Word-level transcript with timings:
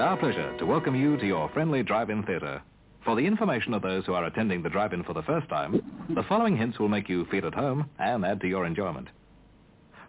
our 0.00 0.16
pleasure 0.16 0.56
to 0.56 0.64
welcome 0.64 0.94
you 0.94 1.18
to 1.18 1.26
your 1.26 1.50
friendly 1.50 1.82
drive-in 1.82 2.22
theater. 2.22 2.62
For 3.04 3.16
the 3.16 3.26
information 3.26 3.74
of 3.74 3.82
those 3.82 4.06
who 4.06 4.14
are 4.14 4.24
attending 4.24 4.62
the 4.62 4.70
drive-in 4.70 5.04
for 5.04 5.12
the 5.12 5.22
first 5.22 5.48
time, 5.50 5.82
the 6.14 6.22
following 6.22 6.56
hints 6.56 6.78
will 6.78 6.88
make 6.88 7.08
you 7.08 7.26
feel 7.26 7.46
at 7.46 7.54
home 7.54 7.88
and 7.98 8.24
add 8.24 8.40
to 8.40 8.48
your 8.48 8.64
enjoyment. 8.64 9.08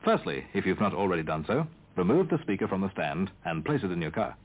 Firstly, 0.06 0.46
if 0.54 0.66
you've 0.66 0.80
not 0.80 0.94
already 0.94 1.24
done 1.24 1.44
so, 1.46 1.68
remove 1.98 2.30
the 2.30 2.40
speaker 2.42 2.70
from 2.70 2.80
the 2.80 2.92
stand 2.92 3.32
and 3.44 3.66
place 3.66 3.82
it 3.84 3.92
in 3.92 4.02
your 4.02 4.12
car. 4.12 4.38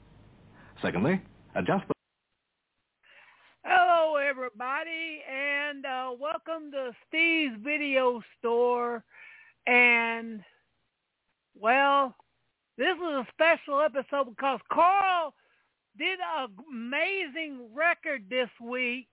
Secondly, 0.83 1.21
adjust 1.55 1.87
the... 1.87 1.95
Hello, 3.63 4.17
everybody, 4.17 5.23
and 5.31 5.87
uh, 5.87 6.11
welcome 6.19 6.73
to 6.73 6.91
Steve's 7.07 7.55
Video 7.63 8.21
Store. 8.39 9.05
And, 9.67 10.43
well, 11.61 12.17
this 12.79 12.95
is 12.97 13.03
a 13.03 13.27
special 13.33 13.81
episode 13.81 14.29
because 14.37 14.61
Carl 14.73 15.35
did 15.99 16.19
an 16.39 16.49
amazing 16.71 17.69
record 17.75 18.25
this 18.29 18.49
week, 18.63 19.09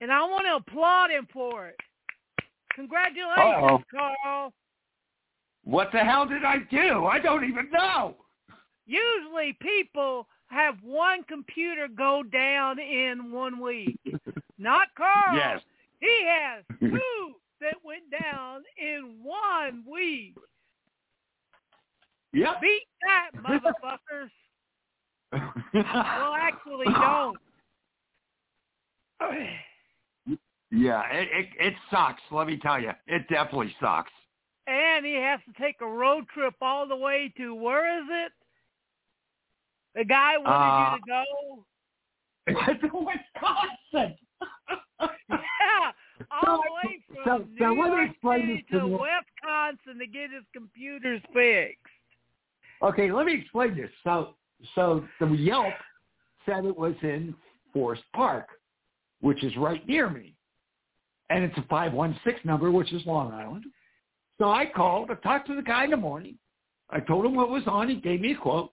and 0.00 0.12
I 0.12 0.22
want 0.22 0.46
to 0.46 0.56
applaud 0.56 1.10
him 1.10 1.28
for 1.32 1.68
it. 1.68 1.76
Congratulations, 2.74 3.38
Uh-oh. 3.38 3.82
Carl. 3.94 4.52
What 5.64 5.90
the 5.92 6.00
hell 6.00 6.26
did 6.26 6.44
I 6.44 6.56
do? 6.70 7.06
I 7.06 7.18
don't 7.20 7.44
even 7.44 7.70
know. 7.70 8.16
Usually 8.86 9.56
people 9.60 10.26
have 10.46 10.74
one 10.82 11.22
computer 11.24 11.86
go 11.88 12.22
down 12.22 12.78
in 12.80 13.30
one 13.30 13.60
week. 13.60 13.98
Not 14.58 14.88
Carl. 14.96 15.36
Yes. 15.36 15.60
He 16.00 16.26
has 16.26 16.64
two 16.80 17.32
that 17.60 17.76
went 17.84 18.10
down 18.10 18.62
in 18.76 19.18
one 19.22 19.84
week. 19.90 20.34
Yep. 22.32 22.60
Beat 22.60 22.86
that, 23.02 23.30
motherfuckers. 23.42 24.30
well, 25.74 26.34
actually, 26.38 26.86
don't. 26.86 27.36
Yeah, 30.70 31.02
it, 31.12 31.28
it 31.32 31.48
it 31.60 31.74
sucks. 31.90 32.22
Let 32.30 32.46
me 32.46 32.56
tell 32.56 32.80
you, 32.80 32.90
it 33.06 33.28
definitely 33.28 33.74
sucks. 33.80 34.10
And 34.66 35.04
he 35.04 35.14
has 35.14 35.40
to 35.46 35.62
take 35.62 35.76
a 35.80 35.86
road 35.86 36.24
trip 36.32 36.54
all 36.62 36.86
the 36.88 36.96
way 36.96 37.32
to 37.36 37.54
where 37.54 37.98
is 37.98 38.06
it? 38.08 38.32
The 39.94 40.04
guy 40.04 40.38
wanted 40.38 41.02
you 42.48 42.48
uh, 42.48 42.56
to 42.56 42.88
go. 42.90 43.06
Wisconsin. 43.92 44.16
Yeah, 45.28 45.90
all 46.30 46.62
the 46.62 46.88
way 46.88 46.98
from 47.08 47.24
so- 47.24 47.46
New 47.50 47.58
so 47.58 47.74
York 47.74 48.10
explain 48.10 48.40
City 48.42 48.54
this 48.70 48.80
to 48.80 48.80
to. 48.80 48.86
Wisconsin 48.86 49.98
to 49.98 50.06
get 50.06 50.30
his 50.30 50.44
computers 50.52 51.20
fixed. 51.32 51.80
Okay, 52.82 53.12
let 53.12 53.26
me 53.26 53.34
explain 53.34 53.76
this. 53.76 53.90
So, 54.02 54.34
so 54.74 55.04
the 55.20 55.26
Yelp 55.26 55.74
said 56.46 56.64
it 56.64 56.76
was 56.76 56.94
in 57.02 57.34
Forest 57.72 58.02
Park, 58.14 58.48
which 59.20 59.44
is 59.44 59.56
right 59.56 59.86
near 59.86 60.10
me, 60.10 60.34
and 61.30 61.44
it's 61.44 61.56
a 61.56 61.64
five 61.68 61.92
one 61.92 62.18
six 62.24 62.40
number, 62.44 62.70
which 62.70 62.92
is 62.92 63.06
Long 63.06 63.32
Island. 63.32 63.64
So 64.38 64.50
I 64.50 64.66
called. 64.66 65.10
I 65.10 65.14
talked 65.14 65.46
to 65.48 65.54
the 65.54 65.62
guy 65.62 65.84
in 65.84 65.90
the 65.90 65.96
morning. 65.96 66.36
I 66.90 67.00
told 67.00 67.24
him 67.24 67.34
what 67.34 67.50
was 67.50 67.62
on. 67.66 67.88
He 67.88 67.96
gave 67.96 68.20
me 68.20 68.32
a 68.32 68.36
quote. 68.36 68.72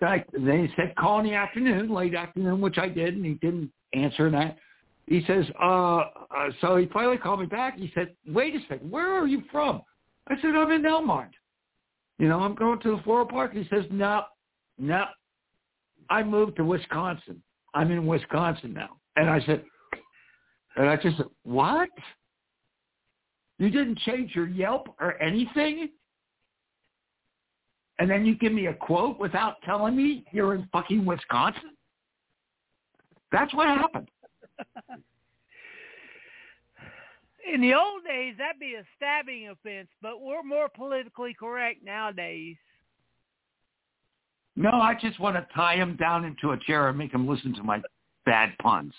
I, 0.00 0.24
then 0.32 0.66
he 0.66 0.74
said 0.76 0.94
call 0.96 1.20
in 1.20 1.26
the 1.26 1.34
afternoon, 1.34 1.90
late 1.92 2.14
afternoon, 2.14 2.60
which 2.60 2.78
I 2.78 2.88
did, 2.88 3.14
and 3.14 3.24
he 3.24 3.34
didn't 3.34 3.70
answer 3.94 4.30
that. 4.30 4.58
He 5.06 5.24
says, 5.26 5.44
uh, 5.60 5.96
uh, 5.96 6.04
so 6.60 6.76
he 6.76 6.86
finally 6.86 7.16
called 7.16 7.40
me 7.40 7.46
back. 7.46 7.78
He 7.78 7.90
said, 7.94 8.14
wait 8.26 8.54
a 8.54 8.60
second, 8.68 8.90
where 8.90 9.12
are 9.12 9.26
you 9.26 9.42
from? 9.50 9.82
I 10.28 10.34
said, 10.36 10.54
I'm 10.54 10.70
in 10.72 10.82
Elmont. 10.82 11.30
You 12.18 12.28
know, 12.28 12.40
I'm 12.40 12.54
going 12.54 12.80
to 12.80 12.96
the 12.96 13.02
Floral 13.02 13.26
Park. 13.26 13.52
He 13.54 13.66
says, 13.70 13.84
no, 13.90 14.22
no, 14.78 15.04
I 16.10 16.22
moved 16.22 16.56
to 16.56 16.64
Wisconsin. 16.64 17.42
I'm 17.74 17.90
in 17.90 18.06
Wisconsin 18.06 18.72
now. 18.72 18.96
And 19.16 19.28
I 19.28 19.40
said, 19.44 19.64
and 20.76 20.88
I 20.88 20.96
just 20.96 21.16
said, 21.16 21.26
what? 21.42 21.88
You 23.58 23.70
didn't 23.70 23.98
change 24.00 24.34
your 24.34 24.48
Yelp 24.48 24.94
or 25.00 25.20
anything? 25.22 25.88
And 27.98 28.10
then 28.10 28.24
you 28.26 28.36
give 28.36 28.52
me 28.52 28.66
a 28.66 28.74
quote 28.74 29.18
without 29.20 29.56
telling 29.62 29.96
me 29.96 30.24
you're 30.32 30.54
in 30.54 30.68
fucking 30.72 31.04
Wisconsin? 31.04 31.70
That's 33.30 33.54
what 33.54 33.68
happened. 33.68 34.08
In 37.52 37.60
the 37.60 37.74
old 37.74 38.04
days, 38.04 38.34
that'd 38.38 38.58
be 38.58 38.74
a 38.74 38.84
stabbing 38.96 39.48
offense, 39.48 39.88
but 40.00 40.20
we're 40.20 40.42
more 40.42 40.68
politically 40.68 41.34
correct 41.38 41.84
nowadays. 41.84 42.56
No, 44.56 44.70
I 44.70 44.94
just 44.94 45.18
want 45.20 45.36
to 45.36 45.46
tie 45.54 45.74
him 45.74 45.96
down 45.96 46.24
into 46.24 46.52
a 46.52 46.58
chair 46.58 46.88
and 46.88 46.96
make 46.96 47.12
him 47.12 47.28
listen 47.28 47.54
to 47.54 47.62
my 47.62 47.82
bad 48.24 48.54
puns 48.62 48.94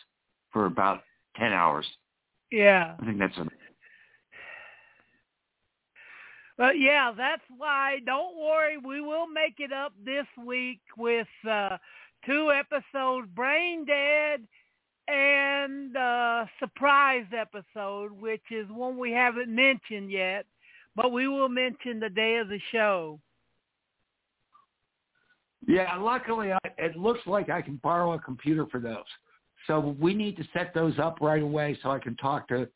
for 0.51 0.65
about 0.65 1.01
10 1.37 1.53
hours. 1.53 1.85
Yeah. 2.51 2.95
I 3.01 3.05
think 3.05 3.19
that's 3.19 3.37
a... 3.37 3.47
But 6.57 6.79
yeah, 6.79 7.11
that's 7.15 7.43
why. 7.57 7.99
Don't 8.05 8.37
worry, 8.37 8.77
we 8.77 9.01
will 9.01 9.27
make 9.27 9.55
it 9.59 9.73
up 9.73 9.93
this 10.05 10.25
week 10.45 10.79
with 10.97 11.27
uh, 11.49 11.77
two 12.25 12.51
episodes: 12.51 13.27
Brain 13.35 13.85
Dead 13.85 14.41
and 15.07 15.95
uh, 15.95 16.45
surprise 16.59 17.25
episode, 17.37 18.11
which 18.11 18.43
is 18.51 18.67
one 18.69 18.97
we 18.97 19.11
haven't 19.11 19.53
mentioned 19.53 20.11
yet, 20.11 20.45
but 20.95 21.11
we 21.11 21.27
will 21.27 21.49
mention 21.49 21.99
the 21.99 22.09
day 22.09 22.37
of 22.37 22.49
the 22.49 22.59
show. 22.71 23.19
Yeah, 25.67 25.95
luckily 25.97 26.51
I, 26.51 26.59
it 26.77 26.95
looks 26.95 27.21
like 27.25 27.49
I 27.49 27.61
can 27.61 27.79
borrow 27.83 28.13
a 28.13 28.19
computer 28.19 28.65
for 28.71 28.79
those. 28.79 29.03
So 29.67 29.95
we 29.99 30.13
need 30.13 30.37
to 30.37 30.43
set 30.53 30.73
those 30.73 30.99
up 30.99 31.17
right 31.21 31.41
away 31.41 31.77
so 31.81 31.89
I 31.89 31.99
can 31.99 32.15
talk 32.17 32.47
to 32.49 32.67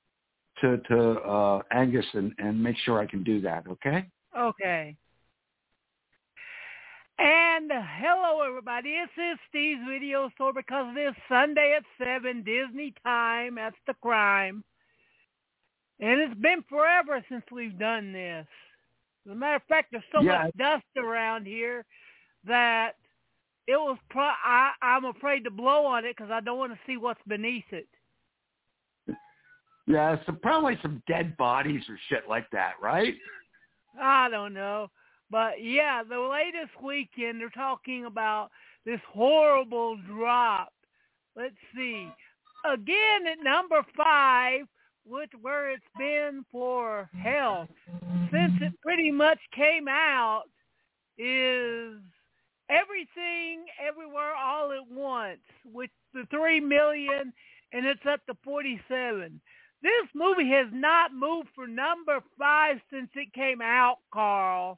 to 0.62 0.78
to 0.90 1.12
uh, 1.22 1.62
Angus 1.72 2.06
and, 2.14 2.34
and 2.40 2.62
make 2.62 2.76
sure 2.78 3.00
I 3.00 3.06
can 3.06 3.24
do 3.24 3.42
that. 3.42 3.66
Okay. 3.68 4.08
Okay. 4.38 4.96
And 7.20 7.70
hello, 8.00 8.42
everybody. 8.48 8.96
This 8.96 9.24
is 9.34 9.38
Steve's 9.50 9.82
Video 9.90 10.30
Store 10.36 10.54
because 10.54 10.86
it 10.96 11.00
is 11.02 11.16
Sunday 11.28 11.76
at 11.76 11.84
7 12.02 12.44
Disney 12.44 12.94
time. 13.04 13.56
That's 13.56 13.76
the 13.88 13.94
crime. 13.96 14.64
And 16.00 16.22
it's 16.22 16.40
been 16.40 16.64
forever 16.70 17.22
since 17.28 17.44
we've 17.52 17.78
done 17.78 18.14
this. 18.14 18.48
As 19.26 19.34
a 19.34 19.36
matter 19.36 19.58
of 19.58 19.64
fact, 19.64 19.90
there's 19.92 20.04
so 20.14 20.22
Yeah. 20.22 20.44
much 20.46 20.56
dust 20.56 20.86
around 20.96 21.46
here 21.46 21.86
that 22.46 22.96
it 23.68 23.76
was. 23.76 23.98
Pro- 24.10 24.24
I, 24.24 24.72
I'm 24.82 25.04
afraid 25.04 25.44
to 25.44 25.52
blow 25.52 25.86
on 25.86 26.06
it 26.06 26.16
because 26.16 26.32
I 26.32 26.40
don't 26.40 26.58
want 26.58 26.72
to 26.72 26.80
see 26.86 26.96
what's 26.96 27.22
beneath 27.28 27.72
it. 27.74 27.90
Yeah, 29.88 30.24
so 30.26 30.32
probably 30.32 30.80
some 30.82 31.04
dead 31.06 31.36
bodies 31.36 31.84
or 31.90 31.98
shit 32.08 32.30
like 32.30 32.50
that, 32.52 32.76
right? 32.82 33.16
I 34.00 34.30
don't 34.30 34.54
know. 34.54 34.90
But 35.32 35.62
yeah, 35.62 36.04
the 36.04 36.20
latest 36.20 36.82
weekend 36.82 37.40
they're 37.40 37.50
talking 37.50 38.06
about 38.06 38.50
this 38.86 39.00
horrible 39.12 39.98
drop. 40.08 40.74
Let's 41.36 41.56
see. 41.76 42.08
Again 42.66 43.28
at 43.32 43.44
number 43.44 43.82
five, 43.96 44.62
which 45.06 45.32
where 45.42 45.72
it's 45.72 45.84
been 45.98 46.46
for 46.52 47.10
hell 47.24 47.68
since 48.32 48.54
it 48.62 48.74
pretty 48.82 49.12
much 49.12 49.40
came 49.56 49.88
out 49.88 50.44
is 51.18 52.00
everything 52.70 53.66
everywhere 53.86 54.36
all 54.36 54.72
at 54.72 54.88
once 54.92 55.40
with 55.66 55.90
the 56.14 56.26
three 56.30 56.60
million 56.60 57.34
and 57.74 57.86
it's 57.86 58.06
up 58.08 58.26
to 58.26 58.36
forty 58.44 58.80
seven. 58.88 59.42
This 59.82 60.08
movie 60.14 60.50
has 60.50 60.68
not 60.72 61.14
moved 61.14 61.50
for 61.56 61.66
number 61.66 62.20
five 62.38 62.78
since 62.92 63.10
it 63.16 63.34
came 63.34 63.62
out, 63.62 63.98
Carl. 64.14 64.78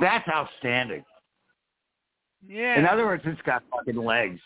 That's 0.00 0.28
outstanding. 0.28 1.04
Yeah. 2.46 2.78
In 2.78 2.86
other 2.86 3.06
words, 3.06 3.22
it's 3.26 3.42
got 3.42 3.62
fucking 3.70 3.96
legs. 3.96 4.40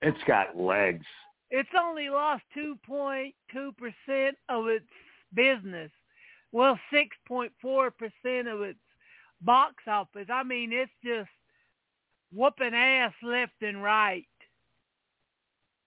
It's 0.00 0.18
got 0.26 0.56
legs. 0.56 1.04
it's 1.50 1.68
only 1.78 2.08
lost 2.08 2.42
2.2% 2.56 3.32
of 4.48 4.66
its 4.68 4.86
business. 5.34 5.90
Well, 6.50 6.78
6.4% 6.92 8.52
of 8.52 8.62
its 8.62 8.78
box 9.40 9.74
office. 9.86 10.28
I 10.32 10.42
mean, 10.42 10.72
it's 10.72 10.90
just 11.04 11.30
whooping 12.32 12.74
ass 12.74 13.12
left 13.22 13.60
and 13.60 13.82
right. 13.82 14.26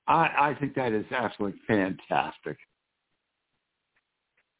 I, 0.08 0.52
I 0.52 0.58
think 0.60 0.76
that 0.76 0.92
is 0.92 1.06
absolutely 1.12 1.60
fantastic. 1.68 2.58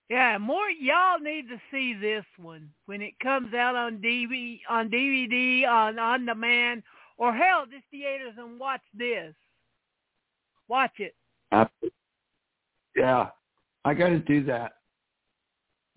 Yeah, 0.10 0.38
more 0.38 0.70
y'all 0.70 1.20
need 1.20 1.48
to 1.50 1.60
see 1.72 1.96
this 2.00 2.26
one 2.38 2.70
when 2.86 3.02
it 3.02 3.18
comes 3.20 3.54
out 3.56 3.76
on 3.76 3.98
DVD, 3.98 4.60
on 4.70 4.90
DVD, 4.90 5.68
on 5.68 5.98
on 5.98 6.26
demand, 6.26 6.84
or 7.18 7.34
hell, 7.34 7.66
just 7.66 7.86
theaters 7.90 8.34
and 8.38 8.60
watch 8.60 8.82
this. 8.94 9.34
Watch 10.68 11.00
it. 11.00 11.16
Ab- 11.52 11.70
Yeah, 12.96 13.30
I 13.84 13.94
got 13.96 14.10
to 14.10 14.20
do 14.20 14.44
that. 14.46 14.74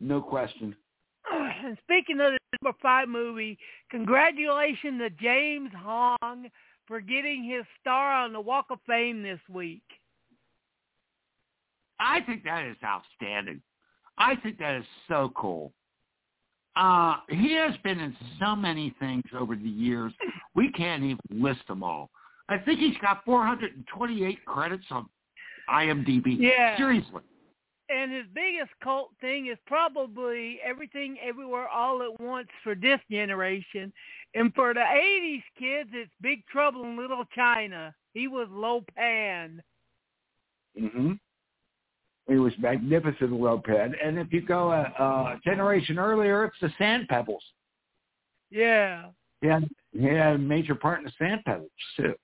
No 0.01 0.21
question. 0.21 0.75
And 1.65 1.77
speaking 1.83 2.21
of 2.21 2.33
the 2.33 2.39
number 2.63 2.79
five 2.81 3.09
movie. 3.09 3.59
Congratulations 3.91 5.01
to 5.01 5.11
James 5.11 5.71
Hong 5.77 6.49
for 6.87 7.01
getting 7.01 7.43
his 7.43 7.65
star 7.81 8.13
on 8.13 8.33
the 8.33 8.41
Walk 8.41 8.67
of 8.71 8.79
Fame 8.87 9.23
this 9.23 9.41
week. 9.53 9.83
I 11.99 12.21
think 12.21 12.45
that 12.45 12.65
is 12.65 12.77
outstanding. 12.85 13.61
I 14.19 14.37
think 14.37 14.59
that 14.59 14.77
is 14.77 14.85
so 15.09 15.33
cool. 15.37 15.73
Uh, 16.77 17.17
he 17.29 17.55
has 17.55 17.75
been 17.83 17.99
in 17.99 18.17
so 18.39 18.55
many 18.55 18.95
things 19.01 19.25
over 19.39 19.57
the 19.57 19.69
years. 19.69 20.13
We 20.55 20.71
can't 20.73 21.03
even 21.03 21.19
list 21.31 21.61
them 21.67 21.83
all. 21.83 22.11
I 22.49 22.59
think 22.59 22.79
he's 22.79 22.97
got 23.03 23.25
428 23.25 24.45
credits 24.45 24.85
on 24.91 25.09
IMDb. 25.69 26.37
Yeah. 26.39 26.77
Seriously. 26.77 27.23
And 27.91 28.13
his 28.13 28.27
biggest 28.35 28.71
cult 28.83 29.11
thing 29.21 29.47
is 29.47 29.57
probably 29.67 30.61
Everything 30.63 31.17
Everywhere 31.23 31.69
All 31.69 32.03
at 32.03 32.21
Once 32.21 32.49
for 32.63 32.75
this 32.75 33.01
generation. 33.11 33.93
And 34.35 34.55
for 34.55 34.75
the 34.75 34.81
80s 34.81 35.43
kids, 35.59 35.91
it's 35.95 36.11
Big 36.21 36.47
Trouble 36.47 36.85
in 36.85 36.99
Little 36.99 37.25
China. 37.35 37.95
He 38.13 38.29
was 38.29 38.47
Lo 38.51 38.85
Pan. 38.95 39.63
Mm-hmm. 40.79 41.13
He 42.29 42.37
was 42.37 42.53
magnificent, 42.59 43.33
Lo 43.33 43.61
Pan. 43.65 43.95
And 44.05 44.19
if 44.19 44.33
you 44.33 44.43
go 44.43 44.71
a, 44.71 44.83
a 44.83 45.41
generation 45.45 45.99
earlier, 45.99 46.45
it's 46.45 46.57
the 46.61 46.71
Sand 46.77 47.09
Pebbles. 47.09 47.43
Yeah. 48.51 49.07
Yeah, 49.41 49.61
he 49.93 50.05
had 50.05 50.35
a 50.35 50.39
major 50.39 50.75
part 50.75 50.99
in 50.99 51.05
the 51.05 51.13
Sand 51.19 51.41
Pebbles, 51.47 51.71
too. 51.97 52.15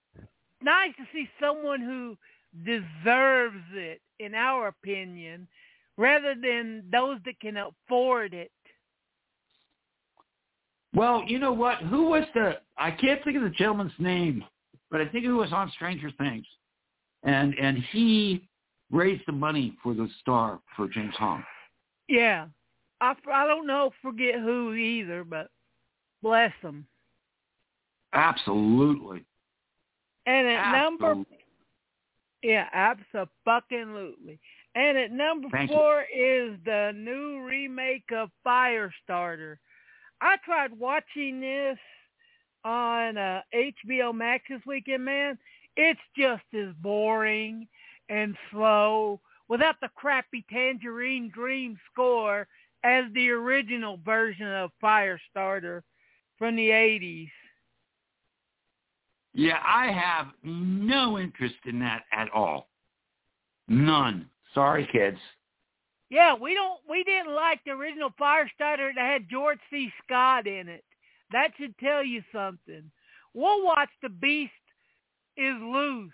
Nice 0.62 0.94
to 0.96 1.04
see 1.12 1.28
someone 1.40 1.80
who 1.80 2.16
deserves 2.64 3.64
it, 3.72 4.00
in 4.18 4.34
our 4.34 4.68
opinion, 4.68 5.48
rather 5.96 6.34
than 6.34 6.84
those 6.92 7.18
that 7.24 7.40
can 7.40 7.56
afford 7.56 8.34
it. 8.34 8.50
Well, 10.94 11.24
you 11.26 11.38
know 11.38 11.52
what? 11.52 11.78
Who 11.78 12.10
was 12.10 12.24
the? 12.34 12.58
I 12.78 12.90
can't 12.90 13.22
think 13.24 13.36
of 13.36 13.42
the 13.42 13.50
gentleman's 13.50 13.92
name, 13.98 14.44
but 14.90 15.00
I 15.00 15.08
think 15.08 15.24
he 15.24 15.30
was 15.30 15.52
on 15.52 15.70
Stranger 15.72 16.10
Things, 16.18 16.46
and 17.24 17.54
and 17.58 17.78
he 17.90 18.48
raised 18.90 19.22
the 19.26 19.32
money 19.32 19.76
for 19.82 19.94
the 19.94 20.08
star 20.20 20.60
for 20.76 20.88
James 20.88 21.14
Hong. 21.18 21.44
Yeah, 22.08 22.46
I 23.00 23.14
I 23.32 23.46
don't 23.46 23.66
know, 23.66 23.92
forget 24.02 24.36
who 24.36 24.74
either, 24.74 25.24
but 25.24 25.48
bless 26.22 26.52
them. 26.62 26.86
Absolutely. 28.12 29.24
And 30.26 30.46
at 30.48 30.74
Absolutely. 30.74 31.06
number 31.06 31.24
yeah, 32.42 32.68
absolutely. 32.74 34.38
And 34.74 34.98
at 34.98 35.10
number 35.12 35.48
Thank 35.50 35.70
you. 35.70 35.76
four 35.76 36.02
is 36.02 36.58
the 36.66 36.92
new 36.94 37.42
remake 37.42 38.04
of 38.14 38.28
Firestarter. 38.46 39.56
I 40.20 40.36
tried 40.44 40.78
watching 40.78 41.40
this 41.40 41.78
on 42.64 43.16
uh, 43.16 43.40
HBO 43.54 44.14
Max 44.14 44.44
this 44.50 44.60
weekend, 44.66 45.04
man. 45.04 45.38
It's 45.76 46.00
just 46.16 46.42
as 46.54 46.74
boring 46.82 47.66
and 48.08 48.36
slow 48.50 49.20
without 49.48 49.76
the 49.80 49.88
crappy 49.94 50.44
Tangerine 50.50 51.30
Dream 51.34 51.78
score 51.92 52.46
as 52.82 53.04
the 53.14 53.30
original 53.30 53.98
version 54.04 54.46
of 54.46 54.70
Firestarter 54.82 55.82
from 56.38 56.56
the 56.56 56.68
80s. 56.68 57.30
Yeah, 59.32 59.58
I 59.66 59.90
have 59.90 60.28
no 60.44 61.18
interest 61.18 61.56
in 61.66 61.80
that 61.80 62.04
at 62.12 62.30
all. 62.32 62.68
None. 63.68 64.28
Sorry, 64.54 64.88
kids. 64.92 65.18
Yeah, 66.10 66.34
we 66.34 66.54
don't 66.54 66.78
we 66.88 67.02
didn't 67.02 67.34
like 67.34 67.60
the 67.64 67.72
original 67.72 68.10
Firestarter 68.20 68.94
that 68.94 69.12
had 69.12 69.28
George 69.28 69.58
C. 69.70 69.90
Scott 70.04 70.46
in 70.46 70.68
it. 70.68 70.84
That 71.32 71.50
should 71.58 71.76
tell 71.78 72.04
you 72.04 72.22
something. 72.32 72.90
We'll 73.32 73.64
watch 73.64 73.88
The 74.00 74.10
Beast 74.10 74.52
is 75.36 75.56
Loose, 75.60 76.12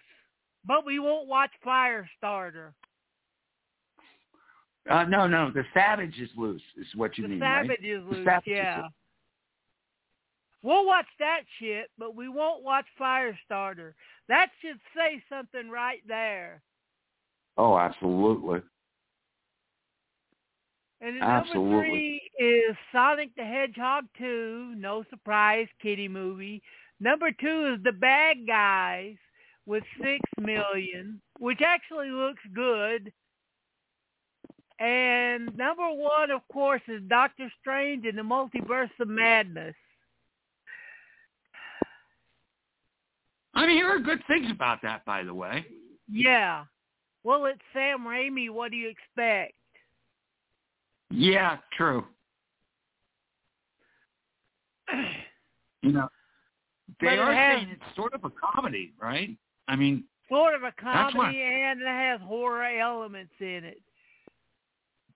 but 0.64 0.84
we 0.84 0.98
won't 0.98 1.28
watch 1.28 1.50
Firestarter. 1.64 2.72
Uh, 4.88 5.04
no, 5.04 5.26
no, 5.26 5.50
the 5.50 5.64
Savage 5.74 6.18
is 6.18 6.30
loose. 6.36 6.62
Is 6.76 6.86
what 6.94 7.16
you 7.18 7.22
the 7.22 7.28
mean, 7.28 7.40
Savage 7.40 7.68
right? 7.68 7.78
is 7.84 8.02
The 8.04 8.16
Loose, 8.16 8.24
Savage 8.24 8.46
is 8.46 8.52
loose, 8.52 8.56
yeah. 8.56 8.82
We'll 10.62 10.86
watch 10.86 11.06
that 11.18 11.42
shit, 11.58 11.90
but 11.98 12.14
we 12.14 12.28
won't 12.28 12.62
watch 12.62 12.86
Firestarter. 13.00 13.92
That 14.28 14.48
should 14.60 14.78
say 14.94 15.22
something 15.28 15.70
right 15.70 16.02
there. 16.06 16.62
Oh, 17.56 17.78
absolutely. 17.78 18.60
And 21.00 21.16
then 21.16 21.20
number 21.20 21.80
three 21.80 22.20
is 22.38 22.76
Sonic 22.92 23.34
the 23.36 23.44
Hedgehog 23.44 24.04
2, 24.18 24.74
no 24.76 25.02
surprise, 25.08 25.66
kitty 25.80 26.08
movie. 26.08 26.62
Number 27.00 27.30
two 27.32 27.74
is 27.74 27.82
The 27.82 27.92
Bad 27.92 28.46
Guys 28.46 29.16
with 29.70 29.84
six 30.02 30.18
million, 30.36 31.20
which 31.38 31.60
actually 31.64 32.10
looks 32.10 32.42
good. 32.54 33.12
And 34.80 35.56
number 35.56 35.88
one, 35.88 36.32
of 36.32 36.40
course, 36.52 36.80
is 36.88 37.00
Doctor 37.08 37.50
Strange 37.60 38.04
in 38.04 38.16
the 38.16 38.22
Multiverse 38.22 38.90
of 38.98 39.06
Madness. 39.08 39.76
I 43.54 43.66
mean, 43.66 43.76
hear 43.76 44.00
good 44.00 44.22
things 44.26 44.50
about 44.50 44.82
that, 44.82 45.04
by 45.04 45.22
the 45.22 45.34
way. 45.34 45.64
Yeah. 46.10 46.64
Well, 47.22 47.44
it's 47.46 47.60
Sam 47.72 48.00
Raimi. 48.00 48.50
What 48.50 48.70
do 48.72 48.76
you 48.76 48.88
expect? 48.88 49.52
Yeah, 51.10 51.58
true. 51.76 52.04
You 55.82 55.92
know, 55.92 56.08
they 57.00 57.06
But 57.06 57.18
are 57.20 57.32
has- 57.34 57.56
saying 57.60 57.68
it's 57.70 57.96
sort 57.96 58.12
of 58.12 58.22
a 58.24 58.30
comedy, 58.30 58.92
right? 59.00 59.30
I 59.70 59.76
mean, 59.76 60.04
Sort 60.28 60.54
of 60.54 60.62
a 60.62 60.72
comedy, 60.80 61.42
and 61.42 61.80
it 61.80 61.86
has 61.86 62.20
horror 62.20 62.62
elements 62.62 63.32
in 63.40 63.64
it. 63.64 63.80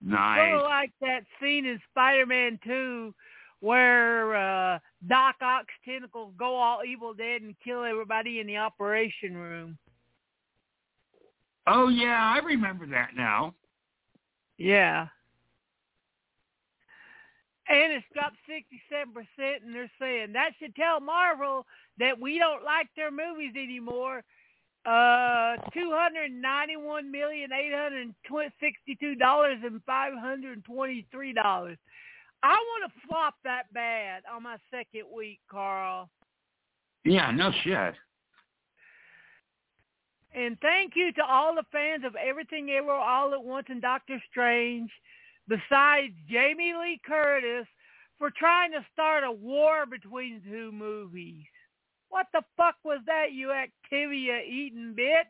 Nice. 0.03 0.51
Sort 0.51 0.61
of 0.61 0.63
like 0.63 0.93
that 1.01 1.21
scene 1.41 1.67
in 1.67 1.81
Spider-Man 1.93 2.59
2 2.65 3.15
where 3.61 4.35
uh, 4.37 4.79
Doc 5.09 5.37
Ock's 5.41 5.73
tentacles 5.85 6.35
go 6.37 6.57
all 6.57 6.81
evil 6.85 7.15
dead 7.15 7.43
and 7.43 7.55
kill 7.65 7.85
everybody 7.85 8.41
in 8.41 8.47
the 8.47 8.57
operation 8.57 9.37
room. 9.37 9.79
Oh 11.67 11.89
yeah, 11.89 12.35
I 12.35 12.45
remember 12.45 12.87
that 12.89 13.11
now. 13.17 13.55
Yeah. 14.59 15.07
And 17.69 17.93
it's 17.93 18.05
dropped 18.13 18.37
67%, 18.51 19.25
and 19.65 19.75
they're 19.75 19.91
saying 19.99 20.35
that 20.35 20.51
should 20.59 20.77
tell 20.77 21.01
Marvel 21.01 21.65
that 21.99 22.21
we 22.21 22.39
don't 22.39 22.65
like 22.65 22.89
their 22.97 23.11
movies 23.11 23.55
anymore. 23.57 24.23
Uh, 24.87 25.57
two 25.73 25.91
hundred 25.95 26.31
ninety-one 26.31 27.11
million 27.11 27.51
eight 27.53 27.73
hundred 27.75 28.15
sixty-two 28.61 29.15
dollars 29.15 29.59
and 29.65 29.81
five 29.85 30.13
hundred 30.15 30.63
twenty-three 30.65 31.33
dollars. 31.33 31.79
I 32.43 32.53
want 32.53 32.93
to 32.93 33.09
flop 33.09 33.37
that 33.45 33.73
bad 33.73 34.25
on 34.31 34.43
my 34.43 34.59
second 34.71 35.05
week, 35.17 35.41
Carl. 35.51 36.11
Yeah, 37.05 37.31
no 37.31 37.51
shit. 37.63 37.95
And 40.35 40.59
thank 40.61 40.93
you 40.97 41.13
to 41.13 41.25
all 41.25 41.55
the 41.55 41.65
fans 41.73 42.05
of 42.05 42.17
Everything 42.17 42.69
Ever 42.71 42.91
All 42.91 43.33
at 43.33 43.43
Once 43.43 43.69
and 43.71 43.81
Doctor 43.81 44.21
Strange, 44.31 44.91
besides 45.49 46.13
Jamie 46.29 46.75
Lee 46.79 47.01
Curtis, 47.07 47.67
for 48.19 48.31
trying 48.37 48.73
to 48.73 48.85
start 48.93 49.25
a 49.25 49.33
war 49.33 49.87
between 49.87 50.43
the 50.45 50.51
two 50.51 50.73
movies. 50.73 51.45
What 52.15 52.29
the 52.33 52.43
fuck 52.57 52.77
was 52.85 53.01
that, 53.07 53.33
you 53.33 53.49
Activia 53.49 54.47
eating 54.47 54.95
bitch? 54.97 55.25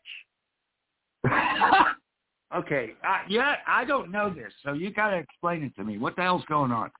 okay, 2.54 2.92
uh, 3.02 3.20
yeah, 3.26 3.54
I 3.66 3.86
don't 3.86 4.10
know 4.10 4.28
this, 4.28 4.52
so 4.62 4.74
you 4.74 4.92
got 4.92 5.08
to 5.08 5.16
explain 5.16 5.62
it 5.62 5.74
to 5.76 5.84
me. 5.84 5.96
What 5.96 6.14
the 6.14 6.20
hell's 6.20 6.44
going 6.44 6.72
on? 6.72 6.90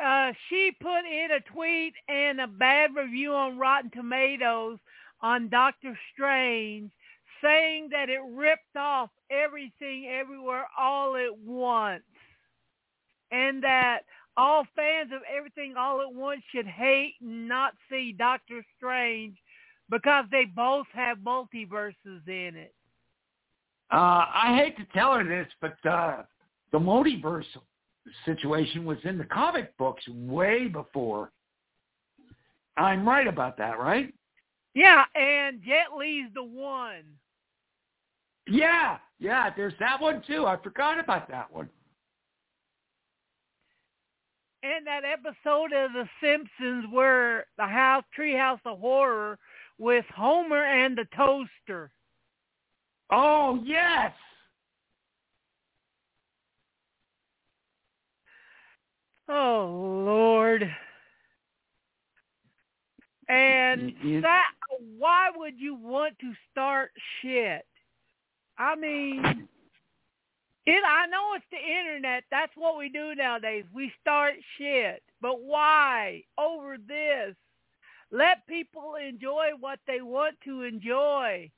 Uh, 0.00 0.30
she 0.48 0.70
put 0.80 1.00
in 1.00 1.30
a 1.32 1.40
tweet 1.52 1.94
and 2.08 2.40
a 2.40 2.46
bad 2.46 2.94
review 2.94 3.34
on 3.34 3.58
Rotten 3.58 3.90
Tomatoes 3.90 4.78
on 5.20 5.48
Doctor 5.48 5.98
Strange, 6.14 6.92
saying 7.42 7.88
that 7.90 8.08
it 8.08 8.20
ripped 8.30 8.76
off 8.76 9.10
everything 9.32 10.06
everywhere 10.16 10.68
all 10.78 11.16
at 11.16 11.36
once. 11.44 12.04
And 13.32 13.64
that 13.64 14.02
all 14.38 14.64
fans 14.76 15.10
of 15.12 15.20
everything 15.36 15.74
all 15.76 16.00
at 16.00 16.14
once 16.14 16.40
should 16.54 16.66
hate 16.66 17.14
and 17.20 17.48
not 17.48 17.74
see 17.90 18.14
Doctor 18.16 18.64
Strange 18.76 19.36
because 19.90 20.24
they 20.30 20.44
both 20.44 20.86
have 20.94 21.18
multiverses 21.18 22.26
in 22.26 22.54
it. 22.54 22.72
Uh, 23.90 24.24
I 24.32 24.54
hate 24.56 24.76
to 24.76 24.84
tell 24.94 25.14
her 25.14 25.24
this, 25.24 25.48
but 25.60 25.76
uh, 25.90 26.22
the 26.72 26.78
multiverse 26.78 27.44
situation 28.24 28.84
was 28.84 28.98
in 29.04 29.18
the 29.18 29.24
comic 29.24 29.76
books 29.76 30.06
way 30.08 30.68
before. 30.68 31.32
I'm 32.76 33.08
right 33.08 33.26
about 33.26 33.58
that, 33.58 33.78
right? 33.78 34.14
Yeah, 34.74 35.04
and 35.16 35.60
Jet 35.62 35.96
Li's 35.98 36.28
the 36.34 36.44
one. 36.44 37.02
Yeah, 38.46 38.98
yeah. 39.18 39.50
There's 39.56 39.74
that 39.80 40.00
one 40.00 40.22
too. 40.26 40.46
I 40.46 40.56
forgot 40.62 41.00
about 41.00 41.28
that 41.28 41.52
one. 41.52 41.68
And 44.62 44.86
that 44.86 45.04
episode 45.04 45.72
of 45.72 45.92
The 45.92 46.08
Simpsons 46.22 46.86
where 46.90 47.46
the 47.56 47.66
house 47.66 48.04
Treehouse 48.18 48.60
of 48.64 48.78
Horror 48.80 49.38
with 49.78 50.04
Homer 50.14 50.64
and 50.64 50.96
the 50.96 51.06
toaster. 51.16 51.90
Oh 53.10 53.60
yes. 53.64 54.12
Oh 59.28 60.02
Lord. 60.04 60.74
And 63.28 63.92
You- 64.02 64.22
that 64.22 64.52
why 64.96 65.30
would 65.34 65.58
you 65.58 65.74
want 65.74 66.18
to 66.20 66.32
start 66.50 66.92
shit? 67.20 67.66
I 68.56 68.74
mean 68.74 69.48
it 70.68 70.82
I 70.84 71.06
know 71.06 71.34
it's 71.34 71.44
the 71.50 71.58
internet. 71.58 72.24
That's 72.30 72.52
what 72.56 72.76
we 72.76 72.88
do 72.88 73.14
nowadays. 73.14 73.64
We 73.74 73.92
start 74.00 74.34
shit. 74.56 75.02
But 75.20 75.40
why? 75.42 76.22
Over 76.38 76.76
this. 76.76 77.34
Let 78.10 78.46
people 78.46 78.94
enjoy 78.96 79.50
what 79.60 79.78
they 79.86 80.00
want 80.00 80.36
to 80.44 80.62
enjoy. 80.62 81.50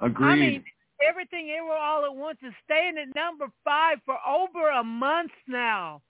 Agreed. 0.00 0.26
I 0.26 0.34
mean, 0.36 0.64
everything 1.08 1.50
ever 1.58 1.72
all 1.72 2.04
at 2.04 2.14
once 2.14 2.38
is 2.46 2.52
staying 2.64 2.94
at 2.98 3.14
number 3.14 3.46
five 3.64 3.98
for 4.04 4.16
over 4.26 4.70
a 4.70 4.84
month 4.84 5.32
now. 5.46 6.02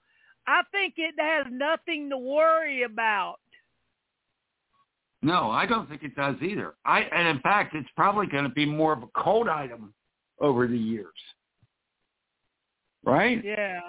I 0.47 0.63
think 0.73 0.95
it 0.99 1.15
has 1.19 1.47
nothing 1.51 2.11
to 2.11 2.19
worry 2.19 2.83
about. 2.83 3.37
no, 5.23 5.51
I 5.51 5.65
don't 5.65 5.89
think 5.89 6.03
it 6.03 6.15
does 6.15 6.37
either. 6.43 6.75
I 6.85 7.01
and 7.01 7.29
in 7.29 7.41
fact, 7.41 7.75
it's 7.75 7.89
probably 7.97 8.27
going 8.27 8.45
to 8.45 8.51
be 8.51 8.67
more 8.67 8.93
of 8.93 9.03
a 9.03 9.23
cult 9.23 9.49
item 9.49 9.95
over 10.41 10.67
the 10.67 10.79
years. 10.79 11.13
Right? 13.05 13.43
Yeah. 13.45 13.81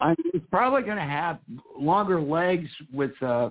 I 0.00 0.08
mean, 0.08 0.30
it's 0.34 0.44
probably 0.50 0.82
going 0.82 0.96
to 0.96 1.02
have 1.04 1.38
longer 1.78 2.20
legs 2.20 2.68
with 2.92 3.12
uh, 3.22 3.50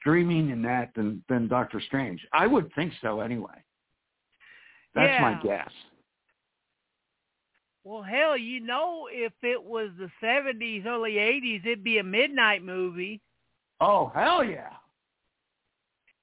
streaming 0.00 0.50
and 0.50 0.64
that 0.64 0.90
than 0.96 1.22
than 1.28 1.48
Doctor 1.48 1.80
Strange. 1.80 2.26
I 2.32 2.46
would 2.46 2.72
think 2.74 2.92
so 3.00 3.20
anyway. 3.20 3.62
That's 4.94 5.20
my 5.20 5.38
guess. 5.42 5.70
Well, 7.84 8.02
hell, 8.02 8.36
you 8.36 8.60
know, 8.60 9.08
if 9.10 9.32
it 9.42 9.62
was 9.62 9.90
the 9.98 10.10
70s, 10.22 10.84
early 10.84 11.12
80s, 11.12 11.64
it'd 11.64 11.84
be 11.84 11.98
a 11.98 12.04
midnight 12.04 12.62
movie. 12.62 13.20
Oh 13.80 14.10
hell 14.14 14.42
yeah! 14.44 14.72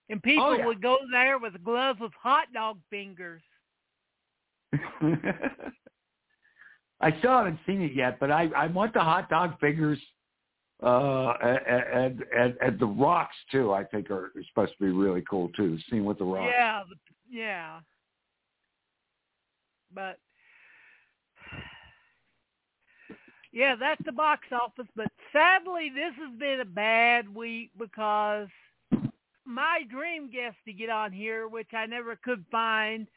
And 0.09 0.21
people 0.21 0.43
Oh, 0.43 0.57
yeah. 0.57 0.65
would 0.65 0.81
go 0.81 0.97
there 1.11 1.39
with 1.39 1.63
gloves 1.63 1.99
with 2.01 2.11
hot 2.21 2.47
dog 2.53 2.77
fingers. 2.89 3.41
I 7.01 7.17
still 7.19 7.31
haven't 7.31 7.59
seen 7.65 7.81
it 7.81 7.93
yet, 7.93 8.19
but 8.19 8.31
I 8.31 8.49
I 8.55 8.67
want 8.67 8.93
the 8.93 9.01
hot 9.01 9.29
dog 9.29 9.59
figures 9.59 9.99
uh 10.83 11.33
and 11.41 12.23
and 12.35 12.55
and 12.61 12.79
the 12.79 12.85
rocks 12.85 13.35
too. 13.51 13.73
I 13.73 13.83
think 13.83 14.09
are 14.11 14.31
supposed 14.49 14.73
to 14.77 14.83
be 14.83 14.91
really 14.91 15.23
cool 15.29 15.49
too. 15.49 15.77
Seeing 15.89 16.05
with 16.05 16.17
the 16.17 16.25
rocks. 16.25 16.53
Yeah, 16.55 16.83
yeah. 17.29 17.79
But 19.93 20.17
yeah, 23.55 23.75
that's 23.79 24.01
the 24.05 24.11
box 24.11 24.47
office. 24.51 24.87
But 24.97 25.07
sadly, 25.31 25.89
this 25.93 26.13
has 26.19 26.37
been 26.37 26.59
a 26.59 26.65
bad 26.65 27.33
week 27.33 27.71
because 27.79 28.49
my 29.45 29.83
dream 29.89 30.29
guest 30.29 30.57
to 30.65 30.73
get 30.73 30.89
on 30.89 31.13
here, 31.13 31.47
which 31.47 31.69
I 31.73 31.85
never 31.85 32.17
could 32.17 32.43
find, 32.51 33.07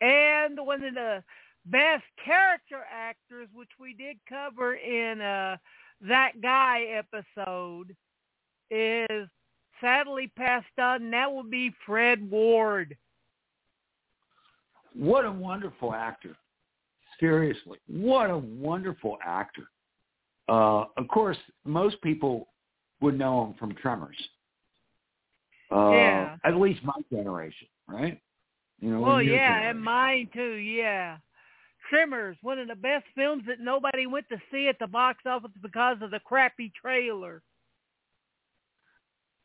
and 0.00 0.58
one 0.58 0.84
of 0.84 0.94
the 0.94 1.22
best 1.66 2.04
character 2.24 2.84
actors, 2.92 3.48
which 3.54 3.70
we 3.80 3.94
did 3.94 4.16
cover 4.28 4.74
in 4.74 5.20
uh, 5.20 5.56
that 6.00 6.40
guy 6.40 6.82
episode, 6.82 7.94
is 8.70 9.28
sadly 9.80 10.30
passed 10.36 10.66
on, 10.78 11.02
and 11.02 11.12
that 11.12 11.32
would 11.32 11.50
be 11.50 11.72
Fred 11.86 12.28
Ward. 12.30 12.96
What 14.94 15.24
a 15.24 15.32
wonderful 15.32 15.94
actor. 15.94 16.36
Seriously, 17.20 17.78
what 17.88 18.30
a 18.30 18.38
wonderful 18.38 19.18
actor. 19.24 19.68
Uh, 20.48 20.84
of 20.96 21.08
course, 21.08 21.36
most 21.64 22.00
people 22.02 22.48
would 23.00 23.18
know 23.18 23.44
him 23.46 23.54
from 23.58 23.74
Tremors. 23.74 24.16
Uh, 25.70 25.90
Yeah. 25.90 26.36
At 26.44 26.56
least 26.56 26.82
my 26.82 26.94
generation, 27.12 27.68
right? 27.86 28.20
You 28.80 28.90
know. 28.90 29.00
Well, 29.00 29.22
yeah, 29.22 29.70
and 29.70 29.82
mine 29.82 30.28
too. 30.32 30.54
Yeah, 30.54 31.18
Tremors, 31.88 32.36
one 32.42 32.58
of 32.58 32.68
the 32.68 32.74
best 32.74 33.04
films 33.14 33.44
that 33.46 33.60
nobody 33.60 34.06
went 34.06 34.28
to 34.28 34.36
see 34.50 34.68
at 34.68 34.78
the 34.78 34.86
box 34.86 35.24
office 35.26 35.50
because 35.62 35.96
of 36.02 36.10
the 36.10 36.20
crappy 36.20 36.72
trailer. 36.80 37.42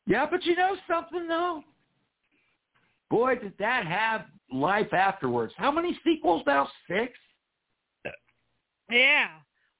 Yeah, 0.05 0.25
but 0.29 0.45
you 0.45 0.55
know 0.55 0.75
something 0.87 1.27
though? 1.27 1.63
Boy, 3.09 3.35
did 3.35 3.53
that 3.59 3.85
have 3.85 4.25
life 4.51 4.93
afterwards. 4.93 5.53
How 5.55 5.71
many 5.71 5.97
sequels 6.03 6.43
now? 6.45 6.67
Six? 6.87 7.13
Yeah. 8.89 9.27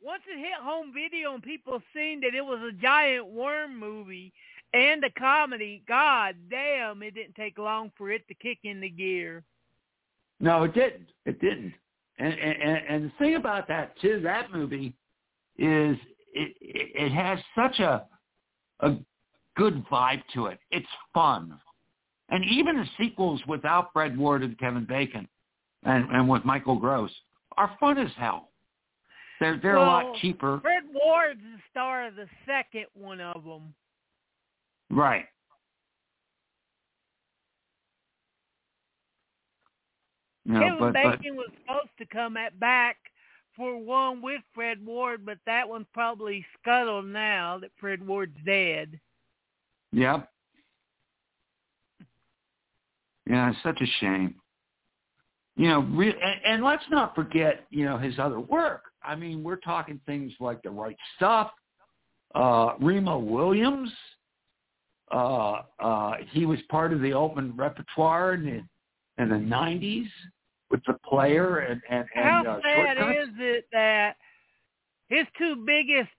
Once 0.01 0.23
it 0.27 0.37
hit 0.37 0.61
home 0.61 0.93
video 0.93 1.33
and 1.33 1.43
people 1.43 1.81
seen 1.93 2.21
that 2.21 2.35
it 2.35 2.45
was 2.45 2.59
a 2.61 2.81
giant 2.81 3.25
worm 3.27 3.77
movie 3.77 4.33
and 4.73 5.03
the 5.03 5.09
comedy, 5.17 5.83
god 5.87 6.35
damn, 6.49 7.03
it 7.03 7.13
didn't 7.13 7.35
take 7.35 7.57
long 7.57 7.91
for 7.97 8.11
it 8.11 8.27
to 8.27 8.33
kick 8.33 8.59
into 8.63 8.89
gear. 8.89 9.43
No, 10.39 10.63
it 10.63 10.73
didn't. 10.73 11.09
It 11.25 11.39
didn't. 11.39 11.73
And 12.19 12.33
and, 12.33 12.81
and 12.89 13.05
the 13.05 13.11
thing 13.17 13.35
about 13.35 13.67
that 13.67 13.99
too, 13.99 14.19
that 14.23 14.51
movie 14.51 14.93
is 15.57 15.97
it 16.33 16.55
it, 16.61 17.11
has 17.11 17.39
such 17.55 17.79
a 17.79 18.05
a 18.81 18.97
good 19.55 19.85
vibe 19.87 20.21
to 20.33 20.47
it. 20.47 20.59
It's 20.71 20.85
fun. 21.13 21.57
And 22.29 22.43
even 22.45 22.77
the 22.77 22.85
sequels 22.97 23.41
without 23.47 23.93
Fred 23.93 24.17
Ward 24.17 24.43
and 24.43 24.57
Kevin 24.57 24.85
Bacon 24.85 25.27
and, 25.83 26.09
and 26.09 26.27
with 26.27 26.43
Michael 26.45 26.77
Gross 26.77 27.11
are 27.57 27.71
fun 27.79 27.97
as 27.97 28.09
hell. 28.17 28.49
They're 29.39 29.59
they're 29.61 29.75
a 29.75 29.81
lot 29.81 30.15
cheaper. 30.17 30.59
Fred 30.61 30.83
Ward's 30.93 31.41
the 31.41 31.59
star 31.69 32.07
of 32.07 32.15
the 32.15 32.27
second 32.45 32.85
one 32.93 33.19
of 33.21 33.43
them. 33.43 33.73
Right. 34.89 35.25
No, 40.45 40.59
Kevin 40.59 40.79
but, 40.79 40.93
but 40.93 41.21
Bacon 41.21 41.35
was 41.35 41.49
supposed 41.61 41.89
to 41.97 42.05
come 42.05 42.37
at 42.37 42.59
back 42.59 42.97
for 43.55 43.77
one 43.77 44.21
with 44.21 44.41
Fred 44.53 44.83
Ward, 44.85 45.25
but 45.25 45.37
that 45.45 45.67
one's 45.67 45.87
probably 45.93 46.45
scuttled 46.59 47.05
now 47.05 47.57
that 47.59 47.71
Fred 47.79 48.05
Ward's 48.05 48.37
dead. 48.45 48.99
Yep. 49.93 50.27
Yeah, 53.29 53.51
it's 53.51 53.63
such 53.63 53.79
a 53.79 53.85
shame. 53.99 54.35
You 55.55 55.69
know, 55.69 55.79
re- 55.81 56.09
and, 56.09 56.41
and 56.45 56.63
let's 56.63 56.83
not 56.89 57.15
forget, 57.15 57.65
you 57.69 57.85
know, 57.85 57.97
his 57.97 58.17
other 58.17 58.39
work. 58.39 58.83
I 59.03 59.15
mean, 59.15 59.43
we're 59.43 59.57
talking 59.57 59.99
things 60.05 60.33
like 60.39 60.61
The 60.63 60.71
Right 60.71 60.97
Stuff, 61.15 61.51
uh, 62.35 62.71
Remo 62.81 63.19
Williams. 63.19 63.91
Uh, 65.13 65.61
uh, 65.79 66.13
he 66.31 66.47
was 66.47 66.57
part 66.69 66.91
of 66.91 66.99
the 66.99 67.13
Altman 67.13 67.53
repertoire 67.55 68.33
in 68.33 68.45
the, 68.45 69.23
in 69.23 69.29
the 69.29 69.35
90s 69.35 70.07
with 70.71 70.81
The 70.87 70.95
Player 71.07 71.59
and, 71.59 71.79
and, 71.87 72.07
and 72.15 72.25
How 72.25 72.43
uh, 72.47 72.59
sad 72.63 72.97
is 72.97 73.29
it 73.37 73.65
that 73.71 74.15
his 75.09 75.27
two 75.37 75.63
biggest, 75.67 76.09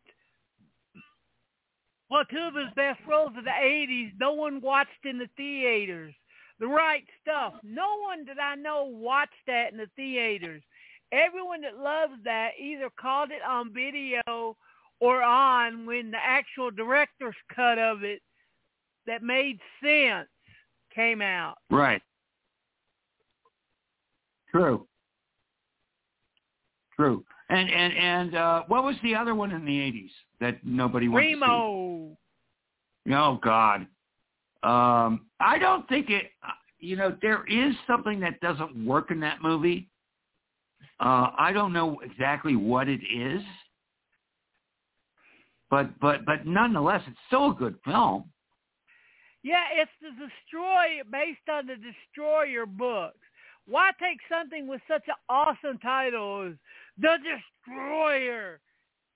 well, 2.09 2.23
two 2.31 2.39
of 2.39 2.55
his 2.55 2.73
best 2.77 3.01
roles 3.09 3.33
of 3.37 3.43
the 3.43 3.51
80s, 3.51 4.13
no 4.21 4.33
one 4.33 4.61
watched 4.61 5.05
in 5.05 5.19
the 5.19 5.29
theaters. 5.37 6.15
The 6.61 6.69
Right 6.69 7.03
Stuff. 7.21 7.55
No 7.65 7.99
one 8.01 8.25
that 8.27 8.41
I 8.41 8.55
know 8.55 8.85
watched 8.85 9.33
that 9.49 9.73
in 9.73 9.79
the 9.79 9.91
theaters. 9.97 10.63
Everyone 11.11 11.63
that 11.63 11.79
loves 11.79 12.13
that 12.23 12.51
either 12.61 12.91
called 13.01 13.31
it 13.33 13.43
on 13.43 13.75
video 13.75 14.57
or 15.01 15.21
on 15.21 15.85
when 15.85 16.13
the 16.13 16.19
actual 16.23 16.71
director's 16.71 17.35
cut 17.53 17.81
of 17.81 18.05
it 18.05 18.23
that 19.07 19.23
made 19.23 19.59
sense 19.83 20.29
came 20.95 21.21
out. 21.21 21.57
Right. 21.71 22.03
True. 24.51 24.87
True. 26.97 27.25
And 27.51 27.69
and 27.69 27.93
and 27.93 28.35
uh 28.37 28.63
what 28.69 28.85
was 28.85 28.97
the 29.03 29.15
other 29.15 29.35
one 29.35 29.51
in 29.51 29.65
the 29.65 29.81
eighties 29.81 30.11
that 30.41 30.65
nobody 30.65 31.09
went 31.09 31.27
Remo. 31.27 31.47
to 31.47 33.11
see? 33.11 33.15
Oh 33.15 33.39
God. 33.43 33.81
Um 34.63 35.27
I 35.41 35.59
don't 35.59 35.89
think 35.89 36.09
it 36.11 36.31
you 36.79 36.97
know, 36.97 37.17
there 37.23 37.45
is 37.47 37.75
something 37.87 38.21
that 38.21 38.41
doesn't 38.41 38.87
work 38.87 39.11
in 39.11 39.21
that 39.21 39.43
movie. 39.43 39.89
Uh 41.01 41.31
I 41.37 41.51
don't 41.53 41.73
know 41.73 41.99
exactly 42.05 42.55
what 42.55 42.89
it 42.89 43.01
is. 43.13 43.43
But 45.69 45.99
but 46.01 46.25
but 46.25 46.47
nonetheless 46.47 47.03
it's 47.09 47.19
still 47.27 47.51
a 47.51 47.55
good 47.55 47.75
film. 47.85 48.31
Yeah, 49.45 49.65
it's 49.75 49.93
the 50.01 50.09
Destroyer 50.11 51.05
based 51.05 51.47
on 51.53 51.67
the 51.67 51.77
Destroyer 51.77 52.65
books. 52.65 53.19
Why 53.67 53.91
take 54.01 54.19
something 54.29 54.67
with 54.67 54.81
such 54.89 55.05
an 55.07 55.15
awesome 55.29 55.79
title 55.79 56.49
as 56.49 56.55
The 56.99 57.19
Destroyer 57.23 58.59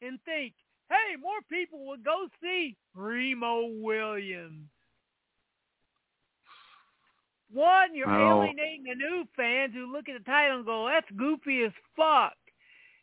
and 0.03 0.21
think 0.25 0.53
hey, 0.91 1.17
more 1.21 1.41
people 1.51 1.85
will 1.85 1.99
go 1.99 2.29
see 2.43 2.77
Remo 2.95 3.67
Williams. 3.81 4.69
One, 7.51 7.95
you're 7.95 8.07
Well- 8.07 8.43
alienating 8.43 8.85
the 8.85 8.95
new 8.95 9.27
fans 9.37 9.73
who 9.75 9.91
look 9.91 10.09
at 10.09 10.19
the 10.19 10.25
title 10.31 10.59
and 10.59 10.67
go, 10.67 10.87
"That's 10.89 11.11
goofy 11.13 11.63
as 11.65 11.73
fuck," 11.97 12.37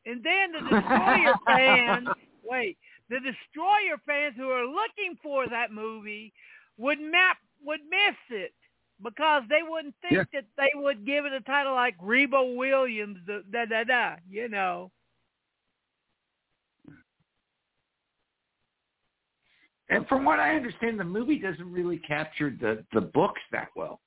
and 0.05 0.24
then 0.24 0.51
the 0.51 0.62
Destroyer 0.62 1.34
fans, 1.48 2.08
wait, 2.44 2.77
the 3.10 3.20
Destroyer 3.20 3.98
fans 4.05 4.36
who 4.36 4.50
are 4.51 4.65
looking 4.65 5.15
for 5.17 5.48
that 5.48 5.72
movie 5.72 6.32
would 6.77 7.00
map 7.00 7.38
would 7.63 7.82
miss 7.89 8.15
it 8.29 8.53
because 9.03 9.44
they 9.50 9.62
wouldn't 9.67 9.96
think 10.01 10.13
Yeah. 10.13 10.24
that 10.34 10.46
they 10.58 10.72
would 10.75 11.05
give 11.05 11.25
it 11.25 11.34
a 11.34 11.41
title 11.41 11.74
like 11.74 11.96
Remo 12.01 12.53
Williams, 12.53 13.17
da 13.25 13.39
da 13.51 13.65
da, 13.65 13.84
da 13.84 14.15
you 14.29 14.48
know. 14.50 14.91
And 19.89 20.08
from 20.08 20.25
what 20.25 20.39
I 20.39 20.55
understand, 20.55 21.00
the 21.00 21.03
movie 21.03 21.38
doesn't 21.38 21.72
really 21.72 21.98
capture 22.00 22.50
the 22.50 22.84
the 22.94 23.01
books 23.01 23.41
that 23.51 23.70
well. 23.75 24.01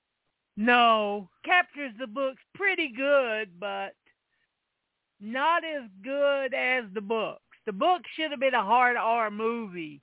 No, 0.56 1.30
captures 1.44 1.92
the 2.00 2.06
books 2.08 2.42
pretty 2.54 2.88
good, 2.88 3.60
but 3.60 3.94
not 5.20 5.62
as 5.64 5.88
good 6.02 6.52
as 6.52 6.84
the 6.94 7.00
books. 7.00 7.42
The 7.66 7.72
book 7.72 8.02
should 8.16 8.32
have 8.32 8.40
been 8.40 8.54
a 8.54 8.64
hard 8.64 8.96
R 8.96 9.30
movie. 9.30 10.00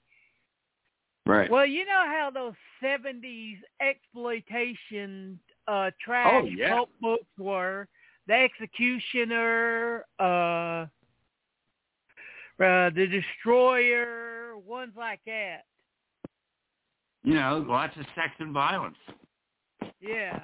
Right. 1.26 1.50
Well, 1.50 1.66
you 1.66 1.86
know 1.86 2.04
how 2.06 2.30
those 2.34 2.54
'70s 2.84 3.58
exploitation 3.82 5.40
uh, 5.68 5.92
trash 6.04 6.44
Oh, 6.44 6.46
yeah. 6.46 6.74
pulp 6.76 6.90
books 7.02 7.26
were. 7.38 7.88
The 8.28 8.34
Executioner, 8.34 10.06
uh, 10.20 10.24
uh, 10.24 10.88
The 12.90 13.08
Destroyer, 13.10 14.58
ones 14.58 14.94
like 14.98 15.20
that. 15.26 15.62
You 17.24 17.36
know, 17.36 17.66
lots 17.68 17.96
of 17.98 18.06
sex 18.16 18.30
and 18.40 18.52
violence. 18.52 18.98
Yeah. 20.00 20.40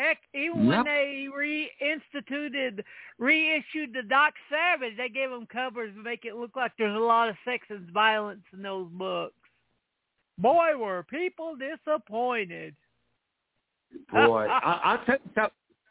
Heck, 0.00 0.18
even 0.32 0.66
when 0.66 0.78
Yep. 0.78 0.84
they 0.86 1.28
reinstituted, 1.30 2.82
reissued 3.18 3.92
the 3.92 4.02
Doc 4.02 4.32
Savage, 4.48 4.96
they 4.96 5.10
gave 5.10 5.28
them 5.28 5.46
covers 5.46 5.94
to 5.94 6.02
make 6.02 6.24
it 6.24 6.36
look 6.36 6.56
like 6.56 6.72
there's 6.78 6.96
a 6.96 6.98
lot 6.98 7.28
of 7.28 7.36
sex 7.44 7.66
and 7.68 7.86
violence 7.90 8.44
in 8.54 8.62
those 8.62 8.88
books. 8.92 9.34
Boy, 10.38 10.74
were 10.78 11.02
people 11.02 11.54
disappointed. 11.54 12.74
Boy, 14.10 14.46
I, 14.46 14.80
I'll 14.84 15.04
tell 15.04 15.16
you 15.16 15.30
something. 15.34 15.50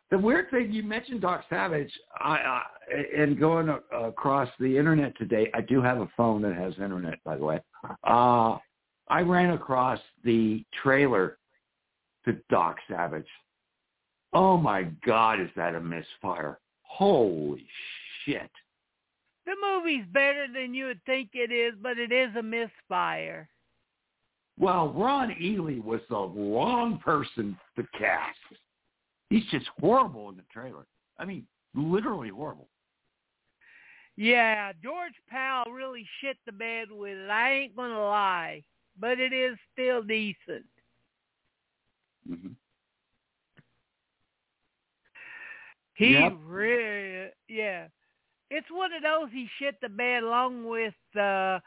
The 0.10 0.18
weird 0.18 0.50
thing 0.50 0.72
you 0.72 0.82
mentioned, 0.82 1.22
Doc 1.22 1.46
Savage, 1.48 1.92
I, 2.20 2.38
I 2.38 2.64
and 3.16 3.40
going 3.40 3.70
a, 3.70 3.80
across 3.96 4.50
the 4.60 4.76
internet 4.76 5.16
today. 5.20 5.52
I 5.54 5.62
do 5.62 5.84
have 5.84 6.00
a 6.00 6.10
phone 6.18 6.42
that 6.42 6.56
has 6.56 6.74
internet, 6.80 7.24
by 7.24 7.38
the 7.38 7.46
way. 7.46 7.60
Uh, 8.04 8.58
I 9.08 9.22
ran 9.22 9.52
across 9.52 10.00
the 10.24 10.66
trailer 10.82 11.38
to 12.26 12.36
Doc 12.50 12.78
Savage. 12.90 13.28
Oh 14.34 14.58
my 14.58 14.84
God, 15.06 15.40
is 15.40 15.50
that 15.56 15.76
a 15.76 15.80
misfire? 15.80 16.60
Holy 16.84 17.66
shit! 18.26 18.52
The 19.46 19.54
movie's 19.62 20.06
better 20.12 20.46
than 20.54 20.74
you 20.74 20.86
would 20.86 21.04
think 21.06 21.30
it 21.34 21.52
is, 21.52 21.74
but 21.82 21.98
it 21.98 22.12
is 22.12 22.36
a 22.36 22.44
misfire. 22.44 23.50
Well, 24.60 24.92
Ron 24.92 25.36
Ely 25.42 25.80
was 25.80 26.02
the 26.10 26.18
wrong 26.18 27.00
person 27.00 27.58
to 27.78 27.88
cast. 27.98 28.38
He's 29.30 29.46
just 29.52 29.68
horrible 29.80 30.30
in 30.30 30.36
the 30.36 30.44
trailer. 30.52 30.86
I 31.18 31.26
mean, 31.26 31.48
literally 31.74 32.30
horrible. 32.30 32.68
Yeah, 34.18 34.74
George 34.84 35.14
Pal 35.30 35.64
really 35.72 36.06
shit 36.20 36.38
the 36.46 36.52
bed 36.52 36.90
with 36.92 37.18
it. 37.18 37.30
I 37.30 37.54
ain't 37.54 37.76
gonna 37.76 37.98
lie, 37.98 38.64
but 39.00 39.20
it 39.20 39.32
is 39.32 39.58
still 39.74 40.04
decent. 40.04 40.66
hmm 42.28 42.50
He 46.00 46.14
Yep. 46.14 46.38
really, 46.46 47.30
yeah. 47.50 47.88
It's 48.50 48.72
one 48.72 48.94
of 48.94 49.04
those 49.04 49.30
he 49.34 49.50
shit 49.60 49.76
the 49.82 49.90
bed 49.90 50.24
along 50.24 50.64
with 50.66 50.94
uh, 51.20 51.60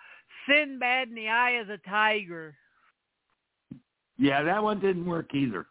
Sinbad 0.48 1.08
in 1.08 1.14
the 1.14 1.28
Eye 1.28 1.50
of 1.60 1.66
the 1.66 1.76
Tiger. 1.86 2.56
Yeah, 4.16 4.42
that 4.42 4.62
one 4.62 4.80
didn't 4.80 5.04
work 5.04 5.34
either. 5.34 5.66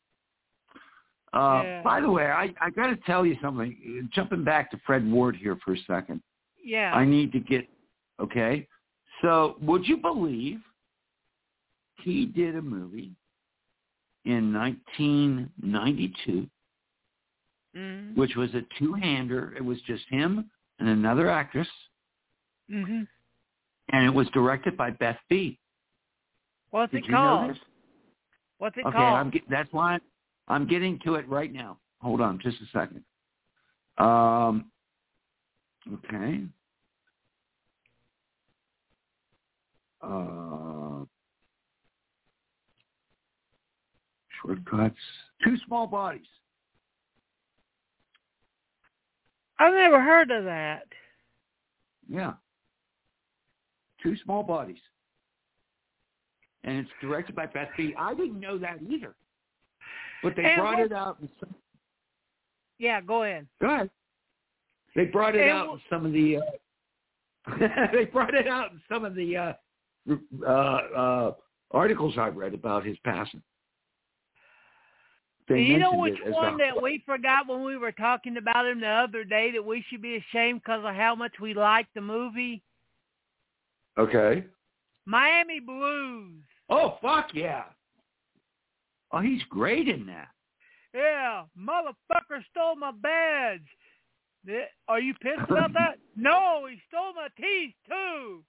Uh, 1.34 1.62
Yeah. 1.64 1.82
By 1.82 2.02
the 2.02 2.10
way, 2.12 2.26
I, 2.28 2.54
I 2.62 2.70
got 2.70 2.88
to 2.88 2.98
tell 2.98 3.26
you 3.26 3.36
something. 3.42 4.08
Jumping 4.14 4.44
back 4.44 4.70
to 4.72 4.78
Fred 4.86 5.10
Ward 5.12 5.36
here 5.36 5.58
for 5.66 5.74
a 5.74 5.78
second, 5.88 6.22
Yeah. 6.64 6.94
I 6.94 7.04
need 7.04 7.32
to 7.32 7.40
get 7.40 7.68
okay. 8.20 8.68
So, 9.24 9.58
would 9.60 9.88
you 9.88 9.98
believe 9.98 10.60
he 12.04 12.26
did 12.28 12.56
a 12.56 12.62
movie 12.62 13.16
in 14.26 14.54
1992, 14.54 16.48
Mhm. 17.76 18.16
which 18.18 18.36
was 18.36 18.54
a 18.54 18.62
two-hander. 18.78 19.54
It 19.56 19.64
was 19.64 19.82
just 19.84 20.04
him 20.10 20.50
and 20.80 20.90
another 20.90 21.30
actress, 21.30 21.70
Mhm. 22.70 23.08
and 23.90 24.06
it 24.06 24.14
was 24.14 24.30
directed 24.32 24.76
by 24.76 24.92
Beth 24.92 25.20
B. 25.30 25.60
What's 26.72 26.92
Did 26.92 27.06
it 27.06 27.10
called? 27.12 27.60
What's 28.58 28.78
it 28.78 28.86
Okay, 28.86 28.98
called? 28.98 29.18
I'm 29.18 29.30
get, 29.30 29.48
that's 29.50 29.72
why 29.74 29.94
I'm, 29.94 30.02
I'm 30.48 30.68
getting 30.68 31.00
to 31.00 31.16
it 31.16 31.28
right 31.28 31.52
now. 31.52 31.80
Hold 32.02 32.22
on, 32.22 32.40
just 32.40 32.62
a 32.62 32.66
second. 32.68 33.04
Um, 33.98 34.72
okay. 35.92 36.48
Uh, 40.02 41.06
shortcuts. 44.42 45.00
Two 45.44 45.58
small 45.68 45.88
bodies. 45.88 46.28
I've 49.62 49.74
never 49.74 50.02
heard 50.02 50.32
of 50.32 50.46
that. 50.46 50.88
Yeah. 52.10 52.34
Two 54.02 54.16
small 54.24 54.42
bodies. 54.42 54.80
And 56.64 56.78
it's 56.80 56.90
directed 57.00 57.36
by 57.36 57.46
Beth 57.46 57.70
B. 57.78 57.94
I 57.98 58.14
didn't 58.16 58.40
know 58.40 58.58
that 58.58 58.80
either. 58.90 59.16
But 60.24 60.36
they 60.36 60.44
And 60.46 60.60
brought 60.60 60.78
what- 60.78 60.86
it 60.88 60.92
out 60.94 61.20
in 61.22 61.30
some 61.40 61.54
Yeah, 62.80 63.02
go 63.02 63.24
ahead. 63.24 63.48
Go 63.62 63.68
ahead. 63.70 63.92
They 64.96 65.06
brought 65.06 65.36
it 65.36 65.42
And 65.42 65.52
out 65.52 65.68
wh- 65.70 65.74
in 65.74 65.82
some 65.90 66.06
of 66.08 66.12
the. 66.14 66.38
Uh, 66.38 66.42
they 67.94 68.06
brought 68.06 68.34
it 68.34 68.48
out 68.48 68.72
in 68.72 68.82
some 68.90 69.06
of 69.06 69.14
the 69.16 69.38
uh, 69.38 69.54
uh, 70.46 70.50
uh, 70.50 71.34
articles 71.72 72.18
I've 72.18 72.36
read 72.36 72.54
about 72.56 72.84
his 72.86 72.98
passing. 73.04 73.42
They 75.54 75.62
you 75.62 75.80
know 75.80 75.94
which 75.96 76.20
it 76.20 76.28
as 76.28 76.34
one 76.34 76.54
a- 76.56 76.58
that 76.58 76.82
we 76.82 77.04
forgot 77.06 77.48
when 77.48 77.64
we 77.64 77.78
were 77.78 77.92
talking 77.92 78.38
about 78.38 78.66
him 78.68 78.80
the 78.80 78.88
other 78.88 79.24
day 79.24 79.52
that 79.52 79.64
we 79.66 79.84
should 79.90 80.02
be 80.02 80.16
ashamed 80.18 80.62
because 80.64 80.84
of 80.86 80.96
how 80.96 81.16
much 81.16 81.40
we 81.40 81.54
liked 81.54 81.94
the 81.94 82.02
movie? 82.02 82.62
Okay. 83.98 84.46
Miami 85.06 85.60
Blues. 85.60 86.42
Oh 86.70 86.98
fuck 87.02 87.32
yeah! 87.34 87.64
Oh, 89.12 89.20
he's 89.20 89.44
great 89.50 89.90
in 89.90 90.06
that. 90.06 90.30
Yeah, 90.94 91.44
motherfucker 91.58 92.44
stole 92.52 92.76
my 92.76 92.92
badge. 92.92 93.68
Are 94.88 95.00
you 95.00 95.14
pissed 95.16 95.50
about 95.50 95.74
that? 95.80 95.98
No, 96.16 96.68
he 96.70 96.80
stole 96.88 97.14
my 97.14 97.28
teeth 97.38 97.74
too. 97.90 98.44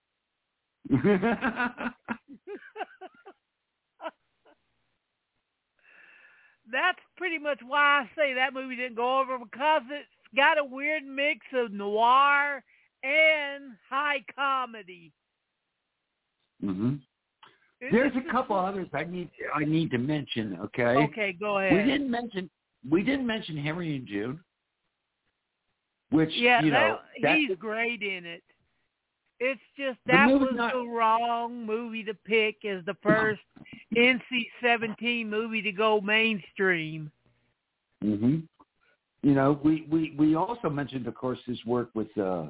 That's 6.70 6.98
pretty 7.16 7.38
much 7.38 7.58
why 7.66 8.02
I 8.04 8.10
say 8.16 8.34
that 8.34 8.54
movie 8.54 8.76
didn't 8.76 8.96
go 8.96 9.18
over 9.20 9.38
because 9.38 9.82
it's 9.90 10.08
got 10.36 10.58
a 10.58 10.64
weird 10.64 11.04
mix 11.04 11.40
of 11.54 11.72
noir 11.72 12.62
and 13.02 13.72
high 13.90 14.24
comedy. 14.34 15.12
hmm 16.60 16.94
There's 17.90 18.12
a 18.16 18.30
couple 18.30 18.56
others 18.56 18.88
I 18.94 19.04
need 19.04 19.28
I 19.54 19.64
need 19.64 19.90
to 19.90 19.98
mention. 19.98 20.58
Okay. 20.60 20.82
Okay, 20.96 21.32
go 21.38 21.58
ahead. 21.58 21.72
We 21.72 21.90
didn't 21.90 22.10
mention 22.10 22.48
we 22.88 23.02
didn't 23.02 23.26
mention 23.26 23.56
Henry 23.56 23.96
and 23.96 24.06
June, 24.06 24.40
which 26.10 26.30
Yeah, 26.34 26.62
you 26.62 26.70
know 26.70 27.00
that, 27.22 27.36
he's 27.38 27.56
great 27.58 28.02
in 28.02 28.24
it. 28.24 28.42
It's 29.40 29.60
just 29.76 29.98
that 30.06 30.28
movie's 30.28 30.48
was 30.50 30.56
not- 30.56 30.72
the 30.72 30.84
wrong 30.86 31.66
movie 31.66 32.04
to 32.04 32.14
pick 32.14 32.64
as 32.64 32.84
the 32.84 32.94
first 33.02 33.40
NC-17 33.96 35.26
movie 35.26 35.62
to 35.62 35.72
go 35.72 36.00
mainstream. 36.00 37.10
Mm-hmm. 38.02 38.38
You 39.22 39.34
know, 39.34 39.60
we, 39.62 39.86
we, 39.90 40.14
we 40.18 40.34
also 40.34 40.68
mentioned, 40.68 41.06
of 41.06 41.14
course, 41.14 41.38
his 41.46 41.64
work 41.64 41.90
with 41.94 42.16
uh, 42.18 42.46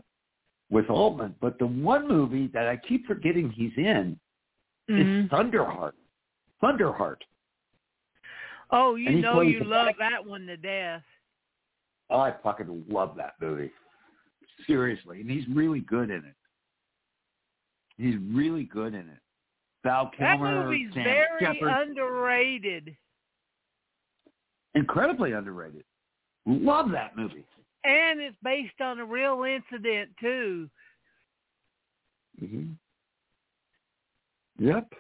with 0.71 0.89
Altman, 0.89 1.35
but 1.41 1.59
the 1.59 1.67
one 1.67 2.09
movie 2.09 2.47
that 2.55 2.67
I 2.67 2.79
keep 2.89 3.07
forgetting 3.07 3.51
he's 3.51 3.73
in 3.77 4.19
Mhm. 4.91 5.25
is 5.27 5.31
Thunderheart. 5.31 5.93
Thunderheart. 6.63 7.19
Oh, 8.71 8.95
you 8.95 9.21
know 9.21 9.43
you 9.43 9.63
love 9.65 9.89
back- 9.89 9.99
that 9.99 10.25
one 10.25 10.47
to 10.47 10.57
death. 10.57 11.03
Oh, 12.09 12.21
I 12.21 12.33
fucking 12.43 12.87
love 12.89 13.15
that 13.19 13.35
movie. 13.41 13.71
Seriously, 14.67 15.21
and 15.21 15.31
he's 15.31 15.47
really 15.49 15.81
good 15.81 16.09
in 16.11 16.25
it. 16.25 16.37
He's 17.99 18.17
really 18.33 18.65
good 18.65 18.95
in 18.95 19.09
it. 19.09 19.22
Val 19.85 20.11
Kilmer, 20.17 20.55
that 20.55 20.65
movie's 20.67 20.93
Sam 20.95 21.05
very 21.05 21.41
Shepard, 21.41 21.89
underrated. 21.89 22.97
incredibly 24.75 25.33
underrated. 25.33 25.85
Love 26.47 26.91
that 26.93 27.17
movie. 27.17 27.45
And 27.85 28.21
it's 28.21 28.37
based 28.43 28.81
on 28.81 28.99
a 29.01 29.05
real 29.05 29.45
incident 29.45 30.11
too. 30.21 30.69
hmm 32.39 32.73
Yep. 34.59 34.93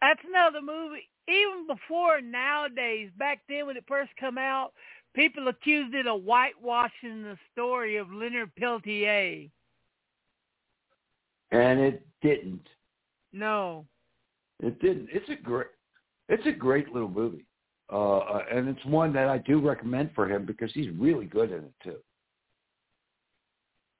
That's 0.00 0.20
another 0.28 0.60
movie. 0.60 1.08
Even 1.28 1.66
before 1.68 2.20
nowadays, 2.20 3.10
back 3.18 3.40
then 3.48 3.66
when 3.66 3.76
it 3.76 3.84
first 3.86 4.10
come 4.18 4.38
out, 4.38 4.72
people 5.14 5.48
accused 5.48 5.94
it 5.94 6.06
of 6.06 6.22
whitewashing 6.22 7.22
the 7.22 7.36
story 7.52 7.96
of 7.96 8.10
Leonard 8.12 8.54
Peltier. 8.56 9.48
And 11.50 11.80
it 11.80 12.06
didn't. 12.22 12.66
No. 13.32 13.84
It 14.60 14.80
didn't. 14.80 15.08
It's 15.12 15.28
a 15.28 15.36
great. 15.36 15.68
It's 16.28 16.46
a 16.46 16.52
great 16.52 16.92
little 16.92 17.08
movie, 17.08 17.46
uh, 17.90 18.18
uh, 18.18 18.44
and 18.52 18.68
it's 18.68 18.84
one 18.84 19.12
that 19.14 19.28
I 19.28 19.38
do 19.38 19.60
recommend 19.66 20.10
for 20.14 20.28
him 20.28 20.44
because 20.44 20.70
he's 20.74 20.90
really 20.98 21.24
good 21.24 21.50
in 21.50 21.64
it 21.64 21.72
too. 21.82 21.96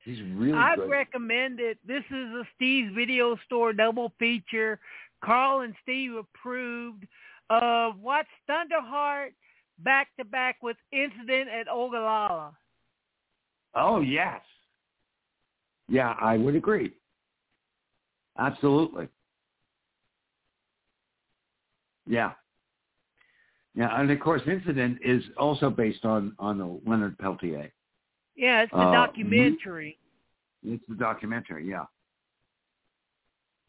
He's 0.04 0.20
really 0.34 0.58
I'd 0.58 0.76
good. 0.76 0.90
recommend 0.90 1.60
it. 1.60 1.78
This 1.86 2.04
is 2.10 2.28
a 2.34 2.42
Steve's 2.56 2.94
Video 2.94 3.36
Store 3.46 3.72
double 3.72 4.12
feature. 4.18 4.78
Carl 5.24 5.60
and 5.60 5.74
Steve 5.82 6.14
approved 6.14 7.06
of 7.50 7.98
watch 8.00 8.26
Thunderheart 8.48 9.30
back 9.78 10.08
to 10.18 10.24
back 10.24 10.56
with 10.62 10.76
Incident 10.92 11.48
at 11.48 11.66
Oglala. 11.68 12.52
oh 13.74 14.00
yes. 14.00 14.40
Yeah, 15.88 16.14
I 16.20 16.36
would 16.36 16.54
agree. 16.54 16.92
Absolutely. 18.38 19.08
Yeah. 22.08 22.32
Yeah, 23.74 24.00
and 24.00 24.10
of 24.10 24.18
course, 24.18 24.42
Incident 24.46 24.98
is 25.04 25.22
also 25.36 25.70
based 25.70 26.04
on 26.04 26.34
on 26.38 26.58
the 26.58 26.80
Leonard 26.84 27.16
Peltier. 27.18 27.72
Yeah, 28.34 28.62
it's 28.62 28.72
the 28.72 28.78
Uh, 28.78 28.92
documentary. 28.92 29.98
It's 30.64 30.84
the 30.88 30.96
documentary, 30.96 31.68
yeah. 31.68 31.84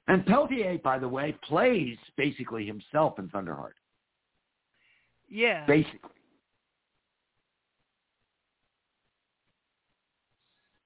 And 0.07 0.25
Peltier, 0.25 0.79
by 0.79 0.97
the 0.97 1.07
way, 1.07 1.33
plays 1.43 1.97
basically 2.15 2.65
himself 2.65 3.19
in 3.19 3.29
Thunderheart. 3.29 3.73
Yeah. 5.27 5.65
Basically. 5.67 6.09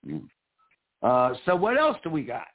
Yeah. 0.05 0.19
Uh, 1.01 1.35
so 1.45 1.55
what 1.55 1.77
else 1.77 1.97
do 2.03 2.09
we 2.09 2.23
got? 2.23 2.47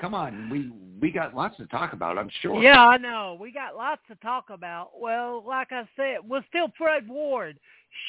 Come 0.00 0.14
on, 0.14 0.48
we 0.48 0.70
we 1.00 1.10
got 1.10 1.34
lots 1.34 1.56
to 1.58 1.66
talk 1.66 1.92
about. 1.92 2.16
I'm 2.16 2.30
sure. 2.40 2.62
Yeah, 2.62 2.80
I 2.80 2.96
know. 2.96 3.36
We 3.40 3.52
got 3.52 3.76
lots 3.76 4.00
to 4.08 4.14
talk 4.16 4.50
about. 4.50 4.90
Well, 4.98 5.44
like 5.46 5.72
I 5.72 5.88
said, 5.96 6.18
we're 6.26 6.44
still 6.48 6.72
Fred 6.78 7.06
Ward. 7.06 7.58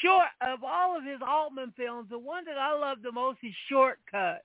Short 0.02 0.28
of 0.40 0.62
all 0.64 0.96
of 0.96 1.04
his 1.04 1.18
Altman 1.26 1.72
films, 1.76 2.08
the 2.10 2.18
one 2.18 2.44
that 2.44 2.56
I 2.56 2.72
love 2.78 2.98
the 3.02 3.12
most 3.12 3.38
is 3.42 3.52
Shortcut. 3.68 4.42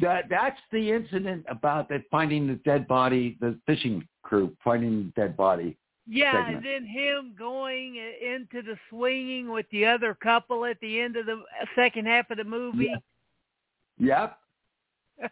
That 0.00 0.24
that's 0.28 0.60
the 0.70 0.92
incident 0.92 1.44
about 1.48 1.88
that 1.88 2.02
finding 2.10 2.46
the 2.46 2.56
dead 2.56 2.86
body, 2.86 3.36
the 3.40 3.58
fishing 3.66 4.06
crew 4.22 4.54
finding 4.62 5.12
the 5.16 5.22
dead 5.22 5.36
body. 5.36 5.76
Yeah, 6.06 6.32
segment. 6.32 6.56
and 6.56 6.64
then 6.64 6.84
him 6.86 7.34
going 7.36 7.96
into 7.96 8.62
the 8.62 8.76
swinging 8.90 9.50
with 9.50 9.66
the 9.72 9.86
other 9.86 10.14
couple 10.14 10.64
at 10.64 10.78
the 10.80 11.00
end 11.00 11.16
of 11.16 11.26
the 11.26 11.42
second 11.74 12.06
half 12.06 12.30
of 12.30 12.36
the 12.36 12.44
movie. 12.44 12.94
Yep. 13.98 14.38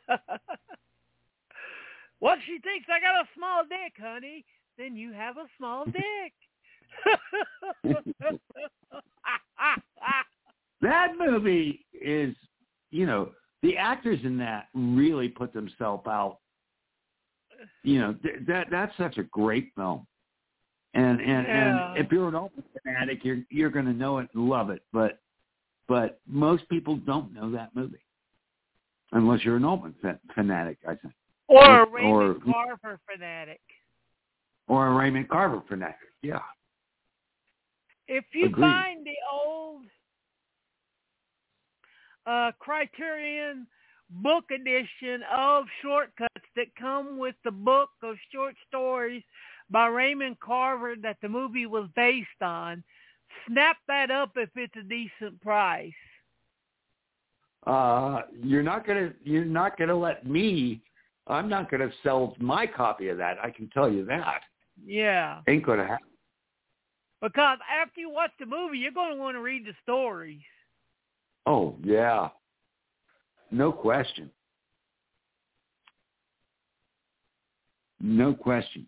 well, 2.20 2.36
she 2.46 2.58
thinks 2.60 2.86
I 2.88 3.00
got 3.00 3.22
a 3.22 3.28
small 3.36 3.64
dick, 3.64 3.94
honey. 4.00 4.44
Then 4.78 4.96
you 4.96 5.12
have 5.12 5.36
a 5.36 5.46
small 5.58 5.84
dick. 5.86 6.32
That 10.80 11.12
movie 11.18 11.86
is, 11.98 12.34
you 12.90 13.06
know, 13.06 13.30
the 13.62 13.76
actors 13.78 14.18
in 14.22 14.36
that 14.38 14.68
really 14.74 15.28
put 15.28 15.54
themselves 15.54 16.06
out. 16.06 16.40
You 17.82 18.00
know, 18.00 18.14
th- 18.22 18.40
that 18.46 18.66
that's 18.70 18.94
such 18.98 19.16
a 19.16 19.22
great 19.22 19.72
film. 19.74 20.06
And 20.92 21.20
and 21.22 21.46
Yeah. 21.46 21.94
and 21.94 21.96
if 22.06 22.12
you're 22.12 22.28
an 22.28 22.34
Altman 22.34 22.64
fanatic, 22.82 23.24
you're 23.24 23.38
you're 23.48 23.70
going 23.70 23.86
to 23.86 23.94
know 23.94 24.18
it 24.18 24.28
and 24.34 24.46
love 24.46 24.68
it. 24.68 24.82
But 24.92 25.20
but 25.88 26.20
most 26.26 26.68
people 26.68 26.96
don't 26.96 27.32
know 27.32 27.50
that 27.52 27.74
movie 27.74 28.04
unless 29.14 29.44
you're 29.44 29.56
an 29.56 29.64
Altman 29.64 29.94
fa- 30.02 30.20
fanatic, 30.34 30.78
I 30.86 30.94
think, 30.96 31.14
or 31.48 31.82
a 31.82 31.90
Raymond 31.90 32.12
or- 32.46 32.52
Carver 32.52 33.00
fanatic. 33.10 33.60
or 34.68 34.88
a 34.88 34.92
Raymond 34.94 35.28
Carver 35.28 35.62
fanatic. 35.68 35.96
Yeah. 36.22 36.40
If 38.06 38.24
you 38.34 38.46
Agreed. 38.46 38.60
find 38.62 39.06
the 39.06 39.16
old 39.32 39.82
uh, 42.26 42.52
Criterion 42.58 43.66
book 44.10 44.44
edition 44.50 45.22
of 45.34 45.64
Shortcuts 45.82 46.44
that 46.56 46.74
come 46.78 47.18
with 47.18 47.34
the 47.44 47.50
book 47.50 47.90
of 48.02 48.16
short 48.32 48.54
stories 48.68 49.22
by 49.70 49.86
Raymond 49.86 50.38
Carver 50.40 50.94
that 51.02 51.16
the 51.22 51.28
movie 51.28 51.66
was 51.66 51.88
based 51.96 52.42
on, 52.42 52.84
snap 53.48 53.76
that 53.88 54.10
up 54.10 54.32
if 54.36 54.50
it's 54.56 54.74
a 54.76 54.82
decent 54.82 55.40
price. 55.40 55.92
Uh, 57.66 58.22
you're 58.42 58.62
not 58.62 58.86
gonna 58.86 59.12
you're 59.22 59.44
not 59.44 59.78
gonna 59.78 59.94
let 59.96 60.26
me. 60.26 60.82
I'm 61.26 61.48
not 61.48 61.70
gonna 61.70 61.90
sell 62.02 62.34
my 62.38 62.66
copy 62.66 63.08
of 63.08 63.16
that. 63.18 63.38
I 63.42 63.50
can 63.50 63.68
tell 63.70 63.90
you 63.90 64.04
that 64.06 64.42
Yeah. 64.84 65.40
ain't 65.48 65.64
gonna 65.64 65.86
happen. 65.86 66.08
Because 67.22 67.58
after 67.72 68.00
you 68.00 68.10
watch 68.10 68.32
the 68.38 68.44
movie, 68.44 68.76
you're 68.76 68.92
going 68.92 69.12
to 69.14 69.16
want 69.18 69.34
to 69.36 69.40
read 69.40 69.64
the 69.64 69.72
stories. 69.82 70.42
Oh 71.46 71.74
yeah, 71.82 72.28
no 73.50 73.72
question, 73.72 74.30
no 78.00 78.34
question. 78.34 78.86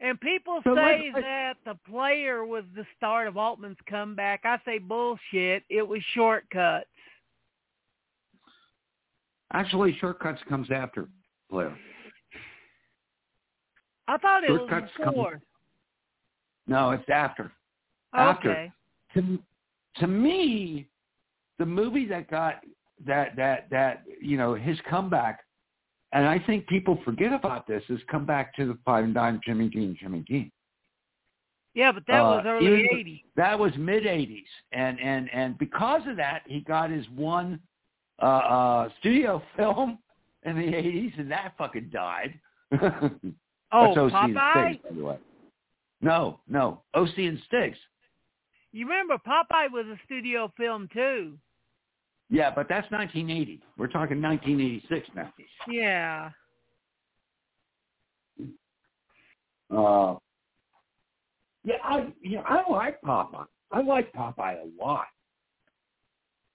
And 0.00 0.20
people 0.20 0.60
So 0.64 0.74
say 0.74 1.10
like- 1.14 1.22
that 1.24 1.54
the 1.64 1.74
player 1.90 2.44
was 2.44 2.64
the 2.76 2.84
start 2.96 3.26
of 3.26 3.36
Altman's 3.36 3.78
comeback. 3.88 4.44
I 4.44 4.60
say 4.64 4.78
bullshit. 4.78 5.64
It 5.70 5.86
was 5.86 6.02
shortcuts. 6.14 6.86
Actually, 9.54 9.96
shortcuts 10.00 10.40
comes 10.48 10.68
after 10.70 11.06
player. 11.48 11.74
I 14.08 14.18
thought 14.18 14.44
it 14.44 14.50
was 14.50 14.60
Shortcuts 14.68 14.92
come- 14.96 15.14
before. 15.14 15.40
No, 16.66 16.90
it's 16.90 17.08
after. 17.08 17.52
After. 18.12 18.50
Okay. 18.50 18.72
To 19.14 19.38
to 20.00 20.06
me, 20.08 20.88
the 21.58 21.66
movie 21.66 22.04
that 22.06 22.28
got 22.28 22.64
that 23.06 23.36
that 23.36 23.70
that 23.70 24.02
you 24.20 24.36
know 24.36 24.54
his 24.54 24.78
comeback, 24.90 25.44
and 26.12 26.26
I 26.26 26.38
think 26.40 26.66
people 26.66 27.00
forget 27.04 27.32
about 27.32 27.66
this 27.66 27.82
is 27.88 28.00
come 28.10 28.24
back 28.26 28.54
to 28.56 28.66
the 28.66 28.78
five 28.84 29.04
and 29.04 29.14
dime 29.14 29.40
Jimmy 29.44 29.68
Dean 29.68 29.96
Jimmy 30.00 30.20
Dean. 30.26 30.50
Yeah, 31.74 31.92
but 31.92 32.04
that 32.06 32.20
Uh, 32.20 32.36
was 32.36 32.44
early 32.46 32.84
even- 32.84 32.96
80s. 32.98 33.24
That 33.36 33.58
was 33.58 33.76
mid 33.76 34.04
'80s, 34.06 34.48
and 34.72 34.98
and 35.00 35.30
and 35.32 35.56
because 35.58 36.06
of 36.08 36.16
that, 36.16 36.42
he 36.46 36.60
got 36.60 36.90
his 36.90 37.08
one 37.10 37.60
uh, 38.22 38.26
uh, 38.26 38.88
studio 39.00 39.42
film 39.56 39.98
in 40.44 40.56
the 40.56 40.62
'80s, 40.62 41.18
and 41.18 41.30
that 41.30 41.54
fucking 41.58 41.90
died. 41.92 42.38
Oh, 43.72 43.86
That's 43.86 43.98
OC 43.98 44.12
and 44.12 44.36
Popeye? 44.36 44.80
The 44.96 45.04
way. 45.04 45.18
No, 46.00 46.38
no, 46.48 46.82
O.C. 46.94 47.26
and 47.26 47.40
Stiggs. 47.46 47.78
You 48.72 48.86
remember 48.86 49.16
Popeye 49.26 49.70
was 49.72 49.86
a 49.86 49.98
studio 50.04 50.52
film 50.56 50.88
too. 50.92 51.38
Yeah, 52.30 52.50
but 52.54 52.68
that's 52.68 52.90
1980. 52.90 53.62
We're 53.76 53.86
talking 53.86 54.20
1986 54.20 55.08
now. 55.14 55.32
Yeah. 55.68 56.30
Uh, 59.70 60.16
yeah, 61.64 61.74
I 61.82 62.12
you 62.20 62.36
know, 62.36 62.44
I 62.46 62.70
like 62.70 63.00
Popeye. 63.02 63.46
I 63.72 63.80
like 63.80 64.12
Popeye 64.12 64.56
a 64.62 64.82
lot. 64.82 65.06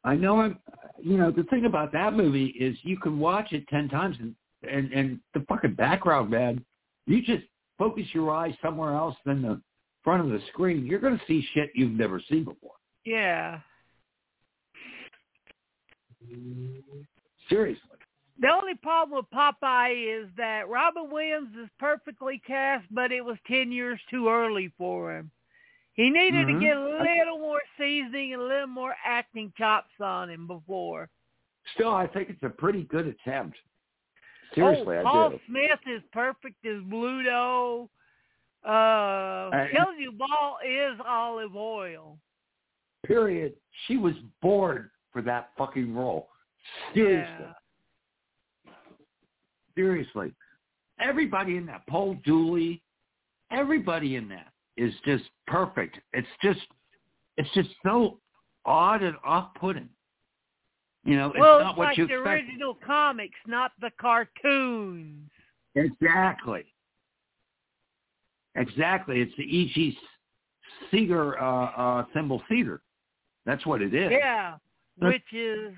I 0.04 0.16
know 0.16 0.42
I'm. 0.42 0.60
You 1.02 1.18
know, 1.18 1.32
the 1.32 1.44
thing 1.44 1.66
about 1.66 1.94
that 1.94 2.14
movie 2.14 2.48
is 2.48 2.78
you 2.84 2.98
can 2.98 3.20
watch 3.20 3.54
it 3.54 3.68
ten 3.70 3.88
times 3.90 4.18
and 4.20 4.36
and 4.70 4.92
and 4.92 5.20
the 5.34 5.46
fucking 5.48 5.76
background, 5.76 6.30
man. 6.30 6.64
You 7.06 7.22
just 7.22 7.44
focus 7.78 8.06
your 8.14 8.32
eyes 8.32 8.54
somewhere 8.62 8.94
else 8.94 9.16
than 9.26 9.42
the 9.42 9.62
front 10.04 10.22
of 10.24 10.30
the 10.30 10.46
screen. 10.50 10.86
You're 10.86 11.00
going 11.00 11.18
to 11.18 11.26
see 11.26 11.46
shit 11.54 11.72
you've 11.74 11.92
never 11.92 12.22
seen 12.30 12.44
before. 12.44 12.74
Yeah. 13.06 13.60
Seriously. 17.50 17.82
The 18.42 18.48
only 18.48 18.76
problem 18.76 19.18
with 19.18 19.26
Popeye 19.34 20.24
is 20.24 20.30
that 20.38 20.70
Robin 20.70 21.10
Williams 21.12 21.50
is 21.62 21.70
perfectly 21.78 22.42
cast, 22.46 22.86
but 22.92 23.12
it 23.12 23.24
was 23.24 23.38
10 23.48 23.72
years 23.72 24.00
too 24.10 24.30
early 24.30 24.72
for 24.78 25.18
him. 25.18 25.32
He 26.00 26.10
needed 26.10 26.48
Mhm. 26.48 26.54
to 26.54 26.60
get 26.62 26.78
a 26.78 26.90
little 27.04 27.40
more 27.40 27.62
seasoning 27.78 28.32
and 28.32 28.42
a 28.42 28.46
little 28.46 28.68
more 28.68 28.96
acting 29.04 29.52
chops 29.58 30.00
on 30.00 30.30
him 30.30 30.48
before. 30.48 31.10
Still, 31.74 31.94
I 31.94 32.08
think 32.08 32.30
it's 32.30 32.42
a 32.42 32.50
pretty 32.50 32.84
good 32.86 33.06
attempt. 33.06 33.60
Seriously, 34.54 34.96
oh, 34.96 35.00
I 35.02 35.04
Paul 35.04 35.30
do. 35.32 35.40
Smith 35.48 35.86
is 35.88 36.02
perfect 36.14 36.66
as 36.66 36.82
Bluto. 36.84 37.90
Uh, 38.64 38.70
Uh, 38.70 39.92
you, 39.98 40.14
Ball 40.14 40.60
is 40.64 40.98
Olive 41.02 41.58
Oyl. 41.58 42.18
Period. 43.04 43.60
She 43.88 43.98
was 43.98 44.18
born 44.42 44.90
for 45.12 45.22
that 45.24 45.54
fucking 45.58 45.94
role. 45.94 46.32
Seriously. 46.94 47.46
Yeah. 48.66 48.74
Seriously. 49.76 50.34
Everybody 50.98 51.58
in 51.58 51.66
that, 51.66 51.86
Paul 51.88 52.14
Dooley, 52.24 52.82
everybody 53.52 54.16
in 54.16 54.30
that 54.30 54.49
is 54.80 54.94
just 55.06 55.24
perfect. 55.48 56.00
It's 56.14 56.28
just, 56.42 56.60
it's 57.38 57.50
just 57.54 57.70
so 57.84 58.20
odd 58.66 59.04
and 59.04 59.16
off-putting. 59.24 59.90
You 61.06 61.16
know, 61.16 61.28
it's 61.28 61.38
not 61.40 61.40
what 61.40 61.48
you 61.48 61.54
expect. 61.54 61.60
well, 61.60 61.60
not 61.60 61.70
it's 61.70 61.78
what 61.78 61.86
like 61.86 61.98
you 61.98 62.08
the 62.08 62.14
expect. 62.20 62.44
original 62.44 62.78
comics, 62.86 63.38
not 63.48 63.72
the 63.80 63.92
cartoons. 64.00 65.30
Exactly. 65.76 66.66
Exactly. 68.56 69.22
It's 69.22 69.36
the 69.38 69.44
E.C. 69.44 69.98
Segar, 70.92 71.40
uh, 71.40 71.66
uh, 72.02 72.06
symbol 72.14 72.42
Segar. 72.50 72.82
That's 73.46 73.66
what 73.66 73.82
it 73.82 73.94
is. 73.94 74.12
Yeah, 74.12 74.58
That's- 75.00 75.14
which 75.14 75.34
is 75.40 75.74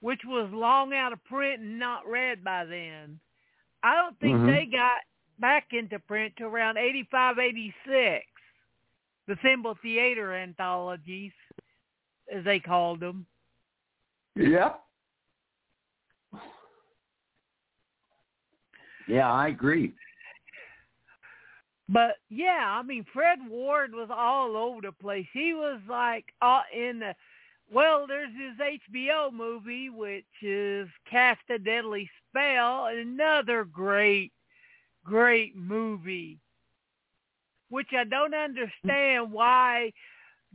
which 0.00 0.20
was 0.24 0.50
long 0.54 0.94
out 0.94 1.12
of 1.12 1.22
print 1.24 1.60
and 1.60 1.78
not 1.78 2.06
read 2.08 2.42
by 2.42 2.64
then. 2.64 3.20
I 3.82 3.94
don't 3.96 4.18
think 4.18 4.34
Mhm. 4.38 4.46
they 4.46 4.64
got 4.64 5.02
back 5.40 5.68
into 5.72 5.98
print 5.98 6.34
to 6.38 6.44
around 6.44 6.76
eighty 6.76 7.06
five, 7.10 7.38
eighty 7.38 7.74
six. 7.86 8.26
The 9.28 9.36
Thimble 9.42 9.76
Theater 9.82 10.34
anthologies, 10.34 11.32
as 12.34 12.44
they 12.44 12.58
called 12.58 13.00
them. 13.00 13.26
Yep. 14.36 14.80
Yeah, 19.06 19.32
I 19.32 19.48
agree. 19.48 19.92
But 21.88 22.16
yeah, 22.28 22.78
I 22.78 22.82
mean, 22.82 23.04
Fred 23.12 23.38
Ward 23.48 23.92
was 23.92 24.08
all 24.16 24.56
over 24.56 24.80
the 24.80 24.92
place. 24.92 25.26
He 25.32 25.54
was 25.54 25.80
like 25.88 26.26
uh, 26.40 26.62
in 26.72 27.00
the 27.00 27.14
well. 27.72 28.06
There's 28.06 28.30
his 28.30 28.88
HBO 28.94 29.32
movie, 29.32 29.90
which 29.90 30.24
is 30.40 30.88
Cast 31.10 31.40
a 31.50 31.58
Deadly 31.58 32.08
Spell, 32.28 32.86
another 32.86 33.64
great, 33.64 34.30
great 35.04 35.56
movie. 35.56 36.38
Which 37.68 37.88
I 37.96 38.04
don't 38.04 38.34
understand 38.34 39.30
why 39.32 39.92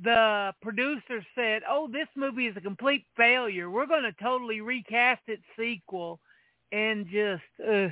the 0.03 0.53
producer 0.62 1.25
said, 1.34 1.63
"Oh, 1.69 1.88
this 1.88 2.08
movie 2.15 2.47
is 2.47 2.58
a 2.58 2.62
complete 2.62 3.05
failure. 3.15 3.69
We're 3.69 3.86
going 3.86 4.03
to 4.03 4.12
totally 4.21 4.60
recast 4.62 5.21
its 5.27 5.43
sequel," 5.58 6.19
and 6.71 7.08
just. 7.08 7.43
Uh, 7.65 7.89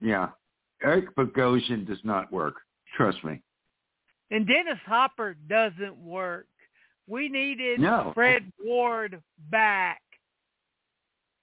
Yeah. 0.00 0.30
Eric 0.82 1.14
Bogosian 1.14 1.86
does 1.86 2.02
not 2.04 2.32
work. 2.32 2.54
Trust 2.96 3.22
me. 3.22 3.42
And 4.30 4.46
Dennis 4.46 4.78
Hopper 4.86 5.34
doesn't 5.46 5.96
work. 5.98 6.46
We 7.06 7.28
needed 7.28 7.80
No. 7.80 8.12
Fred 8.14 8.50
Ward 8.64 9.22
back. 9.50 10.00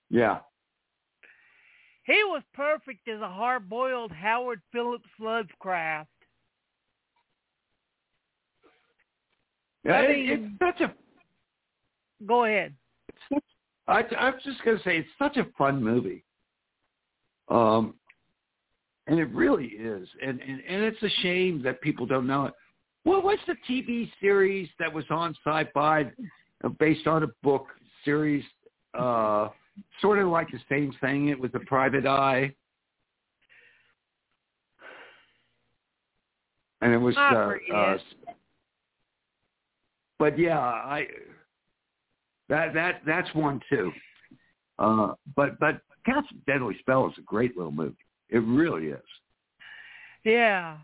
Yeah. 0.10 0.40
He 2.08 2.24
was 2.24 2.42
perfect 2.54 3.06
as 3.10 3.20
a 3.20 3.28
hard-boiled 3.28 4.14
Howard 4.14 4.62
Phillips 4.72 5.10
Lovecraft. 5.20 6.10
Yeah, 9.84 9.92
I 9.92 10.02
it- 10.04 10.10
mean- 10.10 10.58
it's 10.60 10.80
such 10.80 10.90
a. 10.90 10.96
Go 12.26 12.46
ahead. 12.46 12.74
Such, 13.32 13.44
I, 13.88 14.04
I 14.18 14.30
was 14.32 14.42
just 14.44 14.64
gonna 14.64 14.80
say 14.84 14.98
it's 14.98 15.10
such 15.20 15.38
a 15.38 15.46
fun 15.58 15.84
movie. 15.84 16.24
Um, 17.50 17.94
and 19.08 19.20
it 19.20 19.30
really 19.30 19.68
is, 19.68 20.08
and 20.22 20.42
and 20.42 20.62
and 20.68 20.84
it's 20.84 21.02
a 21.04 21.10
shame 21.22 21.62
that 21.64 21.82
people 21.82 22.06
don't 22.06 22.26
know 22.28 22.46
it. 22.46 22.54
What 23.04 23.24
was 23.24 23.38
the 23.48 23.56
TV 23.70 24.10
series 24.20 24.68
that 24.80 24.92
was 24.92 25.06
on 25.10 25.36
Sci-Fi, 25.46 26.12
uh, 26.64 26.70
based 26.80 27.06
on 27.08 27.24
a 27.24 27.28
book 27.44 27.68
series? 28.04 28.44
Uh, 28.94 29.50
sort 30.02 30.20
of 30.20 30.28
like 30.28 30.50
the 30.52 30.60
same 30.70 30.94
thing. 31.02 31.30
It 31.30 31.40
was 31.40 31.52
a 31.54 31.60
Private 31.60 32.06
Eye, 32.06 32.54
and 36.82 36.94
it 36.94 36.98
was. 36.98 37.16
Uh, 37.18 37.54
uh, 37.74 37.98
but 40.20 40.38
yeah, 40.38 40.60
I 40.60 41.08
that 42.50 42.74
that 42.74 43.02
that's 43.06 43.34
one 43.34 43.60
too. 43.70 43.92
Uh, 44.80 45.14
but 45.36 45.60
but 45.60 45.82
Cast 46.06 46.32
of 46.32 46.46
Deadly 46.46 46.76
Spell 46.80 47.08
is 47.08 47.14
a 47.18 47.22
great 47.22 47.58
little 47.58 47.72
movie. 47.72 47.96
It 48.30 48.40
really 48.40 48.88
is. 48.88 49.00
Yeah. 50.24 50.78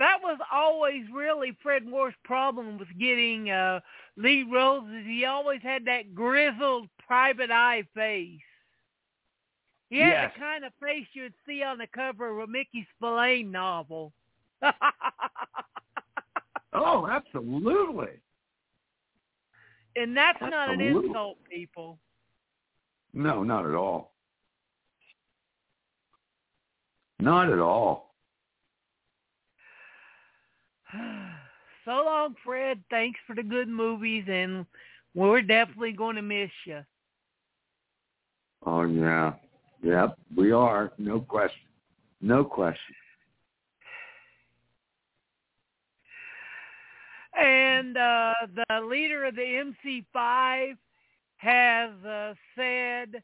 That 0.00 0.16
was 0.22 0.38
always 0.52 1.02
really 1.14 1.56
Fred 1.62 1.88
Ward's 1.88 2.16
problem 2.24 2.78
with 2.78 2.88
getting 2.98 3.50
uh, 3.50 3.80
lead 4.16 4.50
roles 4.50 4.88
is 4.88 5.06
he 5.06 5.26
always 5.26 5.60
had 5.62 5.84
that 5.84 6.14
grizzled 6.14 6.88
private 7.06 7.50
eye 7.50 7.84
face. 7.94 8.40
He 9.90 9.98
had 9.98 10.08
Yes. 10.08 10.32
the 10.34 10.40
kind 10.40 10.64
of 10.64 10.72
face 10.82 11.06
you 11.12 11.24
would 11.24 11.34
see 11.46 11.62
on 11.62 11.76
the 11.78 11.86
cover 11.94 12.30
of 12.30 12.48
a 12.48 12.50
Mickey 12.50 12.86
Spillane 12.96 13.52
novel. 13.52 14.12
Oh, 16.72 17.08
absolutely. 17.08 18.20
And 19.96 20.16
that's 20.16 20.40
not 20.40 20.70
an 20.70 20.80
insult, 20.80 21.36
people. 21.50 21.98
No, 23.12 23.42
not 23.42 23.66
at 23.66 23.74
all. 23.74 24.14
Not 27.18 27.52
at 27.52 27.58
all. 27.58 28.09
So 31.84 31.90
long, 31.90 32.34
Fred. 32.44 32.82
Thanks 32.90 33.18
for 33.26 33.34
the 33.34 33.42
good 33.42 33.68
movies, 33.68 34.24
and 34.28 34.66
we're 35.14 35.42
definitely 35.42 35.92
going 35.92 36.16
to 36.16 36.22
miss 36.22 36.50
you. 36.66 36.80
Oh 38.64 38.82
yeah. 38.82 39.34
Yep, 39.82 40.18
we 40.36 40.52
are. 40.52 40.92
No 40.98 41.20
question. 41.20 41.68
No 42.20 42.44
question. 42.44 42.94
And 47.40 47.96
uh, 47.96 48.34
the 48.68 48.80
leader 48.86 49.24
of 49.24 49.34
the 49.34 49.72
MC5 49.84 50.76
has 51.36 51.90
uh, 52.06 52.34
said 52.54 53.22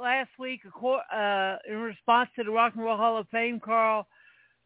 last 0.00 0.30
week, 0.38 0.60
uh, 0.64 1.56
in 1.68 1.76
response 1.76 2.30
to 2.36 2.44
the 2.44 2.50
Rock 2.50 2.72
and 2.74 2.84
Roll 2.84 2.96
Hall 2.96 3.18
of 3.18 3.28
Fame, 3.28 3.60
Carl, 3.60 4.06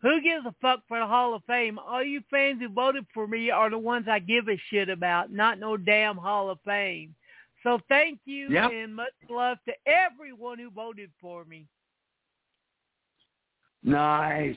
who 0.03 0.21
gives 0.21 0.45
a 0.47 0.55
fuck 0.61 0.81
for 0.87 0.99
the 0.99 1.07
Hall 1.07 1.35
of 1.35 1.43
Fame? 1.47 1.79
All 1.79 2.03
you 2.03 2.23
fans 2.31 2.61
who 2.61 2.69
voted 2.69 3.07
for 3.15 3.27
me 3.27 3.51
are 3.51 3.71
the 3.71 3.79
ones 3.79 4.07
I 4.09 4.19
give 4.19 4.49
a 4.49 4.61
shit 4.71 4.89
about, 4.89 5.33
not 5.33 5.59
no 5.59 5.77
damn 5.77 6.17
Hall 6.17 6.51
of 6.51 6.59
Fame. 6.65 7.15
So 7.63 7.81
thank 7.89 8.21
you 8.27 8.49
Yep. 8.51 8.71
and 8.73 8.95
much 8.95 9.13
love 9.29 9.59
to 9.67 9.75
everyone 9.87 10.59
who 10.59 10.71
voted 10.71 11.11
for 11.21 11.45
me. 11.45 11.67
Nice. 13.83 14.57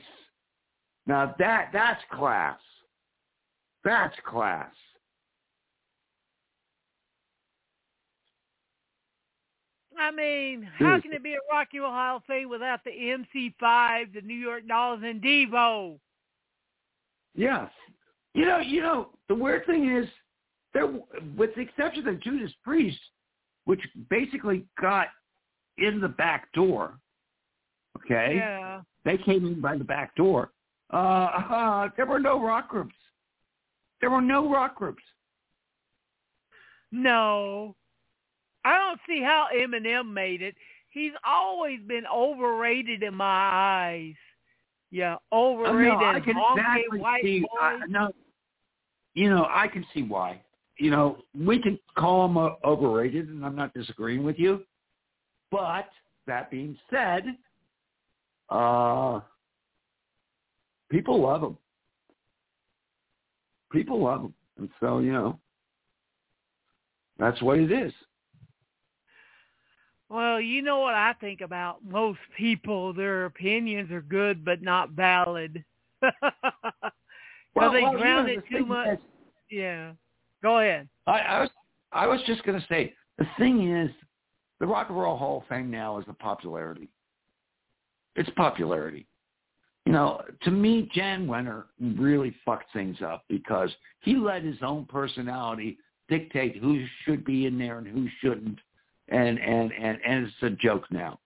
Now 1.06 1.34
that 1.38 1.70
that's 1.72 2.02
class. 2.12 2.58
That's 3.84 4.14
class. 4.26 4.72
I 10.00 10.10
mean, 10.10 10.66
how 10.78 10.98
can 11.00 11.12
it 11.12 11.22
be 11.22 11.34
a 11.34 11.38
Rock 11.52 11.68
and 11.72 11.82
Roll 11.82 11.92
Hall 11.92 12.16
of 12.16 12.24
Fame 12.24 12.48
without 12.48 12.80
the 12.84 12.90
MC5, 12.90 14.14
the 14.14 14.22
New 14.22 14.34
York 14.34 14.66
Dolls, 14.66 15.00
and 15.04 15.20
Devo? 15.22 15.98
Yes. 17.34 17.70
You 18.34 18.46
know, 18.46 18.58
you 18.58 18.80
know, 18.80 19.10
the 19.28 19.34
weird 19.34 19.66
thing 19.66 19.94
is, 19.94 20.08
there, 20.72 20.86
with 21.36 21.54
the 21.54 21.60
exception 21.60 22.08
of 22.08 22.20
Judas 22.20 22.52
Priest, 22.64 22.98
which 23.66 23.80
basically 24.08 24.64
got 24.80 25.08
in 25.78 26.00
the 26.00 26.08
back 26.08 26.50
door. 26.52 26.98
Okay, 27.98 28.36
Yeah. 28.36 28.80
they 29.04 29.18
came 29.18 29.44
in 29.46 29.60
by 29.60 29.76
the 29.76 29.84
back 29.84 30.14
door. 30.14 30.50
Uh, 30.92 30.96
uh, 30.96 31.88
there 31.96 32.06
were 32.06 32.20
no 32.20 32.42
rock 32.42 32.68
groups. 32.68 32.94
There 34.00 34.10
were 34.10 34.22
no 34.22 34.50
rock 34.50 34.76
groups. 34.76 35.02
No. 36.92 37.76
I 38.64 38.76
don't 38.76 39.00
see 39.06 39.22
how 39.22 39.46
Eminem 39.54 40.12
made 40.12 40.42
it. 40.42 40.54
He's 40.90 41.12
always 41.24 41.80
been 41.86 42.04
overrated 42.12 43.02
in 43.02 43.14
my 43.14 43.24
eyes. 43.52 44.14
Yeah, 44.90 45.16
Oh, 45.30 45.52
overrated. 45.62 45.88
no, 45.88 46.04
I 46.04 46.20
can 46.20 46.36
exactly 46.36 46.98
white 46.98 47.22
see. 47.22 47.44
I, 47.60 47.78
no, 47.88 48.10
you 49.14 49.30
know, 49.30 49.46
I 49.48 49.68
can 49.68 49.86
see 49.94 50.02
why. 50.02 50.42
You 50.78 50.90
know, 50.90 51.18
we 51.38 51.60
can 51.60 51.78
call 51.96 52.24
him 52.24 52.36
uh, 52.36 52.50
overrated, 52.64 53.28
and 53.28 53.44
I'm 53.46 53.54
not 53.54 53.72
disagreeing 53.72 54.24
with 54.24 54.38
you. 54.38 54.64
But 55.52 55.88
that 56.26 56.50
being 56.50 56.76
said, 56.90 57.24
uh, 58.48 59.20
people 60.90 61.20
love 61.20 61.42
him. 61.42 61.56
people 63.70 64.02
love 64.02 64.22
him, 64.22 64.34
and 64.58 64.68
so 64.80 64.98
you 64.98 65.12
know, 65.12 65.38
that's 67.18 67.40
what 67.42 67.58
it 67.58 67.70
is. 67.70 67.92
Well, 70.10 70.40
you 70.40 70.60
know 70.60 70.80
what 70.80 70.94
I 70.94 71.14
think 71.20 71.40
about 71.40 71.78
most 71.88 72.18
people. 72.36 72.92
Their 72.92 73.26
opinions 73.26 73.92
are 73.92 74.02
good, 74.02 74.44
but 74.44 74.60
not 74.60 74.90
valid. 74.90 75.64
well, 77.54 77.72
they 77.72 77.82
well, 77.82 77.92
ground 77.92 78.28
it 78.28 78.42
too 78.50 78.66
much. 78.66 78.98
Yeah. 79.50 79.92
Go 80.42 80.58
ahead. 80.58 80.88
I, 81.06 81.18
I 81.20 81.40
was 81.40 81.50
I 81.92 82.06
was 82.06 82.20
just 82.26 82.42
going 82.44 82.60
to 82.60 82.66
say 82.66 82.92
the 83.18 83.26
thing 83.38 83.70
is, 83.72 83.90
the 84.58 84.66
Rock 84.66 84.88
and 84.88 84.98
Roll 84.98 85.16
Hall 85.16 85.38
of 85.38 85.48
Fame 85.48 85.70
now 85.70 85.98
is 85.98 86.06
the 86.06 86.12
popularity. 86.14 86.88
It's 88.16 88.30
popularity. 88.30 89.06
You 89.86 89.92
know, 89.92 90.22
to 90.42 90.50
me, 90.50 90.90
Jan 90.92 91.26
Wenner 91.26 91.64
really 91.80 92.34
fucked 92.44 92.72
things 92.72 92.98
up 93.02 93.24
because 93.28 93.70
he 94.00 94.16
let 94.16 94.42
his 94.42 94.58
own 94.62 94.86
personality 94.86 95.78
dictate 96.08 96.56
who 96.56 96.84
should 97.04 97.24
be 97.24 97.46
in 97.46 97.58
there 97.58 97.78
and 97.78 97.86
who 97.86 98.08
shouldn't, 98.20 98.58
and 99.10 99.38
and 99.38 99.72
and, 99.72 99.98
and 100.04 100.26
it's 100.26 100.34
a 100.42 100.50
joke 100.50 100.84
now. 100.90 101.18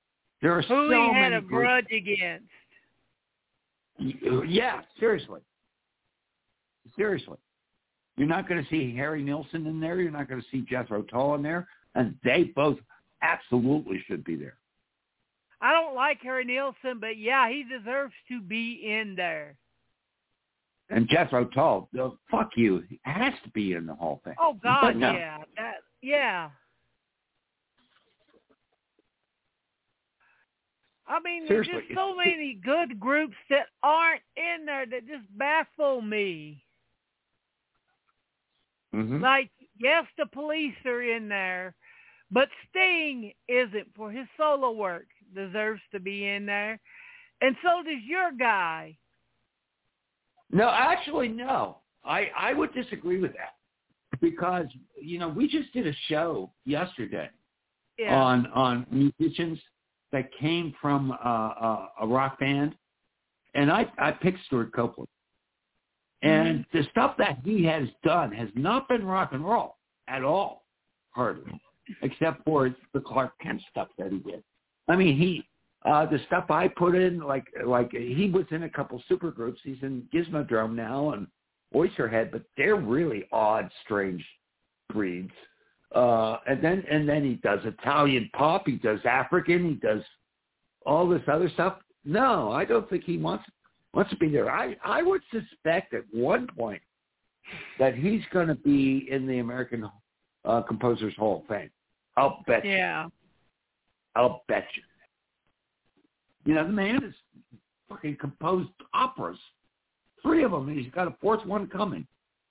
There 0.43 0.57
are 0.57 0.63
Who 0.63 0.89
so 0.89 0.91
he 0.91 1.15
had 1.15 1.31
many 1.31 1.37
a 1.37 1.41
grudge 1.41 1.87
against. 1.91 2.47
Yeah, 3.99 4.81
seriously, 4.99 5.41
seriously. 6.97 7.39
You're 8.17 8.29
not 8.29 8.49
going 8.49 8.63
to 8.63 8.71
see 8.71 8.95
Harry 8.97 9.23
Nilsson 9.23 9.67
in 9.67 9.81
there. 9.81 10.01
You're 10.01 10.11
not 10.11 10.29
going 10.29 10.41
to 10.41 10.47
see 10.51 10.65
Jethro 10.69 11.03
Tull 11.03 11.35
in 11.35 11.43
there, 11.43 11.67
and 11.95 12.15
they 12.25 12.45
both 12.55 12.79
absolutely 13.23 14.03
should 14.07 14.25
be 14.25 14.37
there. 14.37 14.57
I 15.61 15.73
don't 15.73 15.95
like 15.95 16.21
Harry 16.23 16.45
Nilsson, 16.45 17.01
but 17.01 17.17
yeah, 17.17 17.49
he 17.49 17.65
deserves 17.65 18.13
to 18.29 18.41
be 18.41 18.83
in 18.85 19.15
there. 19.17 19.57
And 20.91 21.09
Jethro 21.09 21.47
Tull, 21.47 21.89
oh, 21.99 22.19
fuck 22.31 22.51
you, 22.57 22.83
he 22.89 23.01
has 23.05 23.33
to 23.45 23.51
be 23.51 23.73
in 23.73 23.87
the 23.87 23.95
Hall 23.95 24.21
of 24.25 24.25
Fame. 24.25 24.35
Oh 24.39 24.59
God, 24.63 24.97
no. 24.97 25.13
yeah, 25.13 25.39
that 25.57 25.77
yeah. 26.03 26.51
I 31.15 31.21
mean, 31.21 31.45
there's 31.49 31.67
just 31.67 31.95
so 31.95 32.17
many 32.17 32.55
good 32.55 32.99
groups 32.99 33.37
that 33.49 33.67
aren't 33.85 34.23
in 34.37 34.67
there 34.67 34.85
that 34.87 35.07
just 35.07 35.27
baffle 35.39 36.03
me. 36.03 36.65
Mhm. 38.93 39.21
Like, 39.21 39.51
yes, 39.79 40.07
the 40.19 40.27
police 40.27 40.75
are 40.85 41.03
in 41.03 41.29
there, 41.29 41.77
but 42.31 42.49
Sting 42.69 43.33
isn't 43.47 43.95
for 43.95 44.11
his 44.11 44.27
solo 44.37 44.73
work. 44.73 45.07
Deserves 45.35 45.83
to 45.93 46.01
be 46.01 46.27
in 46.27 46.47
there, 46.47 46.81
and 47.41 47.57
so 47.63 47.83
does 47.83 48.03
your 48.05 48.33
guy. 48.33 48.97
No, 50.51 50.69
actually, 50.69 51.29
no. 51.29 51.79
I 52.05 52.31
I 52.37 52.53
would 52.53 52.73
disagree 52.75 53.19
with 53.21 53.33
that 53.35 53.55
because 54.21 54.67
you 55.01 55.19
know 55.19 55.29
we 55.29 55.49
just 55.49 55.73
did 55.73 55.87
a 55.87 55.93
show 56.09 56.53
yesterday 56.65 57.31
Yeah. 57.99 58.15
on 58.15 58.47
on 58.49 58.87
musicians 58.91 59.61
that 60.15 60.31
came 60.41 60.73
from 60.81 61.11
uh, 61.11 61.15
uh, 61.15 61.87
a 62.03 62.07
rock 62.07 62.39
band, 62.39 62.75
and 63.55 63.71
I 63.71 63.87
I 63.99 64.13
picked 64.13 64.39
Stewart 64.47 64.73
Copeland, 64.73 65.09
and 66.23 66.65
the 66.73 66.85
stuff 66.93 67.17
that 67.19 67.39
he 67.45 67.65
has 67.65 67.89
done 68.05 68.33
has 68.33 68.49
not 68.55 68.89
been 68.89 69.05
rock 69.05 69.31
and 69.33 69.45
roll 69.45 69.77
at 70.09 70.23
all, 70.23 70.65
hardly, 71.11 71.61
except 72.03 72.45
for 72.45 72.75
the 72.95 73.01
Klark 73.01 73.33
Kent 73.43 73.61
stuff 73.71 73.89
that 73.99 74.13
he 74.13 74.19
did. 74.19 74.43
I 74.89 74.95
mean, 74.97 75.19
he 75.19 75.45
uh, 75.85 76.07
the 76.07 76.21
stuff 76.29 76.49
I 76.49 76.69
put 76.69 76.95
in, 76.95 77.19
like 77.19 77.47
like 77.67 77.91
he 77.91 78.31
was 78.33 78.47
in 78.53 78.63
a 78.63 78.71
couple 78.71 79.03
super 79.09 79.33
groups. 79.33 79.61
He's 79.65 79.83
in 79.83 80.09
Gizmodrome 80.15 80.75
now 80.75 81.11
and 81.11 81.27
Oysterhead, 81.75 82.31
but 82.31 82.43
they're 82.57 82.77
really 82.77 83.25
odd, 83.33 83.69
strange 83.85 84.25
breeds. 84.93 85.33
Uh, 85.95 86.39
and 86.49 86.63
then 86.63 86.85
and 86.91 87.09
then 87.09 87.25
he 87.25 87.35
does 87.35 87.61
Italian 87.65 88.29
pop. 88.33 88.65
He 88.67 88.77
does 88.77 88.99
African. 89.05 89.69
He 89.69 89.75
does 89.75 90.03
all 90.85 91.09
this 91.09 91.23
other 91.29 91.49
stuff. 91.51 91.79
No, 92.05 92.51
I 92.51 92.65
don't 92.65 92.89
think 92.91 93.05
he 93.05 93.17
wants 93.17 93.45
wants 93.93 94.11
to 94.11 94.17
be 94.17 94.29
there. 94.29 94.51
I 94.51 94.77
I 94.85 95.03
would 95.03 95.23
suspect 95.31 95.95
at 95.95 96.03
one 96.13 96.49
point 96.59 96.83
that 97.79 97.95
he's 97.95 98.23
going 98.33 98.49
to 98.49 98.55
be 98.57 99.07
in 99.11 99.27
the 99.27 99.39
American 99.39 99.89
uh, 100.45 100.63
Composers 100.63 101.15
Hall 101.17 101.43
of 101.43 101.47
Fame. 101.47 101.71
I'll 102.17 102.43
bet. 102.47 102.65
you. 102.65 102.73
yeah. 102.73 103.07
I'll 104.17 104.45
bet 104.49 104.67
you. 104.75 104.83
You 106.45 106.55
know, 106.55 106.65
the 106.65 106.73
man 106.73 107.03
has 107.03 107.13
fucking 107.89 108.17
composed 108.17 108.71
operas, 108.93 109.39
three 110.23 110.45
of 110.45 110.51
them, 110.51 110.69
and 110.69 110.79
he's 110.79 110.93
got 110.93 111.09
a 111.09 111.15
fourth 111.21 111.45
one 111.47 111.67
coming. 111.69 112.07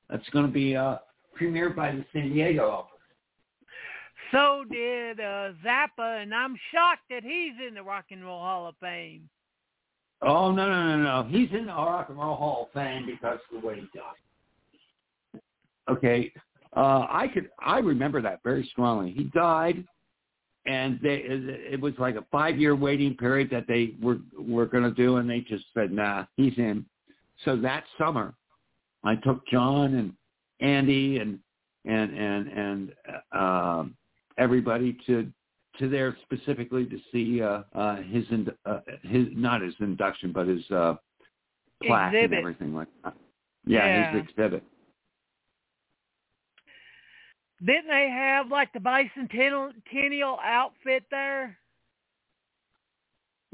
That's 0.10 0.28
going 0.30 0.46
to 0.46 0.52
be 0.52 0.76
uh, 0.76 0.98
premiered 1.40 1.76
by 1.76 1.92
the 1.92 2.06
San 2.14 2.30
Diego 2.30 2.70
Opera. 2.70 2.93
So 4.34 4.66
did 4.70 5.20
uh, 5.20 5.52
Zappa, 5.64 6.24
and 6.24 6.34
I'm 6.34 6.58
shocked 6.72 7.04
that 7.12 7.22
he's 7.22 7.54
in 7.66 7.76
the 7.76 7.84
Rock 7.84 8.06
and 8.10 8.26
Roll 8.26 8.40
Hall 8.40 8.68
of 8.68 8.76
Fame. 8.82 9.30
Oh 10.24 10.52
no 10.52 10.68
no 10.68 10.98
no 10.98 11.04
no! 11.04 11.30
He's 11.30 11.50
in 11.52 11.68
the 11.68 11.74
Rock 11.74 12.08
and 12.10 12.18
Roll 12.18 12.36
Hall 12.36 12.64
of 12.64 12.74
Fame 12.74 13.06
because 13.06 13.38
of 13.54 13.62
the 13.62 13.68
way 13.68 13.76
he 13.76 13.88
died. 13.94 15.42
Okay, 15.88 16.34
uh, 16.76 17.06
I 17.10 17.30
could 17.32 17.52
I 17.60 17.78
remember 17.78 18.24
that 18.24 18.40
very 18.44 18.68
strongly. 18.72 19.12
He 19.12 19.26
died, 19.26 19.86
and 20.66 21.00
they 21.04 21.24
it 21.28 21.80
was 21.80 21.94
like 22.00 22.16
a 22.16 22.26
five 22.32 22.58
year 22.58 22.76
waiting 22.76 23.16
period 23.16 23.52
that 23.52 23.68
they 23.68 23.94
were 24.02 24.18
were 24.36 24.66
going 24.66 24.84
to 24.84 24.92
do, 24.92 25.18
and 25.18 25.30
they 25.30 25.42
just 25.42 25.66
said 25.76 25.92
nah, 25.92 26.26
he's 26.38 26.58
in. 26.58 26.86
So 27.46 27.56
that 27.58 27.84
summer, 28.00 28.34
I 29.04 29.16
took 29.16 29.46
John 29.48 29.94
and 29.94 30.14
Andy 30.60 31.20
and 31.20 31.38
and 31.86 32.18
and 32.18 32.48
and 32.48 32.92
uh, 33.32 33.84
everybody 34.38 34.98
to 35.08 35.32
to 35.80 35.90
there 35.90 36.16
specifically 36.24 36.86
to 36.86 36.98
see 37.12 37.42
uh, 37.42 37.64
uh, 37.74 37.98
his 38.04 38.24
in, 38.30 38.48
uh, 38.66 38.80
his 39.04 39.28
not 39.32 39.62
his 39.62 39.74
induction 39.80 40.32
but 40.32 40.48
his 40.48 40.70
uh, 40.72 40.96
plaque 41.84 42.14
Exhibit. 42.14 42.32
and 42.32 42.40
everything 42.40 42.74
like 42.76 42.88
that. 43.04 43.16
Yeah, 43.66 44.12
his 44.14 44.24
exhibit. 44.24 44.64
Didn't 47.66 47.88
they 47.88 48.10
have 48.10 48.50
like 48.50 48.74
the 48.74 48.80
bicentennial 48.80 50.38
outfit 50.44 51.04
there? 51.10 51.58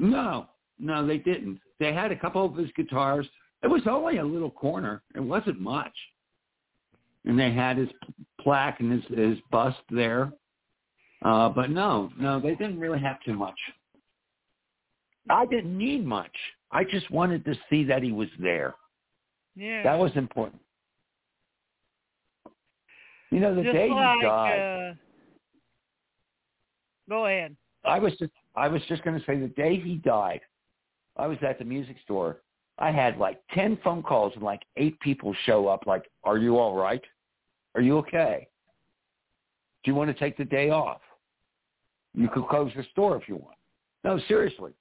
No, 0.00 0.46
no, 0.78 1.06
they 1.06 1.18
didn't. 1.18 1.60
They 1.78 1.92
had 1.92 2.10
a 2.10 2.16
couple 2.16 2.44
of 2.44 2.56
his 2.56 2.70
guitars. 2.74 3.28
It 3.62 3.68
was 3.68 3.82
only 3.86 4.18
a 4.18 4.24
little 4.24 4.50
corner. 4.50 5.02
It 5.14 5.20
wasn't 5.20 5.60
much. 5.60 5.92
And 7.24 7.38
they 7.38 7.52
had 7.52 7.76
his 7.76 7.88
plaque 8.40 8.80
and 8.80 8.90
his 8.90 9.04
his 9.16 9.38
bust 9.50 9.78
there. 9.90 10.32
Uh, 11.22 11.48
but 11.48 11.70
no, 11.70 12.10
no, 12.18 12.40
they 12.40 12.54
didn't 12.54 12.78
really 12.78 13.00
have 13.00 13.22
too 13.24 13.34
much. 13.34 13.58
I 15.28 15.44
didn't 15.46 15.76
need 15.76 16.04
much. 16.06 16.34
I 16.70 16.84
just 16.84 17.10
wanted 17.10 17.44
to 17.44 17.54
see 17.68 17.84
that 17.84 18.02
he 18.02 18.12
was 18.12 18.28
there. 18.38 18.74
Yeah. 19.54 19.82
That 19.82 19.98
was 19.98 20.12
important. 20.14 20.60
You 23.30 23.40
know, 23.40 23.54
the 23.54 23.62
just 23.62 23.74
day 23.74 23.90
like, 23.90 24.16
he 24.18 24.22
died, 24.22 24.90
uh, 24.90 24.94
go 27.08 27.26
ahead. 27.26 27.56
I 27.84 27.98
was 27.98 28.12
just 28.18 28.32
I 28.56 28.68
was 28.68 28.82
just 28.88 29.04
going 29.04 29.18
to 29.18 29.24
say 29.24 29.38
the 29.38 29.48
day 29.48 29.78
he 29.78 29.96
died, 29.96 30.40
I 31.16 31.26
was 31.26 31.38
at 31.46 31.58
the 31.58 31.64
music 31.64 31.96
store. 32.04 32.38
I 32.78 32.90
had 32.90 33.18
like 33.18 33.40
10 33.52 33.78
phone 33.84 34.02
calls 34.02 34.32
and 34.34 34.42
like 34.42 34.62
eight 34.76 34.98
people 35.00 35.34
show 35.44 35.68
up 35.68 35.86
like, 35.86 36.10
"Are 36.24 36.38
you 36.38 36.58
all 36.58 36.74
right? 36.74 37.02
Are 37.74 37.82
you 37.82 37.98
okay? 37.98 38.48
Do 39.84 39.90
you 39.90 39.94
want 39.94 40.10
to 40.10 40.18
take 40.18 40.36
the 40.36 40.44
day 40.44 40.70
off? 40.70 41.00
You 42.14 42.28
could 42.28 42.46
close 42.48 42.72
the 42.76 42.84
store 42.92 43.16
if 43.16 43.28
you 43.28 43.36
want." 43.36 43.56
No, 44.04 44.18
seriously. 44.28 44.72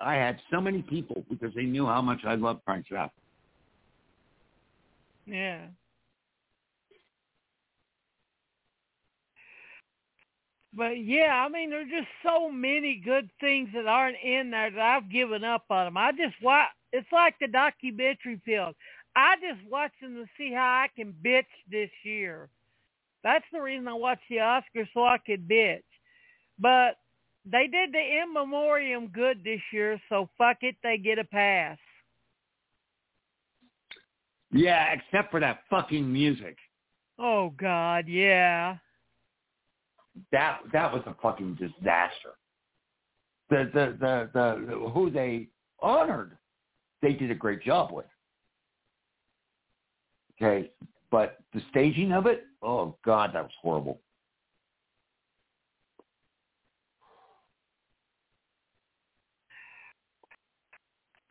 I 0.00 0.14
had 0.14 0.40
so 0.50 0.60
many 0.60 0.82
people 0.82 1.24
because 1.30 1.54
they 1.54 1.64
knew 1.64 1.86
how 1.86 2.02
much 2.02 2.20
I 2.24 2.34
loved 2.34 2.60
Frank 2.64 2.86
Zappa. 2.88 3.10
Yeah. 5.26 5.66
But 10.76 11.02
yeah, 11.02 11.42
I 11.44 11.48
mean, 11.48 11.70
there's 11.70 11.88
just 11.88 12.08
so 12.22 12.50
many 12.50 13.00
good 13.02 13.30
things 13.40 13.70
that 13.74 13.86
aren't 13.86 14.18
in 14.22 14.50
there 14.50 14.70
that 14.70 14.78
I've 14.78 15.10
given 15.10 15.42
up 15.42 15.64
on 15.70 15.86
them. 15.86 15.96
I 15.96 16.12
just 16.12 16.34
watch. 16.42 16.68
It's 16.92 17.10
like 17.10 17.34
the 17.40 17.48
documentary 17.48 18.40
film. 18.44 18.74
I 19.16 19.36
just 19.36 19.66
watch 19.70 19.92
them 20.00 20.14
to 20.16 20.26
see 20.36 20.52
how 20.52 20.84
I 20.84 20.88
can 20.94 21.14
bitch 21.24 21.46
this 21.70 21.90
year. 22.04 22.50
That's 23.24 23.44
the 23.52 23.60
reason 23.60 23.88
I 23.88 23.94
watch 23.94 24.20
the 24.28 24.36
Oscars 24.36 24.88
so 24.92 25.04
I 25.04 25.16
could 25.24 25.48
bitch. 25.48 25.80
But 26.58 26.98
they 27.44 27.66
did 27.66 27.92
the 27.92 27.98
in 27.98 28.32
memoriam 28.32 29.08
good 29.08 29.44
this 29.44 29.60
year, 29.72 30.00
so 30.08 30.28
fuck 30.38 30.58
it, 30.62 30.76
they 30.82 30.98
get 30.98 31.18
a 31.18 31.24
pass. 31.24 31.78
Yeah, 34.52 34.92
except 34.92 35.30
for 35.30 35.40
that 35.40 35.60
fucking 35.70 36.10
music. 36.10 36.56
Oh 37.18 37.50
God, 37.58 38.06
yeah. 38.08 38.76
that 40.32 40.60
that 40.72 40.92
was 40.92 41.02
a 41.06 41.14
fucking 41.22 41.54
disaster. 41.54 42.34
The 43.50 43.70
the 43.72 43.96
the 44.00 44.30
the 44.32 44.90
who 44.90 45.10
they 45.10 45.48
honored, 45.80 46.36
they 47.02 47.12
did 47.12 47.30
a 47.30 47.34
great 47.34 47.62
job 47.62 47.92
with. 47.92 48.06
Okay, 50.34 50.70
but 51.10 51.38
the 51.54 51.62
staging 51.70 52.12
of 52.12 52.26
it, 52.26 52.44
oh 52.62 52.96
God, 53.04 53.30
that 53.34 53.42
was 53.42 53.52
horrible. 53.62 54.00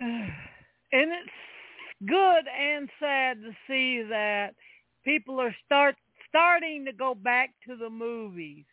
And 0.05 1.11
it's 1.11 1.29
good 2.07 2.45
and 2.47 2.89
sad 2.99 3.41
to 3.41 3.51
see 3.67 4.03
that 4.09 4.51
people 5.03 5.39
are 5.39 5.55
start 5.65 5.95
starting 6.29 6.85
to 6.85 6.93
go 6.93 7.15
back 7.15 7.51
to 7.67 7.75
the 7.75 7.89
movies. 7.89 8.65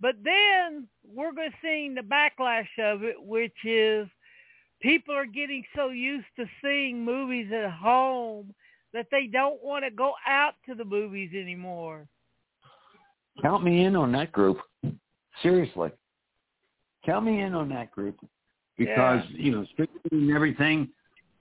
But 0.00 0.16
then 0.22 0.86
we're 1.04 1.32
going 1.32 1.50
to 1.50 1.56
see 1.62 1.92
the 1.94 2.02
backlash 2.02 2.68
of 2.78 3.02
it, 3.02 3.16
which 3.18 3.64
is 3.64 4.08
people 4.80 5.14
are 5.14 5.26
getting 5.26 5.64
so 5.74 5.88
used 5.88 6.26
to 6.36 6.46
seeing 6.62 7.04
movies 7.04 7.50
at 7.52 7.70
home 7.70 8.54
that 8.92 9.06
they 9.10 9.26
don't 9.26 9.62
want 9.62 9.84
to 9.84 9.90
go 9.90 10.12
out 10.26 10.54
to 10.68 10.74
the 10.74 10.84
movies 10.84 11.30
anymore. 11.34 12.06
Count 13.42 13.64
me 13.64 13.84
in 13.84 13.96
on 13.96 14.12
that 14.12 14.32
group. 14.32 14.58
Seriously. 15.42 15.90
Count 17.04 17.24
me 17.24 17.40
in 17.40 17.54
on 17.54 17.68
that 17.68 17.90
group 17.90 18.18
because, 18.78 19.22
Yeah. 19.30 19.44
you 19.44 19.52
know, 19.52 19.64
streaming 19.72 20.00
and 20.10 20.30
everything, 20.30 20.88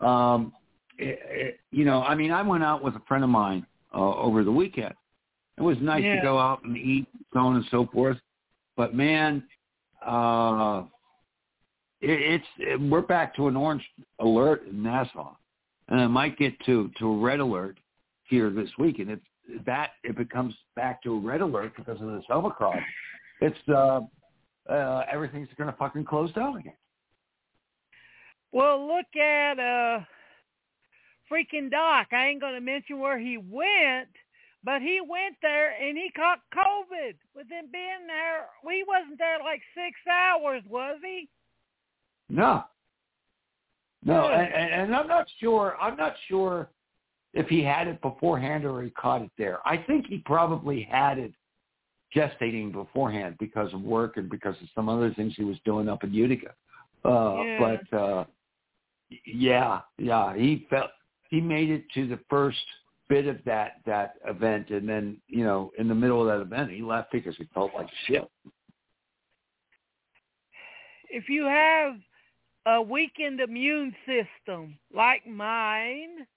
um, 0.01 0.51
it, 0.97 1.19
it, 1.23 1.59
you 1.71 1.85
know, 1.85 2.01
I 2.01 2.15
mean, 2.15 2.31
I 2.31 2.41
went 2.41 2.63
out 2.63 2.83
with 2.83 2.95
a 2.95 3.01
friend 3.07 3.23
of 3.23 3.29
mine 3.29 3.65
uh, 3.93 4.15
over 4.15 4.43
the 4.43 4.51
weekend. 4.51 4.93
It 5.57 5.61
was 5.61 5.77
nice 5.79 6.03
Yeah. 6.03 6.15
to 6.17 6.21
go 6.21 6.37
out 6.39 6.63
and 6.63 6.75
eat, 6.75 7.07
so 7.33 7.39
on 7.39 7.55
and 7.55 7.65
so 7.71 7.85
forth. 7.93 8.17
But 8.75 8.93
man, 8.93 9.43
uh, 10.05 10.83
it, 12.01 12.09
it's 12.09 12.45
it, 12.59 12.79
we're 12.81 13.01
back 13.01 13.35
to 13.37 13.47
an 13.47 13.55
orange 13.55 13.83
alert 14.19 14.67
in 14.67 14.83
Nassau, 14.83 15.35
and 15.87 15.99
it 15.99 16.09
might 16.09 16.37
get 16.37 16.53
to 16.65 16.91
to 16.99 17.07
a 17.07 17.17
red 17.17 17.39
alert 17.39 17.79
here 18.23 18.49
this 18.51 18.69
week. 18.77 18.99
And 18.99 19.09
if 19.09 19.19
that 19.65 19.91
if 20.03 20.19
it 20.19 20.29
comes 20.29 20.53
back 20.75 21.01
to 21.03 21.13
a 21.15 21.19
red 21.19 21.41
alert 21.41 21.73
because 21.75 21.99
of 21.99 22.07
this 22.07 22.23
Omicron, 22.29 22.79
it's 23.41 23.57
uh, 23.69 24.01
uh, 24.71 25.05
everything's 25.11 25.49
going 25.57 25.71
to 25.71 25.77
fucking 25.77 26.05
close 26.05 26.31
down 26.33 26.57
again. 26.57 26.73
Well, 28.57 28.87
look 28.87 29.15
at 29.15 29.59
uh 29.59 29.99
freaking 31.31 31.69
Doc. 31.69 32.07
I 32.11 32.29
ain't 32.29 32.41
going 32.41 32.55
to 32.55 32.61
mention 32.61 32.99
where 32.99 33.19
he 33.19 33.37
went, 33.37 34.09
but 34.63 34.81
he 34.81 34.99
went 34.99 35.35
there 35.43 35.79
and 35.79 35.95
he 35.95 36.09
caught 36.15 36.39
COVID 36.55 37.13
with 37.35 37.47
him 37.49 37.65
being 37.71 38.07
there. 38.07 38.47
He 38.67 38.83
wasn't 38.87 39.19
there 39.19 39.37
like 39.43 39.61
six 39.75 39.95
hours, 40.11 40.63
was 40.67 40.97
he? 41.03 41.29
No. 42.29 42.63
No, 44.03 44.29
and, 44.29 44.51
and 44.51 44.81
and 44.81 44.95
I'm 44.95 45.07
not 45.07 45.27
sure. 45.39 45.75
I'm 45.79 45.95
not 45.95 46.15
sure 46.27 46.69
if 47.35 47.47
he 47.49 47.61
had 47.61 47.87
it 47.87 48.01
beforehand 48.01 48.65
or 48.65 48.81
he 48.81 48.89
caught 48.89 49.21
it 49.21 49.31
there. 49.37 49.59
I 49.65 49.77
think 49.77 50.07
he 50.07 50.17
probably 50.25 50.81
had 50.81 51.19
it 51.19 51.33
gestating 52.15 52.71
beforehand 52.71 53.35
because 53.39 53.71
of 53.71 53.81
work 53.81 54.17
and 54.17 54.27
because 54.31 54.55
of 54.63 54.67
some 54.73 54.89
other 54.89 55.13
things 55.13 55.33
he 55.37 55.43
was 55.43 55.57
doing 55.63 55.87
up 55.87 56.03
in 56.03 56.11
Utica. 56.11 56.55
Uh, 57.05 57.43
Yeah. 57.43 57.77
But 57.91 57.97
uh, 57.97 58.25
yeah, 59.25 59.81
yeah, 59.97 60.35
he 60.35 60.67
felt 60.69 60.91
he 61.29 61.41
made 61.41 61.69
it 61.69 61.83
to 61.93 62.07
the 62.07 62.19
first 62.29 62.57
bit 63.09 63.27
of 63.27 63.37
that 63.45 63.73
that 63.85 64.15
event, 64.25 64.69
and 64.69 64.87
then 64.87 65.17
you 65.27 65.43
know 65.43 65.71
in 65.77 65.87
the 65.87 65.95
middle 65.95 66.21
of 66.21 66.27
that 66.27 66.41
event 66.45 66.71
he 66.71 66.81
left 66.81 67.11
because 67.11 67.35
he 67.37 67.47
felt 67.53 67.71
like 67.73 67.87
shit. 68.05 68.29
If 71.09 71.29
you 71.29 71.45
have 71.45 71.95
a 72.65 72.81
weakened 72.81 73.39
immune 73.39 73.95
system 74.05 74.77
like 74.93 75.25
mine, 75.25 76.27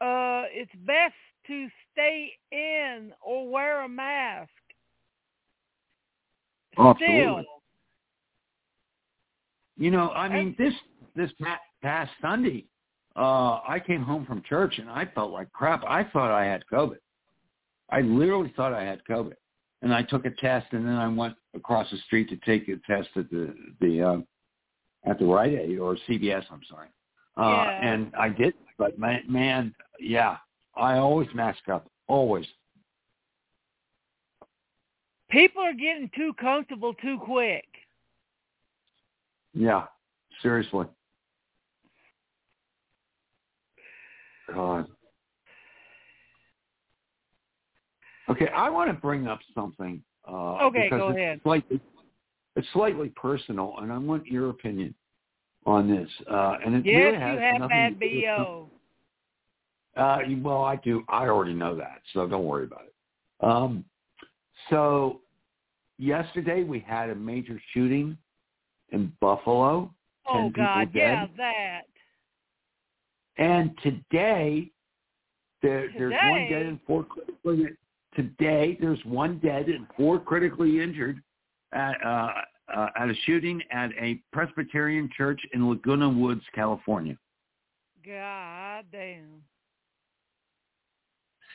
uh, 0.00 0.44
it's 0.52 0.70
best 0.86 1.14
to 1.48 1.68
stay 1.92 2.32
in 2.52 3.12
or 3.24 3.48
wear 3.50 3.84
a 3.84 3.88
mask. 3.88 4.50
Absolutely. 6.78 7.06
Still, 7.06 7.44
You 9.78 9.90
know, 9.90 10.10
I 10.10 10.28
mean, 10.28 10.54
this 10.58 10.74
this 11.16 11.30
pa- 11.42 11.60
past 11.82 12.10
Sunday, 12.20 12.66
uh, 13.16 13.60
I 13.66 13.80
came 13.84 14.02
home 14.02 14.26
from 14.26 14.42
church 14.42 14.78
and 14.78 14.90
I 14.90 15.06
felt 15.14 15.30
like 15.32 15.50
crap. 15.52 15.82
I 15.86 16.04
thought 16.04 16.30
I 16.30 16.44
had 16.44 16.62
COVID. 16.72 16.98
I 17.90 18.00
literally 18.02 18.52
thought 18.56 18.72
I 18.72 18.82
had 18.82 19.00
COVID, 19.08 19.34
and 19.82 19.94
I 19.94 20.02
took 20.02 20.26
a 20.26 20.30
test, 20.30 20.66
and 20.72 20.84
then 20.86 20.94
I 20.96 21.08
went 21.08 21.34
across 21.54 21.88
the 21.90 21.98
street 21.98 22.28
to 22.30 22.36
take 22.44 22.68
a 22.68 22.76
test 22.86 23.08
at 23.16 23.30
the 23.30 23.54
the 23.80 24.02
um, 24.02 24.26
at 25.04 25.18
the 25.18 25.24
Rite 25.24 25.52
Aid 25.58 25.78
or 25.78 25.96
CVS. 26.08 26.44
I'm 26.50 26.60
sorry, 26.68 26.88
uh, 27.38 27.42
Yeah. 27.48 27.92
and 27.92 28.12
I 28.18 28.28
did. 28.28 28.54
But 28.76 28.98
man, 28.98 29.22
man, 29.28 29.74
yeah, 30.00 30.36
I 30.76 30.98
always 30.98 31.28
mask 31.34 31.68
up, 31.72 31.88
always. 32.08 32.46
people 35.30 35.62
are 35.62 35.72
getting 35.72 36.10
too 36.16 36.32
comfortable 36.40 36.92
too 36.94 37.18
quick. 37.24 37.64
Yeah, 39.54 39.84
seriously. 40.42 40.86
God. 44.52 44.86
Okay, 48.28 48.48
I 48.48 48.68
want 48.70 48.90
to 48.90 48.94
bring 48.94 49.26
up 49.26 49.38
something. 49.54 50.02
Uh, 50.26 50.66
Okay, 50.66 50.90
go 50.90 51.08
it's 51.10 51.16
ahead. 51.18 51.40
Slightly, 51.42 51.80
it's 52.56 52.66
slightly 52.72 53.08
personal, 53.10 53.74
and 53.78 53.92
I 53.92 53.98
want 53.98 54.26
your 54.26 54.50
opinion 54.50 54.94
on 55.64 55.88
this. 55.88 56.08
Uh, 56.30 56.56
and 56.64 56.74
it 56.76 56.86
Yes, 56.86 56.94
really 56.96 57.12
you 57.12 57.20
have 57.20 57.38
bad 57.68 58.00
to 58.00 58.08
do 58.08 58.16
with- 58.16 58.24
BO. 58.24 58.70
Uh, 59.96 60.18
well, 60.42 60.62
I 60.62 60.76
do. 60.76 61.04
I 61.08 61.26
already 61.28 61.54
know 61.54 61.74
that, 61.76 62.02
so 62.12 62.26
don't 62.26 62.44
worry 62.44 62.64
about 62.64 62.84
it. 62.84 62.94
Um, 63.40 63.84
so 64.68 65.22
yesterday 65.98 66.64
we 66.64 66.80
had 66.80 67.08
a 67.10 67.14
major 67.14 67.58
shooting 67.72 68.18
in 68.90 69.12
Buffalo. 69.20 69.94
Oh 70.26 70.32
10 70.34 70.52
people 70.52 70.64
God, 70.64 70.90
yeah, 70.92 71.26
that. 71.36 71.86
And 73.38 73.70
today, 73.82 74.70
there, 75.62 75.88
there's 75.96 76.12
one 76.12 76.48
dead 76.50 76.66
and 76.66 76.80
four 76.86 77.04
critically. 77.04 77.68
Today, 78.14 78.78
there's 78.80 79.04
one 79.04 79.38
dead 79.38 79.66
and 79.66 79.86
four 79.96 80.18
critically 80.18 80.80
injured 80.80 81.22
at, 81.72 81.94
uh, 82.04 82.30
uh, 82.74 82.88
at 82.98 83.08
a 83.10 83.14
shooting 83.26 83.60
at 83.70 83.90
a 84.00 84.20
Presbyterian 84.32 85.10
church 85.16 85.40
in 85.52 85.68
Laguna 85.68 86.08
Woods, 86.08 86.42
California. 86.54 87.16
God 88.06 88.84
damn. 88.90 89.42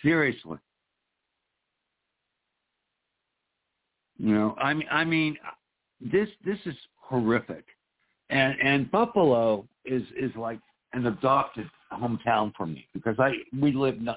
Seriously. 0.03 0.57
You 4.17 4.36
know, 4.36 4.55
I 4.59 4.73
mean, 4.75 4.88
I 4.91 5.03
mean, 5.03 5.38
this 5.99 6.29
this 6.45 6.59
is 6.65 6.75
horrific, 6.97 7.65
and 8.29 8.55
and 8.61 8.91
Buffalo 8.91 9.67
is 9.84 10.03
is 10.15 10.32
like 10.36 10.59
an 10.93 11.07
adopted 11.07 11.69
hometown 11.93 12.53
for 12.55 12.65
me 12.65 12.87
because 12.93 13.15
I 13.19 13.31
we 13.59 13.71
lived 13.71 14.01
no- 14.01 14.15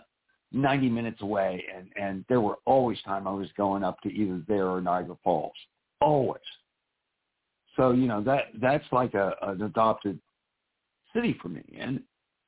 ninety 0.53 0.89
minutes 0.89 1.23
away, 1.23 1.65
and 1.75 1.89
and 2.01 2.25
there 2.29 2.41
were 2.41 2.59
always 2.65 3.01
time 3.03 3.27
I 3.27 3.33
was 3.33 3.49
going 3.57 3.85
up 3.85 4.01
to 4.03 4.09
either 4.09 4.43
there 4.49 4.69
or 4.69 4.81
Niagara 4.81 5.17
Falls, 5.23 5.53
always. 6.01 6.41
So 7.77 7.93
you 7.93 8.07
know 8.07 8.23
that 8.23 8.47
that's 8.61 8.85
like 8.93 9.15
a 9.15 9.35
an 9.43 9.63
adopted 9.63 10.19
city 11.15 11.37
for 11.41 11.49
me, 11.49 11.63
and 11.79 12.01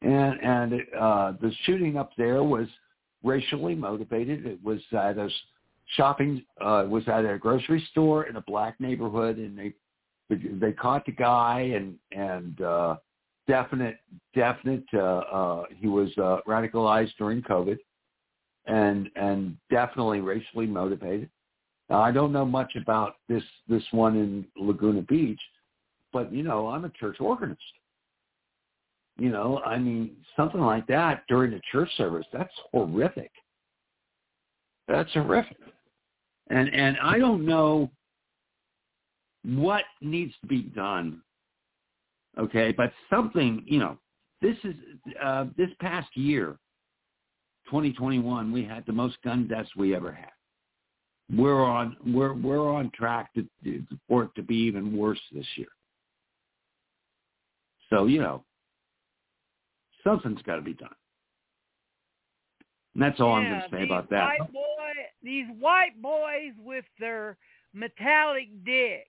and 0.03 0.41
and 0.41 0.74
uh, 0.99 1.33
the 1.41 1.53
shooting 1.64 1.97
up 1.97 2.11
there 2.16 2.43
was 2.43 2.68
racially 3.22 3.74
motivated. 3.74 4.47
It 4.47 4.62
was 4.62 4.81
at 4.93 5.18
a 5.18 5.29
shopping, 5.97 6.45
uh, 6.61 6.85
was 6.89 7.07
at 7.09 7.24
a 7.24 7.39
grocery 7.39 7.87
store 7.91 8.24
in 8.24 8.37
a 8.37 8.41
black 8.43 8.81
neighborhood, 8.81 9.39
and 9.39 9.59
they 9.59 9.72
they 10.29 10.72
caught 10.72 11.07
the 11.07 11.12
guy, 11.12 11.72
and 11.74 11.97
and 12.12 12.61
uh, 12.61 12.97
definite 13.47 13.99
definite 14.35 14.85
uh, 14.95 14.99
uh, 14.99 15.65
he 15.77 15.87
was 15.87 16.11
uh, 16.19 16.39
radicalized 16.47 17.13
during 17.19 17.43
COVID, 17.43 17.79
and 18.67 19.09
and 19.17 19.57
definitely 19.71 20.21
racially 20.21 20.67
motivated. 20.67 21.31
Now, 21.89 22.01
I 22.01 22.11
don't 22.11 22.33
know 22.33 22.45
much 22.45 22.75
about 22.77 23.17
this 23.29 23.45
this 23.69 23.85
one 23.91 24.17
in 24.17 24.47
Laguna 24.57 25.03
Beach, 25.03 25.41
but 26.13 26.33
you 26.33 26.43
know 26.43 26.69
I'm 26.69 26.85
a 26.85 26.91
church 26.91 27.17
organist. 27.21 27.63
You 29.19 29.31
know, 29.31 29.63
I 29.65 29.79
mean, 29.79 30.17
something 30.37 30.61
like 30.61 30.87
that 30.89 31.23
during 31.29 31.55
a 31.55 31.61
church 31.73 31.89
service, 31.97 32.27
that's 32.33 32.53
horrific. 32.73 33.31
That's 34.89 35.13
horrific. 35.13 35.57
And 36.51 36.69
and 36.73 36.97
I 37.03 37.19
don't 37.19 37.45
know 37.47 37.91
what 39.45 39.85
needs 40.01 40.35
to 40.43 40.47
be 40.47 40.63
done. 40.63 41.23
Okay, 42.39 42.72
but 42.72 42.93
something, 43.09 43.64
you 43.66 43.78
know, 43.78 43.99
this 44.43 44.57
is 44.64 44.74
uh 45.22 45.47
this 45.57 45.70
past 45.80 46.09
year, 46.14 46.59
2021, 47.66 48.53
we 48.53 48.64
had 48.64 48.84
the 48.87 48.93
most 48.93 49.16
gun 49.22 49.49
deaths 49.49 49.70
we 49.76 49.95
ever 49.95 50.12
had. 50.12 50.30
We're 51.34 51.64
on 51.64 51.97
we're 52.07 52.34
we're 52.34 52.70
on 52.70 52.91
track 52.95 53.32
to, 53.34 53.47
to 53.64 53.84
for 54.09 54.24
it 54.24 54.30
to 54.37 54.43
be 54.43 54.57
even 54.57 54.97
worse 54.97 55.20
this 55.32 55.47
year. 55.57 55.68
So, 57.91 58.07
you 58.07 58.20
know, 58.20 58.45
something's 60.05 60.43
got 60.43 60.57
to 60.57 60.62
be 60.62 60.74
done. 60.74 60.91
And 62.95 63.03
that's 63.03 63.20
all 63.20 63.41
yeah, 63.41 63.49
I'm 63.49 63.51
going 63.51 63.70
to 63.70 63.76
say 63.76 63.84
about 63.84 64.11
that. 64.11 64.39
White 64.39 64.53
boy, 64.53 64.93
these 65.22 65.47
white 65.59 66.01
boys 66.01 66.53
with 66.64 66.84
their 66.99 67.37
metallic 67.74 68.49
dicks. 68.64 69.09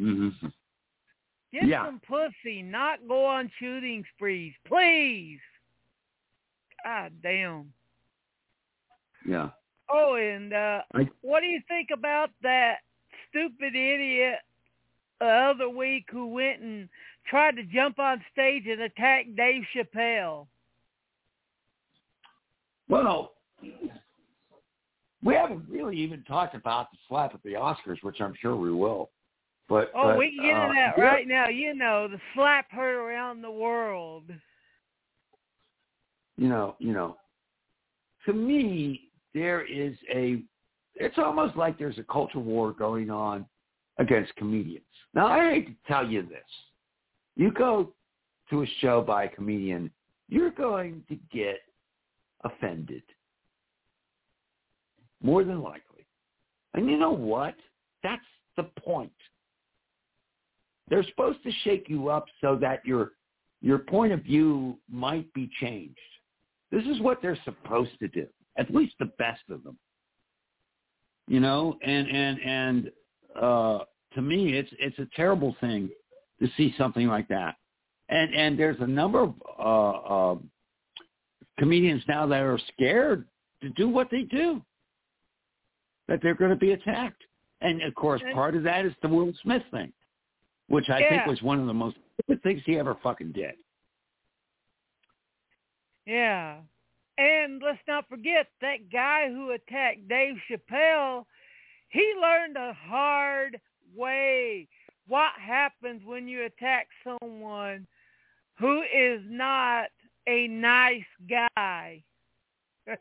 Mm-hmm. 0.00 0.46
Get 1.58 1.68
Yeah. 1.68 1.86
some 1.86 2.00
pussy, 2.00 2.60
not 2.62 2.98
go 3.08 3.24
on 3.24 3.50
shooting 3.58 4.04
sprees, 4.14 4.52
please. 4.66 5.40
God 6.84 7.12
damn. 7.22 7.72
Yeah. 9.24 9.50
Oh, 9.88 10.16
and 10.16 10.52
uh, 10.52 10.82
I- 10.94 11.08
what 11.22 11.40
do 11.40 11.46
you 11.46 11.62
think 11.66 11.88
about 11.90 12.30
that 12.42 12.80
stupid 13.30 13.74
idiot 13.74 14.40
the 15.18 15.26
other 15.26 15.70
week 15.70 16.04
who 16.10 16.26
went 16.26 16.60
and 16.60 16.90
tried 17.26 17.56
to 17.56 17.62
jump 17.62 17.98
on 17.98 18.22
stage 18.32 18.66
and 18.66 18.82
attack 18.82 19.24
Dave 19.34 19.64
Chappelle? 19.74 20.48
Well, 22.88 23.32
we 25.22 25.34
haven't 25.34 25.64
really 25.70 25.96
even 25.96 26.22
talked 26.24 26.54
about 26.54 26.90
the 26.90 26.98
slap 27.08 27.34
at 27.34 27.42
the 27.42 27.54
Oscars, 27.54 28.02
which 28.02 28.20
I'm 28.20 28.34
sure 28.34 28.54
we 28.56 28.70
will. 28.72 29.10
But 29.68 29.90
Oh, 29.94 30.08
but, 30.08 30.18
we 30.18 30.36
can 30.36 30.44
get 30.44 30.56
uh, 30.56 30.62
into 30.62 30.74
that 30.74 31.02
right 31.02 31.26
now. 31.26 31.48
You 31.48 31.74
know, 31.74 32.08
the 32.08 32.20
slap 32.34 32.70
heard 32.70 32.96
around 32.96 33.42
the 33.42 33.50
world. 33.50 34.24
You 36.36 36.48
know, 36.48 36.76
you 36.78 36.92
know. 36.92 37.16
To 38.26 38.32
me, 38.32 39.10
there 39.34 39.64
is 39.64 39.94
a. 40.12 40.42
It's 40.94 41.18
almost 41.18 41.56
like 41.56 41.78
there's 41.78 41.98
a 41.98 42.04
culture 42.04 42.38
war 42.38 42.72
going 42.72 43.10
on 43.10 43.46
against 43.98 44.34
comedians. 44.36 44.84
Now, 45.14 45.26
I 45.26 45.50
hate 45.50 45.66
to 45.66 45.92
tell 45.92 46.06
you 46.06 46.22
this. 46.22 46.38
You 47.36 47.50
go 47.50 47.92
to 48.50 48.62
a 48.62 48.66
show 48.80 49.02
by 49.02 49.24
a 49.24 49.28
comedian, 49.28 49.90
you're 50.28 50.50
going 50.50 51.02
to 51.08 51.16
get 51.32 51.60
offended. 52.44 53.02
More 55.22 55.44
than 55.44 55.62
likely. 55.62 56.06
And 56.74 56.88
you 56.88 56.98
know 56.98 57.10
what? 57.10 57.54
That's 58.02 58.22
the 58.56 58.64
point. 58.78 59.12
They're 60.88 61.04
supposed 61.04 61.42
to 61.42 61.50
shake 61.64 61.86
you 61.88 62.08
up 62.08 62.26
so 62.40 62.56
that 62.60 62.84
your 62.84 63.12
your 63.62 63.78
point 63.78 64.12
of 64.12 64.22
view 64.22 64.78
might 64.90 65.32
be 65.32 65.50
changed. 65.60 65.98
This 66.70 66.84
is 66.84 67.00
what 67.00 67.20
they're 67.22 67.38
supposed 67.44 67.98
to 68.00 68.08
do. 68.08 68.26
At 68.58 68.72
least 68.72 68.94
the 68.98 69.10
best 69.18 69.42
of 69.50 69.64
them. 69.64 69.78
You 71.26 71.40
know, 71.40 71.76
and 71.84 72.08
and 72.08 72.40
and 72.40 72.90
uh 73.40 73.78
to 74.14 74.22
me 74.22 74.56
it's 74.56 74.70
it's 74.78 74.98
a 74.98 75.08
terrible 75.16 75.56
thing 75.60 75.90
to 76.40 76.48
see 76.56 76.74
something 76.78 77.08
like 77.08 77.28
that. 77.28 77.56
And 78.08 78.34
and 78.34 78.58
there's 78.58 78.80
a 78.80 78.86
number 78.86 79.22
of 79.22 79.34
uh, 79.58 80.32
uh 80.32 80.36
comedians 81.58 82.02
now 82.06 82.26
that 82.26 82.42
are 82.42 82.60
scared 82.74 83.26
to 83.62 83.70
do 83.70 83.88
what 83.88 84.08
they 84.10 84.22
do. 84.22 84.62
That 86.08 86.20
they're 86.22 86.34
going 86.34 86.50
to 86.50 86.56
be 86.56 86.72
attacked. 86.72 87.22
And 87.62 87.82
of 87.82 87.94
course, 87.94 88.22
part 88.34 88.54
of 88.54 88.62
that 88.64 88.86
is 88.86 88.92
the 89.02 89.08
Will 89.08 89.32
Smith 89.42 89.62
thing, 89.70 89.92
which 90.68 90.88
I 90.88 91.08
think 91.08 91.26
was 91.26 91.42
one 91.42 91.60
of 91.60 91.66
the 91.66 91.74
most 91.74 91.96
stupid 92.14 92.42
things 92.42 92.62
he 92.66 92.78
ever 92.78 92.96
fucking 93.02 93.32
did. 93.32 93.54
Yeah. 96.06 96.58
And 97.18 97.62
let's 97.64 97.78
not 97.88 98.08
forget 98.08 98.48
that 98.60 98.90
guy 98.92 99.28
who 99.28 99.52
attacked 99.52 100.08
Dave 100.08 100.36
Chappelle, 100.50 101.24
he 101.88 102.14
learned 102.20 102.56
a 102.56 102.72
hard 102.74 103.60
way 103.94 104.68
what 105.08 105.32
happens 105.40 106.02
when 106.04 106.28
you 106.28 106.44
attack 106.44 106.88
someone 107.04 107.86
who 108.58 108.82
is 108.82 109.22
not 109.26 109.86
a 110.26 110.48
nice 110.48 111.04
guy. 111.28 112.02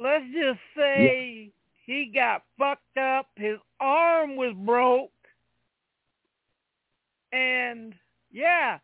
Let's 0.00 0.24
just 0.32 0.60
say 0.76 1.52
he 1.90 2.06
got 2.14 2.44
fucked 2.56 2.96
up, 2.96 3.26
his 3.34 3.58
arm 3.80 4.36
was 4.36 4.54
broke, 4.56 5.10
and 7.32 7.94
yeah, 8.30 8.78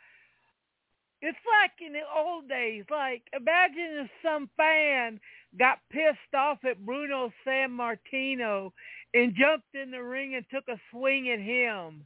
it's 1.23 1.39
like 1.63 1.71
in 1.87 1.93
the 1.93 2.01
old 2.17 2.49
days. 2.49 2.85
Like 2.91 3.23
imagine 3.33 4.05
if 4.05 4.11
some 4.25 4.51
fan 4.57 5.21
got 5.57 5.79
pissed 5.89 6.35
off 6.35 6.59
at 6.65 6.85
Bruno 6.85 7.33
Sammartino 7.47 8.73
and 9.15 9.37
jumped 9.37 9.75
in 9.75 9.93
the 9.93 10.03
ring 10.03 10.35
and 10.35 10.45
took 10.51 10.65
a 10.69 10.81
swing 10.91 11.31
at 11.31 11.39
him. 11.39 12.05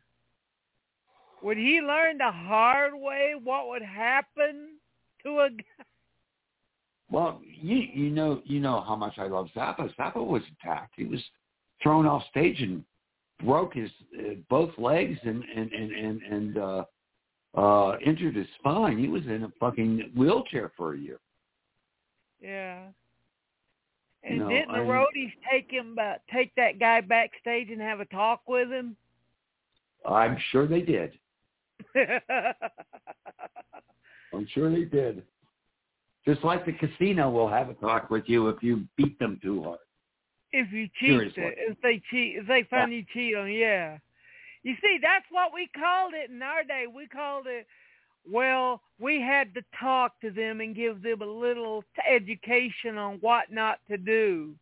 Would 1.42 1.56
he 1.56 1.80
learn 1.80 2.18
the 2.18 2.30
hard 2.30 2.92
way 2.94 3.32
what 3.42 3.68
would 3.68 3.82
happen 3.82 4.76
to 5.22 5.40
a 5.40 5.48
guy? 5.48 5.84
Well, 7.10 7.40
you 7.44 7.76
you 7.76 8.10
know 8.10 8.40
you 8.44 8.60
know 8.60 8.80
how 8.82 8.94
much 8.96 9.14
I 9.18 9.26
love 9.26 9.48
Zappa. 9.56 9.92
Zappa 9.96 10.24
was 10.24 10.42
attacked. 10.60 10.94
He 10.96 11.04
was 11.04 11.20
thrown 11.82 12.06
off 12.06 12.22
stage 12.30 12.60
and 12.60 12.84
broke 13.44 13.74
his 13.74 13.90
uh, 14.18 14.34
both 14.48 14.70
legs 14.78 15.18
and 15.24 15.42
and 15.56 15.72
and 15.72 15.92
and, 15.92 16.22
and 16.22 16.58
uh, 16.58 16.84
uh, 17.56 17.96
injured 18.04 18.36
his 18.36 18.46
spine. 18.58 18.98
He 18.98 19.08
was 19.08 19.24
in 19.26 19.42
a 19.44 19.52
fucking 19.58 20.12
wheelchair 20.16 20.70
for 20.76 20.94
a 20.94 20.98
year. 20.98 21.18
Yeah. 22.40 22.84
And 24.22 24.38
No, 24.40 24.48
didn't 24.50 24.68
the 24.68 24.74
I- 24.74 24.86
roadies 24.86 25.32
take 25.50 25.70
him, 25.70 25.96
uh, 26.00 26.14
take 26.32 26.54
that 26.56 26.78
guy 26.78 27.00
backstage 27.00 27.70
and 27.70 27.80
have 27.80 28.00
a 28.00 28.04
talk 28.06 28.42
with 28.46 28.70
him? 28.70 28.94
I'm 30.06 30.36
sure 30.50 30.66
they 30.66 30.82
did. 30.82 31.18
I'm 34.34 34.46
sure 34.54 34.70
they 34.70 34.84
did. 34.84 35.22
Just 36.26 36.44
like 36.44 36.66
the 36.66 36.72
casino 36.72 37.30
will 37.30 37.48
have 37.48 37.70
a 37.70 37.74
talk 37.74 38.10
with 38.10 38.24
you 38.26 38.48
if 38.48 38.62
you 38.62 38.86
beat 38.96 39.18
them 39.18 39.38
too 39.42 39.62
hard. 39.62 39.78
if 40.52 40.72
you 40.72 40.88
cheat, 40.98 41.32
if 41.36 41.80
they 41.82 42.02
cheat, 42.10 42.36
if 42.36 42.46
they 42.46 42.64
find 42.68 42.92
you 42.92 43.04
cheating, 43.12 43.54
yeah. 43.54 43.98
You 44.62 44.74
see, 44.82 44.98
that's 45.00 45.24
what 45.30 45.52
we 45.54 45.68
called 45.74 46.12
it 46.14 46.30
in 46.30 46.42
our 46.42 46.62
day. 46.62 46.84
We 46.92 47.06
called 47.06 47.46
it. 47.46 47.66
Well, 48.30 48.82
we 48.98 49.18
had 49.20 49.54
to 49.54 49.62
talk 49.80 50.20
to 50.20 50.30
them 50.30 50.60
and 50.60 50.76
give 50.76 51.02
them 51.02 51.22
a 51.22 51.26
little 51.26 51.82
t- 51.96 52.02
education 52.14 52.98
on 52.98 53.16
what 53.22 53.50
not 53.50 53.78
to 53.88 53.96
do. 53.96 54.54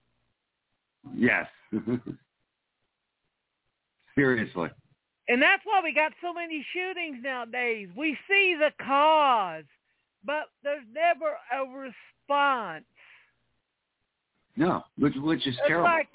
Yes. 1.12 1.48
Seriously. 4.14 4.70
And 5.28 5.42
that's 5.42 5.62
why 5.64 5.80
we 5.82 5.92
got 5.92 6.12
so 6.22 6.32
many 6.32 6.64
shootings 6.72 7.18
nowadays. 7.22 7.88
We 7.96 8.16
see 8.28 8.56
the 8.58 8.70
cause, 8.84 9.64
but 10.24 10.46
there's 10.62 10.84
never 10.92 11.36
a 11.52 11.64
response. 11.66 12.84
No, 14.56 14.82
which 14.98 15.14
which 15.16 15.46
is 15.46 15.54
It's 15.56 15.66
terrible. 15.66 15.84
like 15.84 16.08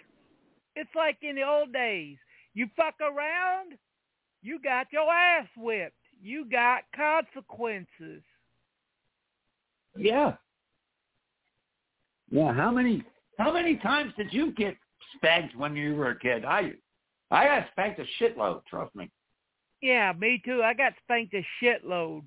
it's 0.76 0.94
like 0.96 1.18
in 1.22 1.36
the 1.36 1.44
old 1.44 1.72
days. 1.72 2.18
You 2.54 2.68
fuck 2.76 2.96
around, 3.02 3.74
you 4.42 4.60
got 4.60 4.88
your 4.92 5.12
ass 5.12 5.48
whipped. 5.58 5.96
You 6.22 6.46
got 6.50 6.84
consequences. 6.96 8.22
Yeah. 9.98 10.36
Yeah. 12.30 12.54
How 12.54 12.72
many 12.72 13.04
how 13.38 13.54
many 13.54 13.78
times 13.78 14.14
did 14.18 14.32
you 14.32 14.52
get 14.54 14.76
spanked 15.16 15.56
when 15.56 15.76
you 15.76 15.96
were 15.96 16.10
a 16.12 16.20
kid? 16.20 16.46
I 16.46 16.74
I 17.32 17.46
got 17.46 17.68
spanked 17.72 18.00
a 18.00 18.24
shitload. 18.24 18.66
Trust 18.66 18.96
me. 18.96 19.10
Yeah, 19.82 20.14
me 20.14 20.42
too. 20.46 20.62
I 20.64 20.74
got 20.74 20.94
spanked 21.04 21.34
a 21.34 21.46
shitload. 21.62 22.24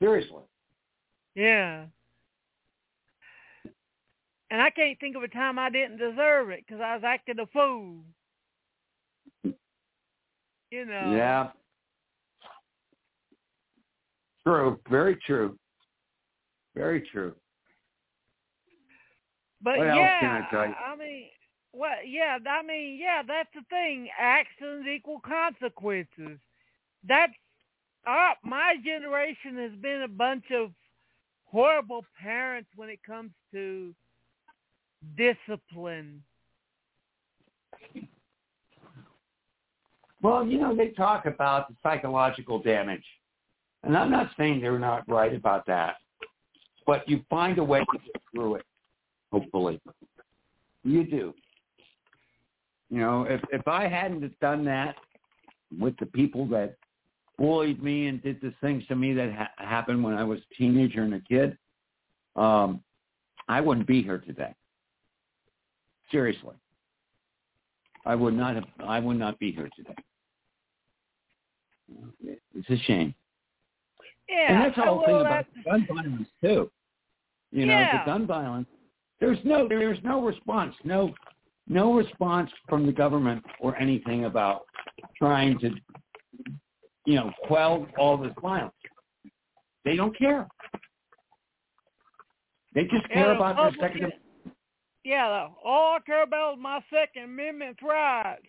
Seriously. 0.00 0.42
Yeah. 1.34 1.86
And 4.50 4.62
I 4.62 4.70
can't 4.70 4.98
think 5.00 5.16
of 5.16 5.22
a 5.22 5.28
time 5.28 5.58
I 5.58 5.70
didn't 5.70 5.98
deserve 5.98 6.50
it 6.50 6.64
because 6.66 6.80
I 6.80 6.94
was 6.94 7.04
acting 7.04 7.40
a 7.40 7.46
fool. 7.46 8.00
You 10.70 10.86
know. 10.86 11.12
Yeah. 11.14 11.50
True. 14.46 14.78
Very 14.90 15.16
true. 15.16 15.58
Very 16.74 17.00
true. 17.12 17.34
But 19.62 19.78
What 19.78 19.86
yeah, 19.86 20.42
I? 20.52 20.92
I 20.92 20.96
mean, 20.96 21.24
what? 21.72 22.06
Yeah, 22.06 22.38
I 22.48 22.62
mean, 22.62 22.98
yeah, 23.00 23.22
that's 23.26 23.48
the 23.54 23.62
thing. 23.70 24.08
Actions 24.18 24.86
equal 24.86 25.20
consequences. 25.20 26.38
That's 27.08 27.32
uh, 28.06 28.34
my 28.42 28.74
generation 28.84 29.56
has 29.58 29.72
been 29.80 30.02
a 30.02 30.08
bunch 30.08 30.44
of 30.52 30.70
horrible 31.44 32.04
parents 32.20 32.68
when 32.76 32.88
it 32.88 33.00
comes 33.06 33.30
to 33.52 33.94
discipline. 35.16 36.22
Well, 40.22 40.46
you 40.46 40.58
know, 40.58 40.74
they 40.74 40.88
talk 40.88 41.26
about 41.26 41.68
the 41.68 41.76
psychological 41.82 42.62
damage. 42.62 43.04
And 43.82 43.96
I'm 43.96 44.10
not 44.10 44.30
saying 44.38 44.60
they're 44.60 44.78
not 44.78 45.06
right 45.08 45.34
about 45.34 45.66
that. 45.66 45.96
But 46.86 47.08
you 47.08 47.22
find 47.28 47.58
a 47.58 47.64
way 47.64 47.80
to 47.80 47.98
get 47.98 48.22
through 48.34 48.56
it, 48.56 48.66
hopefully. 49.30 49.80
You 50.82 51.04
do. 51.04 51.34
You 52.90 53.00
know, 53.00 53.24
if 53.24 53.40
if 53.50 53.66
I 53.66 53.88
hadn't 53.88 54.22
have 54.22 54.38
done 54.40 54.64
that 54.66 54.96
with 55.78 55.96
the 55.98 56.06
people 56.06 56.46
that 56.48 56.76
bullied 57.38 57.82
me 57.82 58.06
and 58.06 58.22
did 58.22 58.40
the 58.40 58.52
things 58.60 58.86
to 58.86 58.94
me 58.96 59.12
that 59.14 59.32
ha- 59.32 59.50
happened 59.56 60.02
when 60.04 60.14
I 60.14 60.24
was 60.24 60.38
a 60.40 60.54
teenager 60.54 61.02
and 61.02 61.14
a 61.14 61.20
kid, 61.20 61.56
um, 62.36 62.80
I 63.48 63.60
wouldn't 63.60 63.86
be 63.86 64.02
here 64.02 64.18
today. 64.18 64.54
Seriously. 66.10 66.54
I 68.06 68.14
would 68.14 68.34
not 68.34 68.54
have 68.54 68.64
I 68.86 68.98
would 69.00 69.18
not 69.18 69.38
be 69.38 69.50
here 69.52 69.68
today. 69.76 69.94
It's 72.54 72.70
a 72.70 72.76
shame. 72.84 73.14
Yeah, 74.28 74.52
and 74.54 74.64
that's 74.64 74.76
the 74.76 74.82
whole 74.82 75.04
thing 75.04 75.16
about 75.20 75.44
that's- 75.56 75.64
gun 75.64 75.86
violence 75.86 76.28
too. 76.42 76.70
You 77.50 77.66
know, 77.66 77.72
Yeah. 77.72 77.98
the 78.04 78.06
gun 78.10 78.26
violence. 78.26 78.68
There's 79.20 79.42
no 79.44 79.68
there's 79.68 80.02
no 80.02 80.22
response, 80.22 80.74
no 80.84 81.14
no 81.66 81.94
response 81.94 82.50
from 82.68 82.84
the 82.86 82.92
government 82.92 83.44
or 83.60 83.74
anything 83.76 84.24
about 84.26 84.66
trying 85.16 85.58
to 85.60 85.74
you 87.04 87.16
know, 87.16 87.32
quell 87.46 87.86
all 87.98 88.16
this 88.16 88.32
violence. 88.40 88.72
They 89.84 89.96
don't 89.96 90.16
care. 90.16 90.48
They 92.74 92.84
just 92.84 93.08
care 93.12 93.34
about 93.34 93.56
their 93.56 93.88
second 93.88 94.12
Yeah, 95.04 95.26
all 95.28 95.54
oh, 95.64 95.96
I 95.96 96.00
care 96.04 96.22
about 96.22 96.54
is 96.54 96.60
my 96.60 96.80
Second 96.90 97.24
Amendment 97.24 97.78
rights. 97.82 98.46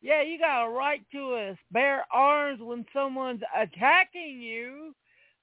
Yeah, 0.00 0.22
you 0.22 0.38
got 0.38 0.66
a 0.66 0.70
right 0.70 1.00
to 1.12 1.56
bear 1.72 2.04
arms 2.12 2.60
when 2.62 2.84
someone's 2.92 3.42
attacking 3.56 4.40
you, 4.40 4.94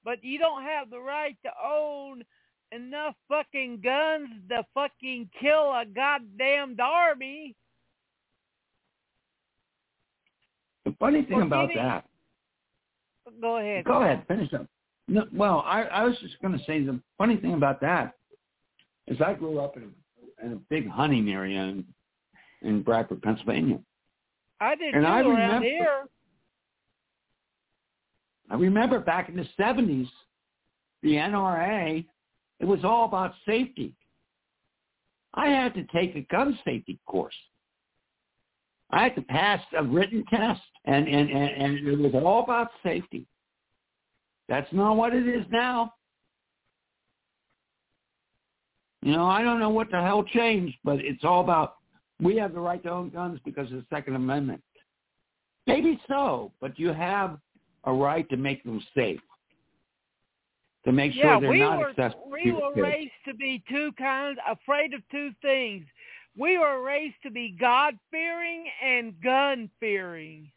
but 0.02 0.24
you 0.24 0.38
don't 0.38 0.62
have 0.62 0.88
the 0.88 0.98
right 0.98 1.36
to 1.44 1.50
own 1.62 2.22
enough 2.72 3.14
fucking 3.28 3.80
guns 3.84 4.28
to 4.48 4.64
fucking 4.72 5.28
kill 5.40 5.72
a 5.72 5.84
goddamn 5.84 6.76
army. 6.80 7.54
the 10.86 10.94
funny 10.98 11.22
thing 11.22 11.42
about 11.42 11.68
that 11.74 12.04
Go 13.40 13.58
ahead. 13.58 13.84
Go 13.84 14.02
ahead, 14.02 14.24
finish 14.28 14.52
up. 14.54 14.66
No, 15.08 15.24
well, 15.32 15.62
I, 15.66 15.82
I 15.82 16.04
was 16.04 16.16
just 16.20 16.40
going 16.42 16.56
to 16.58 16.64
say 16.64 16.82
the 16.82 17.00
funny 17.18 17.36
thing 17.36 17.54
about 17.54 17.80
that 17.80 18.14
is 19.06 19.20
I 19.20 19.34
grew 19.34 19.60
up 19.60 19.76
in 19.76 19.84
a, 19.84 20.46
in 20.46 20.52
a 20.54 20.56
big 20.68 20.88
hunting 20.88 21.28
area 21.30 21.60
in, 21.60 21.84
in 22.62 22.82
Bradford, 22.82 23.22
Pennsylvania. 23.22 23.78
I 24.60 24.74
did 24.74 24.94
and 24.94 25.04
too 25.04 25.08
I 25.08 25.20
around 25.20 25.28
remember- 25.30 25.64
here. 25.66 26.04
I 28.48 28.54
remember 28.54 29.00
back 29.00 29.28
in 29.28 29.36
the 29.36 29.46
70s, 29.58 30.08
the 31.02 31.14
NRA, 31.14 32.06
it 32.60 32.64
was 32.64 32.84
all 32.84 33.04
about 33.06 33.34
safety. 33.44 33.92
I 35.34 35.48
had 35.48 35.74
to 35.74 35.84
take 35.92 36.14
a 36.14 36.20
gun 36.32 36.58
safety 36.64 36.98
course. 37.06 37.34
I 38.90 39.02
had 39.02 39.14
to 39.16 39.22
pass 39.22 39.60
a 39.76 39.82
written 39.82 40.24
test, 40.30 40.60
and, 40.84 41.08
and, 41.08 41.30
and, 41.30 41.78
and 41.78 41.88
it 41.88 41.98
was 41.98 42.12
all 42.14 42.44
about 42.44 42.68
safety. 42.84 43.26
That's 44.48 44.72
not 44.72 44.96
what 44.96 45.14
it 45.14 45.26
is 45.26 45.44
now. 45.50 45.92
You 49.02 49.12
know, 49.12 49.26
I 49.26 49.42
don't 49.42 49.60
know 49.60 49.70
what 49.70 49.90
the 49.90 50.00
hell 50.00 50.24
changed, 50.24 50.76
but 50.84 51.00
it's 51.00 51.24
all 51.24 51.40
about 51.40 51.76
we 52.20 52.36
have 52.36 52.54
the 52.54 52.60
right 52.60 52.82
to 52.84 52.90
own 52.90 53.10
guns 53.10 53.40
because 53.44 53.70
of 53.70 53.78
the 53.78 53.86
Second 53.90 54.16
Amendment. 54.16 54.62
Maybe 55.66 56.00
so, 56.08 56.52
but 56.60 56.78
you 56.78 56.88
have 56.88 57.38
a 57.84 57.92
right 57.92 58.28
to 58.30 58.36
make 58.36 58.62
them 58.64 58.82
safe, 58.96 59.20
to 60.84 60.92
make 60.92 61.12
sure 61.12 61.24
yeah, 61.24 61.40
they're 61.40 61.50
we 61.50 61.60
not 61.60 61.78
were 61.78 61.90
accessible 61.90 62.30
we 62.30 62.52
were 62.52 62.72
raised 62.74 63.12
to 63.26 63.34
be 63.34 63.62
two 63.68 63.90
kinds, 63.98 64.38
afraid 64.48 64.94
of 64.94 65.00
two 65.10 65.30
things. 65.42 65.84
We 66.36 66.58
were 66.58 66.82
raised 66.82 67.16
to 67.22 67.30
be 67.30 67.56
God 67.58 67.98
fearing 68.10 68.66
and 68.84 69.14
gun 69.22 69.70
fearing. 69.80 70.50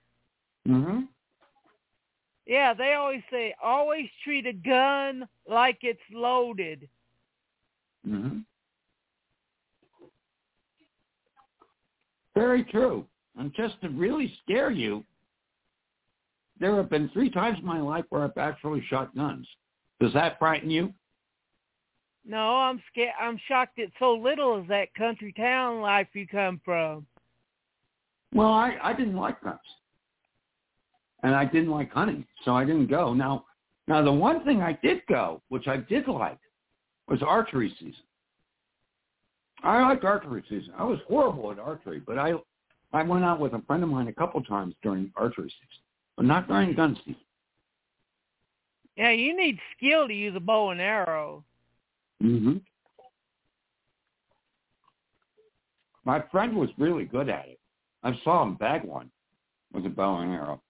hmm 0.65 1.01
Yeah, 2.45 2.73
they 2.73 2.93
always 2.93 3.21
say 3.31 3.55
always 3.63 4.07
treat 4.23 4.45
a 4.45 4.53
gun 4.53 5.27
like 5.47 5.79
it's 5.81 5.99
loaded. 6.11 6.87
hmm 8.05 8.39
Very 12.35 12.63
true. 12.65 13.05
And 13.37 13.53
just 13.53 13.79
to 13.81 13.89
really 13.89 14.33
scare 14.43 14.71
you, 14.71 15.03
there 16.59 16.75
have 16.75 16.89
been 16.89 17.09
three 17.09 17.29
times 17.29 17.57
in 17.59 17.65
my 17.65 17.79
life 17.79 18.05
where 18.09 18.23
I've 18.23 18.37
actually 18.37 18.83
shot 18.89 19.15
guns. 19.15 19.47
Does 19.99 20.13
that 20.13 20.39
frighten 20.39 20.69
you? 20.69 20.93
No, 22.29 22.57
I'm 22.57 22.79
scared. 22.91 23.13
I'm 23.19 23.39
shocked 23.47 23.79
at 23.79 23.89
so 23.97 24.13
little 24.13 24.61
as 24.61 24.67
that 24.67 24.93
country 24.93 25.33
town 25.33 25.81
life 25.81 26.07
you 26.13 26.27
come 26.27 26.61
from. 26.63 27.07
Well, 28.35 28.49
I, 28.49 28.77
I 28.83 28.93
didn't 28.93 29.15
like 29.15 29.41
guns. 29.43 29.57
And 31.23 31.33
I 31.33 31.43
didn't 31.43 31.71
like 31.71 31.91
hunting, 31.91 32.23
so 32.45 32.53
I 32.53 32.65
didn't 32.65 32.85
go. 32.85 33.15
Now, 33.15 33.45
now 33.87 34.03
the 34.03 34.11
one 34.11 34.45
thing 34.45 34.61
I 34.61 34.77
did 34.83 35.01
go, 35.09 35.41
which 35.49 35.67
I 35.67 35.77
did 35.77 36.07
like, 36.07 36.37
was 37.07 37.23
archery 37.23 37.73
season. 37.79 37.95
I 39.63 39.81
liked 39.81 40.05
archery 40.05 40.43
season. 40.47 40.71
I 40.77 40.83
was 40.83 40.99
horrible 41.07 41.51
at 41.51 41.57
archery, 41.57 41.99
but 41.99 42.19
I 42.19 42.33
I 42.93 43.03
went 43.03 43.25
out 43.25 43.39
with 43.39 43.53
a 43.53 43.61
friend 43.67 43.83
of 43.83 43.89
mine 43.89 44.07
a 44.07 44.13
couple 44.13 44.41
times 44.43 44.75
during 44.83 45.11
archery 45.15 45.49
season, 45.49 45.83
but 46.15 46.25
not 46.25 46.47
during 46.47 46.75
gun 46.75 46.95
season. 47.03 47.15
Yeah, 48.95 49.11
you 49.11 49.35
need 49.35 49.57
skill 49.75 50.07
to 50.07 50.13
use 50.13 50.35
a 50.35 50.39
bow 50.39 50.69
and 50.69 50.79
arrow. 50.79 51.43
Hmm 52.21 52.57
My 56.05 56.23
friend 56.31 56.55
was 56.55 56.69
really 56.77 57.05
good 57.05 57.29
at 57.29 57.47
it. 57.47 57.59
I 58.03 58.17
saw 58.23 58.43
him 58.43 58.55
bag 58.55 58.83
one 58.83 59.11
with 59.73 59.85
a 59.85 59.89
bow 59.89 60.17
and 60.17 60.33
arrow. 60.33 60.61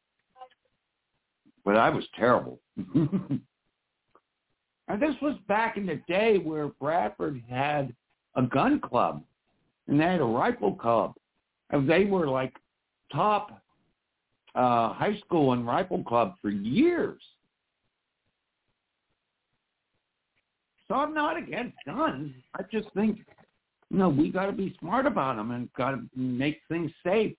But 1.64 1.78
I 1.78 1.90
was 1.90 2.04
terrible. 2.18 2.60
and 2.96 3.42
this 5.00 5.16
was 5.22 5.38
back 5.48 5.78
in 5.78 5.86
the 5.86 6.02
day 6.08 6.40
where 6.40 6.70
Bradford 6.80 7.42
had 7.50 7.96
a 8.36 8.42
gun 8.42 8.80
club 8.80 9.24
and 9.88 10.00
they 10.00 10.06
had 10.06 10.22
a 10.22 10.26
rifle 10.26 10.74
club. 10.74 11.16
And 11.70 11.90
they 11.90 12.06
were 12.06 12.28
like 12.28 12.56
top 13.12 13.62
uh, 14.56 14.94
high 14.94 15.18
school 15.26 15.54
and 15.54 15.66
rifle 15.66 16.04
club 16.04 16.36
for 16.42 16.50
years. 16.50 17.22
So 20.90 20.96
I'm 20.96 21.14
not 21.14 21.38
against 21.38 21.78
guns. 21.86 22.34
I 22.58 22.64
just 22.72 22.88
think, 22.96 23.20
you 23.92 23.98
know, 24.00 24.10
we 24.10 24.32
got 24.32 24.48
to 24.48 24.52
be 24.52 24.76
smart 24.80 25.06
about 25.06 25.36
them 25.38 25.52
and 25.52 25.72
got 25.74 25.92
to 25.92 26.02
make 26.16 26.62
things 26.68 26.92
safe 27.06 27.36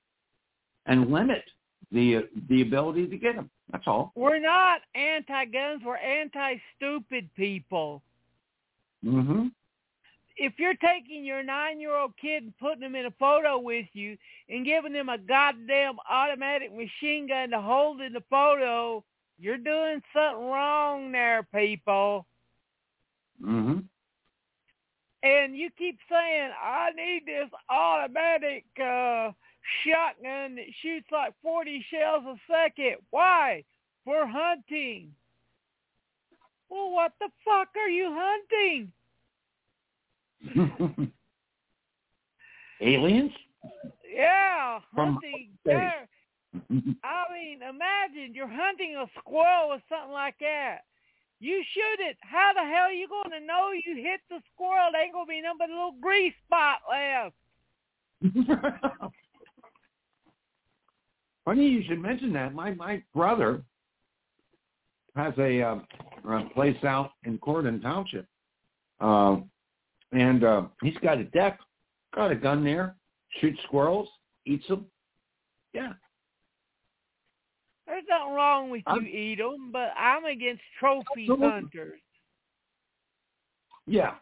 and 0.86 1.11
limit 1.11 1.42
the 1.90 2.28
the 2.48 2.62
ability 2.62 3.09
to 3.09 3.16
get 3.16 3.34
them. 3.34 3.51
That's 3.72 3.86
all. 3.86 4.12
We're 4.14 4.38
not 4.38 4.80
anti-guns. 4.94 5.82
We're 5.84 5.96
anti-stupid 5.96 7.28
people. 7.36 8.03
hmm 9.05 9.48
If 10.36 10.55
you're 10.59 10.74
taking 10.74 11.24
your 11.24 11.42
nine-year-old 11.42 12.12
kid 12.20 12.44
and 12.44 12.59
putting 12.59 12.82
him 12.82 12.94
in 12.94 13.07
a 13.07 13.14
photo 13.18 13.59
with 13.59 13.86
you 13.92 14.16
and 14.48 14.64
giving 14.64 14.94
him 14.94 15.09
a 15.09 15.18
goddamn 15.18 15.96
automatic 16.09 16.70
machine 16.72 17.26
gun 17.28 17.51
to 17.51 17.61
hold 17.61 18.01
in 18.01 18.12
the 18.12 18.22
photo, 18.30 19.03
you're 19.40 19.57
doing 19.57 20.01
something 20.14 20.46
wrong 20.46 21.11
there, 21.11 21.46
people. 21.53 22.26
Hmm 23.43 23.78
And 25.22 25.57
you 25.57 25.70
keep 25.76 25.99
saying, 26.11 26.51
I 26.62 26.91
need 26.97 27.22
this 27.26 27.51
automatic 27.68 28.64
uh, 28.78 29.32
shotgun 29.84 30.57
that 30.57 30.66
shoots 30.82 31.07
like 31.12 31.34
40 31.43 31.84
shells 31.91 32.24
a 32.26 32.36
second. 32.51 32.97
Why? 33.11 33.64
For 34.05 34.26
hunting. 34.26 35.12
Well, 36.68 36.91
what 36.91 37.12
the 37.20 37.28
fuck 37.45 37.68
are 37.76 37.88
you 37.88 38.16
hunting? 38.16 38.93
Aliens? 42.80 43.32
Yeah, 44.12 44.80
hunting. 44.95 45.51
There. 45.64 46.09
I 47.05 47.24
mean, 47.32 47.61
imagine 47.62 48.34
you're 48.34 48.49
hunting 48.49 48.97
a 48.97 49.07
squirrel 49.18 49.70
or 49.70 49.82
something 49.88 50.12
like 50.12 50.36
that. 50.41 50.80
You 51.41 51.64
shoot 51.72 52.05
it. 52.05 52.18
How 52.20 52.53
the 52.55 52.61
hell 52.61 52.84
are 52.84 52.93
you 52.93 53.09
going 53.09 53.30
to 53.30 53.47
know 53.47 53.70
you 53.72 53.97
hit 53.97 54.20
the 54.28 54.41
squirrel? 54.55 54.91
There 54.93 55.03
ain't 55.03 55.14
going 55.14 55.26
to 55.26 55.30
be 55.30 55.41
nothing 55.41 55.59
but 55.59 55.70
a 55.70 55.72
little 55.72 55.95
grease 56.01 56.34
spot 56.47 56.80
left. 56.88 57.34
Funny 61.47 61.66
you 61.66 61.82
should 61.88 62.01
mention 62.01 62.34
that. 62.34 62.55
My 62.55 62.72
my 62.72 63.03
brother 63.14 63.62
has 65.16 65.32
a, 65.38 65.62
uh, 65.62 65.78
a 66.28 66.45
place 66.55 66.76
out 66.84 67.12
in 67.24 67.38
Corydon 67.38 67.80
Township, 67.80 68.26
uh, 69.01 69.38
and 70.12 70.45
uh, 70.45 70.64
he's 70.82 70.97
got 71.03 71.18
a 71.18 71.24
deck, 71.24 71.59
got 72.14 72.30
a 72.30 72.36
gun 72.36 72.62
there, 72.62 72.95
shoots 73.41 73.59
squirrels, 73.64 74.09
eats 74.47 74.68
them. 74.68 74.84
Yeah, 75.72 75.95
There's 77.91 78.05
nothing 78.09 78.32
wrong 78.34 78.70
with 78.70 78.82
you 78.86 78.93
I'm- 78.93 79.07
eat 79.07 79.41
'em, 79.41 79.72
but 79.72 79.93
I'm 79.97 80.24
against 80.24 80.62
trophy 80.78 81.22
Absolutely. 81.22 81.49
hunters. 81.49 82.01
yeah, 83.86 84.14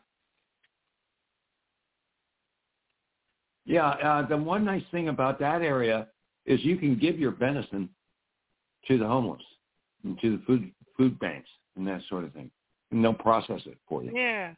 yeah. 3.66 3.88
Uh, 3.90 4.22
the 4.22 4.36
one 4.38 4.64
nice 4.64 4.86
thing 4.90 5.08
about 5.08 5.38
that 5.40 5.60
area 5.60 6.08
is 6.46 6.64
you 6.64 6.76
can 6.78 6.96
give 6.96 7.18
your 7.18 7.32
venison 7.32 7.94
to 8.86 8.96
the 8.98 9.06
homeless. 9.06 9.42
into 10.04 10.38
the 10.38 10.44
food 10.44 10.72
food 10.96 11.18
banks 11.18 11.50
and 11.76 11.86
that 11.86 12.00
sort 12.04 12.22
of 12.24 12.32
thing, 12.32 12.50
and 12.92 13.04
they'll 13.04 13.12
process 13.12 13.66
it 13.66 13.76
for 13.88 14.02
you. 14.04 14.12
Yeah. 14.14 14.54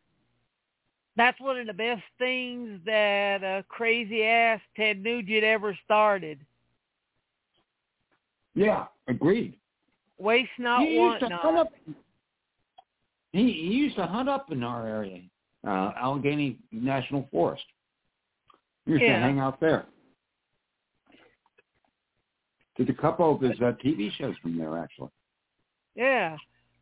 That's 1.16 1.40
one 1.40 1.58
of 1.58 1.66
the 1.66 1.72
best 1.72 2.04
things 2.18 2.78
that 2.84 3.42
a 3.42 3.64
crazy 3.68 4.22
ass 4.22 4.60
Ted 4.76 5.02
Nugent 5.02 5.42
ever 5.42 5.74
started. 5.84 6.44
Yeah, 8.54 8.86
agreed. 9.08 9.56
Waste 10.18 10.50
not, 10.58 10.86
he 10.86 10.98
want 10.98 11.20
used 11.20 11.24
to 11.24 11.28
not. 11.30 11.42
hunt 11.42 11.58
up. 11.58 11.68
He, 13.32 13.44
he 13.44 13.74
used 13.74 13.96
to 13.96 14.06
hunt 14.06 14.28
up 14.28 14.50
in 14.50 14.62
our 14.62 14.86
area, 14.86 15.22
uh, 15.66 15.92
Allegheny 15.96 16.58
National 16.72 17.28
Forest. 17.30 17.64
He 18.86 18.92
used 18.92 19.04
Yeah. 19.04 19.14
to 19.14 19.20
hang 19.20 19.38
out 19.38 19.60
there. 19.60 19.86
Did 22.76 22.90
a 22.90 22.94
couple 22.94 23.34
of 23.34 23.40
his 23.40 23.58
uh, 23.60 23.72
TV 23.84 24.10
shows 24.12 24.34
from 24.42 24.56
there, 24.56 24.78
actually. 24.78 25.10
Yeah. 25.94 26.36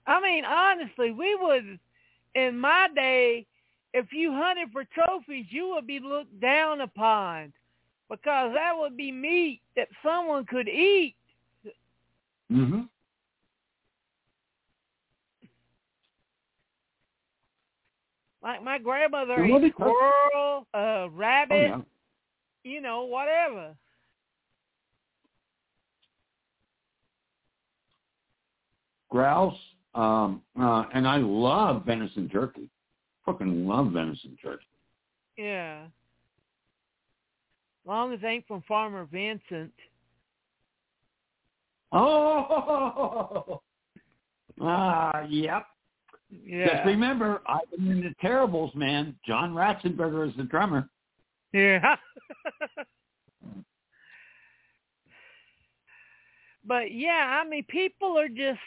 I 0.06 0.20
mean, 0.20 0.44
honestly, 0.44 1.10
we 1.10 1.34
would, 1.34 1.78
in 2.34 2.58
my 2.58 2.88
day, 2.94 3.46
if 3.94 4.06
you 4.12 4.32
hunted 4.32 4.70
for 4.72 4.84
trophies, 4.84 5.46
you 5.50 5.70
would 5.74 5.86
be 5.86 5.98
looked 6.00 6.40
down 6.40 6.80
upon 6.82 7.52
because 8.08 8.52
that 8.54 8.72
would 8.76 8.96
be 8.96 9.12
meat 9.12 9.60
that 9.76 9.88
someone 10.02 10.46
could 10.46 10.68
eat. 10.68 11.14
Mm-hmm. 12.50 12.80
Like 18.42 18.62
my 18.62 18.78
grandmother 18.78 19.36
Well, 19.36 19.56
ate 19.56 19.62
because- 19.62 19.88
squirrel, 19.92 20.66
uh, 20.72 20.76
Oh, 20.76 21.08
rabbit, 21.12 21.68
yeah. 21.68 21.80
you 22.64 22.80
know, 22.80 23.04
whatever. 23.04 23.76
Grouse, 29.10 29.58
um, 29.94 30.42
uh, 30.60 30.84
and 30.92 31.06
I 31.08 31.16
love 31.16 31.84
venison 31.86 32.28
jerky. 32.30 32.68
Fucking 33.24 33.66
love 33.66 33.92
venison 33.92 34.36
jerky. 34.40 34.66
Yeah. 35.36 35.86
Long 37.86 38.12
as 38.12 38.20
it 38.22 38.26
ain't 38.26 38.46
from 38.46 38.62
Farmer 38.68 39.06
Vincent. 39.10 39.72
Oh, 41.92 43.60
ah, 44.60 45.22
yep. 45.28 45.66
Yeah. 46.30 46.66
Just 46.66 46.86
remember, 46.86 47.40
I've 47.46 47.70
been 47.70 47.90
in 47.90 48.00
the 48.00 48.14
Terribles, 48.20 48.74
man. 48.74 49.16
John 49.26 49.54
Ratzenberger 49.54 50.28
is 50.28 50.36
the 50.36 50.42
drummer. 50.42 50.88
Yeah. 51.52 51.96
but 56.66 56.92
yeah, 56.92 57.40
I 57.42 57.48
mean, 57.48 57.64
people 57.68 58.18
are 58.18 58.28
just 58.28 58.60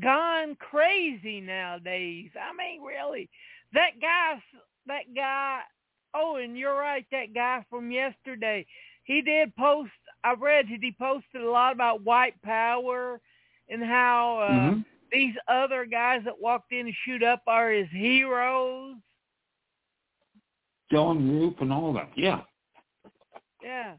gone 0.00 0.54
crazy 0.56 1.40
nowadays. 1.40 2.30
I 2.40 2.52
mean, 2.56 2.82
really, 2.82 3.28
that 3.72 4.00
guy, 4.00 4.40
that 4.86 5.12
guy. 5.14 5.62
Oh, 6.14 6.36
and 6.36 6.56
you're 6.56 6.76
right. 6.76 7.06
That 7.10 7.34
guy 7.34 7.64
from 7.68 7.90
yesterday, 7.90 8.66
he 9.04 9.20
did 9.22 9.54
post. 9.56 9.90
I 10.24 10.34
read 10.34 10.66
that 10.66 10.80
he 10.82 10.92
posted 10.98 11.42
a 11.42 11.50
lot 11.50 11.72
about 11.72 12.02
white 12.02 12.40
power 12.42 13.20
and 13.68 13.82
how 13.84 14.38
uh, 14.38 14.70
Mhm. 14.70 14.84
these 15.10 15.34
other 15.48 15.84
guys 15.84 16.22
that 16.24 16.40
walked 16.40 16.72
in 16.72 16.86
to 16.86 16.92
shoot 17.04 17.22
up 17.22 17.42
are 17.46 17.70
his 17.70 17.88
heroes. 17.90 18.96
Dylann 20.92 21.30
Roof 21.30 21.54
and 21.60 21.72
all 21.72 21.92
that. 21.94 22.10
Yeah. 22.16 22.42
Yeah. 23.62 23.96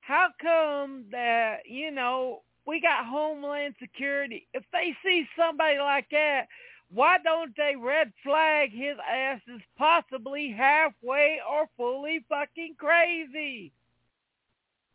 How 0.00 0.28
come 0.40 1.06
that, 1.10 1.66
you 1.66 1.90
know, 1.90 2.42
we 2.66 2.80
got 2.80 3.06
Homeland 3.06 3.74
Security. 3.78 4.46
If 4.52 4.64
they 4.72 4.94
see 5.04 5.26
somebody 5.36 5.78
like 5.78 6.08
that, 6.10 6.46
why 6.92 7.18
don't 7.18 7.56
they 7.56 7.74
red 7.76 8.12
flag 8.22 8.70
his 8.72 8.96
ass 9.08 9.40
as 9.52 9.60
possibly 9.78 10.50
halfway 10.50 11.40
or 11.48 11.68
fully 11.76 12.24
fucking 12.28 12.74
crazy? 12.78 13.72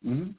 hmm 0.03 0.31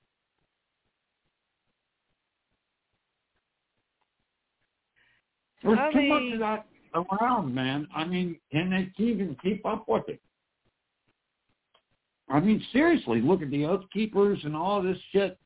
There's 5.63 5.79
I 5.79 5.93
too 5.93 6.09
much 6.09 6.33
of 6.35 6.39
that 6.41 6.67
around, 6.95 7.55
man. 7.55 7.89
I 7.95 8.05
mean, 8.05 8.39
can 8.53 8.71
they 8.71 8.91
even 9.03 9.37
keep 9.43 9.65
up 9.67 9.87
with 9.89 10.09
it? 10.09 10.21
I 12.29 12.41
mean, 12.41 12.65
seriously, 12.73 13.21
look 13.21 13.43
at 13.43 13.51
the 13.51 13.65
Oath 13.65 13.85
Keepers 13.93 14.41
and 14.45 14.57
all 14.57 14.83
this 14.83 14.99
shit 15.13 15.39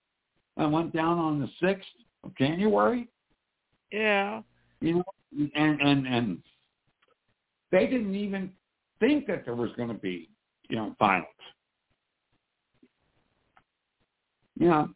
that 0.56 0.70
went 0.70 0.92
down 0.94 1.18
on 1.18 1.40
the 1.40 1.66
6th 1.66 1.82
of 2.24 2.34
January. 2.36 3.08
Yeah. 3.92 4.42
you 4.80 4.94
know, 4.94 5.04
and 5.54 5.80
and 5.80 6.06
and 6.06 6.38
they 7.70 7.86
didn't 7.86 8.14
even 8.14 8.50
think 8.98 9.26
that 9.26 9.44
there 9.44 9.54
was 9.54 9.70
going 9.76 9.88
to 9.88 9.94
be, 9.94 10.28
you 10.68 10.76
know, 10.76 10.94
violence. 10.98 11.26
You 14.58 14.68
know, 14.68 14.88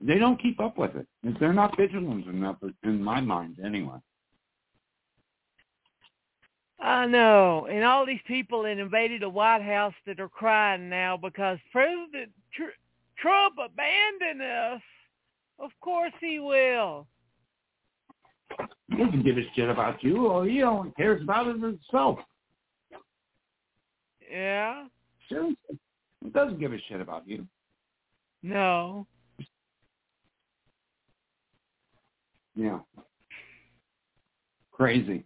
they 0.00 0.18
don't 0.18 0.40
keep 0.40 0.60
up 0.60 0.78
with 0.78 0.92
it. 0.96 1.06
They're 1.38 1.52
not 1.52 1.76
vigilant 1.76 2.26
enough, 2.26 2.56
in 2.84 3.02
my 3.02 3.20
mind, 3.20 3.58
anyway. 3.64 3.98
I 6.84 7.06
know. 7.06 7.66
And 7.70 7.82
all 7.82 8.04
these 8.04 8.20
people 8.26 8.64
that 8.64 8.78
invaded 8.78 9.22
the 9.22 9.28
White 9.28 9.62
House 9.62 9.94
that 10.06 10.20
are 10.20 10.28
crying 10.28 10.90
now 10.90 11.16
because 11.16 11.58
President 11.72 12.30
Tr- 12.54 12.76
Trump 13.16 13.54
abandoned 13.54 14.42
us. 14.42 14.82
Of 15.58 15.70
course 15.80 16.12
he 16.20 16.40
will. 16.40 17.06
He 18.90 18.96
doesn't 18.98 19.24
give 19.24 19.38
a 19.38 19.44
shit 19.56 19.70
about 19.70 20.04
you, 20.04 20.26
or 20.26 20.44
he 20.44 20.62
only 20.62 20.90
cares 20.90 21.22
about 21.22 21.46
it 21.46 21.58
himself. 21.58 22.18
Yeah. 24.30 24.86
Seriously, 25.30 25.56
he 26.22 26.28
doesn't 26.30 26.60
give 26.60 26.74
a 26.74 26.78
shit 26.88 27.00
about 27.00 27.26
you. 27.26 27.46
No. 28.42 29.06
Yeah, 32.54 32.80
crazy. 34.70 35.24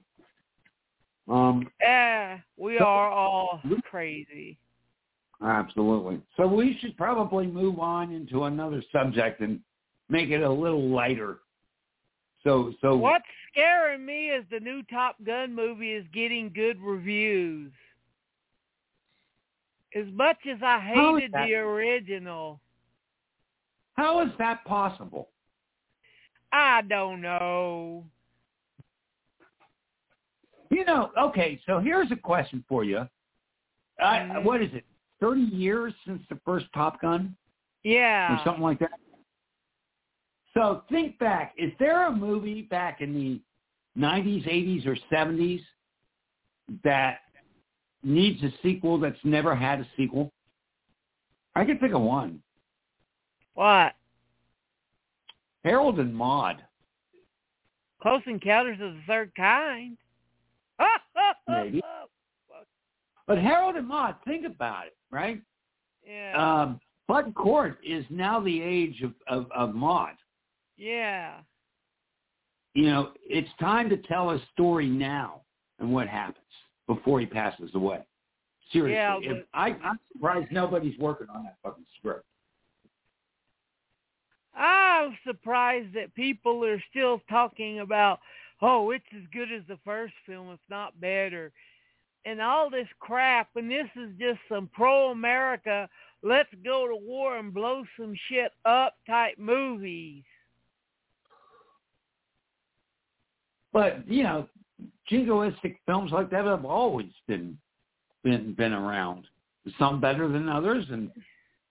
Um, 1.29 1.71
Yeah, 1.81 2.41
we 2.57 2.79
So- 2.79 2.85
are 2.85 3.11
all 3.11 3.61
crazy. 3.85 4.59
Absolutely. 5.41 6.21
So 6.37 6.47
we 6.49 6.77
should 6.79 6.97
probably 6.97 7.47
move 7.47 7.79
on 7.79 8.11
into 8.13 8.45
another 8.45 8.83
subject 8.91 9.41
and 9.41 9.63
make 10.09 10.31
it 10.31 10.43
a 10.43 10.51
little 10.51 10.89
lighter. 10.89 11.41
So 12.43 12.73
so 12.81 12.97
What's 12.97 13.25
scaring 13.53 14.05
me 14.05 14.31
is 14.31 14.45
the 14.51 14.61
new 14.61 14.83
Top 14.85 15.17
Gun 15.23 15.55
movie 15.55 15.93
is 15.93 16.07
getting 16.13 16.51
good 16.53 16.81
reviews. 16.81 17.73
As 19.95 20.07
much 20.13 20.39
as 20.47 20.63
I 20.63 20.81
hated 20.81 21.33
the 21.33 21.55
original, 21.55 22.61
how 23.95 24.21
is 24.21 24.31
that 24.39 24.65
possible? 24.65 25.31
I 26.53 26.83
don't 26.83 27.21
know. 27.21 28.05
You 30.79 30.85
know, 30.85 31.11
okay, 31.19 31.61
so 31.67 31.81
here's 31.81 32.13
a 32.13 32.17
question 32.17 32.65
for 32.69 32.85
you. 32.85 33.05
I, 33.99 34.19
Mhm. 34.21 34.45
what 34.45 34.63
is 34.63 34.73
it? 34.73 34.85
30 35.19 35.41
years 35.41 35.93
since 36.05 36.25
the 36.29 36.37
first 36.45 36.73
Top 36.73 37.01
Gun 37.01 37.37
Yeah, 37.83 38.33
or 38.33 38.45
something 38.45 38.63
like 38.63 38.79
that? 38.79 38.93
So 40.55 40.85
think 40.89 41.19
back. 41.19 41.53
Is 41.57 41.77
there 41.79 42.07
a 42.07 42.13
movie 42.13 42.63
back 42.63 43.01
in 43.01 43.13
the 43.13 43.43
90s, 43.97 44.47
80s, 44.47 44.87
or 44.87 44.95
70s 45.11 45.67
that 46.85 47.23
needs 48.05 48.41
a 48.45 48.53
sequel 48.63 48.99
that's 48.99 49.25
never 49.25 49.57
had 49.57 49.81
a 49.81 49.89
sequel? 49.97 50.33
I 51.57 51.65
can 51.65 51.79
think 51.79 51.93
of 51.93 52.03
one. 52.03 52.41
What? 53.55 53.97
Harold 55.65 55.99
and 55.99 56.15
Maude. 56.15 56.65
Close 58.01 58.23
Encounters 58.27 58.81
of 58.81 58.95
the 58.95 59.03
Third 59.09 59.35
Kind. 59.35 59.99
Maybe. 61.49 61.83
But 63.27 63.39
Harold 63.39 63.77
and 63.77 63.87
Maude, 63.87 64.15
think 64.27 64.47
about 64.47 64.87
it, 64.87 64.97
right? 65.11 65.41
Yeah. 66.07 66.63
Um, 66.63 66.81
Bud 67.07 67.35
Cort 67.35 67.79
is 67.87 68.05
now 68.11 68.41
the 68.41 68.63
age 68.63 69.03
of, 69.03 69.13
of, 69.29 69.51
of 69.55 69.75
Maude. 69.75 70.17
yeah. 70.77 71.41
You 72.75 72.85
know, 72.85 73.11
it's 73.25 73.49
time 73.59 73.89
to 73.91 73.97
tell 73.97 74.31
a 74.31 74.41
story 74.53 74.87
now 74.87 75.41
and 75.81 75.93
what 75.93 76.07
happens 76.07 76.37
before 76.87 77.19
he 77.19 77.27
passes 77.27 77.71
away. 77.75 78.05
Seriously. 78.73 78.95
Yeah, 78.95 79.19
if, 79.21 79.45
I, 79.53 79.71
I'm 79.83 79.99
surprised 80.13 80.53
nobody's 80.53 80.97
working 80.99 81.27
on 81.35 81.45
that 81.45 81.57
fucking 81.65 81.87
script. 81.99 82.25
I'm 84.55 85.17
surprised 85.27 85.95
that 85.95 86.15
people 86.15 86.65
are 86.65 86.83
still 86.91 87.21
talking 87.29 87.81
about, 87.81 88.21
oh, 88.63 88.91
it's 88.91 89.05
as 89.17 89.23
good 89.33 89.53
as 89.53 89.63
the 89.69 89.79
first 89.85 90.15
film, 90.27 90.51
if 90.51 90.61
not 90.69 91.01
better, 91.01 91.53
and 92.25 92.41
all 92.41 92.71
this 92.71 92.89
crap. 92.99 93.49
And 93.57 93.71
this 93.71 93.89
is 93.97 94.11
just 94.19 94.41
some 94.49 94.69
pro-America, 94.73 95.89
let's 96.23 96.51
go 96.65 96.87
to 96.89 96.97
war 96.97 97.39
and 97.39 97.55
blow 97.55 97.85
some 97.99 98.15
shit 98.29 98.53
up 98.65 98.95
type 99.07 99.39
movies. 99.39 100.23
But 103.73 104.09
you 104.09 104.23
know, 104.23 104.49
jingoistic 105.11 105.77
films 105.87 106.11
like 106.13 106.31
that 106.31 106.45
have 106.45 106.65
always 106.65 107.13
been 107.27 107.59
been 108.25 108.55
been 108.55 108.73
around. 108.73 109.25
Some 109.79 110.01
better 110.01 110.29
than 110.29 110.49
others, 110.49 110.87
and 110.91 111.11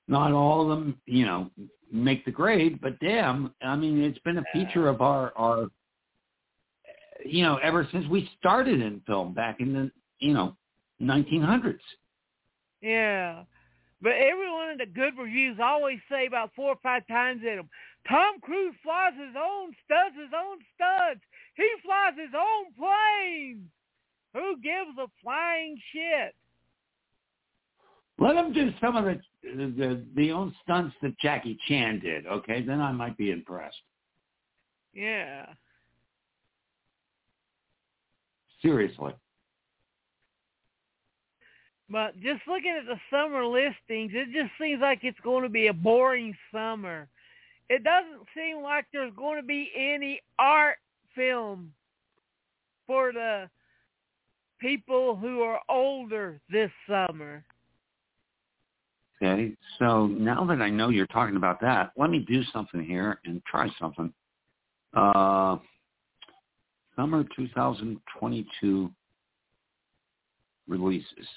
not 0.08 0.32
all 0.32 0.62
of 0.62 0.70
them, 0.70 1.02
you 1.06 1.26
know, 1.26 1.50
make 1.92 2.24
the 2.26 2.32
grade. 2.32 2.80
But 2.80 3.00
damn, 3.00 3.54
I 3.64 3.76
mean, 3.76 4.02
it's 4.02 4.20
been 4.20 4.38
a 4.38 4.44
feature 4.54 4.88
of 4.88 5.02
our 5.02 5.34
our, 5.36 5.68
you 7.28 7.44
know, 7.44 7.58
ever 7.58 7.88
since 7.92 8.08
we 8.08 8.30
started 8.40 8.82
in 8.82 9.02
film 9.06 9.34
back 9.34 9.60
in 9.60 9.74
the 9.74 9.92
you 10.20 10.34
know 10.34 10.56
1900s. 11.02 11.78
Yeah. 12.82 13.44
But 14.02 14.14
every 14.14 14.52
one 14.52 14.70
of 14.70 14.78
the 14.78 14.86
good 14.86 15.18
reviews 15.18 15.58
always 15.62 15.98
say 16.10 16.28
about 16.28 16.52
four 16.56 16.70
or 16.70 16.80
five 16.84 17.08
times 17.08 17.42
in 17.42 17.56
them, 17.58 17.70
Tom 18.08 18.40
Cruise 18.42 18.76
flies 18.84 19.14
his 19.14 19.36
own 19.36 19.74
studs, 19.84 20.16
his 20.16 20.32
own 20.36 20.60
studs. 20.76 21.20
He 21.56 21.68
flies 21.84 22.14
his 22.16 22.34
own 22.36 22.74
planes. 22.78 23.68
Who 24.34 24.58
gives 24.62 24.98
a 25.00 25.08
flying 25.24 25.78
shit? 25.92 26.36
Let 28.20 28.36
him 28.36 28.54
do 28.54 28.72
some 28.82 28.96
of 28.96 29.06
the 29.06 29.20
the 29.44 30.04
the 30.16 30.32
own 30.32 30.54
stunts 30.64 30.96
that 31.02 31.18
Jackie 31.20 31.58
Chan 31.68 32.00
did. 32.00 32.26
Okay, 32.28 32.62
then 32.62 32.82
I 32.82 32.92
might 32.92 33.18
be 33.18 33.32
impressed. 33.32 33.78
Yeah. 34.94 35.46
Seriously. 38.68 39.14
But 41.90 42.20
just 42.20 42.42
looking 42.48 42.78
at 42.78 42.86
the 42.86 43.00
summer 43.10 43.46
listings, 43.46 44.12
it 44.14 44.26
just 44.34 44.52
seems 44.60 44.82
like 44.82 45.00
it's 45.04 45.20
going 45.24 45.44
to 45.44 45.50
be 45.50 45.68
a 45.68 45.74
boring 45.74 46.36
summer. 46.52 47.08
It 47.70 47.84
doesn't 47.84 48.28
seem 48.36 48.62
like 48.62 48.86
there's 48.92 49.14
going 49.16 49.40
to 49.40 49.46
be 49.46 49.72
any 49.74 50.22
art 50.38 50.78
film 51.16 51.72
for 52.86 53.14
the 53.14 53.50
people 54.60 55.16
who 55.16 55.42
are 55.42 55.60
older 55.70 56.42
this 56.50 56.72
summer. 56.90 57.46
Okay, 59.22 59.54
so 59.80 60.08
now 60.08 60.46
that 60.46 60.62
I 60.62 60.70
know 60.70 60.90
you're 60.90 61.08
talking 61.08 61.38
about 61.38 61.62
that, 61.62 61.92
let 61.98 62.10
me 62.10 62.20
do 62.20 62.44
something 62.52 62.84
here 62.84 63.20
and 63.26 63.42
try 63.46 63.70
something. 63.80 64.14
Uh, 64.94 65.58
summer 66.98 67.24
2022 67.36 68.92
releases. 70.68 71.28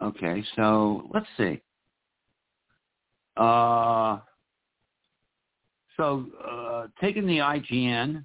Okay, 0.00 0.44
so 0.54 1.08
let's 1.12 1.26
see. 1.36 1.60
Uh, 3.36 4.18
so 5.96 6.26
uh, 6.48 6.86
taking 7.00 7.26
the 7.26 7.38
IGN, 7.38 8.24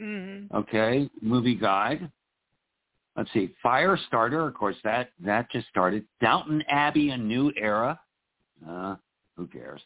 mm-hmm. 0.00 0.54
okay, 0.54 1.08
movie 1.22 1.54
guide. 1.54 2.10
Let's 3.16 3.32
see, 3.32 3.54
Firestarter, 3.64 4.46
of 4.46 4.54
course 4.54 4.76
that 4.84 5.10
that 5.20 5.50
just 5.50 5.68
started. 5.68 6.04
Downton 6.20 6.62
Abbey, 6.68 7.10
a 7.10 7.16
new 7.16 7.52
era. 7.56 7.98
Uh, 8.68 8.96
who 9.36 9.46
cares? 9.46 9.80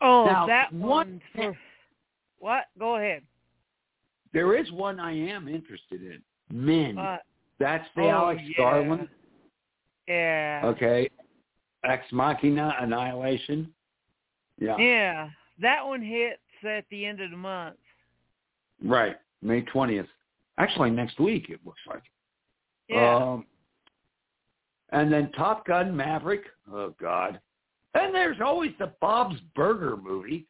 Oh, 0.00 0.26
now, 0.26 0.46
that 0.46 0.72
one. 0.72 1.20
For, 1.34 1.56
what? 2.38 2.64
Go 2.78 2.96
ahead. 2.96 3.22
There 4.32 4.56
is 4.56 4.70
one 4.72 5.00
I 5.00 5.12
am 5.12 5.48
interested 5.48 6.02
in. 6.02 6.22
Men. 6.52 6.98
Uh, 6.98 7.18
That's 7.58 7.86
the 7.96 8.02
oh, 8.02 8.10
Alex 8.10 8.42
yeah. 8.44 8.56
Garland. 8.56 9.08
Yeah. 10.06 10.62
Okay. 10.64 11.10
Ex 11.84 12.04
Machina 12.12 12.74
Annihilation. 12.80 13.72
Yeah. 14.58 14.76
Yeah. 14.78 15.28
That 15.60 15.84
one 15.84 16.02
hits 16.02 16.40
at 16.64 16.84
the 16.90 17.04
end 17.04 17.20
of 17.20 17.30
the 17.30 17.36
month. 17.36 17.76
Right. 18.82 19.16
May 19.42 19.62
20th. 19.62 20.08
Actually, 20.58 20.90
next 20.90 21.20
week, 21.20 21.50
it 21.50 21.60
looks 21.64 21.80
like. 21.88 22.02
Yeah. 22.88 23.16
Um, 23.16 23.46
and 24.90 25.12
then 25.12 25.30
Top 25.32 25.66
Gun 25.66 25.94
Maverick. 25.96 26.44
Oh, 26.72 26.94
God. 27.00 27.40
And 27.98 28.14
there's 28.14 28.40
always 28.44 28.72
the 28.78 28.92
Bob's 29.00 29.36
Burger 29.54 29.96
movie. 29.96 30.46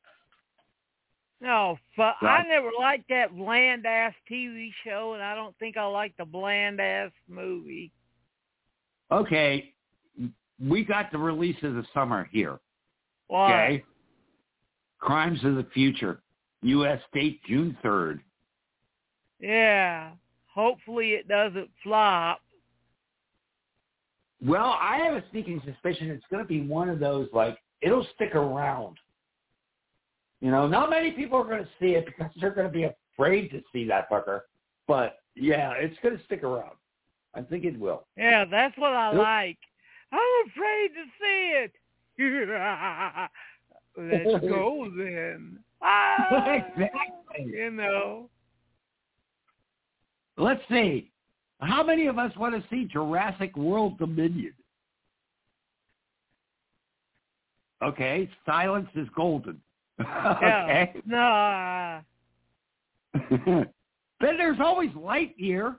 no, 1.40 1.78
but 1.96 2.16
I 2.20 2.42
never 2.48 2.70
liked 2.78 3.08
that 3.08 3.36
bland 3.36 3.86
ass 3.86 4.14
TV 4.30 4.70
show, 4.84 5.14
and 5.14 5.22
I 5.22 5.34
don't 5.34 5.56
think 5.58 5.76
I 5.76 5.84
like 5.86 6.14
the 6.18 6.24
bland 6.24 6.80
ass 6.80 7.12
movie. 7.28 7.92
Okay. 9.10 9.72
We 10.60 10.84
got 10.84 11.12
the 11.12 11.18
release 11.18 11.56
of 11.62 11.74
the 11.74 11.84
summer 11.94 12.28
here. 12.32 12.58
Why? 13.28 13.64
Okay. 13.64 13.84
Crimes 14.98 15.38
of 15.44 15.54
the 15.54 15.66
Future. 15.72 16.20
U.S. 16.62 17.00
date 17.14 17.40
June 17.46 17.76
3rd. 17.84 18.18
Yeah. 19.38 20.10
Hopefully 20.52 21.10
it 21.10 21.28
doesn't 21.28 21.70
flop. 21.84 22.40
Well, 24.44 24.76
I 24.80 24.98
have 24.98 25.14
a 25.14 25.24
sneaking 25.30 25.60
suspicion 25.64 26.10
it's 26.10 26.24
going 26.30 26.42
to 26.42 26.48
be 26.48 26.60
one 26.60 26.88
of 26.88 27.00
those, 27.00 27.28
like, 27.32 27.58
it'll 27.80 28.06
stick 28.14 28.34
around. 28.34 28.96
You 30.40 30.50
know, 30.52 30.68
not 30.68 30.90
many 30.90 31.10
people 31.10 31.38
are 31.38 31.44
going 31.44 31.64
to 31.64 31.70
see 31.80 31.94
it 31.94 32.06
because 32.06 32.30
they're 32.40 32.54
going 32.54 32.68
to 32.68 32.72
be 32.72 32.84
afraid 32.84 33.50
to 33.50 33.60
see 33.72 33.84
that 33.88 34.08
fucker. 34.08 34.42
But, 34.86 35.18
yeah, 35.34 35.72
it's 35.72 35.96
going 36.02 36.16
to 36.16 36.24
stick 36.24 36.44
around. 36.44 36.76
I 37.34 37.42
think 37.42 37.64
it 37.64 37.78
will. 37.78 38.06
Yeah, 38.16 38.44
that's 38.44 38.76
what 38.78 38.92
I 38.92 39.12
Nope. 39.12 39.22
like. 39.22 39.58
I'm 40.12 40.50
afraid 40.50 40.90
to 40.94 41.04
see 41.20 41.64
it. 41.64 41.72
Let's 43.98 44.44
go 44.46 44.88
then. 44.96 45.58
Ah, 45.82 46.52
exactly. 46.52 47.52
You 47.52 47.70
know. 47.70 48.30
Let's 50.36 50.62
see. 50.70 51.10
How 51.60 51.82
many 51.82 52.06
of 52.06 52.18
us 52.18 52.34
want 52.36 52.54
to 52.54 52.62
see 52.70 52.84
Jurassic 52.84 53.56
World 53.56 53.98
Dominion? 53.98 54.52
Okay, 57.82 58.28
silence 58.46 58.88
is 58.94 59.08
golden. 59.14 59.60
Okay. 60.00 60.92
Nah. 61.06 62.00
then 63.30 63.66
there's 64.20 64.60
always 64.60 64.90
Lightyear. 64.90 65.76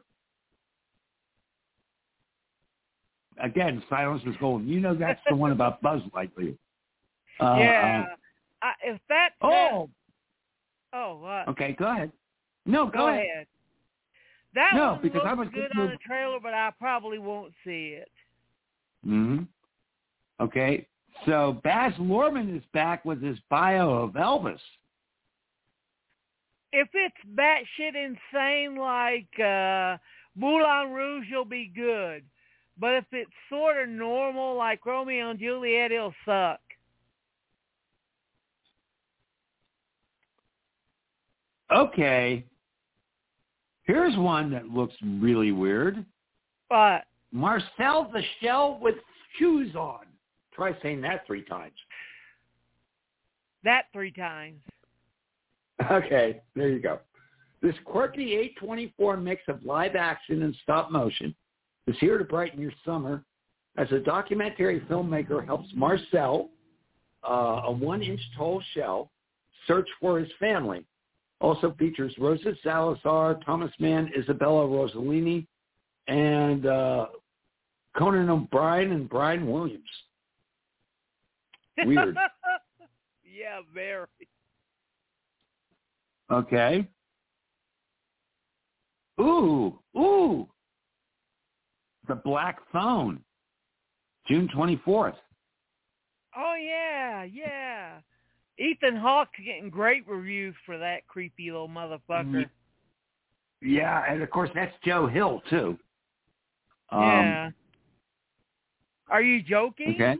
Again, 3.41 3.81
silence 3.89 4.21
is 4.25 4.35
golden. 4.41 4.67
You 4.67 4.81
know 4.81 4.93
that's 4.93 5.21
the 5.29 5.35
one 5.35 5.51
about 5.53 5.81
Buzz 5.81 6.01
Lightyear. 6.15 6.57
Uh, 7.41 7.55
yeah. 7.57 8.05
I, 8.61 8.73
if 8.83 8.99
that. 9.07 9.29
uh, 9.41 9.47
oh, 9.47 9.89
Oh, 10.91 11.19
what? 11.21 11.47
okay. 11.47 11.73
Go 11.79 11.89
ahead. 11.89 12.11
No, 12.65 12.87
go, 12.87 12.91
Go 12.97 13.07
ahead. 13.07 13.23
ahead. 13.23 13.47
That 14.55 14.71
No, 14.75 14.93
one 14.93 15.01
because 15.01 15.15
looks 15.17 15.27
I 15.27 15.33
was 15.33 15.47
good 15.53 15.71
on 15.77 15.89
the 15.89 15.97
trailer, 16.05 16.39
but 16.41 16.53
I 16.53 16.71
probably 16.79 17.19
won't 17.19 17.53
see 17.63 17.97
it. 17.99 18.09
hmm 19.03 19.43
Okay. 20.39 20.87
So 21.25 21.59
Baz 21.63 21.93
Luhrmann 21.95 22.55
is 22.55 22.63
back 22.73 23.03
with 23.03 23.21
his 23.21 23.37
bio 23.49 23.91
of 23.91 24.11
Elvis. 24.11 24.59
If 26.71 26.87
it's 26.93 27.15
batshit 27.35 27.95
insane 27.95 28.77
like 28.77 29.27
uh 29.39 29.97
Moulin 30.35 30.91
Rouge, 30.93 31.25
you'll 31.29 31.45
be 31.45 31.71
good. 31.75 32.23
But 32.79 32.93
if 32.95 33.05
it's 33.11 33.31
sort 33.49 33.77
of 33.77 33.89
normal 33.89 34.55
like 34.55 34.85
Romeo 34.85 35.31
and 35.31 35.39
Juliet, 35.39 35.91
it'll 35.91 36.13
suck. 36.25 36.59
Okay. 41.71 42.45
Here's 43.89 44.15
one 44.17 44.51
that 44.51 44.67
looks 44.67 44.93
really 45.03 45.51
weird. 45.51 46.05
But 46.69 47.05
Marcel 47.31 48.07
the 48.13 48.21
Shell 48.39 48.77
with 48.79 48.93
shoes 49.39 49.75
on. 49.75 50.01
Try 50.53 50.73
saying 50.83 51.01
that 51.01 51.25
three 51.25 51.43
times. 51.43 51.73
that 53.63 53.85
three 53.91 54.11
times. 54.11 54.59
Okay, 55.89 56.41
there 56.55 56.67
you 56.67 56.81
go. 56.81 56.99
This 57.61 57.73
quirky 57.85 58.53
A24 58.61 59.23
mix 59.23 59.41
of 59.47 59.63
live 59.63 59.95
action 59.95 60.43
and 60.43 60.53
stop 60.61 60.91
motion 60.91 61.33
is 61.87 61.95
here 61.99 62.17
to 62.17 62.25
brighten 62.25 62.61
your 62.61 62.73
summer 62.85 63.23
as 63.77 63.89
a 63.93 63.99
documentary 63.99 64.81
filmmaker 64.81 65.43
helps 65.43 65.69
Marcel, 65.73 66.49
uh, 67.27 67.61
a 67.63 67.71
one-inch 67.71 68.19
tall 68.37 68.61
shell, 68.73 69.09
search 69.67 69.87
for 70.01 70.19
his 70.19 70.29
family. 70.37 70.85
Also 71.41 71.73
features 71.79 72.13
Rosa 72.19 72.53
Salazar, 72.63 73.39
Thomas 73.45 73.71
Mann, 73.79 74.11
Isabella 74.17 74.65
Rossellini, 74.65 75.47
and 76.07 76.65
uh, 76.65 77.07
Conan 77.97 78.29
O'Brien 78.29 78.91
and 78.91 79.09
Brian 79.09 79.49
Williams. 79.49 79.83
Weird. 81.85 82.15
yeah, 83.23 83.59
very. 83.73 84.07
Okay. 86.31 86.87
Ooh, 89.19 89.79
ooh. 89.97 90.47
The 92.07 92.15
Black 92.15 92.59
Phone. 92.71 93.21
June 94.27 94.49
24th. 94.55 95.15
Oh 96.37 96.55
yeah, 96.55 97.23
yeah. 97.23 97.99
Ethan 98.59 98.95
Hawke's 98.95 99.39
getting 99.43 99.69
great 99.69 100.07
reviews 100.07 100.53
for 100.65 100.77
that 100.77 101.07
creepy 101.07 101.49
little 101.51 101.69
motherfucker. 101.69 102.45
Yeah, 103.61 104.03
and 104.07 104.21
of 104.21 104.29
course 104.29 104.49
that's 104.53 104.73
Joe 104.83 105.07
Hill 105.07 105.41
too. 105.49 105.77
Um, 106.91 107.01
yeah. 107.01 107.49
Are 109.09 109.21
you 109.21 109.41
joking? 109.41 109.95
Okay. 109.95 110.17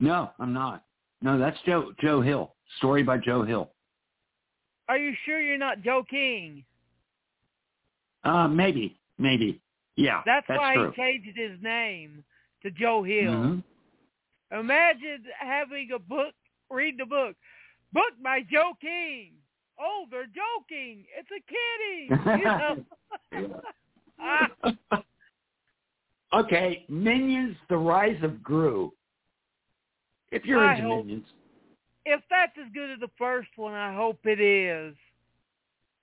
No, 0.00 0.30
I'm 0.38 0.52
not. 0.52 0.84
No, 1.22 1.38
that's 1.38 1.58
Joe 1.66 1.92
Joe 2.00 2.20
Hill. 2.20 2.54
Story 2.78 3.02
by 3.02 3.18
Joe 3.18 3.42
Hill. 3.42 3.70
Are 4.88 4.98
you 4.98 5.12
sure 5.24 5.40
you're 5.40 5.58
not 5.58 5.82
joking? 5.82 6.64
Uh, 8.24 8.48
maybe, 8.48 8.98
maybe. 9.18 9.60
Yeah, 9.96 10.22
That's, 10.24 10.46
that's 10.48 10.58
why 10.60 10.74
true. 10.74 10.92
he 10.94 11.02
changed 11.02 11.36
his 11.36 11.60
name 11.60 12.22
to 12.62 12.70
Joe 12.70 13.02
Hill. 13.02 13.32
Mhm. 13.32 13.62
Imagine 14.52 15.24
having 15.40 15.90
a 15.94 15.98
book, 15.98 16.34
read 16.70 16.96
the 16.98 17.06
book, 17.06 17.36
book 17.92 18.12
by 18.22 18.40
Joe 18.50 18.72
King. 18.80 19.32
Oh, 19.80 20.06
they're 20.10 20.26
joking. 20.26 21.04
It's 21.16 21.28
a 21.30 21.40
kidding. 21.48 22.38
You 23.32 23.48
know? 23.48 23.60
Ah, 24.20 25.00
okay, 26.34 26.84
Minions: 26.88 27.56
The 27.68 27.76
Rise 27.76 28.18
of 28.22 28.42
Gru. 28.42 28.92
If 30.32 30.44
you're 30.44 30.64
I 30.64 30.76
into 30.76 30.88
hope- 30.88 31.06
Minions, 31.06 31.26
if 32.04 32.20
that's 32.30 32.52
as 32.58 32.70
good 32.74 32.90
as 32.90 33.00
the 33.00 33.10
first 33.18 33.50
one, 33.56 33.74
I 33.74 33.94
hope 33.94 34.18
it 34.24 34.40
is. 34.40 34.94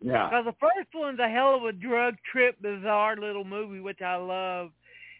yeah, 0.01 0.29
Because 0.29 0.45
the 0.45 0.55
first 0.59 0.89
one's 0.93 1.19
a 1.19 1.27
hell 1.27 1.55
of 1.55 1.63
a 1.63 1.71
drug 1.73 2.15
trip, 2.31 2.61
bizarre 2.61 3.17
little 3.17 3.43
movie, 3.43 3.79
which 3.79 4.01
I 4.01 4.15
love. 4.15 4.69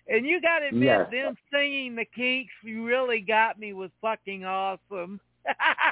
And 0.07 0.25
you 0.27 0.39
got 0.39 0.59
to 0.59 0.67
admit, 0.67 1.09
them 1.11 1.35
singing 1.51 1.95
the 1.95 2.05
Kinks, 2.15 2.53
you 2.63 2.85
really 2.85 3.19
got 3.19 3.57
me 3.59 3.73
was 3.73 3.89
fucking 4.01 4.45
awesome. 4.45 5.19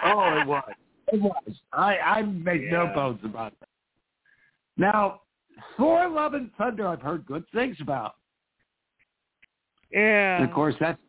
Oh, 0.06 0.40
it 0.42 0.48
was. 0.48 0.64
It 1.12 1.22
was. 1.22 1.54
I 1.74 1.98
I 1.98 2.22
make 2.24 2.70
no 2.72 2.92
bones 2.94 3.20
about 3.24 3.54
that. 3.60 3.70
Now, 4.78 5.22
Thor: 5.78 6.10
Love 6.10 6.34
and 6.34 6.52
Thunder, 6.58 6.88
I've 6.88 7.02
heard 7.02 7.26
good 7.26 7.44
things 7.54 7.78
about. 7.82 8.16
Yeah. 9.92 10.38
And 10.38 10.46
of 10.46 10.52
course, 10.56 10.76
that's 10.80 11.00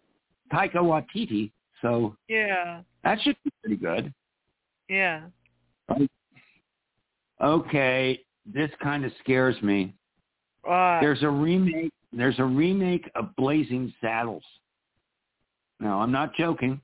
Taika 0.53 0.75
Waititi, 0.77 1.51
so 1.81 2.17
Yeah. 2.29 2.83
that 3.03 3.21
should 3.23 3.37
be 3.45 3.51
pretty 3.63 3.77
good. 3.77 4.13
Yeah. 4.89 5.23
Okay, 7.43 8.21
this 8.47 8.71
kind 8.83 9.05
of 9.05 9.13
scares 9.21 9.61
me. 9.63 9.95
Right. 10.67 11.01
There's 11.01 11.23
a 11.23 11.29
remake. 11.29 11.93
There's 12.13 12.39
a 12.39 12.45
remake 12.45 13.11
of 13.15 13.35
Blazing 13.37 13.93
Saddles. 14.01 14.45
No, 15.81 16.01
I'm 16.01 16.13
not 16.13 16.35
joking. 16.35 16.81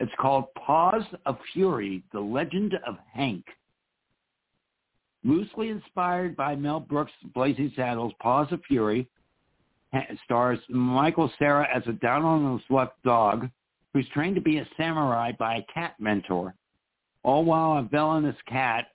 It's 0.00 0.12
called 0.20 0.46
Paws 0.54 1.04
of 1.26 1.38
Fury: 1.52 2.02
The 2.12 2.20
Legend 2.20 2.74
of 2.86 2.96
Hank. 3.12 3.44
Loosely 5.22 5.70
inspired 5.70 6.36
by 6.36 6.54
Mel 6.54 6.80
Brooks' 6.80 7.12
Blazing 7.34 7.72
Saddles, 7.74 8.12
Paws 8.20 8.52
of 8.52 8.60
Fury 8.68 9.08
stars 10.24 10.58
Michael 10.68 11.30
Cera 11.38 11.68
as 11.74 11.82
a 11.86 11.92
down-on-his-luck 11.92 12.94
dog 13.04 13.48
who's 13.92 14.08
trained 14.08 14.34
to 14.34 14.40
be 14.40 14.58
a 14.58 14.68
samurai 14.76 15.32
by 15.38 15.56
a 15.56 15.66
cat 15.72 15.94
mentor, 15.98 16.54
all 17.22 17.44
while 17.44 17.78
a 17.78 17.82
villainous 17.82 18.36
cat 18.48 18.88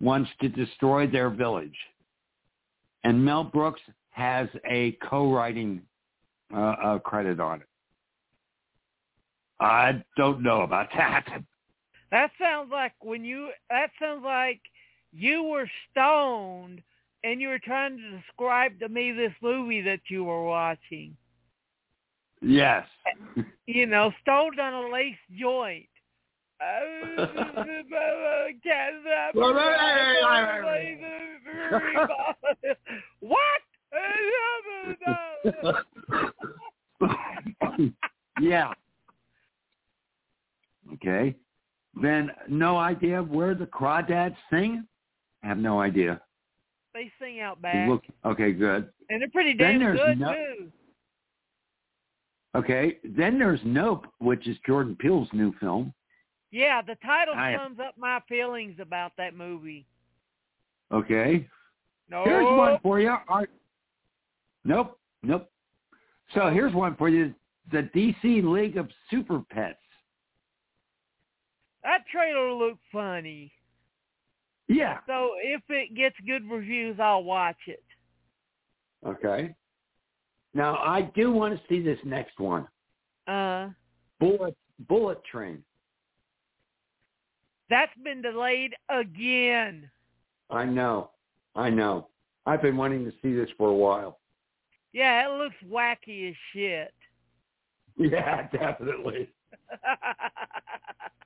wants 0.00 0.30
to 0.40 0.48
destroy 0.48 1.06
their 1.06 1.30
village. 1.30 1.76
And 3.04 3.24
Mel 3.24 3.44
Brooks 3.44 3.80
has 4.10 4.48
a 4.68 4.92
co-writing 5.08 5.82
uh, 6.54 6.58
uh, 6.58 6.98
credit 7.00 7.38
on 7.40 7.60
it. 7.60 7.68
I 9.60 10.02
don't 10.16 10.42
know 10.42 10.62
about 10.62 10.88
that. 10.96 11.26
That 12.10 12.30
sounds 12.40 12.70
like 12.70 12.92
when 13.02 13.24
you. 13.24 13.50
That 13.70 13.90
sounds 14.00 14.22
like 14.24 14.60
you 15.12 15.42
were 15.42 15.68
stoned 15.90 16.82
and 17.24 17.40
you 17.40 17.48
were 17.48 17.58
trying 17.58 17.96
to 17.96 18.18
describe 18.18 18.78
to 18.80 18.88
me 18.88 19.12
this 19.12 19.32
movie 19.42 19.80
that 19.82 20.00
you 20.08 20.24
were 20.24 20.44
watching. 20.44 21.16
Yes. 22.40 22.86
You 23.68 23.84
know, 23.84 24.12
stoned 24.22 24.60
on 24.60 24.72
a 24.74 24.88
lace 24.92 25.16
joint. 25.36 25.88
what? 33.18 33.62
yeah. 38.40 38.72
Okay. 40.94 41.34
Then 42.00 42.30
no 42.48 42.76
idea 42.76 43.22
where 43.22 43.54
the 43.54 43.66
crawdads 43.66 44.36
sing? 44.50 44.86
I 45.42 45.48
have 45.48 45.58
no 45.58 45.80
idea. 45.80 46.20
They 46.94 47.10
sing 47.20 47.40
out 47.40 47.60
back, 47.60 47.88
Look, 47.88 48.04
okay, 48.24 48.52
good. 48.52 48.88
and 49.10 49.20
they're 49.20 49.28
pretty 49.28 49.54
damn 49.54 49.80
good 49.80 50.18
no- 50.18 50.32
too. 50.32 50.72
Okay. 52.54 52.98
Then 53.04 53.38
there's 53.38 53.60
Nope, 53.64 54.06
which 54.18 54.48
is 54.48 54.56
Jordan 54.66 54.96
Peele's 54.96 55.28
new 55.32 55.52
film. 55.60 55.92
Yeah, 56.50 56.80
the 56.80 56.94
title 57.04 57.34
I- 57.34 57.54
sums 57.56 57.78
up 57.80 57.98
my 57.98 58.20
feelings 58.28 58.78
about 58.80 59.12
that 59.18 59.34
movie. 59.34 59.86
Okay. 60.90 61.46
No, 62.08 62.24
Here's 62.24 62.44
one 62.44 62.78
for 62.80 63.00
you. 63.00 63.14
Nope. 64.64 64.98
Nope. 65.22 65.50
So 66.34 66.50
here's 66.50 66.72
one 66.72 66.96
for 66.96 67.08
you. 67.08 67.34
The 67.72 67.82
DC 67.94 68.42
League 68.42 68.76
of 68.76 68.88
Super 69.10 69.40
Pets. 69.50 69.78
That 71.86 72.04
trailer 72.10 72.52
looked 72.52 72.82
funny. 72.92 73.52
Yeah. 74.68 74.98
So 75.06 75.30
if 75.40 75.62
it 75.68 75.94
gets 75.94 76.16
good 76.26 76.42
reviews, 76.50 76.98
I'll 77.00 77.22
watch 77.22 77.56
it. 77.68 77.84
Okay. 79.06 79.54
Now 80.52 80.76
I 80.78 81.02
do 81.14 81.30
want 81.30 81.54
to 81.54 81.60
see 81.68 81.80
this 81.80 81.98
next 82.04 82.40
one. 82.40 82.66
Uh, 83.28 83.68
Bullet 84.18 84.56
Bullet 84.88 85.22
Train. 85.30 85.62
that's 87.70 87.92
been 88.02 88.20
delayed 88.20 88.74
again. 88.88 89.88
I 90.50 90.64
know. 90.64 91.10
I 91.54 91.70
know. 91.70 92.08
I've 92.46 92.62
been 92.62 92.76
wanting 92.76 93.04
to 93.04 93.12
see 93.22 93.32
this 93.34 93.48
for 93.56 93.70
a 93.70 93.74
while. 93.74 94.18
Yeah, 94.92 95.28
it 95.28 95.38
looks 95.38 95.56
wacky 95.68 96.30
as 96.30 96.36
shit. 96.52 96.92
Yeah, 97.96 98.48
definitely. 98.52 99.28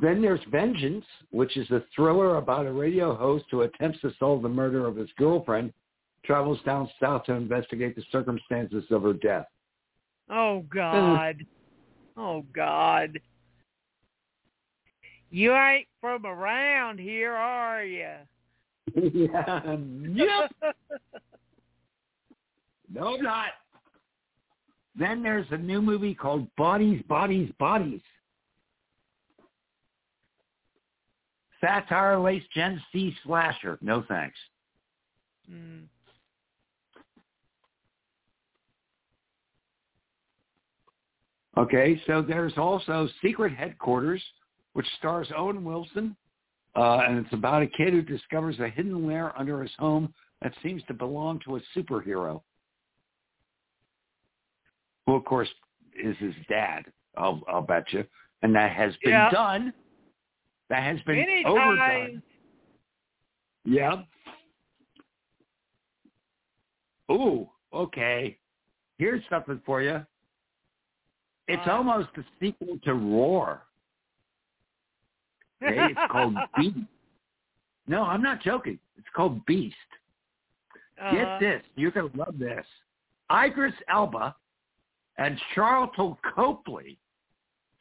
Then 0.00 0.20
there's 0.20 0.40
Vengeance, 0.50 1.04
which 1.30 1.56
is 1.56 1.70
a 1.70 1.84
thriller 1.94 2.36
about 2.36 2.66
a 2.66 2.72
radio 2.72 3.14
host 3.14 3.44
who 3.50 3.62
attempts 3.62 4.00
to 4.00 4.12
solve 4.18 4.42
the 4.42 4.48
murder 4.48 4.86
of 4.86 4.96
his 4.96 5.08
girlfriend, 5.16 5.72
travels 6.24 6.58
down 6.64 6.88
south 7.00 7.24
to 7.24 7.32
investigate 7.32 7.94
the 7.94 8.02
circumstances 8.10 8.84
of 8.90 9.02
her 9.02 9.12
death. 9.12 9.46
oh 10.30 10.64
God. 10.72 11.36
Mm. 11.38 11.46
Oh 12.16 12.44
God. 12.54 13.20
You 15.30 15.54
ain't 15.54 15.88
from 16.00 16.26
around 16.26 16.98
here, 16.98 17.32
are 17.32 17.84
you? 17.84 18.14
yeah. 18.94 19.76
Yep. 19.76 20.52
No, 22.92 23.16
I'm 23.16 23.22
not. 23.22 23.48
Then 24.96 25.22
there's 25.22 25.46
a 25.50 25.56
new 25.56 25.82
movie 25.82 26.14
called 26.14 26.46
Bodies, 26.56 27.02
Bodies, 27.08 27.50
Bodies. 27.58 28.00
Satire 31.64 32.18
laced 32.18 32.50
Gen 32.52 32.80
C 32.92 33.14
slasher. 33.24 33.78
No 33.80 34.04
thanks. 34.06 34.36
Mm. 35.50 35.84
Okay, 41.56 42.00
so 42.06 42.20
there's 42.20 42.58
also 42.58 43.08
Secret 43.22 43.54
Headquarters, 43.54 44.22
which 44.72 44.86
stars 44.98 45.28
Owen 45.36 45.64
Wilson, 45.64 46.16
uh, 46.74 46.98
and 47.06 47.24
it's 47.24 47.32
about 47.32 47.62
a 47.62 47.66
kid 47.66 47.92
who 47.92 48.02
discovers 48.02 48.58
a 48.58 48.68
hidden 48.68 49.06
lair 49.06 49.32
under 49.38 49.62
his 49.62 49.70
home 49.78 50.12
that 50.42 50.52
seems 50.62 50.82
to 50.88 50.94
belong 50.94 51.40
to 51.44 51.56
a 51.56 51.60
superhero, 51.76 52.42
who 55.06 55.14
of 55.14 55.24
course 55.24 55.48
is 56.02 56.16
his 56.18 56.34
dad. 56.48 56.84
I'll, 57.16 57.42
I'll 57.48 57.62
bet 57.62 57.84
you, 57.92 58.04
and 58.42 58.54
that 58.56 58.72
has 58.72 58.94
been 59.04 59.12
Yeah. 59.12 59.30
done. 59.30 59.72
That 60.70 60.82
has 60.82 61.00
been 61.02 61.16
Many 61.16 61.44
overdone. 61.44 62.22
Yeah. 63.64 64.02
Ooh, 67.10 67.48
okay. 67.72 68.38
Here's 68.98 69.22
something 69.28 69.60
for 69.66 69.82
you. 69.82 70.04
It's 71.48 71.66
Uh. 71.66 71.72
almost 71.72 72.08
a 72.16 72.24
sequel 72.40 72.78
to 72.84 72.94
Roar. 72.94 73.62
Okay, 75.62 75.92
it's 75.92 76.12
called 76.12 76.34
Beast. 76.58 76.76
No, 77.86 78.02
I'm 78.02 78.20
not 78.20 78.40
joking. 78.42 78.78
It's 78.98 79.08
called 79.14 79.44
Beast. 79.46 79.76
Uh-huh. 81.00 81.10
Get 81.16 81.40
this. 81.40 81.62
You're 81.76 81.90
going 81.90 82.10
to 82.10 82.16
love 82.18 82.38
this. 82.38 82.66
Idris 83.32 83.72
Elba 83.88 84.36
And 85.16 85.40
Sharlto 85.54 86.18
Copley 86.34 86.98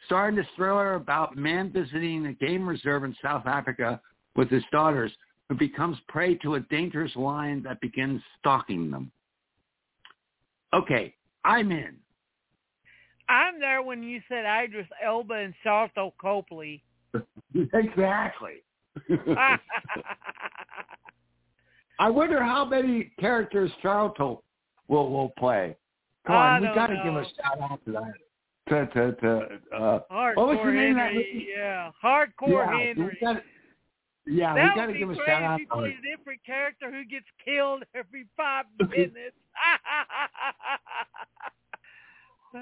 starring 0.05 0.35
this 0.35 0.47
thriller 0.55 0.95
about 0.95 1.37
man 1.37 1.71
visiting 1.71 2.25
a 2.27 2.33
game 2.33 2.67
reserve 2.67 3.03
in 3.03 3.15
South 3.21 3.45
Africa 3.45 3.99
with 4.35 4.49
his 4.49 4.63
daughters 4.71 5.11
who 5.49 5.55
becomes 5.55 5.97
prey 6.07 6.35
to 6.35 6.55
a 6.55 6.59
dangerous 6.61 7.15
lion 7.15 7.61
that 7.63 7.79
begins 7.81 8.21
stalking 8.39 8.89
them. 8.89 9.11
Okay, 10.73 11.13
I'm 11.45 11.71
in. 11.71 11.95
I'm 13.29 13.59
there 13.59 13.81
when 13.81 14.03
you 14.03 14.21
said 14.27 14.45
Idris 14.45 14.87
Elba 15.03 15.33
and 15.33 15.53
Sharlto 15.65 16.11
Copley. 16.19 16.83
exactly. 17.73 18.63
I 21.99 22.09
wonder 22.09 22.43
how 22.43 22.65
many 22.65 23.11
characters 23.19 23.71
Sharlto 23.83 24.41
will 24.87 25.09
will 25.09 25.31
play. 25.37 25.75
Come 26.25 26.35
on, 26.35 26.61
we 26.61 26.67
got 26.69 26.87
to 26.87 27.01
give 27.03 27.15
a 27.15 27.23
shout 27.23 27.61
out 27.61 27.79
to 27.85 27.91
that. 27.91 28.13
To 28.69 28.85
to 28.87 29.11
to 29.11 29.39
uh, 29.75 29.99
Hardcore 30.09 30.35
what 30.35 30.47
was 30.47 30.57
the 30.63 30.71
name 30.71 30.95
Henry, 30.95 31.51
that? 31.55 31.57
yeah, 31.57 31.91
Hardcore 32.01 32.65
yeah, 32.65 32.77
Henry. 32.79 32.95
We 32.95 33.17
gotta, 33.21 33.41
yeah, 34.25 34.55
that 34.55 34.75
we 34.75 34.81
got 34.81 34.85
to 34.85 34.93
give 34.93 35.09
be 35.09 35.15
a 35.15 35.25
shout 35.25 35.43
out 35.43 35.59
he 35.59 35.65
to 35.65 35.71
plays 35.71 35.95
a 35.99 36.17
different 36.17 36.39
character 36.45 36.89
who 36.89 37.03
gets 37.03 37.25
killed 37.43 37.83
every 37.93 38.25
five 38.37 38.65
minutes. 38.89 39.35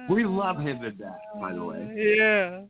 We 0.10 0.24
love 0.26 0.58
him 0.58 0.84
in 0.84 0.98
that, 0.98 1.20
by 1.40 1.54
the 1.54 1.64
way. 1.64 2.16
Yeah. 2.18 2.62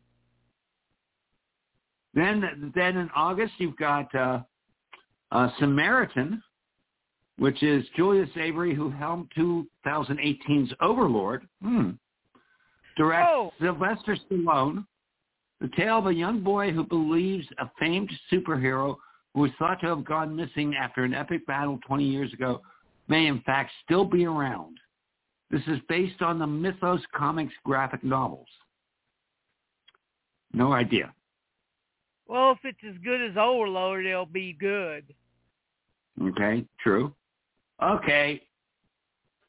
Then 2.13 2.71
then 2.75 2.97
in 2.97 3.09
August 3.15 3.53
you've 3.59 3.77
got 3.77 4.13
uh, 4.13 4.41
uh, 5.31 5.49
Samaritan, 5.59 6.43
which 7.37 7.63
is 7.63 7.85
Julius 7.95 8.29
Avery 8.35 8.75
who 8.75 8.89
helmed 8.89 9.31
2018's 9.37 10.73
Overlord. 10.81 11.47
Hmm. 11.61 11.91
Directs 12.97 13.29
Oh. 13.31 13.53
Sylvester 13.59 14.15
Stallone. 14.15 14.85
The 15.59 15.69
tale 15.69 15.99
of 15.99 16.07
a 16.07 16.13
young 16.13 16.41
boy 16.41 16.71
who 16.71 16.83
believes 16.83 17.47
a 17.59 17.69
famed 17.79 18.11
superhero 18.31 18.97
who 19.33 19.41
was 19.41 19.51
thought 19.59 19.79
to 19.81 19.87
have 19.87 20.03
gone 20.03 20.35
missing 20.35 20.75
after 20.75 21.03
an 21.03 21.13
epic 21.13 21.45
battle 21.45 21.79
20 21.85 22.03
years 22.03 22.33
ago 22.33 22.61
may 23.07 23.27
in 23.27 23.41
fact 23.41 23.71
still 23.83 24.05
be 24.05 24.25
around. 24.25 24.77
This 25.49 25.61
is 25.67 25.79
based 25.87 26.21
on 26.21 26.39
the 26.39 26.47
Mythos 26.47 27.01
Comics 27.13 27.53
graphic 27.63 28.03
novels. 28.03 28.47
No 30.53 30.73
idea. 30.73 31.13
Well, 32.27 32.51
if 32.51 32.59
it's 32.63 32.79
as 32.89 32.97
good 33.03 33.21
as 33.21 33.37
Overlord, 33.37 34.05
it'll 34.05 34.25
be 34.25 34.53
good. 34.53 35.13
Okay, 36.21 36.65
true. 36.79 37.13
Okay. 37.81 38.41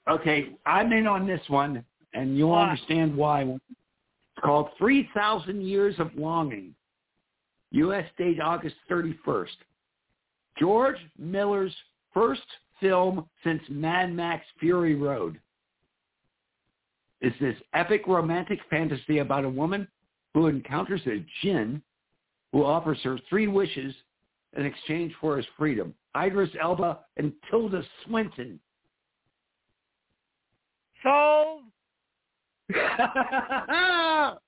Okay, 0.09 0.51
I'm 0.67 0.93
in 0.93 1.07
on 1.07 1.27
this 1.27 1.43
one, 1.49 1.85
and 2.15 2.37
you'll 2.37 2.55
understand 2.55 3.17
why. 3.17 3.43
It's 3.43 3.61
called 4.43 4.71
3,000 4.79 5.63
Years 5.63 5.95
of 5.99 6.11
Longing. 6.17 6.75
U.S. 7.73 8.05
date 8.19 8.41
August 8.41 8.77
31st. 8.91 9.47
George 10.59 10.99
Miller's 11.19 11.75
first 12.13 12.43
film 12.81 13.27
since 13.43 13.63
Mad 13.71 14.13
Max 14.13 14.45
Fury 14.61 14.95
Road. 14.95 15.41
Is 17.23 17.33
this 17.41 17.57
epic 17.73 18.03
romantic 18.07 18.59
fantasy 18.69 19.19
about 19.19 19.45
a 19.45 19.49
woman 19.49 19.89
who 20.35 20.49
encounters 20.49 21.01
a 21.07 21.25
djinn 21.41 21.83
who 22.53 22.65
offers 22.65 22.99
her 23.03 23.19
three 23.29 23.47
wishes 23.47 23.95
in 24.57 24.67
exchange 24.67 25.13
for 25.21 25.37
his 25.37 25.47
freedom. 25.57 25.95
Idris 26.17 26.51
Elba 26.61 27.01
and 27.17 27.33
Tilda 27.51 27.83
Swinton. 28.05 28.61
Sold. 31.03 31.62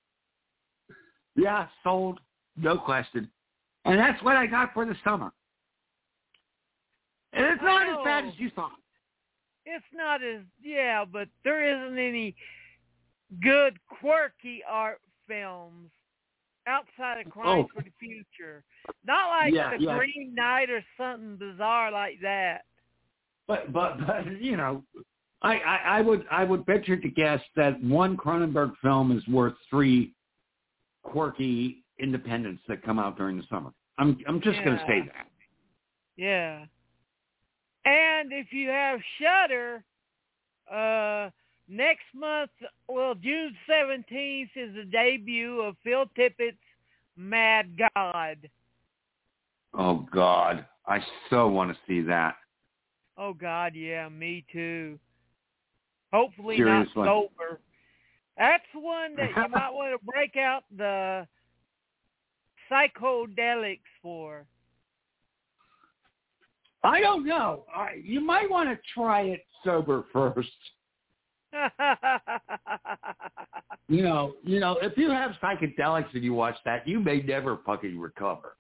yeah, 1.37 1.67
sold. 1.83 2.21
No 2.57 2.79
question. 2.79 3.29
And 3.85 3.99
that's 3.99 4.23
what 4.23 4.37
I 4.37 4.47
got 4.47 4.73
for 4.73 4.87
the 4.87 4.95
summer. 5.05 5.33
And 7.33 7.45
it's 7.47 7.63
not 7.63 7.89
as 7.89 8.05
bad 8.05 8.25
Oh. 8.25 8.29
as 8.29 8.39
you 8.39 8.51
thought. 8.51 8.79
It's 9.67 9.85
not 9.93 10.23
as 10.23 10.43
yeah, 10.63 11.05
but 11.05 11.29
there 11.43 11.65
isn't 11.65 11.99
any 11.99 12.37
good 13.43 13.79
quirky 13.89 14.63
art 14.69 15.01
films 15.27 15.91
outside 16.67 17.27
of 17.27 17.33
Crime 17.33 17.65
Oh. 17.65 17.69
for 17.75 17.83
the 17.83 17.91
Future. 17.99 18.63
Not 19.05 19.29
like 19.31 19.53
Yeah, 19.53 19.71
the 19.77 19.83
yeah. 19.83 19.97
Green 19.97 20.35
Knight 20.35 20.71
or 20.71 20.85
something 20.97 21.37
bizarre 21.37 21.91
like 21.91 22.21
that. 22.21 22.65
But 23.49 23.73
but 23.73 23.99
but 24.07 24.41
you 24.41 24.57
know, 24.57 24.85
I, 25.45 25.59
I, 25.59 25.77
I 25.99 26.01
would 26.01 26.25
I 26.31 26.43
would 26.43 26.65
venture 26.65 26.97
to 26.97 27.09
guess 27.09 27.41
that 27.55 27.81
one 27.83 28.17
Cronenberg 28.17 28.73
film 28.83 29.17
is 29.17 29.27
worth 29.29 29.55
three 29.69 30.15
quirky 31.03 31.85
independents 32.01 32.63
that 32.67 32.83
come 32.83 32.99
out 32.99 33.19
during 33.19 33.37
the 33.37 33.45
summer. 33.51 33.71
I'm 33.99 34.19
I'm 34.27 34.41
just 34.41 34.57
going 34.65 34.79
to 34.79 34.85
say 34.89 35.03
that. 35.15 35.27
Yeah. 36.17 36.65
And 37.85 38.33
if 38.33 38.53
you 38.53 38.71
have 38.71 38.99
Shudder, 39.21 39.85
uh, 40.73 41.29
next 41.69 42.07
month, 42.15 42.51
well, 42.89 43.15
June 43.15 43.55
seventeenth 43.69 44.51
is 44.57 44.75
the 44.75 44.85
debut 44.85 45.61
of 45.61 45.77
Phil 45.85 46.07
Tippett's 46.17 46.57
Mad 47.17 47.79
God. 47.95 48.49
Oh 49.75 50.07
God, 50.11 50.65
I 50.87 51.01
so 51.29 51.49
want 51.49 51.71
to 51.71 51.79
see 51.87 52.01
that. 52.03 52.37
Oh 53.19 53.35
God, 53.35 53.75
yeah, 53.75 54.09
me 54.09 54.45
too. 54.51 54.99
Hopefully 56.15 56.57
Seriously. 56.57 56.93
not 56.95 57.07
sober. 57.07 57.59
That's 58.39 58.63
one 58.73 59.17
that 59.17 59.31
you 59.31 59.49
might 59.51 59.71
want 59.73 59.99
to 60.01 60.07
break 60.07 60.37
out 60.37 60.63
the 60.77 61.27
psychedelics 62.71 63.81
for. 64.01 64.47
I 66.85 67.01
don't 67.01 67.27
know. 67.27 67.65
I, 67.75 68.01
you 68.01 68.21
might 68.21 68.49
want 68.49 68.69
to 68.69 68.79
try 68.95 69.23
it 69.23 69.45
sober 69.65 70.05
first. 70.13 70.49
You 73.87 74.03
know, 74.03 74.37
you 74.43 74.61
know, 74.61 74.79
if 74.81 74.97
you 74.97 75.11
have 75.11 75.33
psychedelics 75.43 76.15
and 76.15 76.25
you 76.25 76.33
watch 76.33 76.57
that, 76.65 76.89
you 76.89 77.01
may 77.01 77.21
never 77.21 77.59
fucking 77.67 78.01
recover. 78.01 78.57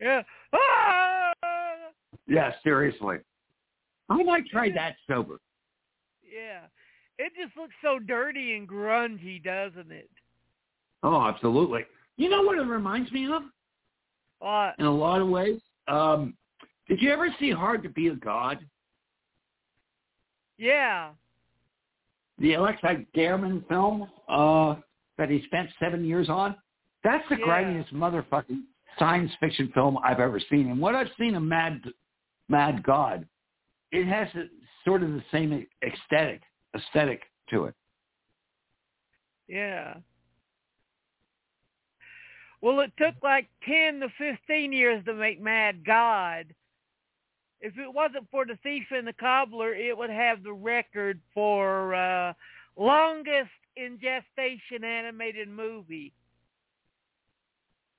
yeah. 0.00 0.22
Ah! 0.52 1.32
Yeah, 2.28 2.52
seriously. 2.62 3.16
I 4.08 4.22
might 4.22 4.46
try 4.46 4.70
that 4.76 4.94
sober. 5.08 5.40
Yeah. 6.22 6.60
It 7.18 7.32
just 7.40 7.56
looks 7.56 7.74
so 7.82 7.98
dirty 7.98 8.56
and 8.56 8.68
grungy, 8.68 9.42
doesn't 9.42 9.90
it? 9.90 10.08
Oh, 11.02 11.22
absolutely. 11.26 11.84
You 12.16 12.28
know 12.30 12.42
what 12.42 12.58
it 12.58 12.62
reminds 12.62 13.10
me 13.12 13.26
of? 13.30 13.42
What? 14.40 14.74
In 14.78 14.86
a 14.86 14.94
lot 14.94 15.20
of 15.20 15.28
ways. 15.28 15.60
Um, 15.88 16.34
did 16.88 17.00
you 17.02 17.10
ever 17.12 17.28
see 17.38 17.50
Hard 17.50 17.82
to 17.82 17.88
Be 17.88 18.08
a 18.08 18.14
God? 18.14 18.58
Yeah. 20.58 21.10
The 22.38 22.54
Alexei 22.54 23.06
German 23.14 23.64
film 23.68 24.08
uh, 24.28 24.76
that 25.16 25.28
he 25.28 25.42
spent 25.46 25.70
seven 25.80 26.04
years 26.04 26.28
on? 26.28 26.56
That's 27.04 27.28
the 27.28 27.36
Yeah. 27.38 27.44
grimiest 27.44 27.92
motherfucking 27.92 28.62
science 28.98 29.30
fiction 29.40 29.70
film 29.72 29.98
I've 30.04 30.20
ever 30.20 30.40
seen. 30.50 30.70
And 30.70 30.80
what 30.80 30.94
I've 30.94 31.10
seen 31.18 31.34
of 31.34 31.42
Mad, 31.42 31.82
Mad 32.48 32.82
God, 32.82 33.26
it 33.92 34.06
has 34.06 34.28
a, 34.34 34.48
sort 34.84 35.02
of 35.02 35.10
the 35.10 35.22
same 35.30 35.66
aesthetic, 35.82 36.42
aesthetic 36.74 37.22
to 37.50 37.64
it. 37.64 37.74
Yeah. 39.48 39.94
Well, 42.60 42.80
it 42.80 42.92
took 42.98 43.14
like 43.22 43.48
10 43.66 44.00
to 44.00 44.08
15 44.18 44.72
years 44.72 45.04
to 45.04 45.14
make 45.14 45.40
Mad 45.40 45.84
God. 45.84 46.46
If 47.60 47.76
it 47.78 47.92
wasn't 47.92 48.28
for 48.30 48.44
The 48.44 48.58
Thief 48.62 48.84
and 48.90 49.06
the 49.06 49.12
Cobbler, 49.12 49.74
it 49.74 49.96
would 49.96 50.10
have 50.10 50.42
the 50.42 50.52
record 50.52 51.20
for 51.34 51.94
uh, 51.94 52.32
longest 52.76 53.50
in 53.76 53.98
gestation 54.00 54.84
animated 54.84 55.48
movie. 55.48 56.12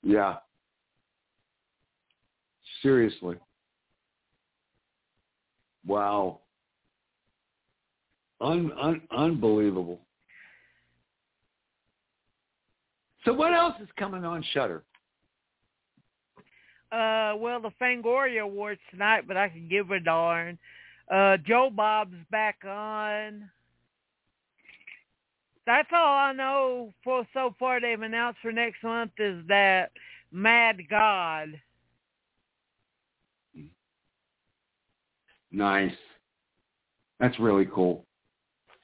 Yeah. 0.04 0.38
Seriously. 2.82 3.38
Wow. 5.86 6.40
Un, 8.42 8.72
un, 8.80 9.02
unbelievable. 9.12 10.00
So 13.26 13.34
what 13.34 13.54
else 13.54 13.76
is 13.82 13.90
coming 13.98 14.24
on 14.24 14.44
Shudder? 14.54 14.84
Uh, 16.92 17.36
well, 17.38 17.60
the 17.62 17.72
Fangoria 17.80 18.42
Awards 18.44 18.80
tonight, 18.90 19.28
but 19.28 19.38
I 19.38 19.50
can 19.50 19.68
give 19.68 19.92
a 19.92 20.00
darn. 20.00 20.58
Uh, 21.12 21.38
Joe 21.38 21.70
Bob's 21.70 22.16
back 22.32 22.60
on. 22.66 23.50
That's 25.66 25.90
all 25.92 26.18
I 26.18 26.34
know 26.34 26.94
for 27.04 27.28
so 27.34 27.54
far. 27.60 27.80
They've 27.80 28.02
announced 28.02 28.40
for 28.42 28.52
next 28.52 28.84
month 28.84 29.12
is 29.20 29.44
that 29.48 29.92
Mad 30.32 30.78
God. 30.90 31.60
Nice. 35.52 35.96
That's 37.20 37.40
really 37.40 37.68
cool. 37.74 38.06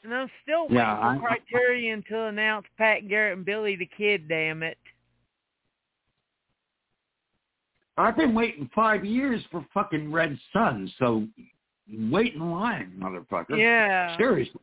And 0.05 0.13
I'm 0.13 0.29
still 0.43 0.63
waiting 0.65 0.77
Yeah, 0.77 1.17
for 1.19 1.29
I- 1.31 1.39
Criterion 1.49 2.03
to 2.09 2.25
announce 2.25 2.67
Pat 2.77 3.07
Garrett 3.09 3.37
and 3.37 3.45
Billy 3.45 3.75
the 3.75 3.87
Kid. 3.97 4.27
Damn 4.27 4.61
it! 4.61 4.77
I've 7.97 8.15
been 8.15 8.35
waiting 8.35 8.69
five 8.75 9.03
years 9.03 9.43
for 9.51 9.65
fucking 9.73 10.11
Red 10.11 10.37
Sun, 10.53 10.91
so 10.99 11.27
wait 12.11 12.35
in 12.35 12.51
line, 12.51 12.93
motherfucker. 12.99 13.57
Yeah. 13.57 14.15
Seriously. 14.17 14.61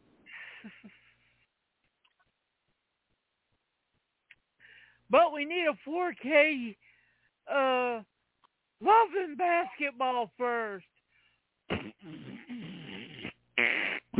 But 5.11 5.33
we 5.35 5.45
need 5.45 5.67
a 5.67 5.77
4K 5.89 6.77
uh 7.53 8.03
Love 8.81 9.09
and 9.17 9.39
Basketball 9.39 10.31
first. 10.37 10.87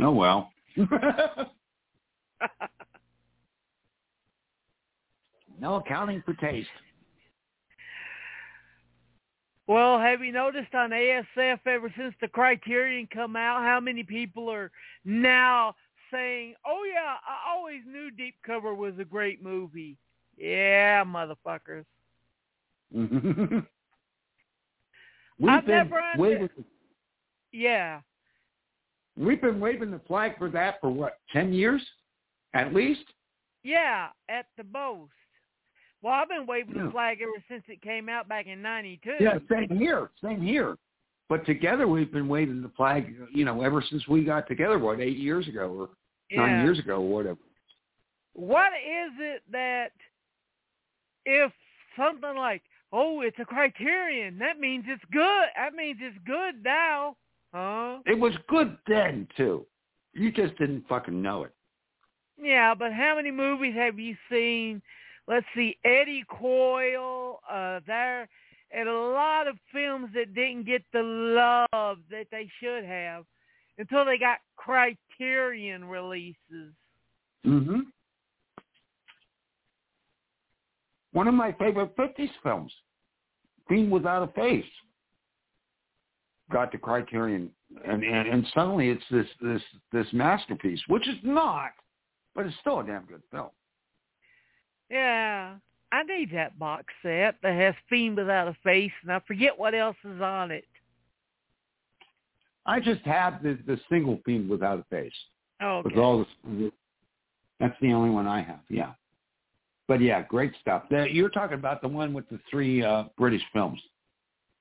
Oh 0.01 0.11
well. 0.11 0.52
no 5.59 5.75
accounting 5.75 6.21
for 6.25 6.33
taste. 6.35 6.67
Well, 9.65 9.97
have 9.97 10.21
you 10.21 10.31
noticed 10.33 10.73
on 10.75 10.89
ASF 10.89 11.59
ever 11.65 11.93
since 11.97 12.13
the 12.19 12.27
Criterion 12.27 13.07
come 13.13 13.35
out, 13.37 13.61
how 13.61 13.79
many 13.79 14.03
people 14.03 14.49
are 14.51 14.71
now 15.05 15.75
saying, 16.11 16.55
"Oh 16.65 16.83
yeah, 16.83 17.15
I 17.25 17.51
always 17.55 17.81
knew 17.87 18.11
Deep 18.11 18.35
Cover 18.45 18.73
was 18.75 18.93
a 18.99 19.05
great 19.05 19.41
movie." 19.41 19.97
Yeah, 20.37 21.05
motherfuckers. 21.05 21.85
We've 25.39 25.49
I've 25.49 25.65
been 25.65 25.75
never 25.75 25.99
under- 25.99 26.49
Yeah. 27.51 28.01
We've 29.17 29.41
been 29.41 29.59
waving 29.59 29.91
the 29.91 30.01
flag 30.07 30.37
for 30.37 30.49
that 30.51 30.75
for 30.81 30.89
what, 30.89 31.19
ten 31.31 31.53
years? 31.53 31.81
At 32.53 32.73
least? 32.73 33.03
Yeah, 33.63 34.07
at 34.29 34.45
the 34.57 34.63
most. 34.71 35.11
Well, 36.01 36.13
I've 36.13 36.29
been 36.29 36.45
waving 36.45 36.75
Yeah. 36.75 36.85
the 36.85 36.91
flag 36.91 37.19
ever 37.21 37.43
since 37.47 37.63
it 37.67 37.81
came 37.81 38.09
out 38.09 38.27
back 38.27 38.47
in 38.47 38.61
'92. 38.61 39.15
Yeah, 39.19 39.39
same 39.49 39.69
here. 39.77 40.09
Same 40.21 40.41
here. 40.41 40.77
But 41.29 41.45
together 41.45 41.87
we've 41.87 42.11
been 42.11 42.27
waving 42.27 42.61
the 42.61 42.69
flag, 42.69 43.15
you 43.33 43.45
know, 43.45 43.61
ever 43.61 43.81
since 43.81 44.07
we 44.07 44.23
got 44.23 44.47
together, 44.47 44.77
what, 44.77 44.99
eight 44.99 45.17
years 45.17 45.47
ago 45.47 45.69
or 45.71 45.89
nine 46.37 46.63
years 46.63 46.77
ago 46.79 46.97
or 46.97 47.09
whatever. 47.09 47.39
What 48.33 48.73
is 48.73 49.11
it 49.19 49.43
that 49.51 49.93
if 51.25 51.51
something 51.97 52.35
like, 52.35 52.61
oh, 52.91 53.21
it's 53.21 53.39
a 53.39 53.45
criterion, 53.45 54.37
that 54.39 54.59
means 54.59 54.83
it's 54.87 55.03
good. 55.11 55.45
That 55.55 55.73
means 55.73 55.99
it's 56.01 56.17
good 56.25 56.63
now. 56.63 57.15
Huh? 57.53 57.99
It 58.05 58.19
was 58.19 58.33
good 58.47 58.77
then 58.87 59.27
too. 59.37 59.65
You 60.13 60.31
just 60.31 60.57
didn't 60.57 60.87
fucking 60.87 61.21
know 61.21 61.43
it. 61.43 61.53
Yeah, 62.41 62.73
but 62.73 62.91
how 62.93 63.15
many 63.15 63.31
movies 63.31 63.75
have 63.75 63.99
you 63.99 64.15
seen? 64.29 64.81
Let's 65.27 65.45
see, 65.55 65.77
Eddie 65.85 66.25
Coyle, 66.27 67.39
uh, 67.49 67.79
there, 67.87 68.27
and 68.71 68.89
a 68.89 68.93
lot 68.93 69.47
of 69.47 69.55
films 69.71 70.09
that 70.15 70.33
didn't 70.33 70.65
get 70.65 70.83
the 70.91 71.01
love 71.01 71.99
that 72.09 72.27
they 72.31 72.49
should 72.59 72.83
have 72.83 73.23
until 73.77 74.03
they 74.03 74.17
got 74.17 74.39
criterion 74.57 75.85
releases. 75.85 76.73
Mm-hmm. 77.45 77.79
One 81.13 81.27
of 81.27 81.35
my 81.35 81.51
favorite 81.53 81.95
50s 81.95 82.29
films, 82.41 82.73
Fiend 83.69 83.91
Without 83.91 84.23
a 84.23 84.31
Face, 84.33 84.65
got 86.53 86.71
the 86.71 86.77
Criterion, 86.77 87.49
and, 87.85 88.03
and 88.03 88.27
and 88.27 88.47
suddenly 88.53 88.89
it's 88.89 89.03
this 89.11 89.27
this 89.41 89.61
this 89.91 90.07
masterpiece, 90.13 90.79
which 90.87 91.07
is 91.07 91.17
not, 91.23 91.71
but 92.35 92.45
it's 92.45 92.55
still 92.61 92.79
a 92.79 92.85
damn 92.85 93.03
good 93.05 93.23
film. 93.31 93.49
Yeah, 94.89 95.55
I 95.91 96.03
need 96.03 96.31
that 96.33 96.57
box 96.57 96.85
set 97.01 97.35
that 97.41 97.55
has 97.55 97.75
Fiend 97.89 98.17
Without 98.17 98.47
a 98.47 98.55
Face, 98.63 98.91
and 99.01 99.11
I 99.11 99.19
forget 99.27 99.57
what 99.57 99.73
else 99.73 99.97
is 100.03 100.21
on 100.21 100.51
it. 100.51 100.65
I 102.65 102.79
just 102.79 103.01
have 103.01 103.43
the 103.43 103.57
the 103.65 103.79
single 103.89 104.19
Fiend 104.25 104.49
Without 104.49 104.79
a 104.79 104.83
Face. 104.89 105.13
Oh, 105.61 105.81
With 105.83 105.97
all 105.97 106.25
the, 106.45 106.71
that's 107.59 107.75
the 107.81 107.93
only 107.93 108.09
one 108.09 108.27
I 108.27 108.41
have. 108.41 108.59
Yeah, 108.69 108.91
but 109.87 109.99
yeah, 109.99 110.21
great 110.23 110.53
stuff. 110.61 110.83
You're 110.89 111.29
talking 111.29 111.57
about 111.57 111.81
the 111.81 111.87
one 111.87 112.13
with 112.13 112.29
the 112.29 112.39
three 112.49 112.83
uh, 112.83 113.05
British 113.17 113.43
films, 113.51 113.81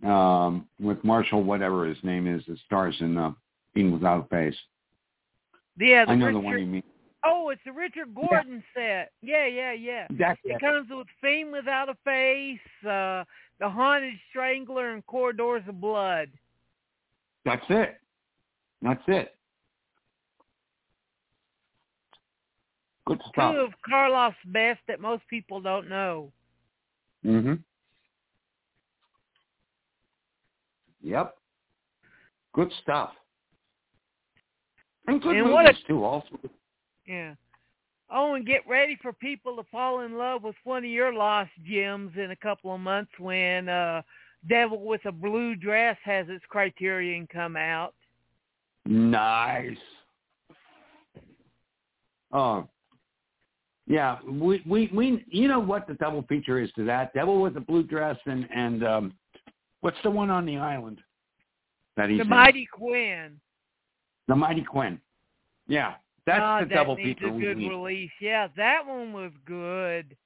um, 0.02 0.66
with 0.80 1.02
Marshall, 1.04 1.42
whatever 1.42 1.86
his 1.86 1.98
name 2.02 2.26
is, 2.26 2.42
that 2.46 2.58
stars 2.66 2.96
in 3.00 3.16
uh, 3.16 3.32
Fiend 3.74 3.92
Without 3.92 4.24
a 4.24 4.28
Face. 4.28 4.56
yeah, 5.78 6.04
the 6.04 6.12
I 6.12 6.14
know 6.16 6.26
Richard, 6.26 6.34
the 6.36 6.40
one 6.40 6.58
you 6.60 6.66
mean. 6.66 6.82
Oh, 7.24 7.50
it's 7.50 7.60
the 7.64 7.72
Richard 7.72 8.12
Gordon 8.14 8.64
set. 8.74 9.12
Yeah, 9.22 9.46
yeah, 9.46 9.72
yeah. 9.72 10.06
That's 10.18 10.40
It 10.44 10.52
it. 10.56 10.60
comes 10.60 10.88
with 10.90 11.06
Fiend 11.20 11.52
Without 11.52 11.88
a 11.88 11.96
Face, 12.04 12.58
uh, 12.84 13.22
The 13.60 13.68
Haunted 13.70 14.14
Strangler, 14.30 14.90
and 14.92 15.06
Corridors 15.06 15.62
of 15.68 15.80
Blood. 15.80 16.28
That's 17.44 17.64
it. 17.68 17.96
That's 18.82 19.02
it. 19.06 19.36
Good 23.06 23.20
stuff. 23.28 23.54
Two 23.54 23.60
of 23.60 23.72
Karloff's 23.88 24.34
best 24.46 24.80
that 24.88 25.00
most 25.00 25.22
people 25.28 25.60
don't 25.60 25.88
know. 25.88 26.32
Mhm. 27.24 27.62
Yep. 31.02 31.34
Good 32.54 32.72
stuff. 32.82 33.10
And 35.06 35.20
good 35.20 35.36
And 35.36 35.46
movies 35.46 35.52
what 35.54 35.66
a- 35.66 35.86
too. 35.86 36.04
Also. 36.04 36.38
Yeah. 37.06 37.34
Oh, 38.14 38.34
and 38.34 38.46
get 38.46 38.66
ready 38.68 38.96
for 39.00 39.12
people 39.12 39.56
to 39.56 39.62
fall 39.70 40.00
in 40.00 40.16
love 40.18 40.42
with 40.42 40.54
one 40.64 40.84
of 40.84 40.90
your 40.90 41.12
lost 41.14 41.50
gems 41.64 42.12
in 42.16 42.30
a 42.30 42.36
couple 42.36 42.74
of 42.74 42.80
months 42.80 43.10
when 43.18 43.68
uh 43.68 44.02
Devil 44.48 44.84
with 44.84 45.04
a 45.06 45.12
Blue 45.12 45.54
Dress 45.54 45.96
has 46.04 46.26
its 46.28 46.44
criterion 46.48 47.26
come 47.32 47.56
out. 47.56 47.94
Nice. 48.84 49.76
Oh. 52.32 52.68
Yeah, 53.86 54.18
we 54.28 54.62
we 54.66 54.90
we 54.94 55.24
you 55.28 55.48
know 55.48 55.60
what 55.60 55.86
the 55.86 55.94
double 55.94 56.22
feature 56.28 56.60
is 56.60 56.70
to 56.72 56.84
that? 56.84 57.12
Devil 57.14 57.40
with 57.40 57.56
a 57.56 57.60
blue 57.60 57.82
dress 57.82 58.16
and 58.26 58.48
and 58.54 58.84
um 58.84 59.14
what's 59.82 59.98
the 60.02 60.10
one 60.10 60.30
on 60.30 60.46
the 60.46 60.56
island 60.56 61.00
that 61.96 62.08
he's 62.08 62.18
the 62.18 62.24
in? 62.24 62.30
Mighty 62.30 62.66
Quinn. 62.72 63.38
The 64.28 64.34
Mighty 64.34 64.62
Quinn. 64.62 64.98
Yeah, 65.68 65.94
that's 66.26 66.40
God, 66.40 66.64
the 66.64 66.74
double 66.74 66.96
that 66.96 67.04
needs 67.04 67.18
feature 67.18 67.30
a 67.30 67.34
we 67.34 67.42
good 67.42 67.58
need. 67.58 67.68
release. 67.68 68.10
Yeah, 68.20 68.48
that 68.56 68.86
one 68.86 69.12
was 69.12 69.32
good. 69.44 70.16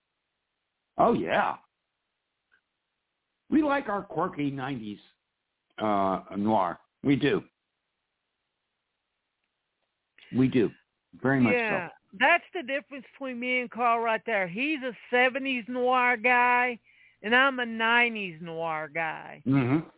Oh 0.99 1.13
yeah. 1.13 1.57
We 3.51 3.63
like 3.63 3.89
our 3.89 4.03
quirky 4.03 4.51
'90s 4.51 4.99
uh, 5.79 6.37
noir. 6.37 6.79
We 7.03 7.17
do. 7.17 7.43
We 10.37 10.49
do. 10.49 10.71
Very 11.23 11.41
much 11.41 11.55
yeah, 11.55 11.89
so. 11.89 11.93
that's 12.19 12.45
the 12.55 12.63
difference 12.63 13.07
between 13.13 13.41
me 13.41 13.61
and 13.61 13.71
Carl 13.71 14.01
right 14.01 14.21
there. 14.27 14.47
He's 14.47 14.81
a 14.83 15.15
'70s 15.15 15.69
noir 15.69 16.17
guy, 16.17 16.79
and 17.23 17.35
I'm 17.35 17.59
a 17.61 17.65
'90s 17.65 18.41
noir 18.41 18.91
guy. 18.93 19.43
Mm-hmm. 19.47 19.89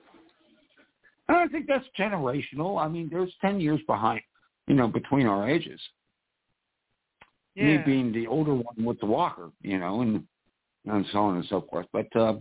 And 1.28 1.36
I 1.36 1.47
think 1.49 1.66
that's 1.66 1.85
generational. 1.99 2.82
I 2.82 2.89
mean, 2.89 3.09
there's 3.11 3.32
ten 3.40 3.61
years 3.61 3.81
behind, 3.86 4.23
you 4.66 4.74
know, 4.74 4.89
between 4.89 5.27
our 5.27 5.49
ages. 5.49 5.81
Yeah. 7.55 7.65
Me 7.65 7.78
being 7.85 8.12
the 8.12 8.27
older 8.27 8.55
one 8.55 8.85
with 8.85 9.01
the 9.01 9.07
walker, 9.07 9.51
you 9.62 9.78
know, 9.78 10.01
and 10.01 10.24
and 10.86 11.05
so 11.12 11.19
on 11.19 11.36
and 11.36 11.45
so 11.47 11.66
forth. 11.69 11.86
But 11.93 12.15
uh, 12.16 12.35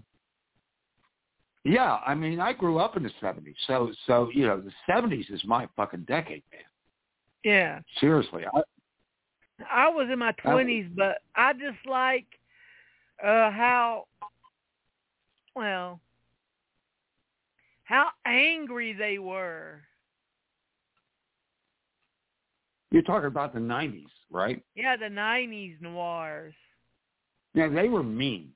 yeah, 1.65 1.97
I 2.05 2.13
mean, 2.15 2.39
I 2.39 2.53
grew 2.53 2.77
up 2.77 2.95
in 2.95 3.03
the 3.03 3.11
'70s, 3.21 3.55
so 3.65 3.91
so 4.05 4.29
you 4.33 4.45
know, 4.45 4.61
the 4.61 4.71
'70s 4.89 5.31
is 5.33 5.41
my 5.43 5.67
fucking 5.75 6.05
decade, 6.07 6.43
man. 6.51 6.61
yeah. 7.43 7.79
Seriously, 7.99 8.43
I, 8.53 8.61
I 9.69 9.89
was 9.89 10.07
in 10.11 10.19
my 10.19 10.31
twenties, 10.33 10.85
but 10.95 11.17
I 11.35 11.53
just 11.53 11.85
like 11.85 12.25
uh 13.23 13.49
how 13.51 14.05
well 15.57 15.99
how 17.87 18.09
angry 18.25 18.91
they 18.91 19.17
were. 19.17 19.81
You're 22.91 23.01
talking 23.01 23.27
about 23.27 23.53
the 23.53 23.59
'90s, 23.59 24.03
right? 24.29 24.61
Yeah, 24.75 24.97
the 24.97 25.09
nineties 25.09 25.77
noirs. 25.81 26.53
Yeah, 27.53 27.69
they 27.69 27.87
were 27.87 28.03
mean. 28.03 28.51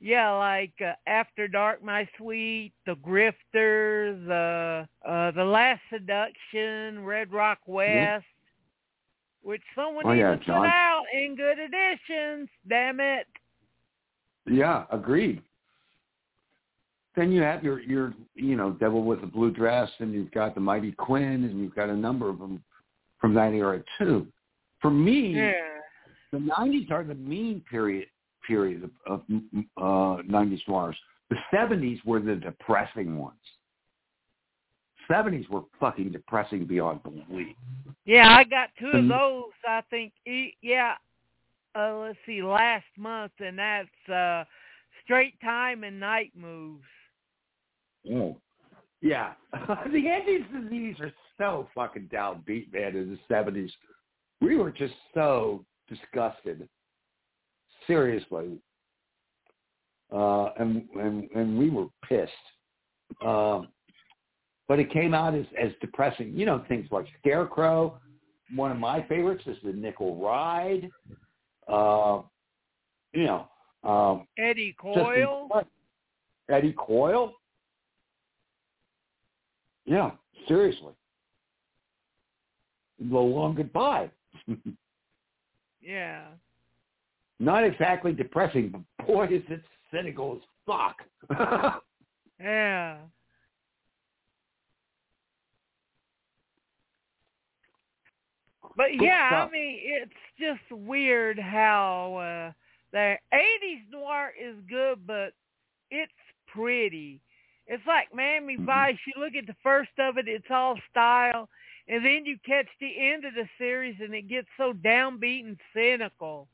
Yeah, 0.00 0.32
like 0.32 0.72
uh, 0.84 0.94
After 1.06 1.46
Dark, 1.46 1.84
My 1.84 2.08
Sweet, 2.18 2.72
The 2.86 2.96
Grifters, 2.96 4.28
uh, 4.28 5.08
uh, 5.08 5.30
The 5.30 5.44
Last 5.44 5.80
Seduction, 5.92 7.04
Red 7.04 7.32
Rock 7.32 7.58
West, 7.66 8.24
which 9.42 9.62
someone 9.76 10.04
Oh, 10.06 10.10
needs 10.10 10.20
yeah, 10.20 10.30
to 10.32 10.38
put 10.38 10.66
out 10.66 11.04
in 11.14 11.36
good 11.36 11.58
editions. 11.60 12.48
Damn 12.68 12.98
it! 12.98 13.28
Yeah, 14.46 14.84
agreed. 14.90 15.40
Then 17.14 17.30
you 17.30 17.42
have 17.42 17.62
your 17.62 17.80
your 17.80 18.14
you 18.34 18.56
know 18.56 18.72
Devil 18.72 19.04
with 19.04 19.20
the 19.20 19.26
Blue 19.26 19.50
Dress, 19.50 19.90
and 19.98 20.12
you've 20.12 20.30
got 20.32 20.54
the 20.54 20.60
Mighty 20.60 20.92
Quinn, 20.92 21.44
and 21.44 21.60
you've 21.60 21.74
got 21.74 21.90
a 21.90 21.96
number 21.96 22.28
of 22.28 22.38
them 22.38 22.62
from 23.20 23.34
that 23.34 23.52
era 23.52 23.82
too. 23.98 24.26
For 24.80 24.90
me, 24.90 25.34
Yeah. 25.36 25.52
the 26.32 26.38
'90s 26.38 26.90
are 26.90 27.04
the 27.04 27.14
mean 27.14 27.62
period 27.70 28.08
period 28.46 28.84
of, 28.84 28.90
of 29.06 29.20
uh, 29.76 30.22
'90s 30.22 30.66
noirs. 30.66 30.96
The 31.30 31.36
'70s 31.52 32.04
were 32.04 32.20
the 32.20 32.36
depressing 32.36 33.18
ones. 33.18 33.36
'70s 35.10 35.48
were 35.50 35.62
fucking 35.78 36.12
depressing 36.12 36.64
beyond 36.64 37.02
belief. 37.02 37.56
Yeah, 38.06 38.34
I 38.34 38.44
got 38.44 38.70
two 38.80 38.88
of 38.88 39.06
those. 39.08 39.52
I 39.68 39.82
think. 39.90 40.12
Yeah. 40.62 40.94
Uh, 41.74 41.96
let's 41.98 42.18
see, 42.26 42.42
last 42.42 42.84
month, 42.98 43.32
and 43.38 43.58
that's 43.58 44.08
uh, 44.12 44.44
Straight 45.04 45.40
Time 45.40 45.84
and 45.84 45.98
Night 45.98 46.32
Moves. 46.36 46.84
Oh. 48.10 48.36
Yeah. 49.00 49.32
the 49.52 50.08
Andes 50.08 50.46
disease 50.52 50.96
are 51.00 51.12
so 51.38 51.68
fucking 51.74 52.08
downbeat, 52.12 52.72
man, 52.72 52.96
in 52.96 53.10
the 53.10 53.18
seventies. 53.28 53.72
We 54.40 54.56
were 54.56 54.70
just 54.70 54.94
so 55.14 55.64
disgusted. 55.88 56.68
Seriously. 57.86 58.58
Uh 60.12 60.50
and 60.58 60.88
and 60.96 61.28
and 61.34 61.58
we 61.58 61.70
were 61.70 61.86
pissed. 62.08 62.32
Um 63.24 63.68
but 64.68 64.78
it 64.78 64.90
came 64.90 65.12
out 65.12 65.34
as, 65.34 65.44
as 65.60 65.70
depressing. 65.80 66.32
You 66.34 66.46
know, 66.46 66.64
things 66.68 66.86
like 66.90 67.06
Scarecrow. 67.20 68.00
One 68.54 68.70
of 68.70 68.78
my 68.78 69.02
favorites 69.06 69.42
is 69.46 69.56
the 69.62 69.72
Nickel 69.72 70.16
Ride. 70.16 70.88
Uh, 71.68 72.22
you 73.12 73.24
know, 73.24 73.48
um, 73.84 74.26
Eddie 74.38 74.74
Coyle. 74.80 75.48
Eddie 76.48 76.74
Coyle. 76.78 77.34
Yeah, 79.84 80.12
seriously. 80.48 80.92
The 82.98 83.18
long 83.18 83.54
goodbye. 83.54 84.10
Yeah. 85.84 86.26
Not 87.40 87.64
exactly 87.64 88.12
depressing, 88.12 88.68
but 88.70 89.04
boy, 89.04 89.24
is 89.26 89.42
it 89.48 89.62
cynical 89.92 90.36
as 90.36 90.42
fuck. 90.64 91.82
Yeah. 92.40 92.96
But 98.76 98.86
Good 98.98 99.02
yeah, 99.02 99.28
stuff. 99.28 99.48
I 99.48 99.52
mean, 99.52 99.78
it's 99.80 100.12
just 100.40 100.80
weird 100.80 101.38
how 101.38 102.16
uh 102.16 102.52
the 102.92 103.16
'80s 103.32 103.90
noir 103.92 104.32
is 104.40 104.56
good, 104.68 105.06
but 105.06 105.34
it's 105.90 106.12
pretty. 106.52 107.20
It's 107.66 107.86
like 107.86 108.12
Miami 108.14 108.56
Mhm. 108.56 108.66
Vice. 108.66 108.98
You 109.06 109.22
look 109.22 109.34
at 109.34 109.46
the 109.46 109.56
first 109.62 109.90
of 109.98 110.18
it; 110.18 110.28
it's 110.28 110.50
all 110.50 110.78
style, 110.90 111.48
and 111.88 112.04
then 112.04 112.24
you 112.24 112.38
catch 112.44 112.66
the 112.80 112.92
end 112.98 113.24
of 113.24 113.34
the 113.34 113.48
series, 113.58 113.96
and 114.00 114.14
it 114.14 114.28
gets 114.28 114.48
so 114.56 114.72
downbeat 114.72 115.44
and 115.46 115.58
cynical. 115.72 116.48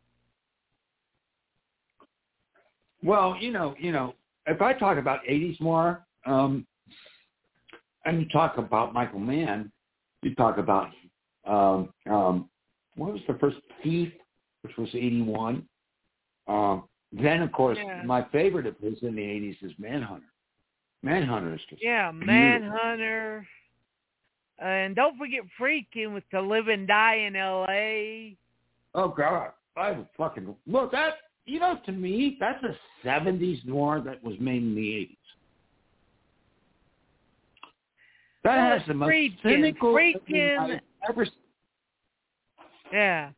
well, 3.02 3.36
you 3.40 3.52
know, 3.52 3.74
you 3.78 3.93
know, 3.93 4.14
if 4.47 4.60
I 4.60 4.72
talk 4.74 4.98
about 4.98 5.20
'80s 5.26 5.60
more, 5.60 6.05
um, 6.26 6.66
and 8.05 8.20
you 8.20 8.28
talk 8.28 8.59
about 8.59 8.93
Michael 8.93 9.20
Mann, 9.20 9.70
you 10.22 10.35
talk 10.35 10.59
about 10.59 10.89
um, 11.47 11.93
um, 12.10 12.51
what 12.97 13.12
was 13.12 13.22
the 13.28 13.35
first 13.35 13.59
Thief, 13.82 14.12
which 14.62 14.76
was 14.76 14.89
'81. 14.94 15.66
Um, 16.48 16.85
then, 17.12 17.43
of 17.43 17.52
course, 17.52 17.78
Yeah. 17.78 18.02
my 18.02 18.24
favorite 18.30 18.66
of 18.66 18.76
his 18.78 19.02
in 19.02 19.14
the 19.14 19.22
'80s 19.22 19.62
is 19.62 19.72
Manhunter. 19.78 20.27
Manhunter 21.02 21.54
is 21.54 21.60
just 21.70 21.82
Yeah. 21.82 22.10
Manhunter, 22.12 23.46
and 24.58 24.96
don't 24.96 25.16
forget 25.16 25.42
Friedkin 25.58 26.12
with 26.12 26.24
the 26.32 26.40
Live 26.40 26.68
and 26.68 26.86
Die 26.88 27.14
in 27.14 27.36
L.A. 27.36 28.36
Oh 28.94 29.08
God, 29.08 29.52
I 29.76 29.92
would 29.92 30.08
fucking 30.16 30.54
look 30.66 30.90
that. 30.92 31.14
You 31.46 31.60
know, 31.60 31.78
to 31.86 31.92
me, 31.92 32.36
that's 32.40 32.62
a 32.64 32.76
'70s 33.06 33.64
noir 33.64 34.00
that 34.00 34.22
was 34.22 34.38
made 34.40 34.62
in 34.62 34.74
the 34.74 34.94
'80s. 34.94 35.16
That 38.44 38.78
has 38.78 38.86
the 38.86 38.94
most 38.94 39.12
cynical 39.42 39.92
Friedkin- 39.94 40.58
I've 40.58 40.80
ever. 41.08 41.22
s- 41.22 41.30
Yeah. 42.92 43.32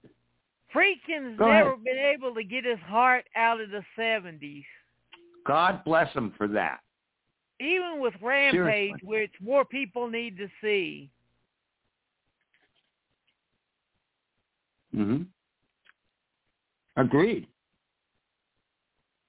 Friedkin's 0.73 1.37
Go 1.37 1.47
ahead. 1.51 1.65
never 1.65 1.77
been 1.77 1.99
able 1.99 2.33
to 2.35 2.45
get 2.45 2.65
his 2.65 2.79
heart 2.81 3.27
out 3.35 3.61
of 3.61 3.71
the 3.71 3.85
70s. 3.97 4.65
God 5.45 5.83
bless 5.85 6.13
him 6.15 6.31
for 6.33 6.47
that. 6.49 6.81
Even 7.61 8.01
with 8.01 8.15
Rampage, 8.23 8.55
Seriously. 8.55 9.01
which 9.03 9.33
more 9.41 9.65
people 9.65 10.09
need 10.09 10.39
to 10.39 10.49
see. 10.63 11.11
hmm 14.95 15.23
Agreed. 16.97 17.47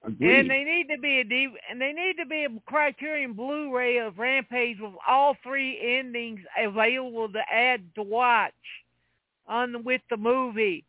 Agreed. 0.04 0.40
And 0.40 0.50
they 0.50 0.64
need 0.64 0.88
to 0.88 1.00
be 1.00 1.20
a 1.20 1.24
D- 1.24 1.54
and 1.70 1.80
they 1.80 1.92
need 1.92 2.16
to 2.18 2.26
be 2.26 2.44
a 2.44 2.48
Criterion 2.66 3.34
Blu-ray 3.34 3.98
of 3.98 4.18
Rampage 4.18 4.78
with 4.80 4.94
all 5.06 5.36
three 5.42 5.78
endings 5.98 6.40
available 6.58 7.28
to 7.32 7.40
add 7.52 7.82
to 7.94 8.02
watch 8.02 8.52
on 9.46 9.72
the, 9.72 9.78
with 9.78 10.00
the 10.10 10.16
movie. 10.16 10.84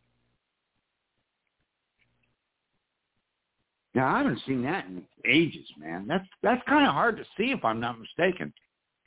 Now 3.96 4.14
I 4.14 4.18
haven't 4.20 4.40
seen 4.48 4.64
that 4.64 4.86
in 4.86 5.04
ages, 5.26 5.68
man. 5.78 6.06
That's 6.08 6.28
that's 6.42 6.62
kind 6.68 6.88
of 6.88 6.94
hard 6.94 7.18
to 7.18 7.24
see 7.38 7.52
if 7.52 7.64
I'm 7.64 7.80
not 7.80 8.00
mistaken. 8.00 8.54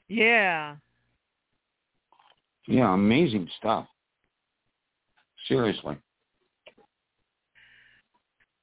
Yeah. 0.08 0.76
Yeah, 2.68 2.94
amazing 2.94 3.48
stuff. 3.58 3.86
Seriously. 5.48 5.96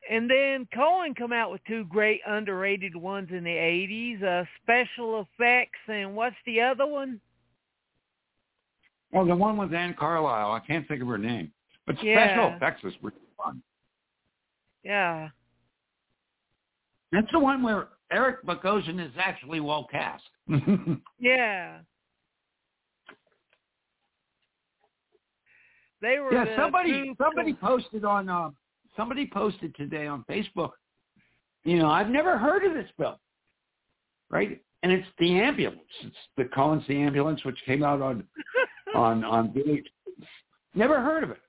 And 0.10 0.30
then 0.30 0.68
Cohen 0.74 1.16
come 1.16 1.32
out 1.32 1.52
with 1.52 1.62
two 1.66 1.86
great 1.86 2.20
underrated 2.28 2.94
ones 2.96 3.30
in 3.32 3.44
the 3.44 3.50
80s, 3.50 4.22
uh, 4.22 4.44
special 4.62 5.22
effects 5.22 5.80
and 5.88 6.14
what's 6.14 6.36
the 6.46 6.60
other 6.60 6.86
one? 6.86 7.22
Oh, 9.14 9.26
the 9.26 9.36
one 9.36 9.56
with 9.58 9.74
Anne 9.74 9.96
Carlisle. 9.98 10.52
I 10.52 10.60
can't 10.60 10.86
think 10.88 11.02
of 11.02 11.08
her 11.08 11.18
name. 11.18 11.54
But 11.86 11.96
special 11.96 12.10
Yeah. 12.10 12.56
effects 12.56 12.84
is 12.84 12.94
really 13.02 13.16
fun. 13.38 13.64
Yeah. 14.84 15.30
That's 17.14 17.32
the 17.32 17.40
one 17.40 17.62
where 17.62 17.90
Eric 18.12 18.44
Bogosian 18.44 19.00
is 19.00 19.12
actually 19.18 19.62
well 19.62 19.88
cast. 19.90 20.24
Yeah. 21.20 21.78
They 26.02 26.20
were 26.20 26.34
yeah, 26.34 26.58
somebody 26.58 27.14
somebody 27.18 27.54
posted 27.54 28.04
on 28.04 28.28
uh, 28.28 28.50
somebody 28.98 29.30
posted 29.32 29.74
today 29.74 30.06
on 30.06 30.26
Facebook. 30.30 30.72
You 31.64 31.78
know, 31.78 31.90
I've 31.90 32.10
never 32.10 32.38
heard 32.38 32.66
of 32.66 32.74
this 32.74 32.90
film, 32.98 33.16
right? 34.30 34.62
And 34.82 34.92
it's 34.92 35.08
the 35.20 35.40
ambulance. 35.40 35.80
It's 36.02 36.16
the 36.36 36.44
Collins 36.54 36.84
the 36.90 36.98
ambulance, 36.98 37.46
which 37.46 37.58
came 37.66 37.84
out 37.84 38.02
on 38.02 38.26
on 38.96 39.24
on 39.24 39.54
VH. 39.54 39.86
Never 40.76 41.02
heard 41.02 41.24
of 41.24 41.30
it. 41.30 41.40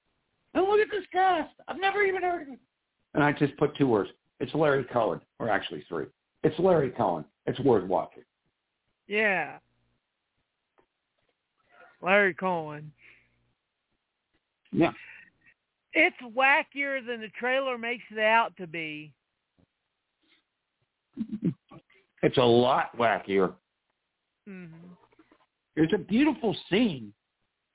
And 0.54 0.64
look 0.68 0.78
at 0.78 0.88
this 0.88 1.04
cast. 1.10 1.52
I've 1.66 1.80
never 1.80 2.04
even 2.04 2.22
heard 2.22 2.42
of 2.42 2.48
it. 2.54 2.60
And 3.14 3.24
I 3.24 3.32
just 3.32 3.56
put 3.56 3.76
two 3.76 3.88
words. 3.88 4.10
It's 4.44 4.54
Larry 4.54 4.84
Cohen, 4.92 5.22
or 5.38 5.48
actually 5.48 5.82
three. 5.88 6.04
It's 6.42 6.58
Larry 6.58 6.90
Cohen. 6.90 7.24
It's 7.46 7.58
worth 7.60 7.88
watching. 7.88 8.24
Yeah. 9.08 9.56
Larry 12.02 12.34
Cohen. 12.34 12.92
Yeah. 14.70 14.92
It's 15.94 16.16
wackier 16.36 17.04
than 17.06 17.22
the 17.22 17.30
trailer 17.40 17.78
makes 17.78 18.04
it 18.10 18.18
out 18.18 18.54
to 18.58 18.66
be. 18.66 19.14
It's 22.22 22.36
a 22.36 22.42
lot 22.42 22.94
wackier. 22.98 23.54
Mm-hmm. 24.46 24.88
There's 25.74 25.92
a 25.94 25.98
beautiful 25.98 26.54
scene. 26.68 27.14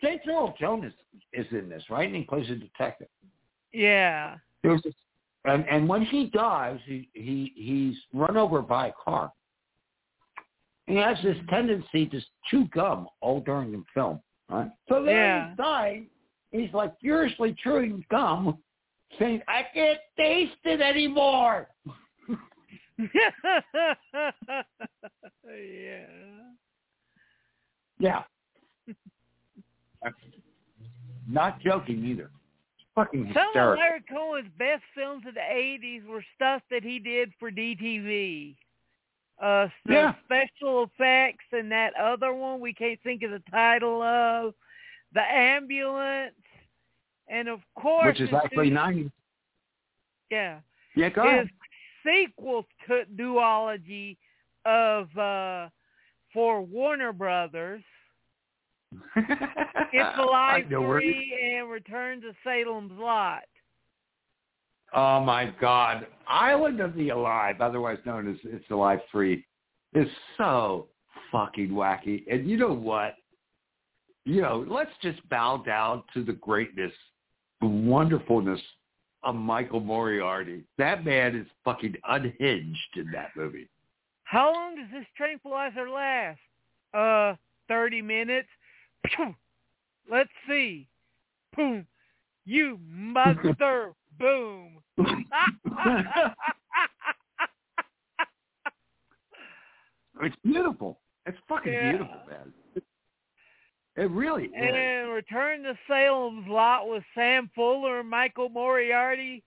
James 0.04 0.22
Earl 0.30 0.54
Jones 0.60 0.86
is, 1.34 1.48
is 1.48 1.52
in 1.52 1.68
this, 1.68 1.84
right? 1.90 2.06
And 2.06 2.16
he 2.16 2.26
plays 2.26 2.48
a 2.52 2.56
detective. 2.56 3.08
Yeah. 3.74 4.36
There's 4.62 4.84
this, 4.84 4.94
and 5.50 5.66
and 5.70 5.88
when 5.88 6.04
he 6.04 6.26
dies, 6.28 6.80
he 6.86 7.10
he 7.14 7.52
he's 7.56 7.98
run 8.14 8.38
over 8.38 8.62
by 8.62 8.88
a 8.88 8.94
car. 9.04 9.32
He 10.86 10.96
has 10.96 11.18
this 11.24 11.38
tendency 11.50 12.06
to 12.08 12.22
chew 12.50 12.66
gum 12.74 13.08
all 13.22 13.42
during 13.42 13.72
the 13.72 13.84
film, 13.94 14.22
right? 14.50 14.72
So 14.88 15.04
then 15.04 15.16
Yeah. 15.16 15.50
he's 15.50 15.58
dying. 15.58 16.08
He's 16.52 16.74
like 16.74 17.00
furiously 17.00 17.56
chewing 17.64 18.04
gum, 18.10 18.58
saying, 19.20 19.42
"I 19.48 19.64
can't 19.74 20.00
taste 20.18 20.58
it 20.64 20.82
anymore." 20.82 21.70
yeah. 22.98 23.40
Yeah. 28.00 28.24
Not 31.28 31.60
joking 31.62 32.04
either. 32.06 32.32
Fucking 33.06 33.32
Some 33.34 33.44
of 33.44 33.54
hysterical. 33.54 33.76
Larry 33.84 34.04
Cohen's 34.10 34.50
best 34.58 34.84
films 34.94 35.24
of 35.28 35.34
the 35.34 35.40
'80s 35.40 36.06
were 36.06 36.24
stuff 36.36 36.62
that 36.70 36.84
he 36.84 37.00
did 37.00 37.32
for 37.40 37.50
DTV. 37.50 38.56
Uh, 39.42 39.70
the 39.86 39.94
Yeah. 39.94 40.14
special 40.26 40.84
effects 40.84 41.46
and 41.54 41.72
that 41.72 41.94
other 41.96 42.34
one 42.34 42.60
we 42.60 42.74
can't 42.74 43.00
think 43.02 43.24
of 43.24 43.32
the 43.32 43.40
title 43.52 44.02
of, 44.02 44.54
the 45.14 45.22
ambulance, 45.22 46.36
And 47.30 47.48
of 47.48 47.62
course, 47.76 48.08
which 48.08 48.22
is 48.22 48.34
actually 48.34 48.70
ninety. 48.72 49.10
Yeah. 50.30 50.60
Yeah, 50.96 51.10
go 51.10 51.22
his 51.24 51.32
ahead. 51.32 51.50
sequel 52.04 52.68
to 52.88 53.06
duology 53.16 54.18
of 54.66 55.16
uh 55.18 55.70
for 56.34 56.62
Warner 56.62 57.14
Brothers. 57.14 57.84
It's 59.92 60.18
Alive 60.20 60.70
know 60.70 60.82
where 60.82 61.02
you- 61.02 61.14
3 61.14 61.58
and 61.60 61.70
Return 61.70 62.22
to 62.22 62.32
Salem's 62.44 62.98
Lot. 63.00 63.44
Oh 64.94 65.20
my 65.20 65.54
God! 65.62 66.08
Island 66.28 66.80
of 66.80 66.96
the 66.96 67.10
Alive, 67.10 67.62
otherwise 67.62 68.00
known 68.06 68.28
as 68.28 68.38
It's 68.44 68.66
Alive 68.72 69.00
Three, 69.12 69.46
is 69.94 70.08
so 70.38 70.88
fucking 71.32 71.70
wacky. 71.70 72.24
And 72.32 72.50
you 72.50 72.58
know 72.58 72.74
what? 72.74 73.16
You 74.26 74.42
know, 74.42 74.66
let's 74.68 74.92
just 75.02 75.28
bow 75.30 75.58
down 75.58 76.04
to 76.16 76.24
the 76.24 76.34
greatness, 76.34 76.92
the 77.62 77.68
wonderfulness 77.68 78.60
of 79.24 79.36
Michael 79.36 79.80
Moriarty. 79.80 80.64
That 80.78 81.06
man 81.06 81.36
is 81.36 81.46
fucking 81.64 81.96
unhinged 82.08 82.96
in 82.96 83.12
that 83.12 83.30
movie. 83.36 83.70
How 84.24 84.52
long 84.54 84.76
does 84.76 84.88
this 84.92 85.06
tranquilizer 85.16 85.90
last? 85.90 86.40
Uh, 86.94 87.36
30 87.68 88.02
minutes. 88.02 88.48
Let's 90.10 90.30
see. 90.48 90.88
Boom. 91.56 91.86
You 92.46 92.80
mother. 92.88 93.94
Boom. 94.20 94.82
it's 100.22 100.36
beautiful. 100.44 101.00
It's 101.26 101.38
fucking 101.48 101.72
Yeah. 101.72 101.90
beautiful, 101.92 102.22
man. 102.30 102.54
It 103.96 104.10
really 104.12 104.46
is. 104.46 104.54
and 104.56 105.10
Return 105.12 105.64
to 105.64 105.78
Salem's 105.88 106.48
Lot 106.48 106.88
with 106.90 107.04
Sam 107.16 107.50
Fuller 107.56 108.00
and 108.00 108.10
Michael 108.10 108.50
Moriarty. 108.50 109.44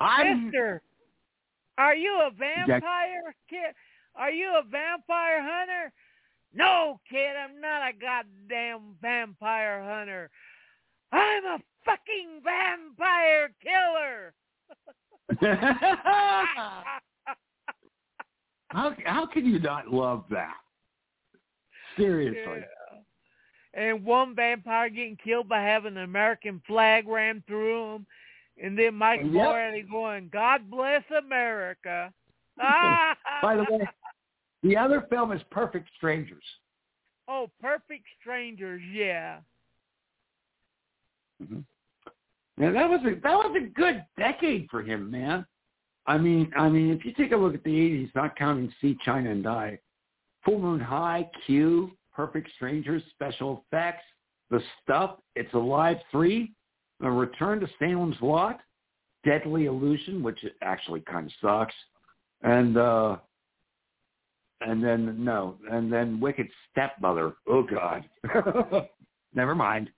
I'm 0.00 0.46
Mister, 0.46 0.82
are 1.78 1.94
you 1.94 2.20
a 2.20 2.30
vampire 2.30 3.34
kid? 3.48 3.74
Are 4.16 4.30
you 4.32 4.50
a 4.56 4.62
vampire 4.68 5.40
hunter? 5.42 5.92
No, 6.54 7.00
kid, 7.08 7.34
I'm 7.36 7.60
not 7.60 7.88
a 7.88 7.92
goddamn 7.92 8.96
vampire 9.00 9.82
hunter. 9.82 10.30
I'm 11.12 11.44
a 11.44 11.58
fucking 11.84 12.42
vampire 12.44 13.52
killer. 13.62 14.34
how 18.68 18.94
how 19.04 19.26
can 19.26 19.46
you 19.46 19.58
not 19.58 19.88
love 19.88 20.24
that? 20.30 20.56
Seriously. 21.96 22.60
Yeah. 22.60 22.66
And 23.74 24.04
one 24.04 24.34
vampire 24.34 24.90
getting 24.90 25.16
killed 25.22 25.48
by 25.48 25.62
having 25.62 25.96
an 25.96 26.02
American 26.02 26.60
flag 26.66 27.08
rammed 27.08 27.46
through 27.46 27.94
him. 27.94 28.06
And 28.62 28.78
then 28.78 28.94
Michael 28.94 29.28
Yep. 29.28 29.90
Going, 29.90 30.28
God 30.30 30.70
bless 30.70 31.02
America. 31.10 32.12
Ah! 32.60 33.16
By 33.42 33.56
the 33.56 33.64
way, 33.70 33.88
the 34.62 34.76
other 34.76 35.06
film 35.10 35.32
is 35.32 35.40
Perfect 35.50 35.88
Strangers. 35.96 36.44
Oh, 37.28 37.50
Perfect 37.60 38.04
Strangers, 38.20 38.82
yeah. 38.92 39.38
Yeah, 42.58 42.70
that 42.70 42.88
was 42.88 43.00
a 43.04 43.14
that 43.22 43.34
was 43.34 43.56
a 43.56 43.66
good 43.68 44.04
decade 44.18 44.68
for 44.70 44.82
him, 44.82 45.10
man. 45.10 45.46
I 46.06 46.18
mean, 46.18 46.52
I 46.56 46.68
mean, 46.68 46.90
if 46.90 47.04
you 47.04 47.12
take 47.12 47.32
a 47.32 47.36
look 47.36 47.54
at 47.54 47.64
the 47.64 47.70
'80s, 47.70 48.14
not 48.14 48.36
counting 48.36 48.72
See 48.80 48.96
China 49.04 49.30
and 49.30 49.42
Die, 49.42 49.78
Full 50.44 50.58
Moon 50.58 50.80
High, 50.80 51.28
Q, 51.46 51.92
Perfect 52.14 52.50
Strangers, 52.54 53.02
Special 53.10 53.64
Effects, 53.66 54.04
The 54.50 54.60
Stuff, 54.82 55.18
It's 55.34 55.52
Alive 55.54 55.96
Three, 56.10 56.52
A 57.02 57.10
Return 57.10 57.60
to 57.60 57.68
Salem's 57.78 58.20
Lot, 58.20 58.60
Deadly 59.24 59.66
Illusion, 59.66 60.22
which 60.22 60.44
actually 60.62 61.00
kind 61.00 61.26
of 61.26 61.32
sucks, 61.40 61.74
and 62.42 62.76
uh 62.76 63.16
and 64.66 64.82
then 64.82 65.24
no, 65.24 65.56
and 65.70 65.92
then 65.92 66.20
Wicked 66.20 66.48
Stepmother. 66.70 67.34
Oh 67.48 67.62
God, 67.62 68.04
never 69.34 69.54
mind. 69.54 69.90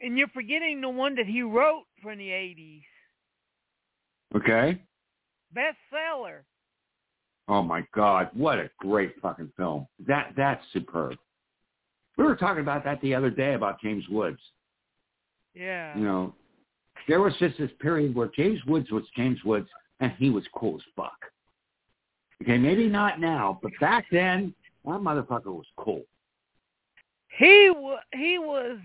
And 0.00 0.18
you're 0.18 0.28
forgetting 0.28 0.80
the 0.80 0.88
one 0.88 1.14
that 1.14 1.26
he 1.26 1.42
wrote 1.42 1.84
from 2.02 2.18
the 2.18 2.28
80s. 2.28 2.82
Okay. 4.34 4.82
Bestseller. 5.56 6.40
Oh 7.48 7.62
my 7.62 7.84
God, 7.94 8.30
what 8.34 8.58
a 8.58 8.70
great 8.78 9.14
fucking 9.20 9.52
film. 9.56 9.86
That 10.06 10.32
that's 10.36 10.62
superb. 10.72 11.16
We 12.16 12.24
were 12.24 12.36
talking 12.36 12.62
about 12.62 12.84
that 12.84 13.00
the 13.00 13.14
other 13.14 13.30
day 13.30 13.54
about 13.54 13.80
James 13.80 14.04
Woods. 14.08 14.40
Yeah. 15.54 15.96
You 15.96 16.04
know, 16.04 16.34
there 17.08 17.20
was 17.20 17.34
just 17.38 17.58
this 17.58 17.70
period 17.80 18.14
where 18.14 18.30
James 18.34 18.60
Woods 18.66 18.90
was 18.90 19.04
James 19.16 19.42
Woods 19.44 19.68
and 20.00 20.12
he 20.18 20.30
was 20.30 20.44
cool 20.54 20.76
as 20.76 20.82
fuck. 20.96 21.18
Okay, 22.42 22.58
maybe 22.58 22.88
not 22.88 23.20
now, 23.20 23.60
but 23.62 23.70
back 23.80 24.04
then, 24.10 24.52
that 24.84 25.00
motherfucker 25.00 25.46
was 25.46 25.66
cool. 25.76 26.02
He 27.38 27.70
wa 27.72 27.98
he 28.12 28.38
was 28.38 28.78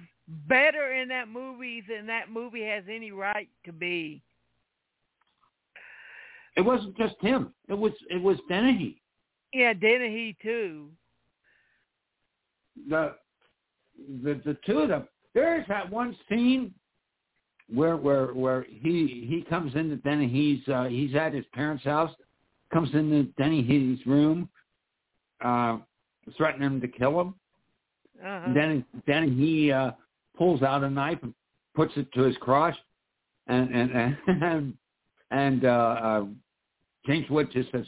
better 0.48 0.94
in 0.94 1.08
that 1.08 1.28
movie 1.28 1.84
than 1.88 2.06
that 2.06 2.30
movie 2.30 2.64
has 2.64 2.84
any 2.88 3.12
right 3.12 3.50
to 3.66 3.72
be. 3.72 4.22
It 6.56 6.62
wasn't 6.62 6.96
just 6.98 7.16
him. 7.20 7.52
It 7.68 7.74
was 7.74 7.94
it 8.12 8.22
was 8.22 8.38
Dennehy. 8.48 9.02
Yeah, 9.54 9.74
Dennehy 9.74 10.38
too. 10.42 10.90
The 12.88 13.16
the 14.24 14.40
the 14.46 14.58
two 14.68 14.80
of 14.80 14.90
them. 14.90 15.08
There 15.34 15.60
is 15.60 15.66
that 15.68 15.90
one 15.90 16.16
scene 16.30 16.76
where 17.74 17.98
where 17.98 18.34
where 18.34 18.68
he 18.70 19.26
he 19.28 19.44
comes 19.50 19.76
into 19.76 19.96
Dennehy's 19.96 20.68
uh 20.68 20.86
he's 20.86 21.16
at 21.16 21.34
his 21.34 21.46
parents' 21.54 21.84
house, 21.84 22.12
comes 22.74 22.90
into 22.94 23.24
Denny 23.38 23.62
Dennehy's 23.62 24.06
room, 24.06 24.50
uh 25.44 25.78
threatening 26.36 26.68
him 26.68 26.82
to 26.82 26.88
kill 26.88 27.22
him. 27.22 27.36
Uh-huh. 28.26 28.54
Then 28.54 28.86
then 29.06 29.38
he 29.38 29.72
uh 29.72 29.92
pulls 30.38 30.62
out 30.62 30.84
a 30.84 30.90
knife 30.90 31.20
and 31.22 31.34
puts 31.76 31.94
it 31.96 32.12
to 32.14 32.22
his 32.22 32.38
crotch 32.38 32.76
and 33.48 33.74
and 33.74 34.18
and, 34.28 34.74
and 35.32 35.66
uh, 35.66 35.68
uh 35.68 36.26
James 37.08 37.30
Wood 37.30 37.50
just 37.52 37.72
says, 37.72 37.86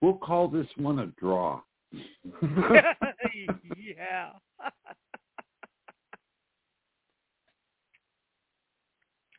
We'll 0.00 0.14
call 0.14 0.46
this 0.46 0.66
one 0.76 1.00
a 1.00 1.06
draw. 1.18 1.60
yeah. 2.42 2.92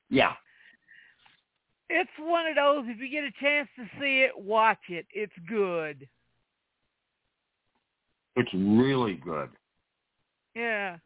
yeah. 0.09 0.33
It's 1.89 2.09
one 2.19 2.45
of 2.45 2.55
those 2.55 2.85
if 2.87 2.99
you 2.99 3.09
get 3.09 3.23
a 3.23 3.31
chance 3.41 3.67
to 3.75 3.85
see 3.99 4.21
it, 4.21 4.31
watch 4.37 4.79
it. 4.89 5.07
It's 5.11 5.33
good. 5.47 6.07
It's 8.35 8.53
really 8.53 9.15
good. 9.15 9.49
Yeah. 10.55 10.97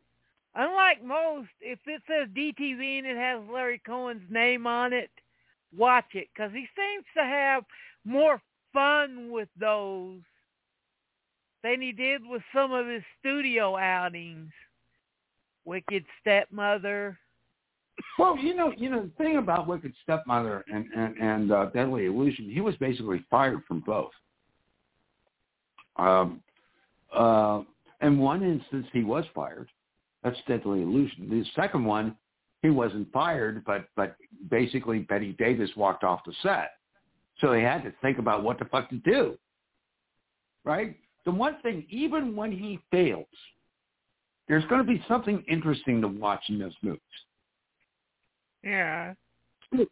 Unlike 0.55 1.03
most, 1.03 1.49
if 1.61 1.80
it 1.88 2.01
says 2.07 2.27
DTV 2.35 2.99
and 2.99 3.07
it 3.07 3.18
has 3.18 3.39
Larry 3.51 3.81
Cohen's 3.85 4.30
name 4.30 4.68
on 4.68 4.93
it, 4.93 5.10
watch 5.76 6.14
it 6.14 6.27
because 6.34 6.51
he 6.51 6.68
seems 6.76 7.05
to 7.18 7.23
have 7.23 7.64
more 8.05 8.41
fun 8.72 9.31
with 9.31 9.49
those 9.60 10.22
than 11.64 11.81
he 11.81 11.91
did 11.91 12.22
with 12.26 12.43
some 12.53 12.72
of 12.72 12.88
his 12.88 13.03
studio 13.19 13.77
outings. 13.77 14.51
Wicked 15.65 16.05
Stepmother. 16.22 17.18
Well, 18.18 18.38
you 18.38 18.56
know, 18.56 18.72
you 18.78 18.90
know, 18.90 19.03
the 19.03 19.24
thing 19.24 19.38
about 19.38 19.68
Wicked 19.68 19.94
Stepmother 20.03 20.64
and 20.72 20.86
and, 20.95 21.18
and 21.18 21.52
uh, 21.52 21.65
Deadly 21.74 22.06
Illusion, 22.06 22.49
he 22.49 22.61
was 22.61 22.76
basically 22.78 23.24
fired 23.30 23.61
from 23.68 23.82
both. 23.82 24.11
Um, 25.95 26.41
uh, 27.15 27.61
in 28.02 28.18
one 28.18 28.44
instance, 28.44 28.88
he 28.91 29.03
was 29.03 29.26
fired. 29.34 29.70
That's 30.24 30.38
Deadly 30.48 30.82
Illusion. 30.82 31.30
The 31.30 31.44
second 31.56 31.86
one, 31.86 32.15
he 32.61 32.70
wasn't 32.70 33.11
fired, 33.11 33.64
but 33.65 33.86
but 33.95 34.15
basically 34.49 34.99
Bette 34.99 35.34
Davis 35.34 35.70
walked 35.76 36.03
off 36.03 36.22
the 36.26 36.34
set, 36.41 36.72
so 37.40 37.52
they 37.52 37.61
had 37.61 37.84
to 37.84 37.94
think 38.02 38.18
about 38.18 38.44
what 38.44 38.60
the 38.60 38.65
fuck 38.65 38.90
to 38.90 38.98
do. 38.98 39.38
Right. 40.65 40.95
The 41.26 41.32
one 41.32 41.57
thing, 41.61 41.86
even 41.90 42.36
when 42.36 42.52
he 42.52 42.80
fails, 42.91 43.26
there's 44.48 44.65
going 44.65 44.86
to 44.86 44.88
be 44.88 45.03
something 45.07 45.44
interesting 45.48 46.02
to 46.02 46.07
watch 46.07 46.41
in 46.49 46.60
those 46.60 46.76
movies. 46.82 46.99
Yeah. 48.64 49.14
you 49.72 49.88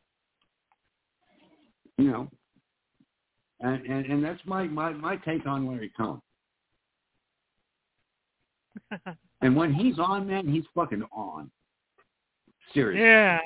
know, 1.98 2.30
and 3.60 3.86
and, 3.86 4.06
and 4.06 4.24
that's 4.24 4.42
my, 4.46 4.64
my 4.64 4.92
my 4.92 5.18
take 5.18 5.46
on 5.46 5.68
Larry 5.68 5.92
Cohen. 5.98 6.22
And 9.44 9.56
when 9.56 9.74
he's 9.74 9.98
on, 9.98 10.28
man, 10.28 10.48
he's 10.48 10.66
fucking 10.76 11.04
on. 11.12 11.50
Seriously. 12.74 13.02
yeah. 13.02 13.40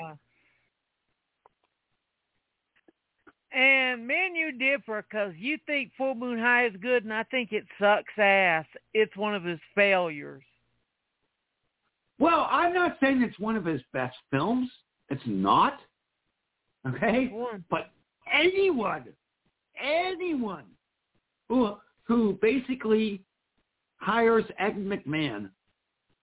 And 3.52 4.06
man, 4.06 4.34
you 4.34 4.52
differ 4.52 5.02
because 5.08 5.32
you 5.38 5.56
think 5.64 5.90
Full 5.96 6.14
Moon 6.14 6.38
High 6.38 6.66
is 6.66 6.74
good, 6.82 7.04
and 7.04 7.12
I 7.14 7.22
think 7.22 7.52
it 7.52 7.64
sucks 7.80 8.12
ass. 8.18 8.66
It's 8.92 9.16
one 9.16 9.34
of 9.34 9.42
his 9.42 9.58
failures. 9.74 10.42
Well, 12.18 12.46
I'm 12.50 12.74
not 12.74 12.98
saying 13.00 13.22
it's 13.22 13.38
one 13.38 13.56
of 13.56 13.64
his 13.64 13.80
best 13.94 14.16
films. 14.30 14.68
It's 15.08 15.22
not. 15.26 15.78
Okay? 16.86 17.32
But 17.70 17.90
anyone, 18.32 19.04
anyone 19.82 20.64
who 21.48 21.76
who 22.04 22.38
basically 22.40 23.22
hires 23.96 24.44
Ed 24.58 24.76
McMahon 24.76 25.50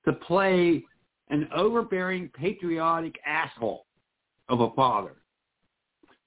to 0.05 0.13
play 0.13 0.83
an 1.29 1.49
overbearing, 1.53 2.29
patriotic 2.29 3.15
asshole 3.25 3.85
of 4.49 4.61
a 4.61 4.69
father 4.71 5.15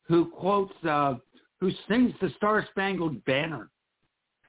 who 0.02 0.26
quotes, 0.26 0.72
uh, 0.88 1.14
who 1.60 1.70
sings 1.88 2.12
the 2.20 2.30
Star 2.36 2.66
Spangled 2.70 3.24
Banner. 3.24 3.70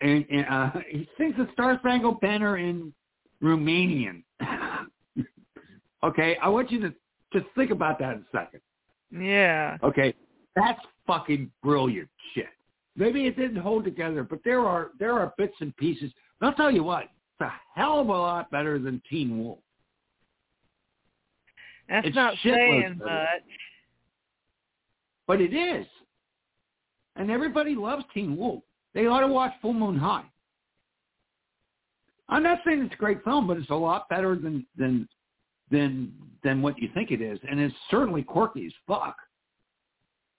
And, 0.02 0.26
and 0.30 0.46
uh, 0.46 0.72
he 0.90 1.08
sings 1.18 1.36
the 1.38 1.48
Star 1.54 1.78
Spangled 1.80 2.22
Banner 2.22 2.58
in 2.58 2.94
Romanian. 3.42 4.24
okay, 6.04 6.38
I 6.42 6.50
want 6.50 6.72
you 6.72 6.82
to 6.82 6.94
just 7.34 7.46
think 7.56 7.72
about 7.72 8.00
that 8.00 8.16
in 8.16 8.20
a 8.22 8.38
second. 8.38 8.62
Yeah. 9.12 9.78
Okay, 9.84 10.14
that's 10.56 10.80
fucking 11.06 11.52
brilliant 11.64 12.10
shit. 12.34 12.48
Maybe 12.96 13.26
it 13.28 13.38
didn't 13.38 13.58
hold 13.58 13.84
together, 13.84 14.24
but 14.24 14.40
there 14.44 14.66
are 14.66 14.92
there 15.00 15.14
are 15.14 15.34
bits 15.38 15.56
and 15.60 15.76
pieces. 15.78 16.12
And 16.42 16.50
I'll 16.50 16.56
tell 16.56 16.72
you 16.72 16.84
what, 16.84 17.04
it's 17.04 17.42
a 17.42 17.52
hell 17.76 18.00
of 18.00 18.08
a 18.08 18.12
lot 18.12 18.50
better 18.52 18.80
than 18.80 19.02
Teen 19.10 19.44
Wolf. 19.44 19.60
That's 21.90 22.08
It's 22.08 22.16
not 22.16 22.34
saying 22.44 22.96
better. 23.00 23.12
much. 23.12 23.44
But 25.28 25.42
it 25.42 25.54
is. 25.54 25.86
And 27.16 27.32
everybody 27.32 27.76
loves 27.76 28.04
Teen 28.14 28.36
Wolf. 28.38 28.64
They 28.94 29.08
ought 29.08 29.22
to 29.22 29.28
watch 29.28 29.54
Full 29.62 29.74
Moon 29.74 29.98
High. 29.98 30.26
I'm 32.30 32.44
not 32.44 32.60
saying 32.66 32.82
it's 32.82 32.94
a 32.94 32.98
great 32.98 33.24
film, 33.24 33.48
but 33.48 33.58
it's 33.58 33.70
a 33.70 33.76
lot 33.76 34.10
better 34.10 34.36
than 34.36 34.66
than 34.78 35.08
than 35.72 36.14
than 36.44 36.62
what 36.62 36.80
you 36.80 36.90
think 36.94 37.12
it 37.12 37.22
is. 37.22 37.40
And 37.50 37.60
it's 37.60 37.76
certainly 37.90 38.24
quirky 38.24 38.66
as 38.66 38.74
fuck. 38.88 39.18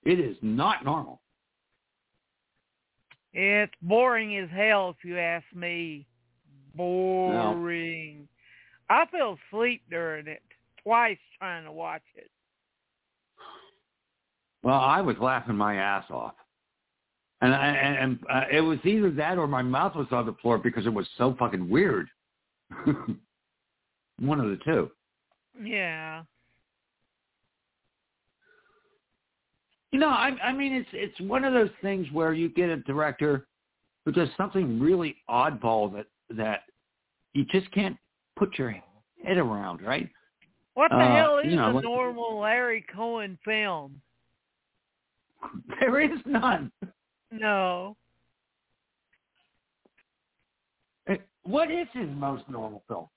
It 0.04 0.20
is 0.20 0.36
not 0.42 0.84
normal. 0.84 1.20
It's 3.32 3.72
boring 3.82 4.36
as 4.38 4.48
hell, 4.50 4.90
if 4.90 5.04
you 5.04 5.18
ask 5.18 5.44
me. 5.54 6.06
Boring. 6.74 8.28
I 8.88 9.04
fell 9.06 9.38
asleep 9.52 9.82
during 9.90 10.26
it 10.28 10.42
twice 10.82 11.18
trying 11.38 11.64
to 11.64 11.72
watch 11.72 12.02
it. 12.14 12.30
Well, 14.62 14.80
I 14.80 15.00
was 15.00 15.16
laughing 15.20 15.56
my 15.56 15.76
ass 15.76 16.04
off. 16.10 16.34
And 17.40 17.54
I, 17.54 17.66
and, 17.68 17.96
and 17.98 18.18
uh, 18.30 18.44
it 18.50 18.60
was 18.60 18.78
either 18.84 19.10
that 19.12 19.38
or 19.38 19.46
my 19.46 19.62
mouth 19.62 19.94
was 19.94 20.08
on 20.10 20.26
the 20.26 20.34
floor 20.42 20.58
because 20.58 20.86
it 20.86 20.92
was 20.92 21.06
so 21.16 21.36
fucking 21.38 21.68
weird. 21.68 22.08
One 24.18 24.40
of 24.40 24.48
the 24.48 24.58
two. 24.64 24.90
Yeah. 25.62 26.22
You 29.92 29.98
know, 29.98 30.08
I, 30.08 30.32
I 30.42 30.52
mean, 30.52 30.72
it's 30.74 30.88
it's 30.92 31.18
one 31.20 31.44
of 31.44 31.54
those 31.54 31.70
things 31.80 32.06
where 32.12 32.34
you 32.34 32.48
get 32.50 32.68
a 32.68 32.76
director 32.78 33.46
who 34.04 34.12
does 34.12 34.28
something 34.36 34.78
really 34.78 35.16
oddball 35.30 35.92
that 35.94 36.06
that 36.36 36.62
you 37.32 37.44
just 37.46 37.70
can't 37.72 37.96
put 38.36 38.58
your 38.58 38.74
head 39.24 39.38
around, 39.38 39.82
right? 39.82 40.08
What 40.74 40.90
the 40.90 40.96
Uh, 40.96 41.16
hell 41.16 41.38
is 41.38 41.46
you 41.46 41.56
know, 41.56 41.76
a 41.78 41.82
normal 41.82 42.38
Larry 42.40 42.84
Cohen 42.94 43.38
film? 43.44 44.00
There 45.80 46.00
is 46.00 46.18
none. 46.26 46.70
No. 47.30 47.96
Eh, 51.08 51.16
What 51.44 51.70
is 51.70 51.86
his 51.92 52.08
most 52.10 52.48
normal 52.48 52.82
film? 52.88 53.08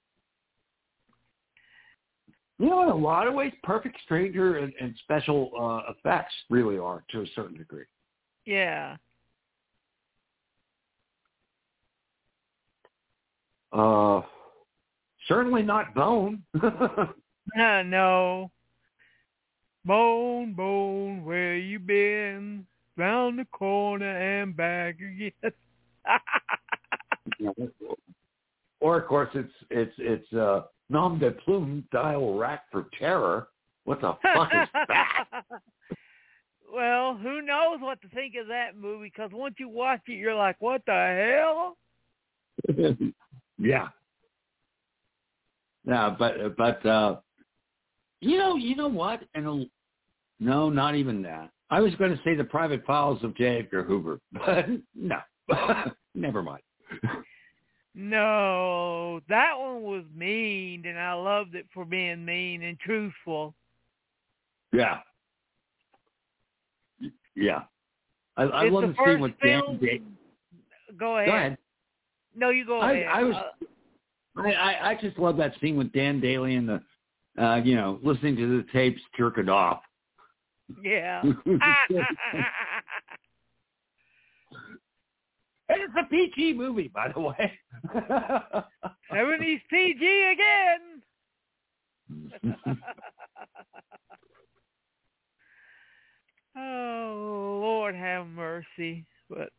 You 2.62 2.70
know, 2.70 2.84
in 2.84 2.90
a 2.90 2.96
lot 2.96 3.26
of 3.26 3.34
ways, 3.34 3.52
Perfect 3.64 3.98
Stranger 4.06 4.60
and, 4.60 4.72
and 4.80 4.94
special 5.04 5.50
uh, 5.60 5.92
effects 5.92 6.36
really 6.52 6.78
are 6.78 7.04
to 7.10 7.22
a 7.22 7.26
certain 7.34 7.58
degree. 7.58 7.86
Yeah. 8.46 8.98
Uh, 13.74 14.22
certainly 15.28 15.64
not 15.64 15.96
Bone. 15.96 16.44
Uh, 17.60 17.82
no. 17.82 18.52
Bone, 19.84 20.54
bone, 20.54 21.26
where 21.26 21.58
you 21.58 21.80
been? 21.80 22.68
Round 22.96 23.40
the 23.40 23.46
corner 23.46 24.42
and 24.42 24.56
back 24.56 25.00
again. 25.00 25.32
or 28.80 29.02
of 29.02 29.08
course, 29.08 29.30
it's 29.34 29.52
it's 29.72 29.96
it's 29.98 30.32
uh, 30.34 30.62
nom 30.92 31.18
de 31.18 31.32
plume, 31.32 31.84
Dial 31.92 32.38
Rat 32.38 32.64
for 32.72 32.88
Terror. 33.00 33.48
What 33.86 34.02
the 34.02 34.14
fuck 34.36 34.50
is 34.54 34.70
that? 34.74 35.26
well, 36.74 37.16
who 37.16 37.42
knows 37.42 37.80
what 37.80 38.02
to 38.02 38.10
think 38.10 38.36
of 38.40 38.48
that 38.48 38.78
movie? 38.78 39.12
Because 39.14 39.32
once 39.34 39.56
you 39.58 39.70
watch 39.70 40.02
it, 40.08 40.14
you're 40.14 40.36
like, 40.36 40.58
what 40.60 40.82
the 40.86 41.38
hell? 41.40 41.78
yeah. 43.58 43.88
Yeah, 45.84 46.16
but 46.18 46.56
but 46.58 46.86
uh 46.86 47.16
you 48.20 48.38
know 48.38 48.56
you 48.56 48.76
know 48.76 48.88
what? 48.88 49.22
And 49.34 49.68
no, 50.40 50.70
not 50.70 50.96
even 50.96 51.22
that. 51.24 51.50
I 51.72 51.80
was 51.80 51.96
going 51.96 52.12
to 52.12 52.22
say 52.24 52.36
the 52.36 52.44
private 52.44 52.86
files 52.86 53.24
of 53.24 53.36
J. 53.38 53.60
Edgar 53.60 53.84
Hoover, 53.84 54.20
but 54.34 54.68
no, 54.94 55.18
never 56.14 56.44
mind. 56.44 56.62
No, 57.94 59.20
that 59.28 59.60
one 59.60 59.82
was 59.84 60.04
mean, 60.16 60.86
and 60.86 60.98
I 60.98 61.14
loved 61.14 61.56
it 61.56 61.66
for 61.74 61.84
being 61.84 62.24
mean 62.24 62.64
and 62.64 62.80
truthful. 62.80 63.54
Yeah, 64.72 65.00
yeah. 67.36 67.64
I, 68.38 68.44
I 68.44 68.70
love 68.70 68.84
first 68.96 69.00
scene 69.06 69.20
with 69.20 69.34
Dan. 69.44 69.62
Da- 69.82 70.02
Go 70.98 71.18
ahead. 71.18 71.28
Go 71.28 71.36
ahead. 71.36 71.58
No, 72.36 72.50
you 72.50 72.66
go 72.66 72.80
I- 72.80 72.92
ahead. 72.92 73.08
I 73.12 73.24
was- 73.24 73.36
Uh, 73.36 74.42
I, 74.48 74.92
I 74.92 74.96
just 74.96 75.18
love 75.20 75.36
that 75.38 75.54
scene 75.60 75.76
with 75.76 75.92
Dan 75.92 76.22
Dailey 76.22 76.58
and 76.58 76.70
the, 76.70 77.44
uh, 77.44 77.58
you 77.58 77.76
know, 77.76 78.00
listening 78.02 78.38
to 78.38 78.62
the 78.62 78.72
tapes 78.72 79.02
jerking 79.18 79.50
off. 79.50 79.82
yeah. 80.82 81.22
It's 85.76 85.94
a 86.00 86.04
PG 86.10 86.54
movie, 86.54 86.90
by 86.94 87.12
the 87.14 87.20
way. 87.20 87.60
Seventies 89.14 89.62
PG 89.70 90.34
again. 90.34 91.02
oh 96.58 97.60
Lord, 97.62 97.96
have 97.96 98.28
mercy. 98.28 99.06
But 99.30 99.50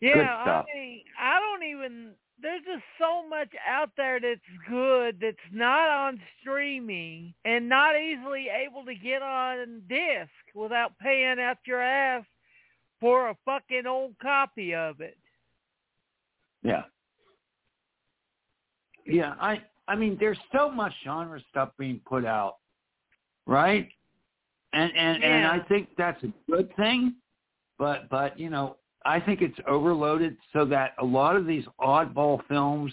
yeah, 0.00 0.12
I 0.14 0.64
mean, 0.74 1.02
I 1.20 1.38
don't 1.40 1.64
even. 1.64 2.12
There's 2.40 2.62
just 2.66 2.84
so 3.00 3.26
much 3.26 3.48
out 3.66 3.90
there 3.96 4.20
that's 4.20 4.40
good 4.68 5.18
that's 5.22 5.36
not 5.52 5.88
on 5.88 6.20
streaming 6.40 7.32
and 7.46 7.66
not 7.66 7.96
easily 7.96 8.48
able 8.48 8.84
to 8.84 8.94
get 8.94 9.22
on 9.22 9.80
disc 9.88 10.30
without 10.54 10.98
paying 10.98 11.40
out 11.40 11.56
your 11.66 11.80
ass 11.80 12.26
for 13.00 13.28
a 13.28 13.36
fucking 13.44 13.86
old 13.86 14.14
copy 14.20 14.74
of 14.74 15.00
it. 15.00 15.16
yeah. 16.62 16.84
Yeah, 19.08 19.34
I 19.40 19.62
I 19.86 19.94
mean 19.94 20.16
there's 20.18 20.38
so 20.52 20.68
much 20.70 20.92
genre 21.04 21.40
stuff 21.50 21.70
being 21.78 22.00
put 22.08 22.24
out, 22.24 22.56
right? 23.46 23.88
And 24.72 24.92
and 24.96 25.22
and 25.22 25.46
I 25.46 25.60
think 25.60 25.88
that's 25.96 26.22
a 26.24 26.32
good 26.50 26.74
thing, 26.76 27.14
but 27.78 28.08
but 28.10 28.38
you 28.38 28.50
know, 28.50 28.76
I 29.04 29.20
think 29.20 29.42
it's 29.42 29.58
overloaded 29.68 30.36
so 30.52 30.64
that 30.66 30.94
a 30.98 31.04
lot 31.04 31.36
of 31.36 31.46
these 31.46 31.64
oddball 31.80 32.40
films 32.48 32.92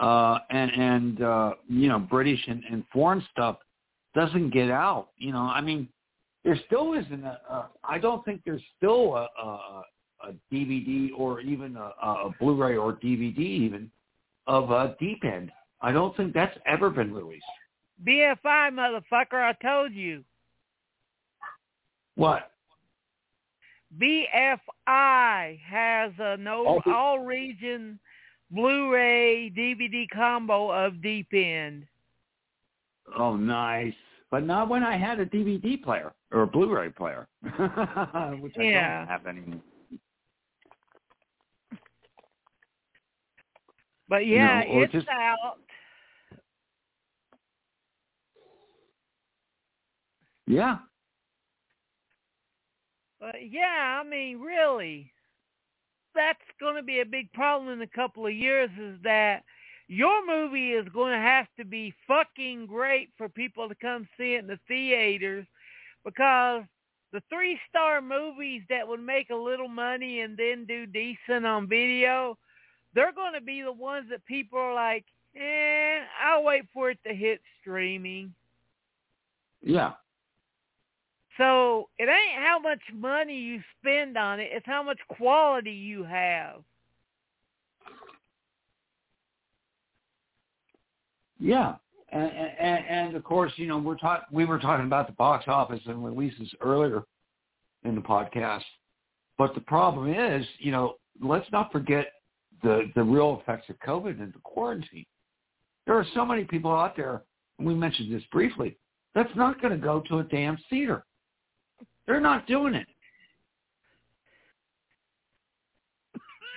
uh 0.00 0.38
and 0.50 0.70
and 0.72 1.22
uh 1.22 1.52
you 1.68 1.88
know, 1.88 1.98
British 1.98 2.42
and, 2.48 2.62
and 2.70 2.82
foreign 2.92 3.22
stuff 3.30 3.58
doesn't 4.14 4.50
get 4.54 4.70
out. 4.70 5.08
You 5.18 5.32
know, 5.32 5.42
I 5.42 5.60
mean, 5.60 5.86
there 6.44 6.58
still 6.66 6.92
isn't 6.92 7.24
a, 7.24 7.40
a 7.48 7.68
I 7.82 7.98
don't 7.98 8.24
think 8.24 8.42
there's 8.44 8.62
still 8.76 9.16
a 9.16 9.28
a, 9.42 9.82
a 10.28 10.32
DVD 10.52 11.08
or 11.16 11.40
even 11.40 11.76
a, 11.76 11.90
a 12.02 12.30
Blu-ray 12.40 12.76
or 12.76 12.94
DVD 12.94 13.38
even 13.38 13.90
of 14.46 14.70
a 14.70 14.96
Deep 15.00 15.24
End. 15.24 15.50
I 15.80 15.92
don't 15.92 16.16
think 16.16 16.32
that's 16.34 16.56
ever 16.66 16.90
been 16.90 17.12
released. 17.12 17.44
BFI, 18.06 18.70
motherfucker, 18.72 19.34
I 19.34 19.54
told 19.62 19.92
you. 19.92 20.24
What? 22.16 22.50
BFI 24.00 25.60
has 25.60 26.12
a 26.18 26.36
no 26.36 26.80
Oh, 26.86 26.92
all 26.92 27.20
region 27.20 27.98
Blu-ray 28.50 29.52
DVD 29.56 30.06
combo 30.12 30.70
of 30.70 31.02
Deep 31.02 31.28
End. 31.32 31.86
Oh, 33.18 33.36
nice. 33.36 33.94
But 34.34 34.42
not 34.42 34.68
when 34.68 34.82
I 34.82 34.96
had 34.96 35.20
a 35.20 35.26
DVD 35.26 35.80
player 35.80 36.12
or 36.32 36.42
a 36.42 36.46
Blu-ray 36.48 36.88
player, 36.88 37.28
which 38.40 38.58
I 38.58 38.62
Yeah. 38.64 38.98
don't 38.98 39.06
have 39.06 39.28
anymore. 39.28 39.60
But 44.08 44.26
yeah, 44.26 44.64
you 44.64 44.74
know, 44.74 44.82
it's 44.82 44.92
just, 44.92 45.08
out. 45.08 45.60
Yeah. 50.48 50.78
But 53.20 53.36
yeah, 53.48 54.00
I 54.00 54.02
mean, 54.02 54.40
really, 54.40 55.12
that's 56.16 56.40
going 56.58 56.74
to 56.74 56.82
be 56.82 57.02
a 57.02 57.06
big 57.06 57.32
problem 57.34 57.72
in 57.72 57.82
a 57.82 57.86
couple 57.86 58.26
of 58.26 58.34
years. 58.34 58.70
Is 58.80 59.00
that 59.04 59.44
your 59.88 60.26
movie 60.26 60.72
is 60.72 60.88
going 60.92 61.12
to 61.12 61.18
have 61.18 61.46
to 61.58 61.64
be 61.64 61.94
fucking 62.06 62.66
great 62.66 63.10
for 63.18 63.28
people 63.28 63.68
to 63.68 63.74
come 63.74 64.08
see 64.16 64.34
it 64.34 64.40
in 64.40 64.46
the 64.46 64.58
theaters 64.66 65.46
because 66.04 66.62
the 67.12 67.22
three 67.28 67.58
star 67.68 68.00
movies 68.00 68.62
that 68.68 68.86
would 68.86 69.00
make 69.00 69.30
a 69.30 69.36
little 69.36 69.68
money 69.68 70.20
and 70.20 70.36
then 70.36 70.64
do 70.66 70.86
decent 70.86 71.46
on 71.46 71.68
video, 71.68 72.36
they're 72.94 73.12
going 73.12 73.34
to 73.34 73.40
be 73.40 73.62
the 73.62 73.72
ones 73.72 74.06
that 74.10 74.24
people 74.26 74.58
are 74.58 74.74
like, 74.74 75.04
eh, 75.36 76.00
I'll 76.22 76.42
wait 76.42 76.64
for 76.72 76.90
it 76.90 76.98
to 77.06 77.14
hit 77.14 77.40
streaming. 77.60 78.34
Yeah. 79.62 79.92
So 81.38 81.88
it 81.98 82.08
ain't 82.08 82.42
how 82.42 82.58
much 82.58 82.80
money 82.92 83.36
you 83.36 83.60
spend 83.80 84.16
on 84.16 84.40
it, 84.40 84.50
it's 84.52 84.66
how 84.66 84.82
much 84.82 84.98
quality 85.08 85.72
you 85.72 86.04
have. 86.04 86.62
Yeah, 91.44 91.74
and, 92.10 92.30
and, 92.32 92.84
and 92.88 93.16
of 93.16 93.22
course, 93.22 93.52
you 93.56 93.66
know, 93.66 93.76
we're 93.76 93.98
talk, 93.98 94.24
we 94.32 94.46
were 94.46 94.58
talking 94.58 94.86
about 94.86 95.06
the 95.08 95.12
box 95.12 95.44
office 95.46 95.80
and 95.84 96.02
releases 96.02 96.50
earlier 96.62 97.02
in 97.84 97.94
the 97.94 98.00
podcast, 98.00 98.62
but 99.36 99.54
the 99.54 99.60
problem 99.60 100.10
is, 100.10 100.46
you 100.58 100.72
know, 100.72 100.94
let's 101.20 101.46
not 101.52 101.70
forget 101.70 102.06
the 102.62 102.90
the 102.94 103.02
real 103.02 103.42
effects 103.42 103.68
of 103.68 103.78
COVID 103.80 104.22
and 104.22 104.32
the 104.32 104.38
quarantine. 104.42 105.04
There 105.86 105.96
are 105.96 106.06
so 106.14 106.24
many 106.24 106.44
people 106.44 106.72
out 106.72 106.96
there, 106.96 107.24
and 107.58 107.68
we 107.68 107.74
mentioned 107.74 108.10
this 108.10 108.22
briefly, 108.32 108.78
that's 109.14 109.36
not 109.36 109.60
going 109.60 109.78
to 109.78 109.86
go 109.86 110.02
to 110.08 110.20
a 110.20 110.24
damn 110.24 110.56
theater. 110.70 111.04
They're 112.06 112.22
not 112.22 112.46
doing 112.46 112.72
it. 112.72 112.86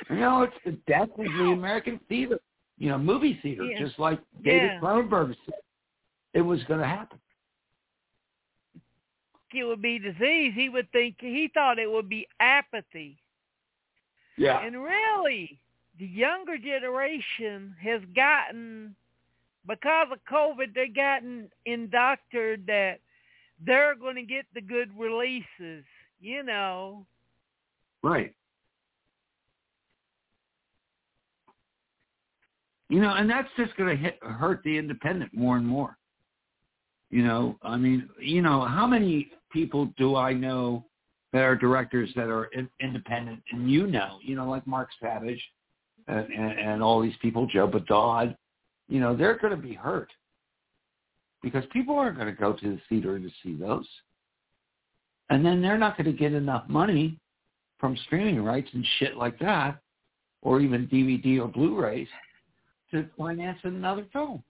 You 0.09 0.15
know, 0.15 0.43
it's 0.43 0.53
the 0.63 0.77
death 0.87 1.09
of 1.09 1.25
the 1.25 1.51
American 1.51 1.99
theater 2.07 2.39
you 2.77 2.89
know, 2.89 2.97
movie 2.97 3.39
theater, 3.41 3.65
yeah. 3.65 3.79
just 3.79 3.97
like 3.99 4.19
David 4.43 4.71
yeah. 4.73 4.79
Cronenberg 4.79 5.35
said 5.45 5.55
it 6.33 6.41
was 6.41 6.63
going 6.65 6.79
to 6.79 6.87
happen. 6.87 7.19
It 9.53 9.63
would 9.63 9.81
be 9.81 9.97
disease. 9.97 10.53
He 10.55 10.69
would 10.69 10.91
think 10.91 11.15
he 11.19 11.49
thought 11.53 11.79
it 11.79 11.89
would 11.89 12.09
be 12.09 12.27
apathy. 12.39 13.17
Yeah. 14.37 14.63
And 14.63 14.83
really, 14.83 15.57
the 15.97 16.05
younger 16.05 16.57
generation 16.57 17.75
has 17.81 18.01
gotten 18.15 18.95
because 19.65 20.07
of 20.11 20.19
COVID, 20.31 20.75
they 20.75 20.87
gotten 20.87 21.49
indoctored 21.65 22.65
that 22.67 22.99
they're 23.65 23.95
going 23.95 24.15
to 24.15 24.23
get 24.23 24.45
the 24.53 24.61
good 24.61 24.91
releases. 24.97 25.83
You 26.19 26.43
know. 26.43 27.05
Right. 28.03 28.33
You 32.89 33.01
know, 33.01 33.13
and 33.13 33.29
that's 33.29 33.49
just 33.57 33.75
going 33.75 33.97
to 33.97 34.27
hurt 34.27 34.61
the 34.63 34.77
independent 34.77 35.33
more 35.33 35.57
and 35.57 35.67
more. 35.67 35.97
You 37.09 37.23
know, 37.23 37.57
I 37.61 37.77
mean, 37.77 38.09
you 38.19 38.41
know, 38.41 38.65
how 38.65 38.87
many 38.87 39.31
people 39.51 39.93
do 39.97 40.15
I 40.15 40.33
know 40.33 40.85
that 41.33 41.41
are 41.41 41.55
directors 41.55 42.09
that 42.15 42.29
are 42.29 42.45
in, 42.45 42.69
independent, 42.81 43.41
and 43.51 43.69
you 43.69 43.87
know, 43.87 44.19
you 44.21 44.35
know, 44.35 44.49
like 44.49 44.65
Mark 44.67 44.89
Savage 45.01 45.41
and, 46.07 46.27
and, 46.27 46.59
and 46.59 46.83
all 46.83 47.01
these 47.01 47.15
people, 47.21 47.45
Joe 47.47 47.67
Badon, 47.67 48.35
you 48.87 48.99
know, 48.99 49.15
they're 49.15 49.37
going 49.37 49.55
to 49.55 49.61
be 49.61 49.73
hurt. 49.73 50.09
Because 51.43 51.63
people 51.71 51.95
aren't 51.95 52.17
going 52.17 52.33
to 52.33 52.39
go 52.39 52.53
to 52.53 52.65
the 52.71 52.81
theater 52.89 53.19
to 53.19 53.29
see 53.43 53.55
those, 53.55 53.87
and 55.29 55.45
then 55.45 55.61
they're 55.61 55.77
not 55.77 55.97
going 55.97 56.11
to 56.11 56.17
get 56.17 56.33
enough 56.33 56.67
money 56.67 57.19
from 57.79 57.95
streaming 58.05 58.43
rights 58.43 58.69
and 58.73 58.85
shit 58.97 59.15
like 59.15 59.37
that, 59.39 59.77
or 60.41 60.59
even 60.59 60.87
DVD 60.87 61.39
or 61.39 61.47
Blu-rays 61.47 62.07
to 62.91 63.05
finance 63.17 63.59
another 63.63 64.05
film. 64.13 64.43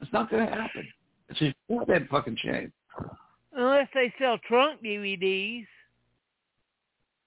It's 0.00 0.12
not 0.12 0.30
going 0.30 0.46
to 0.46 0.52
happen. 0.52 0.88
It's 1.28 1.40
a 1.40 1.54
goddamn 1.68 2.08
fucking 2.10 2.36
shame. 2.40 2.72
Unless 3.52 3.88
they 3.94 4.12
sell 4.18 4.38
trunk 4.46 4.82
DVDs. 4.82 5.66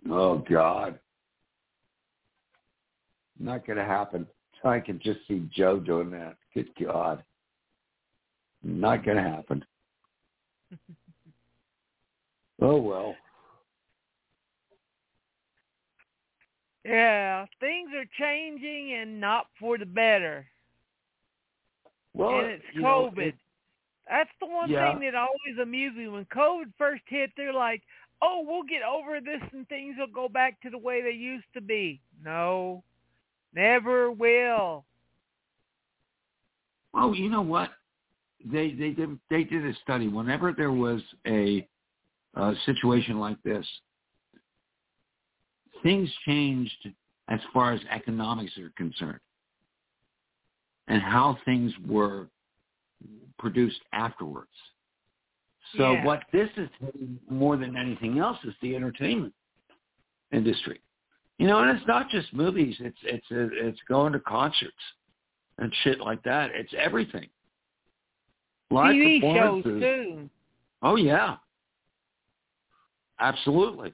Oh 0.10 0.38
God, 0.50 1.00
not 3.40 3.66
going 3.66 3.78
to 3.78 3.86
happen. 3.86 4.28
I 4.64 4.80
can 4.80 5.00
just 5.04 5.20
see 5.28 5.50
Joe 5.56 5.80
doing 5.80 6.12
that. 6.12 6.36
Good 6.54 6.70
God, 6.84 7.24
not 8.64 9.06
going 9.06 9.18
to 9.18 9.24
happen. 9.24 9.66
oh 12.62 12.78
well. 12.78 13.16
Yeah, 16.88 17.46
things 17.60 17.90
are 17.96 18.06
changing 18.18 18.94
and 18.94 19.20
not 19.20 19.48
for 19.60 19.78
the 19.78 19.86
better. 19.86 20.46
Well, 22.14 22.40
and 22.40 22.48
it's 22.48 22.64
you 22.74 22.82
know, 22.82 23.12
COVID. 23.12 23.28
it- 23.28 23.36
That's 24.10 24.30
the 24.40 24.46
one 24.46 24.70
Yeah. 24.70 24.92
thing 24.94 25.02
that 25.02 25.16
always 25.16 25.58
amused 25.62 25.98
me. 25.98 26.08
When 26.08 26.24
COVID 26.28 26.74
first 26.78 27.04
hit, 27.08 27.30
they're 27.36 27.52
like, 27.52 27.84
oh, 28.22 28.42
we'll 28.42 28.64
get 28.64 28.82
over 28.82 29.20
this 29.20 29.42
and 29.52 29.68
things 29.68 29.98
will 29.98 30.08
go 30.08 30.30
back 30.30 30.62
to 30.62 30.70
the 30.70 30.78
way 30.78 31.02
they 31.02 31.12
used 31.12 31.52
to 31.56 31.62
be. 31.62 32.00
No, 32.24 32.84
never 33.54 34.10
will. 34.10 34.86
Well, 36.94 37.14
you 37.14 37.30
know 37.30 37.42
what? 37.42 37.72
They 38.46 38.72
they 38.72 38.92
did 38.92 39.20
they 39.30 39.44
did 39.44 39.66
a 39.66 39.74
study. 39.84 40.08
Whenever 40.08 40.54
there 40.54 40.72
was 40.72 41.02
a, 41.26 41.68
a 42.36 42.56
situation 42.66 43.20
like 43.20 43.42
this, 43.44 43.68
things 45.84 46.10
changed 46.26 46.90
as 47.28 47.40
far 47.54 47.74
as 47.74 47.82
economics 47.90 48.58
are 48.58 48.72
concerned, 48.78 49.20
and 50.88 51.02
how 51.02 51.38
things 51.46 51.74
were 51.86 52.30
produced 53.38 53.82
afterwards. 53.92 54.52
So 55.76 55.94
Yeah. 55.94 56.06
what 56.06 56.24
this 56.32 56.50
is 56.58 56.70
more 57.30 57.58
than 57.58 57.76
anything 57.76 58.20
else 58.20 58.44
is 58.46 58.58
the 58.62 58.76
entertainment 58.76 59.34
industry. 60.32 60.82
You 61.38 61.48
know, 61.48 61.60
and 61.60 61.78
it's 61.78 61.86
not 61.88 62.10
just 62.10 62.34
movies. 62.34 62.80
It's 62.80 62.98
it's 63.04 63.28
it's 63.30 63.82
going 63.84 64.14
to 64.14 64.20
concerts 64.20 64.74
and 65.60 65.74
shit 65.84 66.00
like 66.00 66.24
that. 66.24 66.52
It's 66.52 66.74
everything. 66.74 67.30
Live 68.72 68.96
TV 68.96 69.22
shows 69.22 69.64
too. 69.64 70.30
Oh 70.82 70.96
yeah, 70.96 71.38
absolutely. 73.20 73.94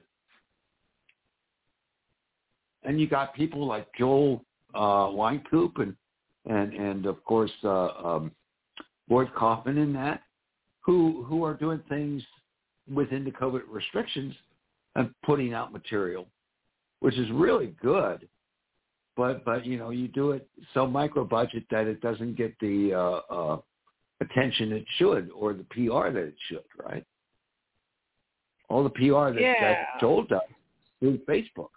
And 2.84 3.00
you 3.00 3.08
got 3.08 3.34
people 3.34 3.66
like 3.66 3.86
Joel 3.98 4.44
uh, 4.74 5.08
Wynkoop 5.08 5.80
and 5.80 5.94
and 6.46 6.74
and 6.74 7.06
of 7.06 7.24
course 7.24 7.52
uh, 7.64 7.88
um, 8.04 8.32
Lloyd 9.08 9.28
Kaufman 9.34 9.78
in 9.78 9.92
that, 9.94 10.22
who 10.80 11.24
who 11.24 11.44
are 11.44 11.54
doing 11.54 11.80
things 11.88 12.22
within 12.92 13.24
the 13.24 13.30
COVID 13.30 13.62
restrictions 13.68 14.34
and 14.94 15.10
putting 15.24 15.54
out 15.54 15.72
material, 15.72 16.26
which 17.00 17.16
is 17.16 17.30
really 17.30 17.74
good. 17.82 18.28
But 19.16 19.44
but 19.44 19.64
you 19.64 19.78
know 19.78 19.90
you 19.90 20.08
do 20.08 20.32
it 20.32 20.46
so 20.74 20.86
micro 20.86 21.24
budget 21.24 21.64
that 21.70 21.86
it 21.86 22.00
doesn't 22.00 22.36
get 22.36 22.58
the 22.60 22.92
uh, 22.92 23.34
uh, 23.34 23.58
attention 24.20 24.72
it 24.72 24.84
should 24.98 25.30
or 25.30 25.54
the 25.54 25.64
PR 25.70 26.10
that 26.10 26.24
it 26.24 26.36
should, 26.48 26.64
right? 26.84 27.04
All 28.68 28.82
the 28.82 28.90
PR 28.90 29.32
that, 29.32 29.40
Yeah. 29.40 29.60
that 29.60 30.00
Joel 30.00 30.24
does 30.24 30.40
through 30.98 31.18
Facebook, 31.28 31.68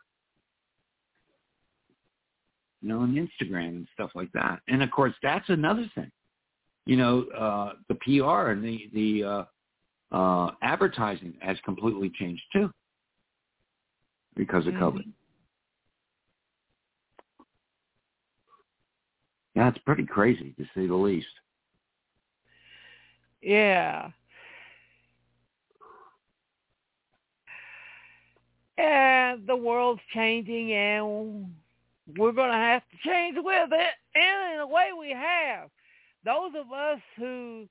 you 2.87 2.93
know, 2.93 3.01
on 3.01 3.15
Instagram 3.15 3.67
and 3.69 3.87
stuff 3.93 4.11
like 4.15 4.31
that. 4.31 4.61
And 4.69 4.81
of 4.81 4.89
course, 4.91 5.13
that's 5.21 5.49
another 5.49 5.91
thing. 5.93 6.09
You 6.85 6.95
know, 6.95 7.23
uh, 7.37 7.73
the 7.89 7.95
PR 7.95 8.51
and 8.51 8.63
the 8.63 8.89
the 8.93 9.23
uh, 10.13 10.15
uh, 10.15 10.51
advertising 10.61 11.33
has 11.41 11.57
completely 11.65 12.09
changed 12.17 12.43
too 12.53 12.71
because 14.37 14.65
of 14.67 14.73
COVID. 14.75 14.99
Mhm. 15.03 15.11
Yeah, 19.55 19.67
it's 19.67 19.77
pretty 19.79 20.05
crazy 20.05 20.53
to 20.57 20.63
say 20.73 20.87
the 20.87 20.95
least. 20.95 21.27
Yeah. 23.41 24.11
And 28.77 29.45
the 29.45 29.55
world's 29.55 30.01
changing 30.13 30.71
and 30.71 31.53
we're 32.17 32.31
going 32.31 32.51
to 32.51 32.57
have 32.57 32.83
to 32.91 33.09
change 33.09 33.37
with 33.37 33.69
it. 33.71 33.93
And 34.15 34.53
in 34.53 34.59
a 34.61 34.67
way 34.67 34.89
we 34.97 35.11
have. 35.11 35.69
Those 36.23 36.51
of 36.59 36.71
us 36.71 36.99
who 37.17 37.67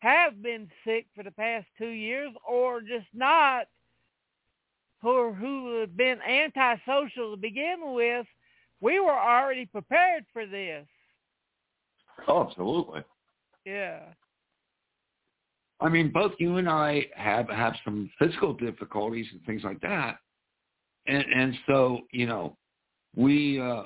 have 0.00 0.42
been 0.42 0.68
sick 0.84 1.06
for 1.14 1.22
the 1.22 1.30
past 1.30 1.66
two 1.78 1.88
years 1.88 2.32
or 2.48 2.80
just 2.80 3.06
not, 3.14 3.66
or 5.02 5.32
who 5.32 5.80
have 5.80 5.96
been 5.96 6.18
antisocial 6.22 7.32
to 7.32 7.36
begin 7.36 7.76
with, 7.94 8.26
we 8.80 8.98
were 8.98 9.18
already 9.18 9.66
prepared 9.66 10.24
for 10.32 10.46
this. 10.46 10.86
Oh, 12.26 12.46
absolutely. 12.48 13.02
Yeah. 13.64 14.00
I 15.80 15.88
mean, 15.88 16.10
both 16.10 16.32
you 16.38 16.56
and 16.56 16.68
I 16.68 17.06
have 17.14 17.48
have 17.50 17.74
some 17.84 18.10
physical 18.18 18.54
difficulties 18.54 19.26
and 19.32 19.42
things 19.44 19.62
like 19.62 19.80
that, 19.82 20.16
and 21.06 21.24
and 21.34 21.54
so 21.66 22.00
you 22.12 22.26
know, 22.26 22.56
we 23.16 23.60
uh, 23.60 23.84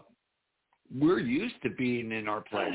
we're 0.94 1.20
used 1.20 1.54
to 1.62 1.70
being 1.70 2.12
in 2.12 2.28
our 2.28 2.42
place. 2.42 2.74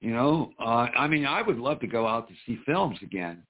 You 0.00 0.12
know, 0.12 0.52
uh, 0.60 0.86
I 0.96 1.08
mean, 1.08 1.26
I 1.26 1.42
would 1.42 1.58
love 1.58 1.80
to 1.80 1.88
go 1.88 2.06
out 2.06 2.28
to 2.28 2.34
see 2.46 2.56
films 2.64 2.96
again, 3.02 3.42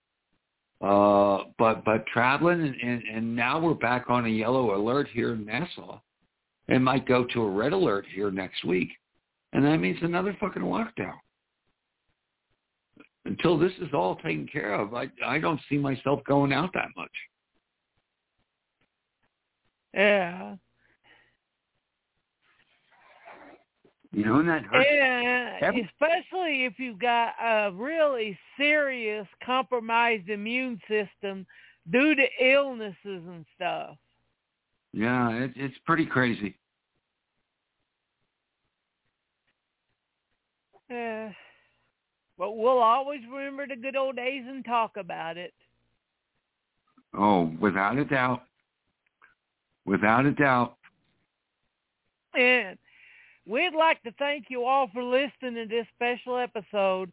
uh, 0.80 1.40
but 1.58 1.84
but 1.84 2.06
traveling 2.06 2.62
and, 2.62 2.74
and 2.74 3.02
and 3.02 3.36
now 3.36 3.60
we're 3.60 3.74
back 3.74 4.06
on 4.08 4.24
a 4.24 4.30
yellow 4.30 4.74
alert 4.74 5.08
here 5.12 5.34
in 5.34 5.44
Nassau, 5.44 6.00
and 6.68 6.82
might 6.82 7.06
go 7.06 7.26
to 7.34 7.42
a 7.42 7.50
red 7.50 7.74
alert 7.74 8.06
here 8.14 8.30
next 8.30 8.64
week, 8.64 8.88
and 9.52 9.62
that 9.62 9.76
means 9.76 9.98
another 10.00 10.34
fucking 10.40 10.62
lockdown 10.62 11.16
until 13.28 13.58
this 13.58 13.72
is 13.80 13.88
all 13.92 14.16
taken 14.16 14.46
care 14.46 14.74
of, 14.74 14.94
I 14.94 15.08
I 15.24 15.38
don't 15.38 15.60
see 15.68 15.76
myself 15.76 16.20
going 16.24 16.52
out 16.52 16.70
that 16.74 16.88
much. 16.96 17.10
Yeah. 19.94 20.56
You 24.12 24.24
know, 24.24 24.38
and 24.38 24.48
that 24.48 24.62
hurts. 24.62 24.88
Yeah, 24.90 25.58
Every- 25.60 25.82
especially 25.82 26.64
if 26.64 26.78
you've 26.78 26.98
got 26.98 27.34
a 27.42 27.70
really 27.72 28.38
serious 28.56 29.26
compromised 29.44 30.30
immune 30.30 30.80
system 30.88 31.46
due 31.90 32.14
to 32.14 32.26
illnesses 32.40 32.96
and 33.04 33.44
stuff. 33.54 33.96
Yeah, 34.92 35.30
it, 35.32 35.52
it's 35.56 35.76
pretty 35.84 36.06
crazy. 36.06 36.56
Yeah. 40.90 41.32
But 42.38 42.56
we'll 42.56 42.78
always 42.78 43.20
remember 43.30 43.66
the 43.66 43.76
good 43.76 43.96
old 43.96 44.16
days 44.16 44.44
and 44.46 44.64
talk 44.64 44.96
about 44.96 45.36
it. 45.36 45.52
Oh, 47.12 47.52
without 47.60 47.98
a 47.98 48.04
doubt. 48.04 48.42
Without 49.84 50.24
a 50.24 50.32
doubt. 50.32 50.76
And 52.34 52.78
we'd 53.48 53.74
like 53.74 54.02
to 54.02 54.12
thank 54.18 54.46
you 54.48 54.64
all 54.64 54.88
for 54.92 55.02
listening 55.02 55.54
to 55.54 55.66
this 55.66 55.86
special 55.96 56.36
episode. 56.38 57.10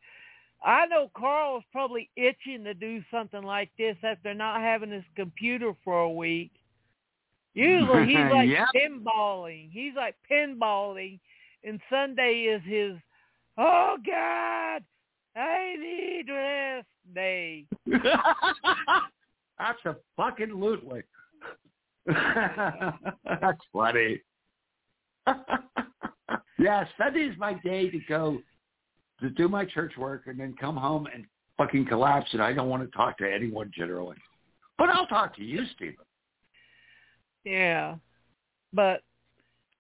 I 0.64 0.86
know 0.88 1.10
Carl's 1.16 1.64
probably 1.72 2.10
itching 2.16 2.64
to 2.66 2.74
do 2.74 3.02
something 3.12 3.44
like 3.44 3.70
this 3.78 3.96
after 4.04 4.34
not 4.34 4.62
having 4.62 4.92
his 4.92 5.04
computer 5.16 5.74
for 5.84 6.02
a 6.02 6.12
week. 6.12 6.52
Usually 7.54 8.06
he's 8.06 8.16
like 8.32 8.50
Yep. 8.50 8.68
pinballing. 8.76 9.72
He's 9.72 9.94
like 9.96 10.16
pinballing, 10.30 11.20
and 11.64 11.80
Sunday 11.90 12.42
is 12.42 12.62
his, 12.66 13.00
oh 13.58 13.98
God, 14.06 14.84
I 15.36 15.76
need 15.80 16.26
rest 16.30 16.88
day. 17.14 17.66
That's 19.58 19.86
a 19.86 19.96
fucking 20.18 20.50
lootly. 20.50 21.04
That's 22.08 23.62
funny. 23.72 24.22
Yeah, 26.58 26.86
Sunday 26.98 27.22
is 27.22 27.38
my 27.38 27.54
day 27.54 27.90
to 27.90 28.00
go 28.08 28.40
to 29.22 29.30
do 29.30 29.48
my 29.48 29.66
church 29.66 29.94
work 29.98 30.24
and 30.28 30.40
then 30.40 30.56
come 30.60 30.76
home 30.76 31.08
and 31.14 31.26
fucking 31.58 31.86
collapse 31.86 32.30
and 32.34 32.42
I 32.42 32.54
don't 32.54 32.70
want 32.70 32.84
to 32.84 32.98
talk 32.98 33.18
to 33.20 33.32
anyone 33.32 33.72
generally. 33.76 34.18
But 34.78 34.90
I'll 34.90 35.08
talk 35.08 35.36
to 35.38 35.44
you, 35.44 35.64
Stephen. 35.76 36.06
Yeah. 37.46 37.96
But 38.74 39.04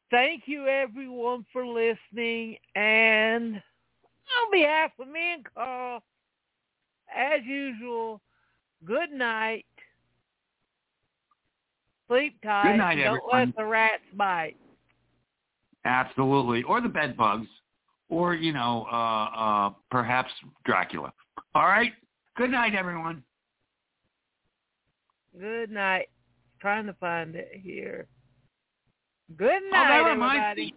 thank 0.09 0.43
you 0.45 0.67
everyone 0.67 1.45
for 1.51 1.65
listening 1.67 2.57
and 2.75 3.55
on 3.55 4.51
behalf 4.51 4.91
of 4.99 5.07
me 5.07 5.33
and 5.33 5.45
Carl, 5.53 6.01
as 7.15 7.41
usual, 7.45 8.21
good 8.85 9.11
night. 9.11 9.65
Sleep 12.07 12.35
tight. 12.43 12.71
Good 12.71 12.77
night, 12.77 12.95
Don't 12.95 13.05
everyone. 13.05 13.47
let 13.47 13.55
the 13.55 13.65
rats 13.65 14.03
bite. 14.15 14.57
Absolutely. 15.85 16.63
Or 16.63 16.81
the 16.81 16.89
bed 16.89 17.15
bugs. 17.15 17.47
Or, 18.09 18.35
you 18.35 18.53
know, 18.53 18.85
uh, 18.91 19.25
uh, 19.25 19.69
perhaps 19.89 20.31
Dracula. 20.65 21.11
All 21.55 21.65
right? 21.65 21.93
Good 22.37 22.51
night, 22.51 22.75
everyone. 22.75 23.23
Good 25.39 25.71
night. 25.71 26.07
Trying 26.61 26.85
to 26.85 26.93
find 26.93 27.35
it 27.35 27.49
here. 27.53 28.07
Good 29.37 29.61
Oh, 29.67 29.71
night, 29.71 29.99
reminds 30.11 30.43
everybody. 30.51 30.73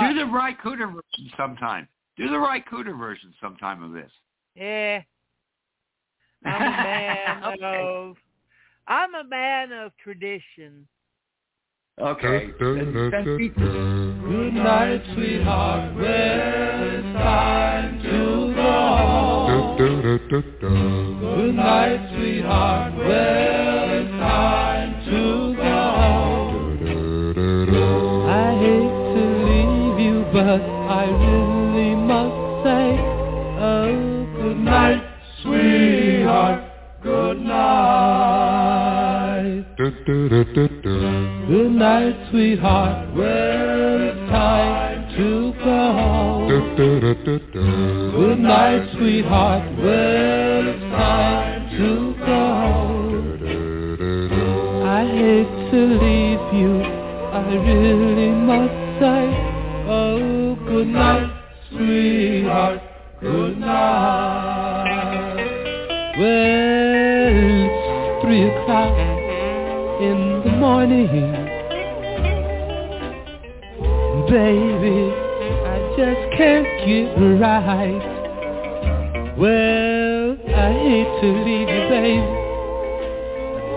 Do 0.00 0.14
the 0.18 0.26
right 0.26 0.56
cooter 0.62 0.86
version 0.86 1.32
sometime. 1.36 1.88
Do 2.16 2.28
the 2.28 2.38
right 2.38 2.62
cooter 2.70 2.96
version 2.98 3.32
sometime 3.40 3.82
of 3.82 3.92
this. 3.92 4.10
Yeah. 4.54 5.00
I'm 6.44 6.54
a 6.54 6.58
man 6.70 7.44
Okay. 7.44 7.82
of 7.82 8.16
I'm 8.86 9.14
a 9.14 9.24
man 9.24 9.72
of 9.72 9.92
tradition. 10.02 10.86
Okay. 12.00 12.52
Good 12.58 12.94
night, 14.54 15.02
sweetheart. 15.14 15.96
Well, 15.96 16.04
it's 16.04 17.12
time 17.18 18.00
to 18.04 18.54
go. 18.54 19.74
Good 21.20 21.54
night, 21.56 22.00
sweetheart. 22.14 22.94
Well, 22.96 23.90
it's 23.90 24.10
time 24.10 25.04
to 25.06 25.56
go. 25.56 25.78
I 28.28 28.30
hate 28.60 28.94
to 29.14 29.22
leave 29.48 29.98
you, 29.98 30.16
but 30.32 30.62
I 30.62 31.04
really 31.10 31.57
Good 39.78 39.94
night, 41.70 42.16
sweetheart. 42.30 43.14
Well, 43.14 44.08
it's 44.10 44.28
time 44.28 45.08
to 45.16 45.52
go. 45.62 46.48
Good 48.10 48.40
night, 48.40 48.88
sweetheart. 48.96 49.62
Well, 49.78 50.66
it's 50.66 50.82
time 50.82 51.70
to 51.78 52.14
go. 52.26 52.42
I 54.84 55.06
hate 55.06 55.70
to 55.70 55.80
leave 56.02 56.46
you. 56.58 56.82
I 57.30 57.46
really 57.54 58.30
must 58.32 58.78
say, 58.98 59.22
oh, 59.88 60.56
good 60.66 60.88
night, 60.88 61.30
sweetheart. 61.70 62.80
Good 63.20 63.58
night. 63.58 65.36
Well, 66.18 67.30
it's 67.30 68.22
three 68.24 68.42
o'clock 68.50 69.17
morning. 70.68 71.08
Baby, 74.28 74.98
I 75.72 75.78
just 75.96 76.22
can't 76.36 76.68
get 76.84 77.08
right. 77.40 78.04
Well, 79.38 80.36
I 80.54 80.70
hate 80.84 81.12
to 81.22 81.28
leave 81.46 81.70
you, 81.74 81.84
baby. 81.88 82.16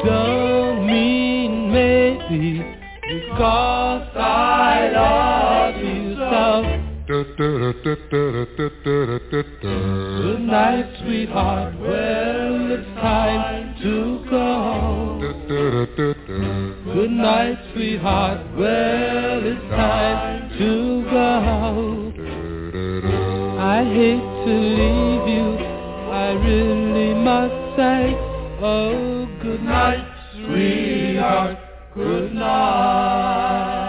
Don't 0.03 0.85
mean 0.85 1.72
maybe 1.72 2.59
because 3.07 4.07
I 4.15 4.91
love. 4.93 5.40
Good 7.11 7.27
night, 10.47 10.88
sweetheart. 11.03 11.73
Well, 11.77 12.71
it's 12.71 12.88
time 13.01 13.75
to 13.83 14.25
go. 14.29 15.19
Good 16.93 17.11
night, 17.11 17.57
sweetheart. 17.73 18.39
Well, 18.55 19.45
it's 19.45 19.69
time 19.71 20.49
to 20.57 21.03
go. 21.11 22.13
I 23.59 23.83
hate 23.83 24.45
to 24.45 24.53
leave 24.79 25.27
you. 25.35 25.47
I 26.11 26.31
really 26.31 27.13
must 27.13 27.75
say, 27.75 28.15
oh, 28.61 29.27
good 29.41 29.63
night, 29.63 30.07
sweetheart. 30.45 31.57
Good 31.93 32.33
night. 32.35 33.81